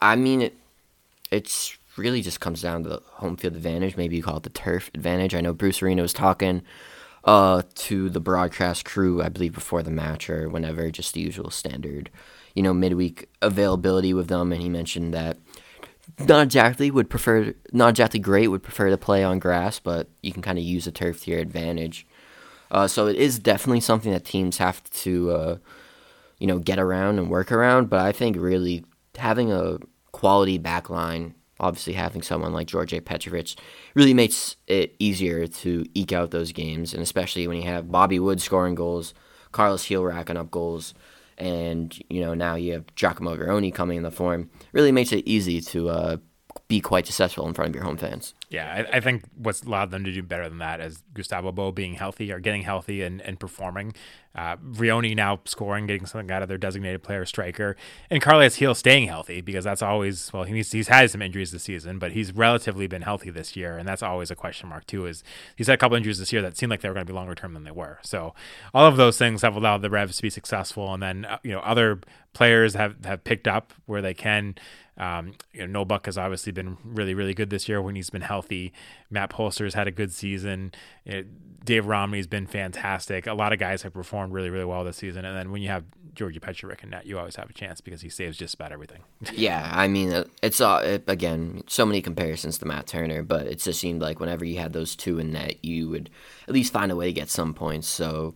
I 0.00 0.14
mean, 0.14 0.42
it 0.42 0.54
it's 1.32 1.76
really 1.96 2.22
just 2.22 2.38
comes 2.38 2.62
down 2.62 2.84
to 2.84 2.88
the 2.90 3.02
home 3.14 3.36
field 3.36 3.56
advantage. 3.56 3.96
Maybe 3.96 4.14
you 4.14 4.22
call 4.22 4.36
it 4.36 4.44
the 4.44 4.50
turf 4.50 4.88
advantage. 4.94 5.34
I 5.34 5.40
know 5.40 5.52
Bruce 5.52 5.82
Arena 5.82 6.02
was 6.02 6.12
talking 6.12 6.62
uh, 7.24 7.62
to 7.74 8.08
the 8.08 8.20
broadcast 8.20 8.84
crew, 8.84 9.20
I 9.20 9.28
believe, 9.28 9.52
before 9.52 9.82
the 9.82 9.90
match 9.90 10.30
or 10.30 10.48
whenever, 10.48 10.88
just 10.92 11.12
the 11.14 11.22
usual 11.22 11.50
standard, 11.50 12.08
you 12.54 12.62
know, 12.62 12.72
midweek 12.72 13.28
availability 13.42 14.14
with 14.14 14.28
them, 14.28 14.52
and 14.52 14.62
he 14.62 14.68
mentioned 14.68 15.12
that 15.12 15.38
not 16.18 16.42
exactly 16.42 16.90
would 16.90 17.08
prefer 17.08 17.54
not 17.72 17.90
exactly 17.90 18.20
great 18.20 18.48
would 18.48 18.62
prefer 18.62 18.90
to 18.90 18.96
play 18.96 19.24
on 19.24 19.38
grass, 19.38 19.78
but 19.78 20.08
you 20.22 20.32
can 20.32 20.42
kind 20.42 20.58
of 20.58 20.64
use 20.64 20.84
the 20.84 20.92
turf 20.92 21.22
to 21.22 21.30
your 21.30 21.40
advantage. 21.40 22.06
Uh, 22.70 22.88
so 22.88 23.06
it 23.06 23.16
is 23.16 23.38
definitely 23.38 23.80
something 23.80 24.12
that 24.12 24.24
teams 24.24 24.58
have 24.58 24.82
to 24.90 25.30
uh, 25.30 25.56
you 26.38 26.46
know 26.46 26.58
get 26.58 26.78
around 26.78 27.18
and 27.18 27.30
work 27.30 27.52
around. 27.52 27.88
But 27.88 28.00
I 28.00 28.12
think 28.12 28.36
really 28.36 28.84
having 29.16 29.52
a 29.52 29.78
quality 30.12 30.58
back 30.58 30.90
line, 30.90 31.34
obviously 31.60 31.92
having 31.94 32.22
someone 32.22 32.52
like 32.52 32.66
George. 32.66 32.92
Petrovic, 33.04 33.56
really 33.94 34.14
makes 34.14 34.56
it 34.66 34.94
easier 34.98 35.46
to 35.46 35.84
eke 35.94 36.12
out 36.12 36.30
those 36.30 36.52
games, 36.52 36.92
and 36.92 37.02
especially 37.02 37.46
when 37.46 37.58
you 37.58 37.64
have 37.64 37.90
Bobby 37.90 38.18
Wood 38.18 38.40
scoring 38.40 38.74
goals, 38.74 39.14
Carlos 39.52 39.86
Gil 39.86 40.04
racking 40.04 40.36
up 40.36 40.50
goals 40.50 40.94
and 41.38 41.98
you 42.08 42.20
know 42.20 42.34
now 42.34 42.54
you 42.54 42.72
have 42.72 42.94
Giacomo 42.94 43.36
Vrioni 43.36 43.74
coming 43.74 43.96
in 43.96 44.02
the 44.02 44.10
form 44.10 44.50
really 44.72 44.92
makes 44.92 45.12
it 45.12 45.26
easy 45.26 45.60
to 45.60 45.88
uh, 45.88 46.16
be 46.68 46.80
quite 46.80 47.06
successful 47.06 47.46
in 47.46 47.54
front 47.54 47.70
of 47.70 47.74
your 47.74 47.84
home 47.84 47.96
fans. 47.96 48.34
Yeah, 48.52 48.86
I, 48.92 48.98
I, 48.98 49.00
think 49.00 49.24
what's 49.34 49.62
allowed 49.62 49.90
them 49.90 50.04
to 50.04 50.12
do 50.12 50.22
better 50.22 50.46
than 50.46 50.58
that 50.58 50.78
is 50.78 51.02
Gustavo 51.14 51.52
Bou 51.52 51.72
being 51.72 51.94
healthy 51.94 52.30
or 52.30 52.38
getting 52.38 52.62
healthy 52.62 53.02
and, 53.02 53.22
and 53.22 53.40
performing. 53.40 53.94
Uh, 54.34 54.56
Vrioni 54.56 55.16
now 55.16 55.40
scoring, 55.46 55.86
getting 55.86 56.06
something 56.06 56.30
out 56.30 56.42
of 56.42 56.48
their 56.48 56.58
designated 56.58 57.02
player 57.02 57.24
striker, 57.26 57.76
and 58.10 58.22
Carles 58.22 58.56
Gil 58.56 58.74
staying 58.74 59.08
healthy 59.08 59.40
because 59.40 59.64
that's 59.64 59.82
always 59.82 60.32
well 60.32 60.44
he's 60.44 60.72
he's 60.72 60.88
had 60.88 61.10
some 61.10 61.20
injuries 61.20 61.50
this 61.50 61.64
season, 61.64 61.98
but 61.98 62.12
he's 62.12 62.32
relatively 62.32 62.86
been 62.86 63.02
healthy 63.02 63.30
this 63.30 63.56
year, 63.56 63.76
and 63.76 63.86
that's 63.86 64.02
always 64.02 64.30
a 64.30 64.34
question 64.34 64.68
mark 64.68 64.86
too. 64.86 65.06
Is 65.06 65.22
he's 65.56 65.66
had 65.66 65.74
a 65.74 65.76
couple 65.76 65.96
injuries 65.96 66.18
this 66.18 66.32
year 66.32 66.40
that 66.42 66.56
seemed 66.56 66.70
like 66.70 66.80
they 66.80 66.88
were 66.88 66.94
going 66.94 67.06
to 67.06 67.12
be 67.12 67.16
longer 67.16 67.34
term 67.34 67.52
than 67.52 67.64
they 67.64 67.70
were. 67.70 67.98
So 68.02 68.34
all 68.72 68.86
of 68.86 68.96
those 68.96 69.18
things 69.18 69.42
have 69.42 69.54
allowed 69.54 69.82
the 69.82 69.90
Revs 69.90 70.16
to 70.16 70.22
be 70.22 70.30
successful, 70.30 70.94
and 70.94 71.02
then 71.02 71.24
uh, 71.26 71.38
you 71.42 71.52
know 71.52 71.60
other 71.60 72.00
players 72.32 72.74
have 72.74 73.04
have 73.04 73.24
picked 73.24 73.48
up 73.48 73.72
where 73.86 74.00
they 74.00 74.14
can. 74.14 74.54
Um, 75.02 75.34
you 75.52 75.66
know, 75.66 75.84
Buck 75.84 76.06
has 76.06 76.16
obviously 76.16 76.52
been 76.52 76.76
really, 76.84 77.12
really 77.12 77.34
good 77.34 77.50
this 77.50 77.68
year 77.68 77.82
when 77.82 77.96
he's 77.96 78.10
been 78.10 78.22
healthy. 78.22 78.72
Matt 79.10 79.30
Polster's 79.30 79.74
had 79.74 79.88
a 79.88 79.90
good 79.90 80.12
season. 80.12 80.72
It, 81.04 81.64
Dave 81.64 81.86
Romney's 81.86 82.28
been 82.28 82.46
fantastic. 82.46 83.26
A 83.26 83.34
lot 83.34 83.52
of 83.52 83.58
guys 83.58 83.82
have 83.82 83.92
performed 83.92 84.32
really, 84.32 84.48
really 84.48 84.64
well 84.64 84.84
this 84.84 84.98
season. 84.98 85.24
And 85.24 85.36
then 85.36 85.50
when 85.50 85.60
you 85.60 85.68
have 85.70 85.82
Georgi 86.14 86.38
Petrovic 86.38 86.84
in 86.84 86.90
net, 86.90 87.04
you 87.04 87.18
always 87.18 87.34
have 87.34 87.50
a 87.50 87.52
chance 87.52 87.80
because 87.80 88.00
he 88.00 88.08
saves 88.08 88.36
just 88.36 88.54
about 88.54 88.70
everything. 88.70 89.02
yeah, 89.32 89.68
I 89.72 89.88
mean, 89.88 90.24
it's 90.40 90.60
uh, 90.60 90.82
it, 90.84 91.04
again 91.08 91.64
so 91.66 91.84
many 91.84 92.00
comparisons 92.00 92.58
to 92.58 92.66
Matt 92.66 92.86
Turner, 92.86 93.24
but 93.24 93.48
it 93.48 93.58
just 93.58 93.80
seemed 93.80 94.02
like 94.02 94.20
whenever 94.20 94.44
you 94.44 94.58
had 94.58 94.72
those 94.72 94.94
two 94.94 95.18
in 95.18 95.32
net, 95.32 95.64
you 95.64 95.88
would 95.88 96.10
at 96.46 96.54
least 96.54 96.72
find 96.72 96.92
a 96.92 96.96
way 96.96 97.06
to 97.06 97.12
get 97.12 97.28
some 97.28 97.54
points. 97.54 97.88
So 97.88 98.34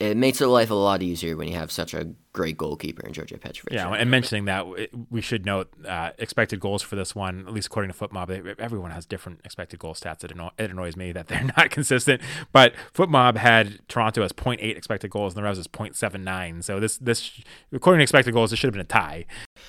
it 0.00 0.16
makes 0.16 0.38
the 0.38 0.48
life 0.48 0.70
a 0.70 0.74
lot 0.74 1.02
easier 1.02 1.36
when 1.36 1.48
you 1.48 1.54
have 1.54 1.70
such 1.70 1.94
a 1.94 2.08
great 2.32 2.58
goalkeeper 2.58 3.06
in 3.06 3.14
Georgi 3.14 3.36
Petrovic. 3.36 3.72
Yeah, 3.72 3.90
and 3.90 4.10
mentioning 4.10 4.44
that, 4.44 4.66
we 5.10 5.22
should 5.22 5.46
note 5.46 5.72
uh, 5.86 6.10
expected 6.18 6.60
goals 6.60 6.82
for 6.82 6.96
this 6.96 7.14
one, 7.14 7.44
at 7.46 7.52
least 7.52 7.68
according 7.68 7.90
to 7.90 7.98
FotMob, 7.98 8.56
everyone 8.58 8.90
has 8.90 9.06
different 9.06 9.40
expected 9.44 9.78
goal 9.78 9.94
stats. 9.94 10.22
It, 10.22 10.32
anno- 10.32 10.52
it 10.58 10.70
annoys 10.70 10.96
me 10.96 11.12
that 11.12 11.26
they're 11.28 11.50
not 11.56 11.70
consistent. 11.70 12.20
But 12.52 12.74
FotMob 12.94 13.36
had 13.36 13.80
Toronto 13.88 14.22
as 14.22 14.32
0.8 14.32 14.60
expected 14.76 15.10
goals, 15.10 15.32
and 15.32 15.38
the 15.38 15.44
Revs 15.44 15.58
as 15.58 15.66
0.79. 15.66 16.62
So 16.62 16.78
this, 16.78 16.98
this, 16.98 17.40
according 17.72 18.00
to 18.00 18.02
expected 18.02 18.34
goals, 18.34 18.52
it 18.52 18.56
should 18.56 18.68
have 18.68 18.74
been 18.74 18.80
a 18.80 18.84
tie. 18.84 19.24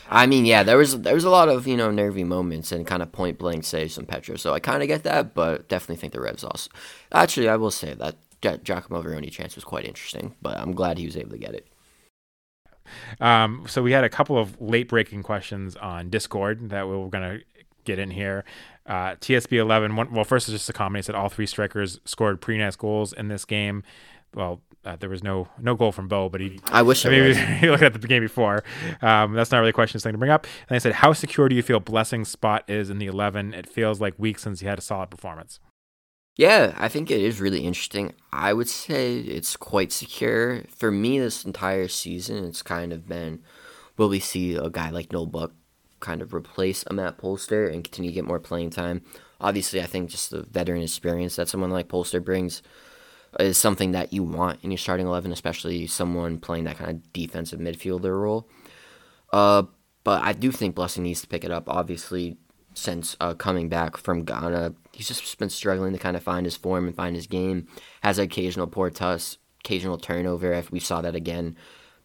I 0.10 0.26
mean, 0.26 0.46
yeah, 0.46 0.64
there 0.64 0.78
was 0.78 1.02
there 1.02 1.16
was 1.16 1.24
a 1.24 1.30
lot 1.30 1.48
of 1.48 1.68
you 1.68 1.78
know 1.78 1.92
nervy 1.92 2.24
moments 2.24 2.72
and 2.72 2.86
kind 2.86 3.02
of 3.02 3.12
point 3.12 3.38
blank 3.38 3.64
saves 3.64 3.96
from 3.96 4.06
Petro. 4.06 4.36
So 4.36 4.54
I 4.54 4.60
kind 4.60 4.82
of 4.82 4.88
get 4.88 5.04
that, 5.04 5.34
but 5.34 5.70
definitely 5.70 5.98
think 5.98 6.14
the 6.14 6.22
Revs 6.22 6.44
also. 6.44 6.70
Actually, 7.12 7.48
I 7.48 7.56
will 7.56 7.72
say 7.72 7.94
that 7.94 8.16
Giacomo 8.42 9.02
Vrioni 9.02 9.32
chance 9.32 9.56
was 9.56 9.64
quite 9.64 9.86
interesting, 9.86 10.36
but 10.42 10.58
I'm 10.58 10.74
glad 10.74 10.98
he 10.98 11.06
was 11.06 11.18
able 11.18 11.32
to 11.32 11.38
get 11.38 11.54
it. 11.54 11.68
Um, 13.20 13.66
so 13.68 13.82
we 13.82 13.92
had 13.92 14.04
a 14.04 14.10
couple 14.10 14.38
of 14.38 14.60
late 14.62 14.88
breaking 14.88 15.24
questions 15.24 15.76
on 15.76 16.10
Discord 16.10 16.70
that 16.70 16.88
we 16.88 16.96
were 16.96 17.10
going 17.10 17.40
to 17.40 17.46
get 17.84 18.00
in 18.00 18.12
here. 18.12 18.46
Uh, 18.86 19.16
TSB 19.16 19.58
11, 19.58 19.96
one, 19.96 20.14
well, 20.14 20.24
first 20.24 20.48
is 20.48 20.54
just 20.54 20.70
a 20.70 20.74
comment. 20.74 21.04
He 21.04 21.08
said 21.08 21.16
all 21.16 21.30
three 21.30 21.46
strikers 21.46 22.00
scored 22.06 22.40
pre 22.40 22.58
nice 22.58 22.76
goals 22.76 23.14
in 23.14 23.28
this 23.28 23.46
game. 23.46 23.84
Well, 24.34 24.62
uh, 24.86 24.96
there 24.96 25.10
was 25.10 25.24
no 25.24 25.50
no 25.60 25.76
goal 25.76 25.92
from 25.92 26.08
Bou, 26.08 26.30
but 26.30 26.40
he. 26.40 26.60
I 26.68 26.82
wish. 26.82 27.06
I 27.06 27.10
mean, 27.10 27.36
he 27.60 27.70
looked 27.70 27.84
at 27.84 28.00
the 28.00 28.08
game 28.08 28.24
before. 28.24 28.64
Um, 29.02 29.34
that's 29.34 29.52
not 29.52 29.60
really 29.60 29.72
a 29.72 29.74
question 29.74 30.00
thing 30.00 30.14
to 30.14 30.18
bring 30.18 30.32
up. 30.32 30.48
And 30.70 30.76
I 30.76 30.80
said, 30.80 30.94
how 30.94 31.12
secure 31.12 31.50
do 31.50 31.56
you 31.56 31.62
feel 31.64 31.80
Blessing's 31.80 32.30
spot 32.30 32.64
is 32.70 32.90
in 32.90 32.98
the 32.98 33.08
11? 33.08 33.54
It 33.54 33.68
feels 33.68 34.00
like 34.00 34.14
weeks 34.18 34.44
since 34.44 34.62
he 34.62 34.68
had 34.68 34.78
a 34.78 34.82
solid 34.82 35.10
performance. 35.10 35.60
Yeah, 36.38 36.76
I 36.78 36.88
think 36.88 37.10
it 37.10 37.20
is 37.20 37.42
really 37.42 37.62
interesting. 37.62 38.14
I 38.32 38.54
would 38.54 38.70
say 38.70 39.18
it's 39.18 39.58
quite 39.58 39.92
secure. 39.92 40.64
For 40.70 40.92
me, 40.92 41.20
this 41.20 41.44
entire 41.44 41.88
season, 41.88 42.46
it's 42.46 42.62
kind 42.62 42.94
of 42.94 43.08
been 43.08 43.42
will 43.98 44.10
we 44.10 44.20
see 44.20 44.54
a 44.54 44.70
guy 44.70 44.92
like 44.92 45.12
Noel 45.12 45.26
Buck 45.26 45.52
kind 46.00 46.22
of 46.22 46.36
replace 46.36 46.84
a 46.86 46.94
Matt 46.94 47.18
Polster 47.18 47.68
and 47.74 47.84
continue 47.84 48.12
to 48.12 48.16
get 48.16 48.26
more 48.26 48.40
playing 48.40 48.70
time? 48.70 49.02
Obviously, 49.42 49.82
I 49.82 49.88
think 49.88 50.12
just 50.12 50.30
the 50.30 50.44
veteran 50.44 50.84
experience 50.84 51.36
that 51.38 51.50
someone 51.50 51.72
like 51.72 51.88
Polster 51.88 52.24
brings 52.24 52.62
is 53.40 53.58
something 53.58 53.92
that 53.94 54.14
you 54.14 54.22
want 54.22 54.60
in 54.64 54.70
your 54.70 54.78
starting 54.78 55.08
11, 55.08 55.32
especially 55.32 55.88
someone 55.88 56.40
playing 56.40 56.66
that 56.66 56.78
kind 56.78 56.92
of 56.92 57.14
defensive 57.14 57.60
midfielder 57.60 58.20
role. 58.20 58.48
Uh, 59.34 59.64
but 60.04 60.22
I 60.24 60.34
do 60.34 60.52
think 60.52 60.76
Blessing 60.76 61.04
needs 61.04 61.22
to 61.22 61.28
pick 61.28 61.44
it 61.44 61.52
up. 61.52 61.68
Obviously, 61.68 62.38
since 62.78 63.18
uh, 63.20 63.34
coming 63.34 63.70
back 63.70 63.98
from 63.98 64.24
Ghana. 64.24 64.74
He's 64.94 65.08
just 65.08 65.38
been 65.38 65.50
struggling 65.50 65.94
to 65.94 66.00
kind 66.00 66.16
of 66.16 66.24
find 66.24 66.46
his 66.46 66.56
form 66.56 66.88
and 66.88 66.96
find 66.96 67.16
his 67.16 67.28
game. 67.28 67.68
Has 68.02 68.20
occasional 68.20 68.68
poor 68.68 68.90
toss, 68.90 69.38
occasional 69.64 69.98
turnover. 69.98 70.54
If 70.54 70.72
we 70.72 70.80
saw 70.80 71.02
that 71.02 71.16
again 71.16 71.56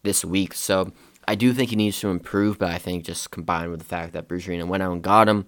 this 0.02 0.24
week, 0.24 0.54
so 0.54 0.92
I 1.28 1.34
do 1.34 1.52
think 1.52 1.70
he 1.70 1.76
needs 1.76 2.00
to 2.00 2.08
improve. 2.08 2.58
But 2.58 2.70
I 2.70 2.78
think 2.78 3.04
just 3.04 3.30
combined 3.30 3.70
with 3.70 3.80
the 3.80 3.86
fact 3.86 4.14
that 4.14 4.28
Bruce 4.28 4.48
went 4.48 4.82
out 4.82 4.92
and 4.92 5.02
got 5.02 5.28
him, 5.28 5.46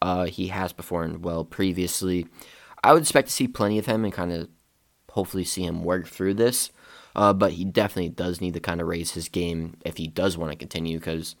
uh, 0.00 0.26
he 0.26 0.48
has 0.48 0.72
performed 0.72 1.24
well 1.24 1.44
previously. 1.44 2.26
I 2.82 2.92
would 2.92 3.02
expect 3.02 3.28
to 3.28 3.34
see 3.34 3.48
plenty 3.48 3.78
of 3.78 3.86
him 3.86 4.04
and 4.04 4.12
kind 4.12 4.32
of 4.32 4.48
hopefully 5.10 5.44
see 5.44 5.64
him 5.64 5.82
work 5.82 6.06
through 6.06 6.34
this. 6.34 6.70
Uh, 7.16 7.32
but 7.32 7.52
he 7.52 7.64
definitely 7.64 8.08
does 8.08 8.40
need 8.40 8.54
to 8.54 8.60
kind 8.60 8.80
of 8.80 8.86
raise 8.86 9.12
his 9.12 9.28
game 9.28 9.76
if 9.84 9.96
he 9.96 10.06
does 10.06 10.38
want 10.38 10.52
to 10.52 10.56
continue 10.56 10.98
because 10.98 11.34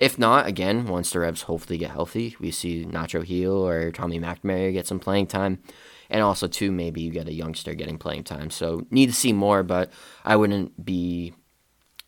if 0.00 0.18
not, 0.18 0.46
again, 0.46 0.86
once 0.86 1.10
the 1.10 1.20
Revs 1.20 1.42
hopefully 1.42 1.78
get 1.78 1.90
healthy, 1.90 2.34
we 2.40 2.50
see 2.50 2.86
Nacho 2.86 3.24
Gil 3.24 3.52
or 3.52 3.92
Tommy 3.92 4.18
McNamara 4.18 4.72
get 4.72 4.86
some 4.86 4.98
playing 4.98 5.26
time. 5.26 5.58
And 6.08 6.22
also, 6.22 6.48
too, 6.48 6.72
maybe 6.72 7.02
you 7.02 7.10
get 7.12 7.28
a 7.28 7.32
youngster 7.32 7.74
getting 7.74 7.98
playing 7.98 8.24
time. 8.24 8.50
So, 8.50 8.86
need 8.90 9.06
to 9.06 9.12
see 9.12 9.32
more, 9.32 9.62
but 9.62 9.92
I 10.24 10.34
wouldn't 10.34 10.84
be 10.84 11.34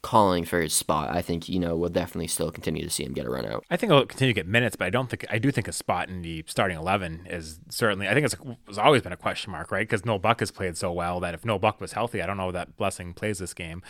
calling 0.02 0.44
for 0.44 0.60
his 0.60 0.74
spot. 0.74 1.14
I 1.14 1.22
think, 1.22 1.48
you 1.48 1.60
know, 1.60 1.76
we'll 1.76 1.88
definitely 1.88 2.26
still 2.26 2.50
continue 2.50 2.82
to 2.82 2.90
see 2.90 3.04
him 3.04 3.12
get 3.12 3.24
a 3.24 3.30
run 3.30 3.46
out. 3.46 3.64
I 3.70 3.76
think 3.76 3.92
he'll 3.92 4.04
continue 4.04 4.34
to 4.34 4.38
get 4.38 4.48
minutes, 4.48 4.74
but 4.74 4.86
I 4.86 4.90
don't 4.90 5.08
think, 5.08 5.24
I 5.30 5.38
do 5.38 5.52
think 5.52 5.68
a 5.68 5.72
spot 5.72 6.08
in 6.08 6.22
the 6.22 6.44
starting 6.48 6.76
11 6.76 7.28
is 7.30 7.60
certainly, 7.70 8.08
I 8.08 8.14
think 8.14 8.26
it's, 8.26 8.34
it's 8.68 8.78
always 8.78 9.02
been 9.02 9.12
a 9.12 9.16
question 9.16 9.52
mark, 9.52 9.70
right? 9.70 9.88
Because 9.88 10.04
Noel 10.04 10.18
Buck 10.18 10.40
has 10.40 10.50
played 10.50 10.76
so 10.76 10.90
well 10.90 11.20
that 11.20 11.34
if 11.34 11.44
Noel 11.44 11.60
Buck 11.60 11.80
was 11.80 11.92
healthy, 11.92 12.20
I 12.20 12.26
don't 12.26 12.36
know 12.36 12.50
that 12.50 12.76
Blessing 12.76 13.14
plays 13.14 13.38
this 13.38 13.54
game. 13.54 13.80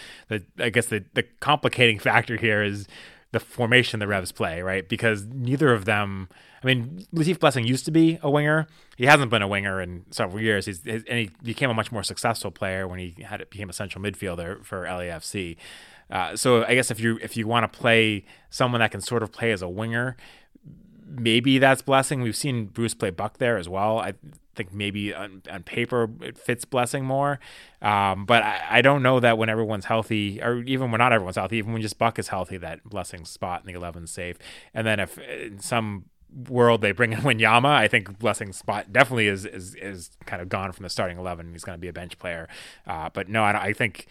I 0.58 0.68
guess 0.68 0.86
the, 0.86 1.02
the 1.14 1.22
complicating 1.40 1.98
factor 2.00 2.36
here 2.36 2.62
is 2.62 2.86
the 3.32 3.40
formation 3.40 3.98
the 3.98 4.06
Revs 4.06 4.30
play, 4.30 4.62
right? 4.62 4.88
Because 4.88 5.24
neither 5.26 5.72
of 5.72 5.84
them. 5.86 6.28
I 6.62 6.66
mean, 6.66 7.06
Latif 7.12 7.40
Blessing 7.40 7.66
used 7.66 7.84
to 7.86 7.90
be 7.90 8.18
a 8.22 8.30
winger. 8.30 8.68
He 8.96 9.06
hasn't 9.06 9.30
been 9.30 9.42
a 9.42 9.48
winger 9.48 9.80
in 9.80 10.04
several 10.10 10.40
years. 10.40 10.66
He's 10.66 10.86
and 10.86 11.04
he 11.08 11.30
became 11.42 11.70
a 11.70 11.74
much 11.74 11.90
more 11.90 12.02
successful 12.02 12.50
player 12.50 12.86
when 12.86 12.98
he 12.98 13.22
had 13.22 13.44
became 13.50 13.68
a 13.68 13.72
central 13.72 14.04
midfielder 14.04 14.64
for 14.64 14.84
LAFC. 14.84 15.56
Uh, 16.10 16.36
so 16.36 16.64
I 16.64 16.74
guess 16.74 16.90
if 16.90 17.00
you 17.00 17.18
if 17.22 17.36
you 17.36 17.46
want 17.46 17.70
to 17.70 17.78
play 17.78 18.24
someone 18.50 18.80
that 18.80 18.90
can 18.90 19.00
sort 19.00 19.22
of 19.22 19.32
play 19.32 19.50
as 19.50 19.62
a 19.62 19.68
winger, 19.68 20.16
maybe 21.12 21.58
that's 21.58 21.82
Blessing. 21.82 22.22
We've 22.22 22.36
seen 22.36 22.66
Bruce 22.66 22.94
play 22.94 23.10
Buck 23.10 23.38
there 23.38 23.56
as 23.56 23.68
well. 23.68 23.98
I 23.98 24.14
think 24.54 24.72
maybe 24.72 25.14
on, 25.14 25.42
on 25.50 25.62
paper 25.62 26.10
it 26.20 26.36
fits 26.36 26.64
Blessing 26.64 27.04
more. 27.04 27.40
Um, 27.80 28.24
but 28.24 28.42
I, 28.42 28.60
I, 28.70 28.82
don't 28.82 29.02
know 29.02 29.18
that 29.20 29.38
when 29.38 29.48
everyone's 29.48 29.86
healthy, 29.86 30.42
or 30.42 30.58
even 30.62 30.90
when 30.90 30.98
not 30.98 31.12
everyone's 31.12 31.36
healthy, 31.36 31.56
even 31.56 31.72
when 31.72 31.82
just 31.82 31.98
Buck 31.98 32.18
is 32.18 32.28
healthy, 32.28 32.56
that 32.58 32.84
blessing 32.84 33.24
spot 33.24 33.60
in 33.60 33.66
the 33.66 33.78
11 33.78 34.06
safe. 34.06 34.38
And 34.74 34.86
then 34.86 35.00
if 35.00 35.18
in 35.18 35.58
some 35.58 36.04
world 36.48 36.80
they 36.80 36.92
bring 36.92 37.12
in 37.12 37.18
Wanyama, 37.22 37.66
I 37.70 37.88
think 37.88 38.18
Blessing's 38.18 38.56
spot 38.56 38.92
definitely 38.92 39.28
is 39.28 39.44
is 39.44 39.74
is 39.74 40.10
kind 40.26 40.42
of 40.42 40.48
gone 40.48 40.72
from 40.72 40.82
the 40.84 40.90
starting 40.90 41.18
11. 41.18 41.52
He's 41.52 41.64
going 41.64 41.76
to 41.76 41.80
be 41.80 41.88
a 41.88 41.92
bench 41.92 42.18
player. 42.18 42.48
Uh, 42.86 43.10
but 43.12 43.28
no, 43.28 43.42
I, 43.42 43.66
I 43.66 43.72
think 43.72 44.06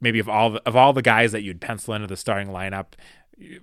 maybe 0.00 0.18
of 0.18 0.28
all 0.28 0.50
the, 0.50 0.62
of 0.66 0.76
all 0.76 0.92
the 0.92 1.02
guys 1.02 1.32
that 1.32 1.42
you'd 1.42 1.60
pencil 1.60 1.94
into 1.94 2.06
the 2.06 2.16
starting 2.16 2.48
lineup, 2.48 2.86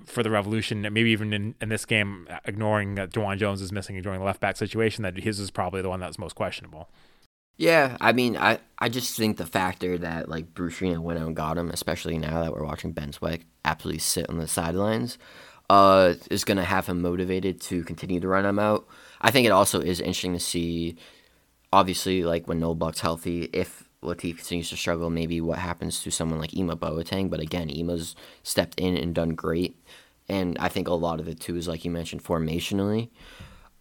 for 0.05 0.23
the 0.23 0.29
Revolution, 0.29 0.81
maybe 0.81 1.09
even 1.09 1.33
in, 1.33 1.55
in 1.59 1.69
this 1.69 1.85
game, 1.85 2.27
ignoring 2.45 2.95
that 2.95 3.11
DeJuan 3.11 3.37
Jones 3.37 3.61
is 3.61 3.71
missing 3.71 3.99
during 4.01 4.19
the 4.19 4.25
left 4.25 4.39
back 4.39 4.57
situation, 4.57 5.03
that 5.03 5.17
his 5.17 5.39
is 5.39 5.51
probably 5.51 5.81
the 5.81 5.89
one 5.89 5.99
that's 5.99 6.19
most 6.19 6.35
questionable. 6.35 6.89
Yeah, 7.57 7.97
I 8.01 8.13
mean, 8.13 8.35
I, 8.35 8.59
I 8.79 8.89
just 8.89 9.15
think 9.15 9.37
the 9.37 9.45
factor 9.45 9.97
that 9.99 10.27
like 10.27 10.53
Bruce 10.53 10.81
Arena 10.81 11.01
went 11.01 11.19
out 11.19 11.27
and 11.27 11.35
got 11.35 11.57
him, 11.57 11.69
especially 11.69 12.17
now 12.17 12.41
that 12.41 12.51
we're 12.51 12.65
watching 12.65 12.93
Ben 12.93 13.11
Sweat 13.13 13.41
absolutely 13.63 13.99
sit 13.99 14.29
on 14.29 14.39
the 14.39 14.47
sidelines, 14.47 15.17
uh, 15.69 16.15
is 16.31 16.43
going 16.43 16.57
to 16.57 16.63
have 16.63 16.87
him 16.87 17.01
motivated 17.01 17.61
to 17.61 17.83
continue 17.83 18.19
to 18.19 18.27
run 18.27 18.45
him 18.45 18.59
out. 18.59 18.87
I 19.21 19.31
think 19.31 19.45
it 19.45 19.51
also 19.51 19.81
is 19.81 19.99
interesting 19.99 20.33
to 20.33 20.39
see, 20.39 20.97
obviously, 21.71 22.23
like 22.23 22.47
when 22.47 22.59
Noel 22.59 22.75
Buck's 22.75 23.01
healthy, 23.01 23.43
if 23.53 23.82
Latif 24.03 24.37
continues 24.37 24.69
to 24.69 24.77
struggle, 24.77 25.09
maybe 25.09 25.41
what 25.41 25.59
happens 25.59 26.01
to 26.03 26.11
someone 26.11 26.39
like 26.39 26.53
Ima 26.53 26.75
Boateng. 26.75 27.29
But 27.29 27.39
again, 27.39 27.69
Ima's 27.69 28.15
stepped 28.43 28.79
in 28.79 28.95
and 28.97 29.13
done 29.13 29.29
great. 29.29 29.77
And 30.29 30.57
I 30.59 30.69
think 30.69 30.87
a 30.87 30.93
lot 30.93 31.19
of 31.19 31.27
it 31.27 31.39
too 31.39 31.55
is 31.55 31.67
like 31.67 31.83
you 31.83 31.91
mentioned, 31.91 32.23
formationally. 32.23 33.09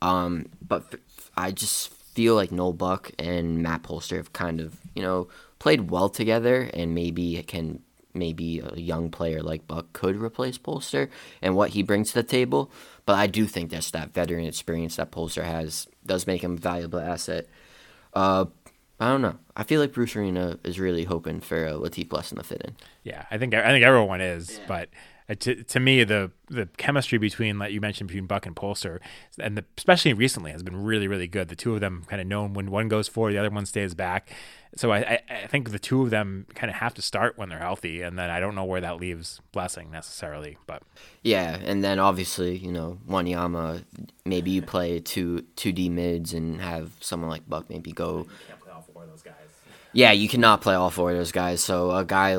Um, 0.00 0.46
but 0.66 0.96
I 1.36 1.52
just 1.52 1.92
feel 1.92 2.34
like 2.34 2.52
Noel 2.52 2.72
Buck 2.72 3.12
and 3.18 3.62
Matt 3.62 3.82
Polster 3.82 4.16
have 4.16 4.32
kind 4.32 4.60
of, 4.60 4.80
you 4.94 5.02
know, 5.02 5.28
played 5.58 5.90
well 5.90 6.08
together 6.08 6.68
and 6.74 6.94
maybe 6.94 7.40
can 7.44 7.80
maybe 8.14 8.60
a 8.60 8.78
young 8.78 9.10
player 9.10 9.42
like 9.42 9.66
Buck 9.66 9.92
could 9.92 10.16
replace 10.20 10.58
Polster 10.58 11.08
and 11.40 11.56
what 11.56 11.70
he 11.70 11.82
brings 11.82 12.08
to 12.08 12.14
the 12.14 12.22
table. 12.22 12.70
But 13.06 13.16
I 13.16 13.26
do 13.26 13.46
think 13.46 13.70
that's 13.70 13.90
that 13.92 14.12
veteran 14.12 14.44
experience 14.44 14.96
that 14.96 15.10
Polster 15.10 15.44
has 15.44 15.86
does 16.04 16.26
make 16.26 16.42
him 16.42 16.54
a 16.54 16.60
valuable 16.60 16.98
asset. 16.98 17.46
Uh, 18.12 18.46
I 19.02 19.10
don't 19.10 19.22
know. 19.22 19.36
I 19.56 19.64
feel 19.64 19.80
like 19.80 19.92
Bruce 19.92 20.16
Arena 20.16 20.58
is 20.64 20.78
really 20.78 21.04
hoping 21.04 21.40
for 21.40 21.66
a 21.66 21.72
Latif 21.72 22.08
Blessing 22.08 22.38
to 22.38 22.44
fit 22.44 22.62
in. 22.62 22.76
Yeah, 23.02 23.26
I 23.30 23.38
think 23.38 23.54
I 23.54 23.70
think 23.72 23.84
everyone 23.84 24.20
is, 24.20 24.58
yeah. 24.58 24.64
but 24.68 24.88
Uh, 25.28 25.34
to, 25.36 25.62
to 25.64 25.78
me, 25.80 26.04
the 26.04 26.30
the 26.48 26.66
chemistry 26.76 27.16
between, 27.18 27.58
like 27.58 27.72
you 27.72 27.80
mentioned, 27.80 28.08
between 28.08 28.26
Buck 28.26 28.44
and 28.44 28.56
Polster, 28.56 28.98
and 29.38 29.56
the, 29.56 29.64
especially 29.78 30.12
recently, 30.12 30.50
has 30.50 30.62
been 30.62 30.76
really, 30.76 31.08
really 31.08 31.28
good. 31.28 31.48
The 31.48 31.56
two 31.56 31.74
of 31.74 31.80
them 31.80 32.04
kind 32.08 32.20
of 32.20 32.26
known 32.26 32.54
when 32.54 32.70
one 32.70 32.88
goes 32.88 33.08
forward, 33.08 33.32
the 33.32 33.38
other 33.38 33.50
one 33.50 33.64
stays 33.66 33.94
back. 33.94 34.30
So 34.74 34.90
I, 34.90 34.98
I, 34.98 35.18
I 35.44 35.46
think 35.46 35.70
the 35.70 35.78
two 35.78 36.02
of 36.02 36.10
them 36.10 36.46
kind 36.54 36.70
of 36.70 36.76
have 36.76 36.94
to 36.94 37.02
start 37.02 37.38
when 37.38 37.48
they're 37.50 37.58
healthy, 37.58 38.02
and 38.02 38.18
then 38.18 38.30
I 38.30 38.40
don't 38.40 38.54
know 38.54 38.64
where 38.64 38.80
that 38.80 38.96
leaves 39.00 39.40
Blessing 39.52 39.90
necessarily, 39.90 40.58
but 40.66 40.82
yeah, 41.22 41.58
and 41.64 41.84
then 41.84 41.98
obviously 42.00 42.56
you 42.56 42.72
know 42.72 42.98
Wanyama, 43.08 43.84
maybe 44.24 44.50
you 44.50 44.62
play 44.62 44.98
two 45.00 45.42
two 45.56 45.72
D 45.72 45.88
mids 45.88 46.34
and 46.34 46.60
have 46.60 46.90
someone 47.00 47.30
like 47.30 47.48
Buck 47.48 47.70
maybe 47.70 47.92
go. 47.92 48.26
Yeah, 49.92 50.12
you 50.12 50.28
cannot 50.28 50.62
play 50.62 50.74
all 50.74 50.90
four 50.90 51.10
of 51.10 51.16
those 51.16 51.32
guys. 51.32 51.60
So 51.60 51.90
a 51.90 52.04
guy 52.04 52.38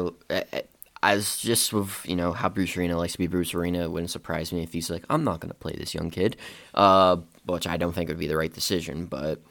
as 1.03 1.37
just 1.37 1.73
with 1.73 2.03
you 2.05 2.15
know 2.15 2.31
how 2.31 2.49
Bruce 2.49 2.75
Arena 2.77 2.97
likes 2.97 3.11
to 3.13 3.19
be 3.19 3.27
Bruce 3.27 3.53
Arena, 3.53 3.83
it 3.83 3.91
wouldn't 3.91 4.09
surprise 4.09 4.51
me 4.51 4.63
if 4.63 4.73
he's 4.73 4.89
like, 4.89 5.03
I'm 5.09 5.23
not 5.23 5.39
gonna 5.41 5.53
play 5.53 5.73
this 5.77 5.93
young 5.93 6.09
kid, 6.09 6.37
uh, 6.73 7.17
which 7.45 7.67
I 7.67 7.77
don't 7.77 7.93
think 7.93 8.09
would 8.09 8.17
be 8.17 8.27
the 8.27 8.37
right 8.37 8.53
decision. 8.53 9.05
But 9.05 9.41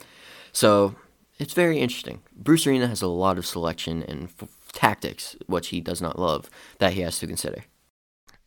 so 0.53 0.95
it's 1.39 1.53
very 1.53 1.79
interesting. 1.79 2.23
Bruce 2.35 2.67
Arena 2.67 2.89
has 2.89 3.03
a 3.03 3.07
lot 3.07 3.39
of 3.39 3.47
selection 3.47 4.03
and 4.03 4.25
f- 4.25 4.49
tactics, 4.73 5.37
which 5.47 5.69
he 5.69 5.81
does 5.81 6.01
not 6.01 6.19
love, 6.19 6.49
that 6.79 6.95
he 6.95 7.03
has 7.03 7.19
to 7.19 7.27
consider. 7.27 7.65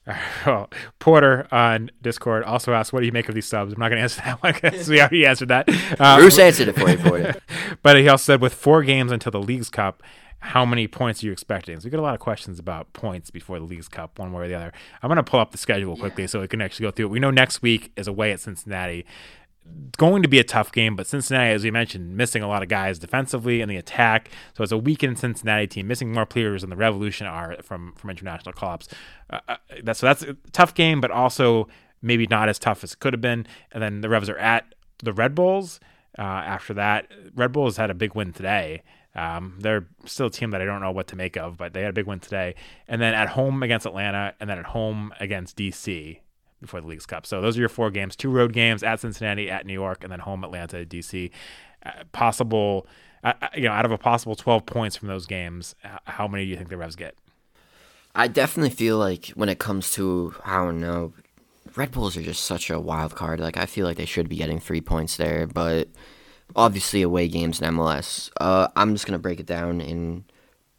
Well, 0.45 0.69
Porter 0.99 1.47
on 1.51 1.89
Discord 2.01 2.43
also 2.43 2.73
asked, 2.73 2.93
"What 2.93 2.99
do 2.99 3.07
you 3.07 3.11
make 3.11 3.27
of 3.27 3.35
these 3.35 3.47
subs?" 3.47 3.73
I'm 3.73 3.79
not 3.79 3.89
going 3.89 3.97
to 3.97 4.03
answer 4.03 4.21
that 4.25 4.43
one 4.43 4.53
because 4.53 4.87
we 4.87 4.99
already 4.99 5.25
answered 5.25 5.47
that. 5.47 5.67
Um, 5.99 6.19
Bruce 6.19 6.37
answered 6.37 6.67
it 6.67 6.75
for 6.75 6.89
you, 6.89 6.97
Porter. 6.97 7.35
but 7.81 7.97
he 7.97 8.07
also 8.07 8.33
said, 8.33 8.41
with 8.41 8.53
four 8.53 8.83
games 8.83 9.11
until 9.11 9.31
the 9.31 9.41
Leagues 9.41 9.69
Cup, 9.69 10.03
how 10.39 10.63
many 10.63 10.87
points 10.87 11.23
are 11.23 11.25
you 11.25 11.31
expecting? 11.31 11.79
So 11.79 11.85
we 11.85 11.89
get 11.91 11.99
a 11.99 12.03
lot 12.03 12.13
of 12.13 12.19
questions 12.19 12.59
about 12.59 12.93
points 12.93 13.31
before 13.31 13.57
the 13.57 13.65
Leagues 13.65 13.87
Cup, 13.87 14.19
one 14.19 14.31
way 14.31 14.45
or 14.45 14.47
the 14.47 14.53
other. 14.53 14.73
I'm 15.01 15.07
going 15.07 15.17
to 15.17 15.23
pull 15.23 15.39
up 15.39 15.51
the 15.51 15.57
schedule 15.57 15.97
quickly 15.97 16.23
yeah. 16.23 16.27
so 16.27 16.41
we 16.41 16.47
can 16.47 16.61
actually 16.61 16.85
go 16.85 16.91
through 16.91 17.07
it. 17.07 17.09
We 17.09 17.19
know 17.19 17.31
next 17.31 17.63
week 17.63 17.91
is 17.95 18.07
away 18.07 18.31
at 18.31 18.39
Cincinnati. 18.39 19.05
Going 19.97 20.23
to 20.23 20.29
be 20.29 20.39
a 20.39 20.43
tough 20.43 20.71
game, 20.71 20.95
but 20.95 21.07
Cincinnati, 21.07 21.53
as 21.53 21.63
we 21.63 21.71
mentioned, 21.71 22.17
missing 22.17 22.43
a 22.43 22.47
lot 22.47 22.61
of 22.61 22.67
guys 22.67 22.99
defensively 22.99 23.61
in 23.61 23.69
the 23.69 23.77
attack. 23.77 24.29
So 24.55 24.63
it's 24.63 24.73
a 24.73 24.77
weakened 24.77 25.17
Cincinnati 25.19 25.67
team, 25.67 25.87
missing 25.87 26.11
more 26.11 26.25
players 26.25 26.61
than 26.61 26.69
the 26.69 26.75
Revolution 26.75 27.27
are 27.27 27.55
from 27.61 27.93
from 27.93 28.09
international 28.09 28.53
call-ups. 28.53 28.89
Uh, 29.29 29.39
uh, 29.47 29.93
so 29.93 30.05
that's 30.05 30.21
a 30.21 30.35
tough 30.51 30.73
game, 30.73 30.99
but 30.99 31.11
also 31.11 31.67
maybe 32.01 32.27
not 32.27 32.49
as 32.49 32.59
tough 32.59 32.83
as 32.83 32.93
it 32.93 32.99
could 32.99 33.13
have 33.13 33.21
been. 33.21 33.47
And 33.71 33.81
then 33.81 34.01
the 34.01 34.09
Revs 34.09 34.29
are 34.29 34.37
at 34.37 34.75
the 34.99 35.13
Red 35.13 35.33
Bulls. 35.33 35.79
Uh, 36.17 36.21
after 36.21 36.73
that, 36.75 37.07
Red 37.33 37.51
Bulls 37.51 37.77
had 37.77 37.89
a 37.89 37.93
big 37.93 38.15
win 38.15 38.33
today. 38.33 38.83
Um, 39.15 39.57
they're 39.59 39.87
still 40.05 40.27
a 40.27 40.31
team 40.31 40.51
that 40.51 40.61
I 40.61 40.65
don't 40.65 40.81
know 40.81 40.91
what 40.91 41.07
to 41.07 41.15
make 41.15 41.37
of, 41.37 41.57
but 41.57 41.73
they 41.73 41.81
had 41.81 41.89
a 41.89 41.93
big 41.93 42.05
win 42.05 42.19
today. 42.19 42.55
And 42.87 43.01
then 43.01 43.13
at 43.13 43.29
home 43.29 43.63
against 43.63 43.85
Atlanta, 43.85 44.33
and 44.39 44.49
then 44.49 44.59
at 44.59 44.65
home 44.65 45.13
against 45.19 45.57
DC 45.57 46.19
before 46.65 46.81
the 46.81 46.87
Leagues 46.87 47.05
Cup. 47.05 47.25
So 47.25 47.41
those 47.41 47.57
are 47.57 47.61
your 47.61 47.69
four 47.69 47.91
games: 47.91 48.15
two 48.15 48.29
road 48.29 48.53
games 48.53 48.83
at 48.83 48.99
Cincinnati, 48.99 49.49
at 49.49 49.65
New 49.65 49.73
York, 49.73 50.03
and 50.03 50.11
then 50.11 50.19
home 50.19 50.43
Atlanta, 50.43 50.85
DC. 50.85 51.31
Uh, 51.85 52.03
possible, 52.11 52.87
uh, 53.23 53.33
uh, 53.41 53.47
you 53.55 53.63
know, 53.63 53.71
out 53.71 53.85
of 53.85 53.91
a 53.91 53.97
possible 53.97 54.35
12 54.35 54.65
points 54.65 54.95
from 54.95 55.07
those 55.07 55.27
games, 55.27 55.75
how 56.05 56.27
many 56.27 56.45
do 56.45 56.49
you 56.49 56.57
think 56.57 56.69
the 56.69 56.77
Revs 56.77 56.95
get? 56.95 57.15
I 58.15 58.27
definitely 58.27 58.71
feel 58.71 58.97
like 58.97 59.27
when 59.35 59.49
it 59.49 59.59
comes 59.59 59.91
to 59.93 60.33
I 60.43 60.57
don't 60.57 60.79
know, 60.79 61.13
Red 61.75 61.91
Bulls 61.91 62.17
are 62.17 62.21
just 62.21 62.43
such 62.43 62.69
a 62.69 62.79
wild 62.79 63.13
card. 63.13 63.39
Like 63.39 63.57
I 63.57 63.65
feel 63.65 63.85
like 63.85 63.97
they 63.97 64.05
should 64.05 64.29
be 64.29 64.37
getting 64.37 64.59
three 64.59 64.81
points 64.81 65.17
there, 65.17 65.45
but 65.45 65.89
obviously 66.55 67.01
away 67.01 67.27
games 67.27 67.61
in 67.61 67.73
MLS. 67.75 68.31
Uh, 68.39 68.69
I'm 68.75 68.93
just 68.95 69.05
gonna 69.05 69.19
break 69.19 69.39
it 69.39 69.45
down 69.45 69.81
in 69.81 70.23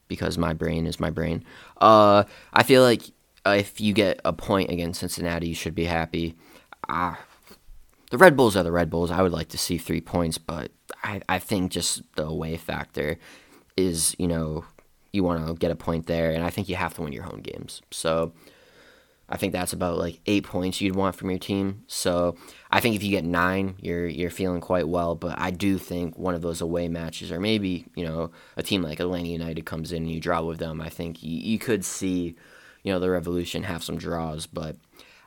because 0.09 0.39
my 0.39 0.55
brain 0.55 0.87
is 0.87 0.99
my 0.99 1.11
brain. 1.11 1.45
Uh, 1.81 2.25
I 2.53 2.63
feel 2.63 2.83
like 2.83 3.03
if 3.51 3.81
you 3.81 3.93
get 3.93 4.21
a 4.25 4.33
point 4.33 4.71
against 4.71 5.01
Cincinnati, 5.01 5.49
you 5.49 5.55
should 5.55 5.75
be 5.75 5.85
happy. 5.85 6.35
Ah, 6.89 7.19
the 8.11 8.19
Red 8.19 8.37
Bulls 8.37 8.57
are 8.57 8.63
the 8.63 8.73
Red 8.73 8.91
Bulls. 8.91 9.11
I 9.11 9.23
would 9.23 9.33
like 9.33 9.49
to 9.49 9.59
see 9.59 9.79
three 9.79 10.01
points, 10.01 10.39
but 10.39 10.71
I, 11.03 11.21
I 11.29 11.39
think 11.39 11.73
just 11.73 12.03
the 12.17 12.27
away 12.27 12.57
factor 12.57 13.19
is 13.77 14.17
you 14.19 14.29
know 14.29 14.65
you 15.13 15.25
want 15.25 15.47
to 15.47 15.55
get 15.55 15.71
a 15.71 15.77
point 15.77 16.07
there, 16.07 16.31
and 16.31 16.45
I 16.45 16.51
think 16.51 16.69
you 16.69 16.77
have 16.77 16.95
to 16.95 17.03
win 17.03 17.13
your 17.13 17.25
home 17.25 17.41
games. 17.41 17.83
So 17.91 18.33
I 19.29 19.37
think 19.37 19.53
that's 19.53 19.73
about 19.73 19.99
like 19.99 20.21
eight 20.27 20.45
points 20.45 20.81
you'd 20.81 20.95
want 20.95 21.17
from 21.17 21.31
your 21.31 21.39
team. 21.39 21.83
So 21.89 22.37
I 22.71 22.81
think 22.81 22.95
if 22.95 23.03
you 23.03 23.11
get 23.11 23.25
nine, 23.25 23.75
you're 23.81 24.07
you're 24.07 24.31
feeling 24.31 24.61
quite 24.61 24.89
well. 24.89 25.17
But 25.17 25.39
I 25.39 25.51
do 25.51 25.79
think 25.79 26.17
one 26.17 26.35
of 26.35 26.43
those 26.43 26.61
away 26.61 26.89
matches, 26.89 27.33
or 27.33 27.41
maybe 27.41 27.87
you 27.97 28.05
know 28.05 28.31
a 28.57 28.63
team 28.63 28.83
like 28.83 29.01
Atlanta 29.01 29.29
United 29.29 29.67
comes 29.67 29.91
in 29.91 30.05
and 30.05 30.13
you 30.13 30.21
draw 30.21 30.43
with 30.43 30.59
them. 30.59 30.81
I 30.81 30.91
think 30.91 31.23
you, 31.23 31.39
you 31.39 31.59
could 31.59 31.85
see, 31.85 32.37
you 32.87 32.93
know, 32.93 33.01
the 33.01 33.11
Revolution 33.11 33.65
have 33.65 33.83
some 33.83 33.99
draws. 33.99 34.47
But 34.47 34.77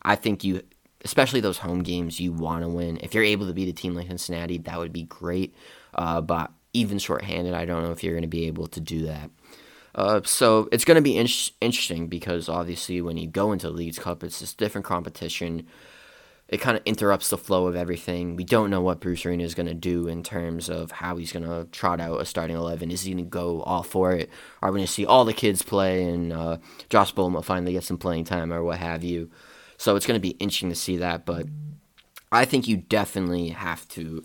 I 0.02 0.16
think 0.16 0.46
you, 0.46 0.62
especially 1.04 1.42
those 1.42 1.58
home 1.58 1.84
games, 1.84 2.18
you 2.18 2.32
want 2.32 2.64
to 2.64 2.70
win. 2.70 2.98
If 3.04 3.14
you're 3.14 3.24
able 3.24 3.48
to 3.48 3.54
beat 3.54 3.68
a 3.68 3.74
team 3.74 3.96
like 3.96 4.08
Cincinnati, 4.08 4.58
that 4.60 4.80
would 4.80 4.94
be 4.94 5.04
great. 5.04 5.54
Uh, 5.94 6.22
but 6.22 6.52
even 6.72 7.00
shorthanded, 7.00 7.54
I 7.54 7.66
don't 7.66 7.84
know 7.84 7.92
if 7.92 8.02
you're 8.02 8.14
going 8.14 8.22
to 8.22 8.30
be 8.30 8.48
able 8.48 8.68
to 8.68 8.80
do 8.80 9.08
that. 9.08 9.30
Uh, 9.94 10.22
so 10.24 10.70
it's 10.72 10.86
going 10.86 10.96
to 10.96 11.02
be 11.02 11.18
in- 11.18 11.28
interesting 11.60 12.08
because 12.08 12.48
obviously 12.48 13.02
when 13.02 13.18
you 13.18 13.28
go 13.28 13.52
into 13.52 13.70
the 13.70 13.92
Cup, 13.92 14.24
it's 14.24 14.40
this 14.40 14.54
different 14.54 14.86
competition. 14.86 15.68
It 16.50 16.60
kind 16.60 16.76
of 16.76 16.84
interrupts 16.86 17.30
the 17.30 17.38
flow 17.38 17.68
of 17.68 17.76
everything. 17.76 18.36
We 18.36 18.44
don't 18.44 18.72
know 18.72 18.82
what 18.82 19.00
Bruce 19.00 19.24
Arena 19.24 19.44
is 19.44 19.54
going 19.54 19.68
to 19.68 19.76
do 19.76 20.08
in 20.08 20.24
terms 20.24 20.68
of 20.68 20.90
how 20.90 21.18
he's 21.18 21.32
going 21.32 21.46
to 21.46 21.70
trot 21.72 22.02
out 22.02 22.22
a 22.22 22.26
starting 22.26 22.58
11. 22.58 22.90
Is 22.90 23.04
he 23.04 23.14
going 23.14 23.24
to 23.24 23.30
go 23.30 23.62
all 23.62 23.84
for 23.84 24.14
it? 24.14 24.32
Are 24.62 24.72
we 24.72 24.80
going 24.80 24.88
to 24.88 24.92
see 24.92 25.06
all 25.06 25.26
the 25.26 25.34
kids 25.34 25.62
play 25.62 26.04
and 26.04 26.34
uh, 26.34 26.58
Josh 26.90 27.14
Bolma 27.14 27.44
finally 27.44 27.74
get 27.74 27.84
some 27.84 28.00
playing 28.00 28.24
time 28.24 28.52
or 28.52 28.64
what 28.64 28.80
have 28.80 29.04
you? 29.04 29.30
So 29.78 29.96
it's 29.96 30.08
going 30.08 30.20
to 30.20 30.22
be 30.22 30.32
interesting 30.40 30.70
to 30.70 30.76
see 30.76 30.98
that. 30.98 31.24
But 31.24 31.46
I 32.32 32.46
think 32.46 32.68
you 32.68 32.78
definitely 32.78 33.50
have 33.50 33.88
to 33.90 34.24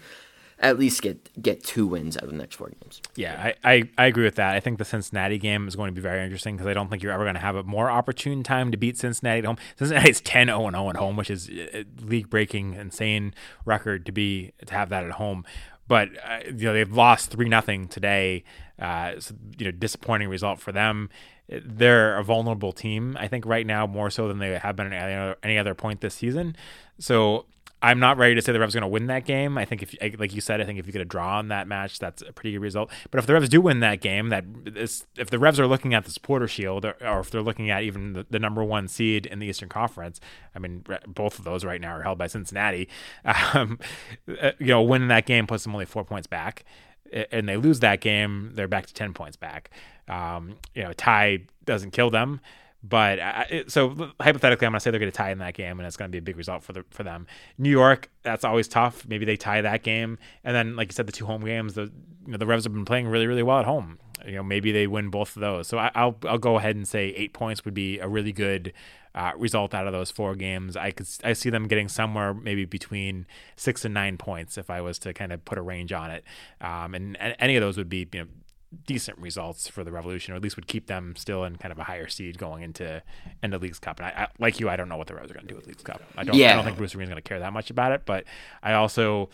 at 0.65 0.79
least 0.79 1.03
get 1.03 1.43
get 1.43 1.63
two 1.63 1.87
wins 1.87 2.17
out 2.17 2.25
of 2.25 2.31
the 2.31 2.37
next 2.37 2.57
four 2.57 2.71
games. 2.81 3.03
Yeah, 3.17 3.53
I, 3.65 3.73
I, 3.73 3.89
I 3.99 4.07
agree 4.07 4.25
with 4.25 4.37
that. 4.37 4.55
I 4.55 4.61
think 4.61 4.79
the 4.79 4.85
Cincinnati 4.85 5.39
game 5.39 5.69
is 5.69 5.77
going 5.77 5.89
to 5.89 5.95
be 5.95 6.01
very 6.01 6.25
interesting 6.25 6.57
because 6.57 6.67
I 6.67 6.73
don't 6.73 6.89
think 6.89 7.03
you're 7.03 7.13
ever 7.13 7.25
going 7.25 7.35
to 7.35 7.41
have 7.41 7.55
a 7.55 7.63
more 7.63 7.91
opportune 7.91 8.43
time 8.43 8.71
to 8.71 8.79
beat 8.79 8.97
Cincinnati 8.97 9.41
at 9.41 9.45
home. 9.45 9.59
Cincinnati's 9.77 10.21
10 10.23 10.47
0 10.49 10.71
0 10.71 10.91
at 10.91 10.97
home, 10.97 11.17
which 11.17 11.31
is 11.31 11.51
a 11.51 11.85
league 12.01 12.31
breaking, 12.31 12.75
insane 12.75 13.35
record 13.65 14.07
to 14.07 14.13
be 14.13 14.53
to 14.65 14.75
have 14.75 14.89
that 14.89 15.05
at 15.05 15.13
home. 15.13 15.45
But 15.87 16.09
uh, 16.27 16.41
you 16.47 16.65
know 16.65 16.73
they've 16.73 16.93
lost 16.93 17.31
three 17.31 17.49
nothing 17.49 17.87
today. 17.87 18.43
Uh, 18.79 19.21
so, 19.21 19.35
you 19.59 19.67
know, 19.67 19.71
disappointing 19.71 20.29
result 20.29 20.61
for 20.61 20.73
them. 20.73 21.11
They're 21.49 22.17
a 22.17 22.25
vulnerable 22.25 22.73
team, 22.73 23.17
I 23.21 23.29
think, 23.29 23.45
right 23.45 23.67
now 23.67 23.87
more 23.87 24.11
so 24.11 24.29
than 24.29 24.39
they 24.39 24.59
have 24.59 24.77
been 24.77 24.93
at 24.93 25.03
any 25.03 25.15
other, 25.15 25.37
any 25.43 25.59
other 25.59 25.75
point 25.75 26.01
this 26.01 26.15
season. 26.15 26.57
So 26.99 27.45
I'm 27.85 27.99
not 27.99 28.17
ready 28.17 28.35
to 28.35 28.41
say 28.41 28.51
the 28.51 28.61
Revs 28.61 28.75
are 28.75 28.81
going 28.81 28.91
to 28.91 28.93
win 28.93 29.09
that 29.09 29.27
game. 29.27 29.59
I 29.59 29.67
think 29.67 29.83
if, 29.83 30.19
like 30.19 30.35
you 30.35 30.41
said, 30.41 30.59
I 30.59 30.65
think 30.65 30.79
if 30.79 30.87
you 30.87 30.93
get 30.93 31.03
a 31.03 31.05
draw 31.05 31.37
on 31.37 31.49
that 31.49 31.69
match, 31.69 31.99
that's 31.99 32.23
a 32.23 32.33
pretty 32.33 32.53
good 32.53 32.63
result. 32.63 32.91
But 33.11 33.19
if 33.19 33.27
the 33.27 33.35
Revs 33.35 33.51
do 33.51 33.61
win 33.61 33.81
that 33.81 34.01
game, 34.01 34.31
that 34.31 34.47
is, 34.75 35.05
if 35.19 35.29
the 35.29 35.39
Revs 35.39 35.61
are 35.61 35.67
looking 35.67 35.93
at 35.93 36.07
the 36.07 36.11
supporter 36.11 36.49
shield, 36.49 36.87
or, 36.87 36.97
or 37.07 37.21
if 37.21 37.31
they're 37.31 37.43
looking 37.43 37.69
at 37.69 37.83
even 37.83 38.15
the, 38.15 38.27
the, 38.31 38.39
number 38.39 38.65
one 38.65 38.89
seed 38.89 39.27
in 39.27 39.39
the 39.39 39.47
Eastern 39.47 39.69
Conference, 39.69 40.19
I 40.55 40.61
mean, 40.61 40.83
both 41.07 41.39
of 41.39 41.45
those 41.45 41.63
right 41.63 41.79
now 41.79 41.95
are 41.97 42.03
held 42.03 42.17
by 42.17 42.27
Cincinnati. 42.27 42.89
Um, 43.55 43.79
uh, 44.41 44.53
you 44.59 44.69
know, 44.69 44.83
winning 44.83 45.09
that 45.09 45.27
game 45.27 45.47
puts 45.47 45.65
them 45.65 45.75
only 45.75 45.85
four 45.85 46.05
points 46.05 46.27
back, 46.27 46.65
and 47.31 47.49
they 47.49 47.57
lose 47.57 47.81
that 47.81 48.01
game, 48.01 48.53
they're 48.55 48.69
back 48.69 48.87
to 48.87 48.95
ten 48.95 49.13
points 49.13 49.37
back. 49.37 49.71
Um, 50.09 50.57
you 50.75 50.83
know, 50.83 50.93
tie 50.93 51.41
doesn't 51.65 51.91
kill 51.91 52.11
them. 52.11 52.41
But 52.87 53.19
I, 53.19 53.65
so 53.67 54.13
hypothetically, 54.21 54.67
I'm 54.67 54.73
going 54.73 54.79
to 54.79 54.81
say 54.81 54.91
they're 54.91 55.01
going 55.01 55.11
to 55.11 55.17
tie 55.17 55.31
in 55.31 55.39
that 55.39 55.55
game, 55.55 55.81
and 55.81 55.87
it's 55.87 55.97
going 55.97 56.11
to 56.11 56.13
be 56.13 56.19
a 56.19 56.23
big 56.23 56.37
result 56.37 56.63
for 56.63 56.75
the 56.75 56.85
for 56.91 57.03
them. 57.03 57.27
New 57.57 57.71
York, 57.71 58.11
that's 58.23 58.45
always 58.45 58.69
tough. 58.69 59.09
Maybe 59.09 59.25
they 59.25 59.37
tie 59.37 59.63
that 59.63 59.83
game, 59.83 60.19
and 60.45 60.55
then 60.55 60.77
like 60.77 60.89
you 60.89 60.93
said, 60.93 61.07
the 61.07 61.13
two 61.13 61.25
home 61.25 61.45
games, 61.47 61.75
the 61.75 61.91
you 62.27 62.33
know 62.33 62.37
the 62.37 62.45
Revs 62.47 62.65
have 62.65 62.75
been 62.75 62.85
playing 62.85 63.09
really 63.09 63.27
really 63.27 63.43
well 63.43 63.59
at 63.59 63.65
home. 63.65 63.99
You 64.27 64.37
know 64.37 64.43
maybe 64.43 64.71
they 64.71 64.87
win 64.87 65.09
both 65.09 65.35
of 65.35 65.41
those. 65.41 65.67
So 65.67 65.79
I, 65.79 65.91
will 66.05 66.19
I'll 66.27 66.37
go 66.37 66.59
ahead 66.59 66.77
and 66.77 66.87
say 66.87 67.07
eight 67.17 67.33
points 67.33 67.65
would 67.65 67.73
be 67.73 68.01
a 68.01 68.09
really 68.09 68.33
good 68.33 68.75
uh, 69.15 69.33
result 69.39 69.73
out 69.73 69.87
of 69.87 69.95
those 69.95 70.11
four 70.11 70.35
games. 70.35 70.77
I 70.77 70.91
could 70.91 71.07
I 71.23 71.33
see 71.33 71.49
them 71.49 71.69
getting 71.69 71.89
somewhere 71.89 72.35
maybe 72.35 72.67
between 72.67 73.27
six 73.57 73.87
and 73.87 73.95
nine 73.95 74.19
points 74.19 74.59
if 74.59 74.69
I 74.69 74.83
was 74.83 74.99
to 75.01 75.15
kind 75.15 75.33
of 75.33 75.43
put 75.47 75.57
a 75.57 75.63
range 75.63 75.93
on 75.93 76.11
it. 76.11 76.23
Um, 76.61 76.95
and, 76.95 77.17
and 77.19 77.35
any 77.39 77.57
of 77.57 77.63
those 77.63 77.79
would 77.79 77.89
be 77.89 78.07
you 78.13 78.21
know 78.21 78.27
decent 78.87 79.19
results 79.19 79.69
for 79.69 79.85
the 79.85 79.93
Revolution, 79.93 80.33
or 80.33 80.37
at 80.37 80.43
least 80.43 80.57
would 80.57 80.67
keep 80.67 80.87
them 80.87 81.15
still 81.17 81.45
in 81.45 81.57
kind 81.57 81.73
of 81.73 81.79
a 81.79 81.85
higher 81.85 82.09
seed 82.09 82.39
going 82.39 82.63
into 82.63 83.03
end 83.43 83.55
into 83.55 83.59
Leagues 83.59 83.79
Cup. 83.79 83.99
And 84.01 84.07
I, 84.07 84.11
I 84.11 84.29
like 84.39 84.61
you, 84.61 84.69
I 84.69 84.77
don't 84.77 84.89
know 84.89 84.97
what 84.97 85.07
the 85.07 85.15
Revs 85.15 85.31
are 85.31 85.35
going 85.35 85.47
to 85.47 85.53
do 85.53 85.57
with 85.57 85.67
Leagues 85.67 85.83
Cup. 85.83 86.03
I 86.17 86.25
don't. 86.25 86.37
Yeah. 86.37 86.53
I 86.53 86.57
don't 86.57 86.65
think 86.65 86.77
Bruce 86.77 86.95
Arena 86.95 87.05
is 87.05 87.11
going 87.11 87.23
to 87.23 87.29
care 87.29 87.41
that 87.41 87.53
much 87.53 87.71
about 87.71 87.93
it. 87.93 88.03
But 88.05 88.25
I 88.63 88.75
also 88.75 89.31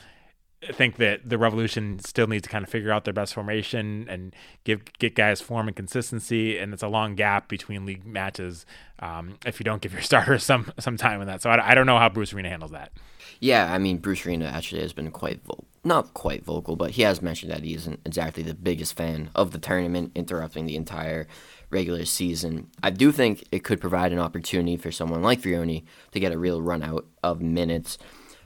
think 0.72 0.96
that 0.96 1.26
the 1.28 1.38
Revolution 1.38 1.98
still 2.00 2.26
needs 2.26 2.42
to 2.42 2.50
kind 2.50 2.62
of 2.62 2.70
figure 2.70 2.92
out 2.92 3.04
their 3.04 3.14
best 3.14 3.32
formation 3.32 4.06
and 4.10 4.34
give 4.64 4.82
get 4.98 5.14
guys 5.14 5.40
form 5.40 5.68
and 5.68 5.76
consistency. 5.76 6.58
And 6.58 6.72
it's 6.72 6.82
a 6.82 6.88
long 6.88 7.14
gap 7.14 7.48
between 7.48 7.86
league 7.86 8.04
matches 8.04 8.66
um, 8.98 9.38
if 9.46 9.58
you 9.58 9.64
don't 9.64 9.80
give 9.80 9.92
your 9.92 10.02
starters 10.02 10.44
some 10.44 10.72
some 10.78 10.96
time 10.96 11.20
in 11.20 11.26
that. 11.28 11.42
So 11.42 11.50
I, 11.50 11.70
I 11.70 11.74
don't 11.74 11.86
know 11.86 11.98
how 11.98 12.08
Bruce 12.08 12.32
Arena 12.34 12.50
handles 12.50 12.72
that. 12.72 12.92
Yeah, 13.40 13.72
I 13.72 13.78
mean 13.78 13.98
Bruce 13.98 14.26
Arena 14.26 14.46
actually 14.46 14.82
has 14.82 14.92
been 14.92 15.10
quite 15.10 15.40
not 15.82 16.12
quite 16.14 16.44
vocal, 16.44 16.76
but 16.76 16.92
he 16.92 17.02
has 17.02 17.22
mentioned 17.22 17.50
that 17.52 17.62
he 17.62 17.74
isn't 17.74 18.00
exactly 18.04 18.42
the 18.42 18.54
biggest 18.54 18.94
fan 18.94 19.30
of 19.34 19.52
the 19.52 19.58
tournament, 19.58 20.12
interrupting 20.14 20.66
the 20.66 20.76
entire 20.76 21.26
regular 21.70 22.04
season. 22.04 22.68
I 22.82 22.90
do 22.90 23.12
think 23.12 23.44
it 23.50 23.64
could 23.64 23.80
provide 23.80 24.12
an 24.12 24.18
opportunity 24.18 24.76
for 24.76 24.92
someone 24.92 25.22
like 25.22 25.40
Vrioni 25.40 25.84
to 26.12 26.20
get 26.20 26.32
a 26.32 26.38
real 26.38 26.60
run 26.60 26.82
out 26.82 27.06
of 27.22 27.40
minutes. 27.40 27.96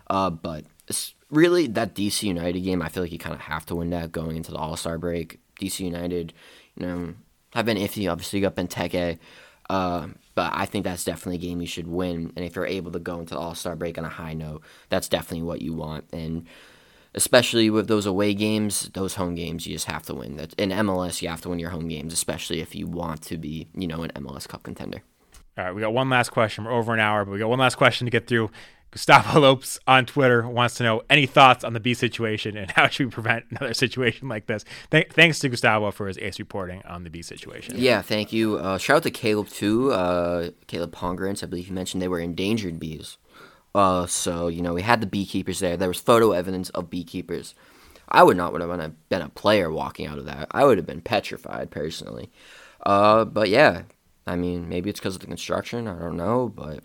Uh, 0.08 0.30
but 0.30 0.64
really, 1.30 1.66
that 1.66 1.94
DC 1.94 2.22
United 2.22 2.60
game, 2.60 2.82
I 2.82 2.88
feel 2.88 3.02
like 3.02 3.12
you 3.12 3.18
kind 3.18 3.34
of 3.34 3.40
have 3.42 3.66
to 3.66 3.74
win 3.74 3.90
that 3.90 4.12
going 4.12 4.36
into 4.36 4.52
the 4.52 4.58
All 4.58 4.76
Star 4.76 4.98
break. 4.98 5.40
DC 5.60 5.80
United, 5.80 6.32
you 6.76 6.86
know, 6.86 7.14
have 7.52 7.66
been 7.66 7.78
iffy. 7.78 8.10
Obviously, 8.10 8.38
you 8.38 8.44
got 8.44 8.56
Benteke. 8.56 9.18
Uh, 9.70 10.08
but 10.34 10.52
I 10.54 10.66
think 10.66 10.84
that's 10.84 11.04
definitely 11.04 11.36
a 11.36 11.48
game 11.50 11.60
you 11.60 11.66
should 11.66 11.88
win. 11.88 12.32
And 12.36 12.44
if 12.44 12.54
you're 12.54 12.66
able 12.66 12.92
to 12.92 12.98
go 12.98 13.18
into 13.18 13.34
the 13.34 13.40
All 13.40 13.54
Star 13.54 13.76
break 13.76 13.98
on 13.98 14.04
a 14.04 14.10
high 14.10 14.34
note, 14.34 14.62
that's 14.88 15.08
definitely 15.08 15.42
what 15.42 15.62
you 15.62 15.72
want. 15.72 16.04
And 16.12 16.46
especially 17.14 17.70
with 17.70 17.88
those 17.88 18.06
away 18.06 18.34
games, 18.34 18.90
those 18.94 19.14
home 19.14 19.34
games, 19.34 19.66
you 19.66 19.74
just 19.74 19.86
have 19.86 20.02
to 20.06 20.14
win. 20.14 20.36
That 20.36 20.54
In 20.54 20.70
MLS, 20.70 21.22
you 21.22 21.28
have 21.28 21.40
to 21.42 21.48
win 21.48 21.58
your 21.58 21.70
home 21.70 21.88
games, 21.88 22.12
especially 22.12 22.60
if 22.60 22.74
you 22.74 22.86
want 22.86 23.22
to 23.22 23.38
be, 23.38 23.68
you 23.74 23.86
know, 23.86 24.02
an 24.02 24.10
MLS 24.16 24.48
Cup 24.48 24.62
contender. 24.62 25.02
All 25.56 25.64
right, 25.64 25.74
we 25.74 25.80
got 25.80 25.92
one 25.92 26.10
last 26.10 26.30
question. 26.30 26.64
We're 26.64 26.72
over 26.72 26.92
an 26.92 27.00
hour, 27.00 27.24
but 27.24 27.30
we 27.32 27.38
got 27.38 27.48
one 27.48 27.60
last 27.60 27.76
question 27.76 28.06
to 28.06 28.10
get 28.10 28.26
through. 28.26 28.50
Gustavo 28.90 29.40
Lopes 29.40 29.78
on 29.88 30.06
Twitter 30.06 30.46
wants 30.48 30.76
to 30.76 30.84
know 30.84 31.02
any 31.10 31.26
thoughts 31.26 31.64
on 31.64 31.72
the 31.72 31.80
bee 31.80 31.94
situation 31.94 32.56
and 32.56 32.70
how 32.70 32.88
should 32.88 33.06
we 33.06 33.10
prevent 33.10 33.44
another 33.50 33.74
situation 33.74 34.28
like 34.28 34.46
this. 34.46 34.64
Th- 34.90 35.08
thanks 35.10 35.40
to 35.40 35.48
Gustavo 35.48 35.90
for 35.90 36.06
his 36.06 36.18
ace 36.18 36.38
reporting 36.38 36.82
on 36.84 37.04
the 37.04 37.10
bee 37.10 37.22
situation. 37.22 37.74
Yeah, 37.76 38.02
thank 38.02 38.32
you. 38.32 38.56
Uh, 38.56 38.78
shout 38.78 38.98
out 38.98 39.02
to 39.04 39.10
Caleb 39.10 39.48
too. 39.48 39.92
Uh, 39.92 40.50
Caleb 40.68 40.92
Pongrance, 40.92 41.42
I 41.42 41.46
believe 41.46 41.68
you 41.68 41.74
mentioned 41.74 42.02
they 42.02 42.08
were 42.08 42.20
endangered 42.20 42.78
bees. 42.78 43.18
Uh, 43.74 44.06
so 44.06 44.48
you 44.48 44.62
know 44.62 44.74
we 44.74 44.82
had 44.82 45.00
the 45.00 45.06
beekeepers 45.06 45.58
there. 45.58 45.76
There 45.76 45.88
was 45.88 46.00
photo 46.00 46.32
evidence 46.32 46.70
of 46.70 46.90
beekeepers. 46.90 47.54
I 48.08 48.22
would 48.22 48.36
not 48.36 48.52
would 48.52 48.60
have 48.60 49.08
been 49.08 49.22
a 49.22 49.28
player 49.30 49.70
walking 49.70 50.06
out 50.06 50.18
of 50.18 50.26
that. 50.26 50.48
I 50.50 50.64
would 50.64 50.78
have 50.78 50.86
been 50.86 51.00
petrified 51.00 51.70
personally. 51.70 52.30
Uh, 52.84 53.24
but 53.24 53.48
yeah, 53.48 53.82
I 54.26 54.36
mean 54.36 54.68
maybe 54.68 54.90
it's 54.90 55.00
because 55.00 55.16
of 55.16 55.20
the 55.20 55.26
construction. 55.26 55.88
I 55.88 55.98
don't 55.98 56.16
know, 56.16 56.48
but 56.48 56.84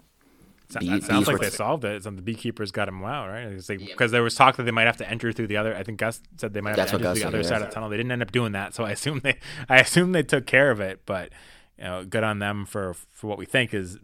Bee, 0.77 1.01
sounds 1.01 1.27
like 1.27 1.39
they 1.39 1.49
solved 1.49 1.83
it. 1.83 2.03
Some 2.03 2.15
the 2.15 2.21
beekeepers 2.21 2.71
got 2.71 2.85
them 2.85 3.03
out, 3.03 3.27
right? 3.27 3.49
Because 3.49 3.69
yeah. 3.79 4.05
there 4.07 4.21
was 4.21 4.35
talk 4.35 4.55
that 4.57 4.63
they 4.63 4.71
might 4.71 4.85
have 4.85 4.97
to 4.97 5.09
enter 5.09 5.31
through 5.31 5.47
the 5.47 5.57
other. 5.57 5.75
I 5.75 5.81
think 5.81 5.97
Gus 5.97 6.21
said 6.37 6.53
they 6.53 6.61
might 6.61 6.71
have 6.71 6.77
That's 6.77 6.91
to 6.91 6.97
enter 6.97 7.13
through 7.13 7.21
the 7.21 7.27
other 7.27 7.43
side 7.43 7.63
of 7.63 7.69
the 7.69 7.73
tunnel. 7.73 7.89
They 7.89 7.97
didn't 7.97 8.11
end 8.11 8.21
up 8.21 8.31
doing 8.31 8.51
that, 8.51 8.75
so 8.75 8.83
I 8.83 8.91
assume 8.91 9.21
they, 9.23 9.39
I 9.67 9.79
assume 9.79 10.11
they 10.11 10.21
took 10.21 10.45
care 10.45 10.69
of 10.69 10.79
it. 10.79 11.01
But 11.07 11.29
you 11.77 11.85
know, 11.85 12.05
good 12.05 12.23
on 12.23 12.37
them 12.37 12.65
for 12.65 12.93
for 12.93 13.25
what 13.25 13.39
we 13.39 13.45
think 13.45 13.73
is 13.73 13.97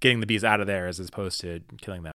getting 0.00 0.20
the 0.20 0.26
bees 0.26 0.42
out 0.42 0.60
of 0.60 0.66
there 0.66 0.86
as 0.86 0.98
opposed 1.00 1.40
to 1.42 1.60
killing 1.78 2.02
them. 2.02 2.12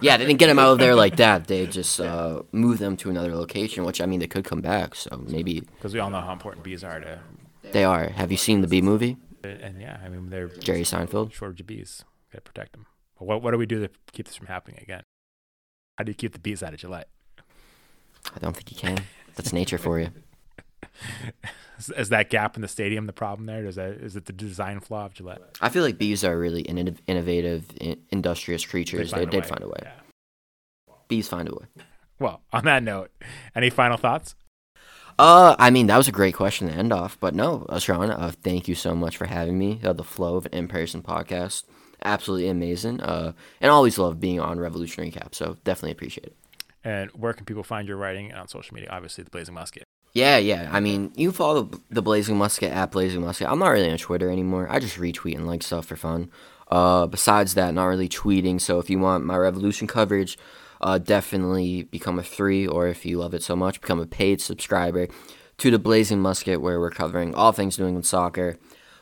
Yeah, 0.00 0.16
they 0.16 0.26
didn't 0.26 0.38
get 0.40 0.48
them 0.48 0.58
out 0.58 0.72
of 0.72 0.78
there 0.78 0.94
like 0.94 1.16
that. 1.24 1.46
They 1.46 1.66
just 1.66 2.00
uh, 2.00 2.42
moved 2.52 2.80
them 2.80 2.96
to 2.98 3.10
another 3.10 3.34
location, 3.34 3.84
which 3.84 4.00
I 4.00 4.06
mean, 4.06 4.20
they 4.20 4.26
could 4.26 4.44
come 4.44 4.60
back. 4.60 4.94
So 4.94 5.24
maybe 5.26 5.60
because 5.60 5.94
we 5.94 6.00
all 6.00 6.10
know 6.10 6.20
how 6.20 6.32
important 6.32 6.64
bees 6.64 6.82
are 6.82 7.00
to. 7.00 7.20
They 7.72 7.84
are. 7.84 8.08
Have 8.08 8.30
you 8.30 8.36
seen 8.36 8.60
the 8.60 8.66
bee 8.66 8.82
movie? 8.82 9.16
And 9.42 9.80
yeah, 9.80 10.00
I 10.04 10.08
mean 10.08 10.30
they're 10.30 10.48
Jerry 10.48 10.82
Seinfeld. 10.82 11.32
Shortage 11.32 11.60
of 11.60 11.66
bees. 11.66 12.04
Got 12.32 12.44
to 12.44 12.50
protect 12.52 12.72
them. 12.72 12.86
What 13.18 13.42
what 13.42 13.52
do 13.52 13.58
we 13.58 13.66
do 13.66 13.80
to 13.80 13.90
keep 14.12 14.26
this 14.26 14.36
from 14.36 14.48
happening 14.48 14.80
again? 14.82 15.02
How 15.96 16.04
do 16.04 16.10
you 16.10 16.14
keep 16.14 16.32
the 16.32 16.38
bees 16.40 16.62
out 16.62 16.74
of 16.74 16.80
Gillette? 16.80 17.08
I 18.34 18.38
don't 18.40 18.54
think 18.54 18.70
you 18.72 18.76
can. 18.76 18.98
That's 19.36 19.52
nature 19.52 19.78
for 19.78 20.00
you. 20.00 20.10
is, 21.78 21.90
is, 21.90 22.08
that 22.10 22.30
gap 22.30 22.56
in 22.56 22.62
the 22.62 22.68
stadium 22.68 23.06
the 23.06 23.12
problem 23.12 23.46
there? 23.46 23.64
Is 23.64 23.76
that 23.76 23.92
is 23.92 24.16
it 24.16 24.26
the 24.26 24.32
design 24.32 24.80
flaw 24.80 25.06
of 25.06 25.14
Gillette? 25.14 25.58
I 25.60 25.68
feel 25.68 25.82
like 25.82 25.98
bees 25.98 26.24
are 26.24 26.38
really 26.38 26.62
innovative, 26.62 27.66
industrious 28.10 28.64
creatures. 28.64 29.10
They 29.10 29.26
did 29.26 29.46
find 29.46 29.62
a 29.62 29.68
way. 29.68 29.80
Yeah. 29.82 30.94
Bees 31.08 31.28
find 31.28 31.48
a 31.48 31.52
way. 31.52 31.66
Well, 32.18 32.42
on 32.52 32.64
that 32.64 32.82
note, 32.82 33.10
any 33.54 33.70
final 33.70 33.96
thoughts? 33.96 34.34
Uh, 35.18 35.54
I 35.58 35.70
mean 35.70 35.86
that 35.86 35.96
was 35.96 36.08
a 36.08 36.12
great 36.12 36.34
question 36.34 36.68
to 36.68 36.74
end 36.74 36.92
off, 36.92 37.18
but 37.20 37.34
no, 37.34 37.66
Sean, 37.78 38.10
uh, 38.10 38.32
thank 38.42 38.66
you 38.66 38.74
so 38.74 38.94
much 38.94 39.16
for 39.16 39.26
having 39.26 39.58
me. 39.58 39.80
Uh, 39.82 39.92
the 39.92 40.02
flow 40.04 40.36
of 40.36 40.46
an 40.46 40.52
in-person 40.52 41.02
podcast 41.02 41.64
absolutely 42.04 42.48
amazing. 42.48 43.00
Uh, 43.00 43.32
and 43.60 43.70
always 43.70 43.98
love 43.98 44.20
being 44.20 44.40
on 44.40 44.60
Revolution 44.60 45.04
Recap. 45.04 45.34
So 45.34 45.56
definitely 45.64 45.92
appreciate 45.92 46.26
it. 46.26 46.36
And 46.84 47.10
where 47.12 47.32
can 47.32 47.46
people 47.46 47.62
find 47.62 47.88
your 47.88 47.96
writing 47.96 48.30
and 48.30 48.38
on 48.38 48.48
social 48.48 48.74
media? 48.74 48.90
Obviously, 48.92 49.24
the 49.24 49.30
Blazing 49.30 49.54
Musket. 49.54 49.84
Yeah, 50.14 50.38
yeah. 50.38 50.68
I 50.72 50.78
mean, 50.78 51.12
you 51.16 51.32
follow 51.32 51.70
the 51.90 52.02
Blazing 52.02 52.38
Musket 52.38 52.72
at 52.72 52.92
Blazing 52.92 53.20
Musket. 53.20 53.48
I'm 53.48 53.58
not 53.58 53.68
really 53.68 53.90
on 53.90 53.98
Twitter 53.98 54.30
anymore. 54.30 54.68
I 54.70 54.78
just 54.78 54.96
retweet 54.96 55.34
and 55.34 55.46
like 55.46 55.62
stuff 55.62 55.86
for 55.86 55.96
fun. 55.96 56.30
Uh, 56.68 57.06
besides 57.06 57.54
that, 57.54 57.74
not 57.74 57.86
really 57.86 58.08
tweeting. 58.08 58.60
So 58.60 58.78
if 58.78 58.88
you 58.88 58.98
want 58.98 59.24
my 59.24 59.36
Revolution 59.36 59.86
coverage, 59.88 60.38
uh, 60.80 60.98
definitely 60.98 61.82
become 61.82 62.18
a 62.18 62.22
free, 62.22 62.66
or 62.66 62.86
if 62.86 63.04
you 63.04 63.18
love 63.18 63.34
it 63.34 63.42
so 63.42 63.56
much, 63.56 63.80
become 63.80 64.00
a 64.00 64.06
paid 64.06 64.40
subscriber 64.40 65.08
to 65.58 65.70
the 65.70 65.78
Blazing 65.78 66.20
Musket, 66.20 66.60
where 66.60 66.78
we're 66.78 66.90
covering 66.90 67.34
all 67.34 67.52
things 67.52 67.78
New 67.78 67.86
England 67.86 68.06
soccer 68.06 68.56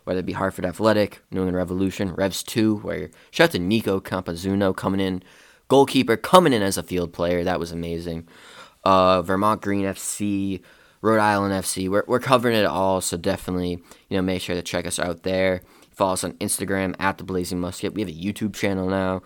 whether 0.04 0.20
it 0.20 0.26
be 0.26 0.32
Hartford 0.32 0.66
Athletic, 0.66 1.22
New 1.30 1.40
England 1.40 1.56
Revolution, 1.56 2.14
Revs 2.14 2.42
2, 2.42 2.76
where 2.78 3.10
shout 3.30 3.50
out 3.50 3.52
to 3.52 3.58
Nico 3.58 4.00
Campazzuno 4.00 4.76
coming 4.76 5.00
in, 5.00 5.22
goalkeeper 5.68 6.16
coming 6.16 6.52
in 6.52 6.62
as 6.62 6.76
a 6.76 6.82
field 6.82 7.12
player. 7.12 7.44
That 7.44 7.60
was 7.60 7.72
amazing. 7.72 8.26
Uh, 8.84 9.22
Vermont 9.22 9.62
Green 9.62 9.84
FC, 9.84 10.60
Rhode 11.02 11.20
Island 11.20 11.52
FC. 11.52 11.88
We're, 11.88 12.04
we're 12.06 12.20
covering 12.20 12.56
it 12.56 12.64
all, 12.64 13.00
so 13.00 13.16
definitely 13.16 13.82
you 14.08 14.16
know 14.16 14.22
make 14.22 14.40
sure 14.40 14.54
to 14.54 14.62
check 14.62 14.86
us 14.86 14.98
out 14.98 15.24
there. 15.24 15.60
Follow 15.90 16.14
us 16.14 16.24
on 16.24 16.32
Instagram 16.34 16.94
at 16.98 17.18
the 17.18 17.24
Blazing 17.24 17.60
Musket. 17.60 17.92
We 17.92 18.00
have 18.00 18.08
a 18.08 18.14
YouTube 18.14 18.54
channel 18.54 18.88
now, 18.88 19.22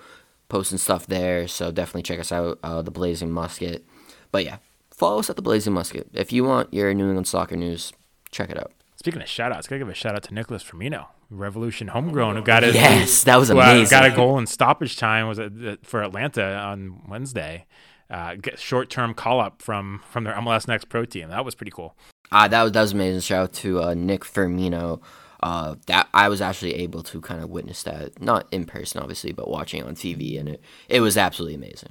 posting 0.48 0.78
stuff 0.78 1.06
there, 1.06 1.46
so 1.46 1.70
definitely 1.70 2.02
check 2.02 2.18
us 2.18 2.32
out, 2.32 2.58
uh, 2.64 2.82
the 2.82 2.90
Blazing 2.90 3.30
Musket. 3.30 3.86
But 4.32 4.44
yeah, 4.44 4.58
follow 4.90 5.20
us 5.20 5.30
at 5.30 5.36
the 5.36 5.42
Blazing 5.42 5.74
Musket 5.74 6.08
if 6.12 6.32
you 6.32 6.42
want 6.42 6.74
your 6.74 6.92
New 6.92 7.06
England 7.06 7.28
soccer 7.28 7.56
news. 7.56 7.92
Check 8.32 8.50
it 8.50 8.58
out. 8.58 8.72
Speaking 8.96 9.22
of 9.22 9.28
shout 9.28 9.52
outs, 9.52 9.68
gotta 9.68 9.78
give 9.78 9.88
a 9.88 9.94
shout 9.94 10.16
out 10.16 10.24
to 10.24 10.34
Nicholas 10.34 10.64
Firmino, 10.64 11.06
Revolution 11.30 11.88
homegrown, 11.88 12.36
who 12.36 12.42
got 12.42 12.62
his 12.62 12.74
yes, 12.74 13.22
that 13.24 13.36
was 13.36 13.50
amazing. 13.50 13.90
got 13.90 14.10
a 14.10 14.14
goal 14.14 14.38
in 14.38 14.46
stoppage 14.46 14.96
time 14.96 15.28
was 15.28 15.38
it 15.38 15.86
for 15.86 16.02
Atlanta 16.02 16.56
on 16.56 17.02
Wednesday. 17.06 17.66
Uh, 18.10 18.36
short 18.56 18.90
term 18.90 19.14
call 19.14 19.40
up 19.40 19.60
from 19.62 20.02
from 20.10 20.24
their 20.24 20.34
MLS 20.34 20.68
Next 20.68 20.88
Pro 20.88 21.04
team. 21.04 21.28
That 21.30 21.44
was 21.44 21.54
pretty 21.54 21.72
cool. 21.72 21.96
Uh, 22.30 22.48
that 22.48 22.62
was 22.62 22.72
that 22.72 22.82
was 22.82 22.92
amazing. 22.92 23.20
Shout 23.20 23.42
out 23.42 23.52
to 23.54 23.82
uh, 23.82 23.94
Nick 23.94 24.22
Firmino. 24.24 25.00
Uh, 25.42 25.76
that 25.86 26.08
I 26.14 26.28
was 26.28 26.40
actually 26.40 26.74
able 26.76 27.02
to 27.04 27.20
kind 27.20 27.42
of 27.42 27.50
witness 27.50 27.82
that, 27.82 28.20
not 28.22 28.48
in 28.50 28.64
person, 28.64 29.02
obviously, 29.02 29.32
but 29.32 29.48
watching 29.48 29.82
on 29.82 29.94
TV, 29.94 30.40
and 30.40 30.48
it 30.48 30.62
it 30.88 31.00
was 31.00 31.16
absolutely 31.16 31.54
amazing. 31.54 31.90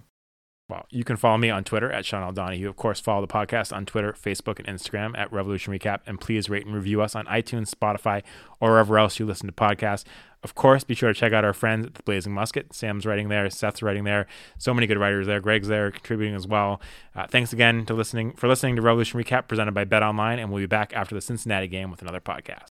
Well, 0.67 0.87
you 0.89 1.03
can 1.03 1.15
follow 1.15 1.37
me 1.37 1.51
on 1.51 1.63
Twitter 1.63 1.91
at 1.91 2.05
SeanLDonahue. 2.05 2.67
Of 2.67 2.75
course, 2.75 2.99
follow 2.99 3.21
the 3.21 3.31
podcast 3.31 3.71
on 3.71 3.85
Twitter, 3.85 4.13
Facebook, 4.13 4.57
and 4.57 4.67
Instagram 4.67 5.15
at 5.15 5.31
Revolution 5.31 5.71
Recap. 5.71 5.99
And 6.07 6.19
please 6.19 6.49
rate 6.49 6.65
and 6.65 6.73
review 6.73 7.03
us 7.03 7.15
on 7.15 7.27
iTunes, 7.27 7.69
Spotify, 7.69 8.23
or 8.59 8.71
wherever 8.71 8.97
else 8.97 9.19
you 9.19 9.27
listen 9.27 9.45
to 9.45 9.53
podcasts. 9.53 10.05
Of 10.45 10.53
course, 10.53 10.83
be 10.83 10.93
sure 10.93 11.11
to 11.11 11.19
check 11.19 11.33
out 11.33 11.43
our 11.43 11.53
friends 11.53 11.87
at 11.87 11.95
the 11.95 12.03
Blazing 12.03 12.31
Musket. 12.31 12.71
Sam's 12.71 13.03
writing 13.03 13.29
there, 13.29 13.49
Seth's 13.49 13.81
writing 13.81 14.03
there. 14.03 14.27
So 14.59 14.75
many 14.75 14.85
good 14.85 14.99
writers 14.99 15.25
there. 15.25 15.39
Greg's 15.39 15.67
there 15.67 15.89
contributing 15.89 16.35
as 16.35 16.45
well. 16.45 16.79
Uh, 17.15 17.25
thanks 17.25 17.51
again 17.51 17.83
to 17.87 17.95
listening 17.95 18.33
for 18.33 18.47
listening 18.47 18.75
to 18.75 18.83
Revolution 18.83 19.19
Recap 19.19 19.47
presented 19.47 19.73
by 19.73 19.85
Bet 19.85 20.03
Online, 20.03 20.37
and 20.37 20.51
we'll 20.51 20.61
be 20.61 20.67
back 20.67 20.93
after 20.93 21.15
the 21.15 21.21
Cincinnati 21.21 21.67
game 21.67 21.89
with 21.89 22.03
another 22.03 22.21
podcast. 22.21 22.67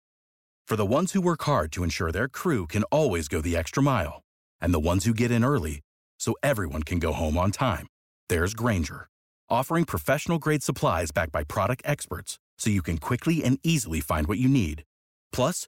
For 0.67 0.75
the 0.75 0.85
ones 0.85 1.13
who 1.13 1.21
work 1.21 1.43
hard 1.43 1.71
to 1.71 1.83
ensure 1.83 2.11
their 2.11 2.27
crew 2.27 2.67
can 2.67 2.83
always 2.91 3.29
go 3.29 3.39
the 3.39 3.55
extra 3.55 3.81
mile, 3.81 4.21
and 4.59 4.73
the 4.73 4.79
ones 4.79 5.05
who 5.05 5.13
get 5.13 5.31
in 5.31 5.45
early 5.45 5.79
so 6.19 6.35
everyone 6.43 6.83
can 6.83 6.99
go 6.99 7.13
home 7.13 7.37
on 7.37 7.51
time 7.51 7.87
there's 8.31 8.53
Grainger, 8.53 9.09
offering 9.49 9.83
professional 9.83 10.39
grade 10.39 10.63
supplies 10.63 11.11
backed 11.11 11.33
by 11.33 11.43
product 11.43 11.81
experts 11.83 12.39
so 12.57 12.69
you 12.69 12.81
can 12.81 12.97
quickly 12.97 13.43
and 13.43 13.59
easily 13.61 13.99
find 13.99 14.25
what 14.25 14.37
you 14.37 14.47
need. 14.47 14.83
Plus, 15.33 15.67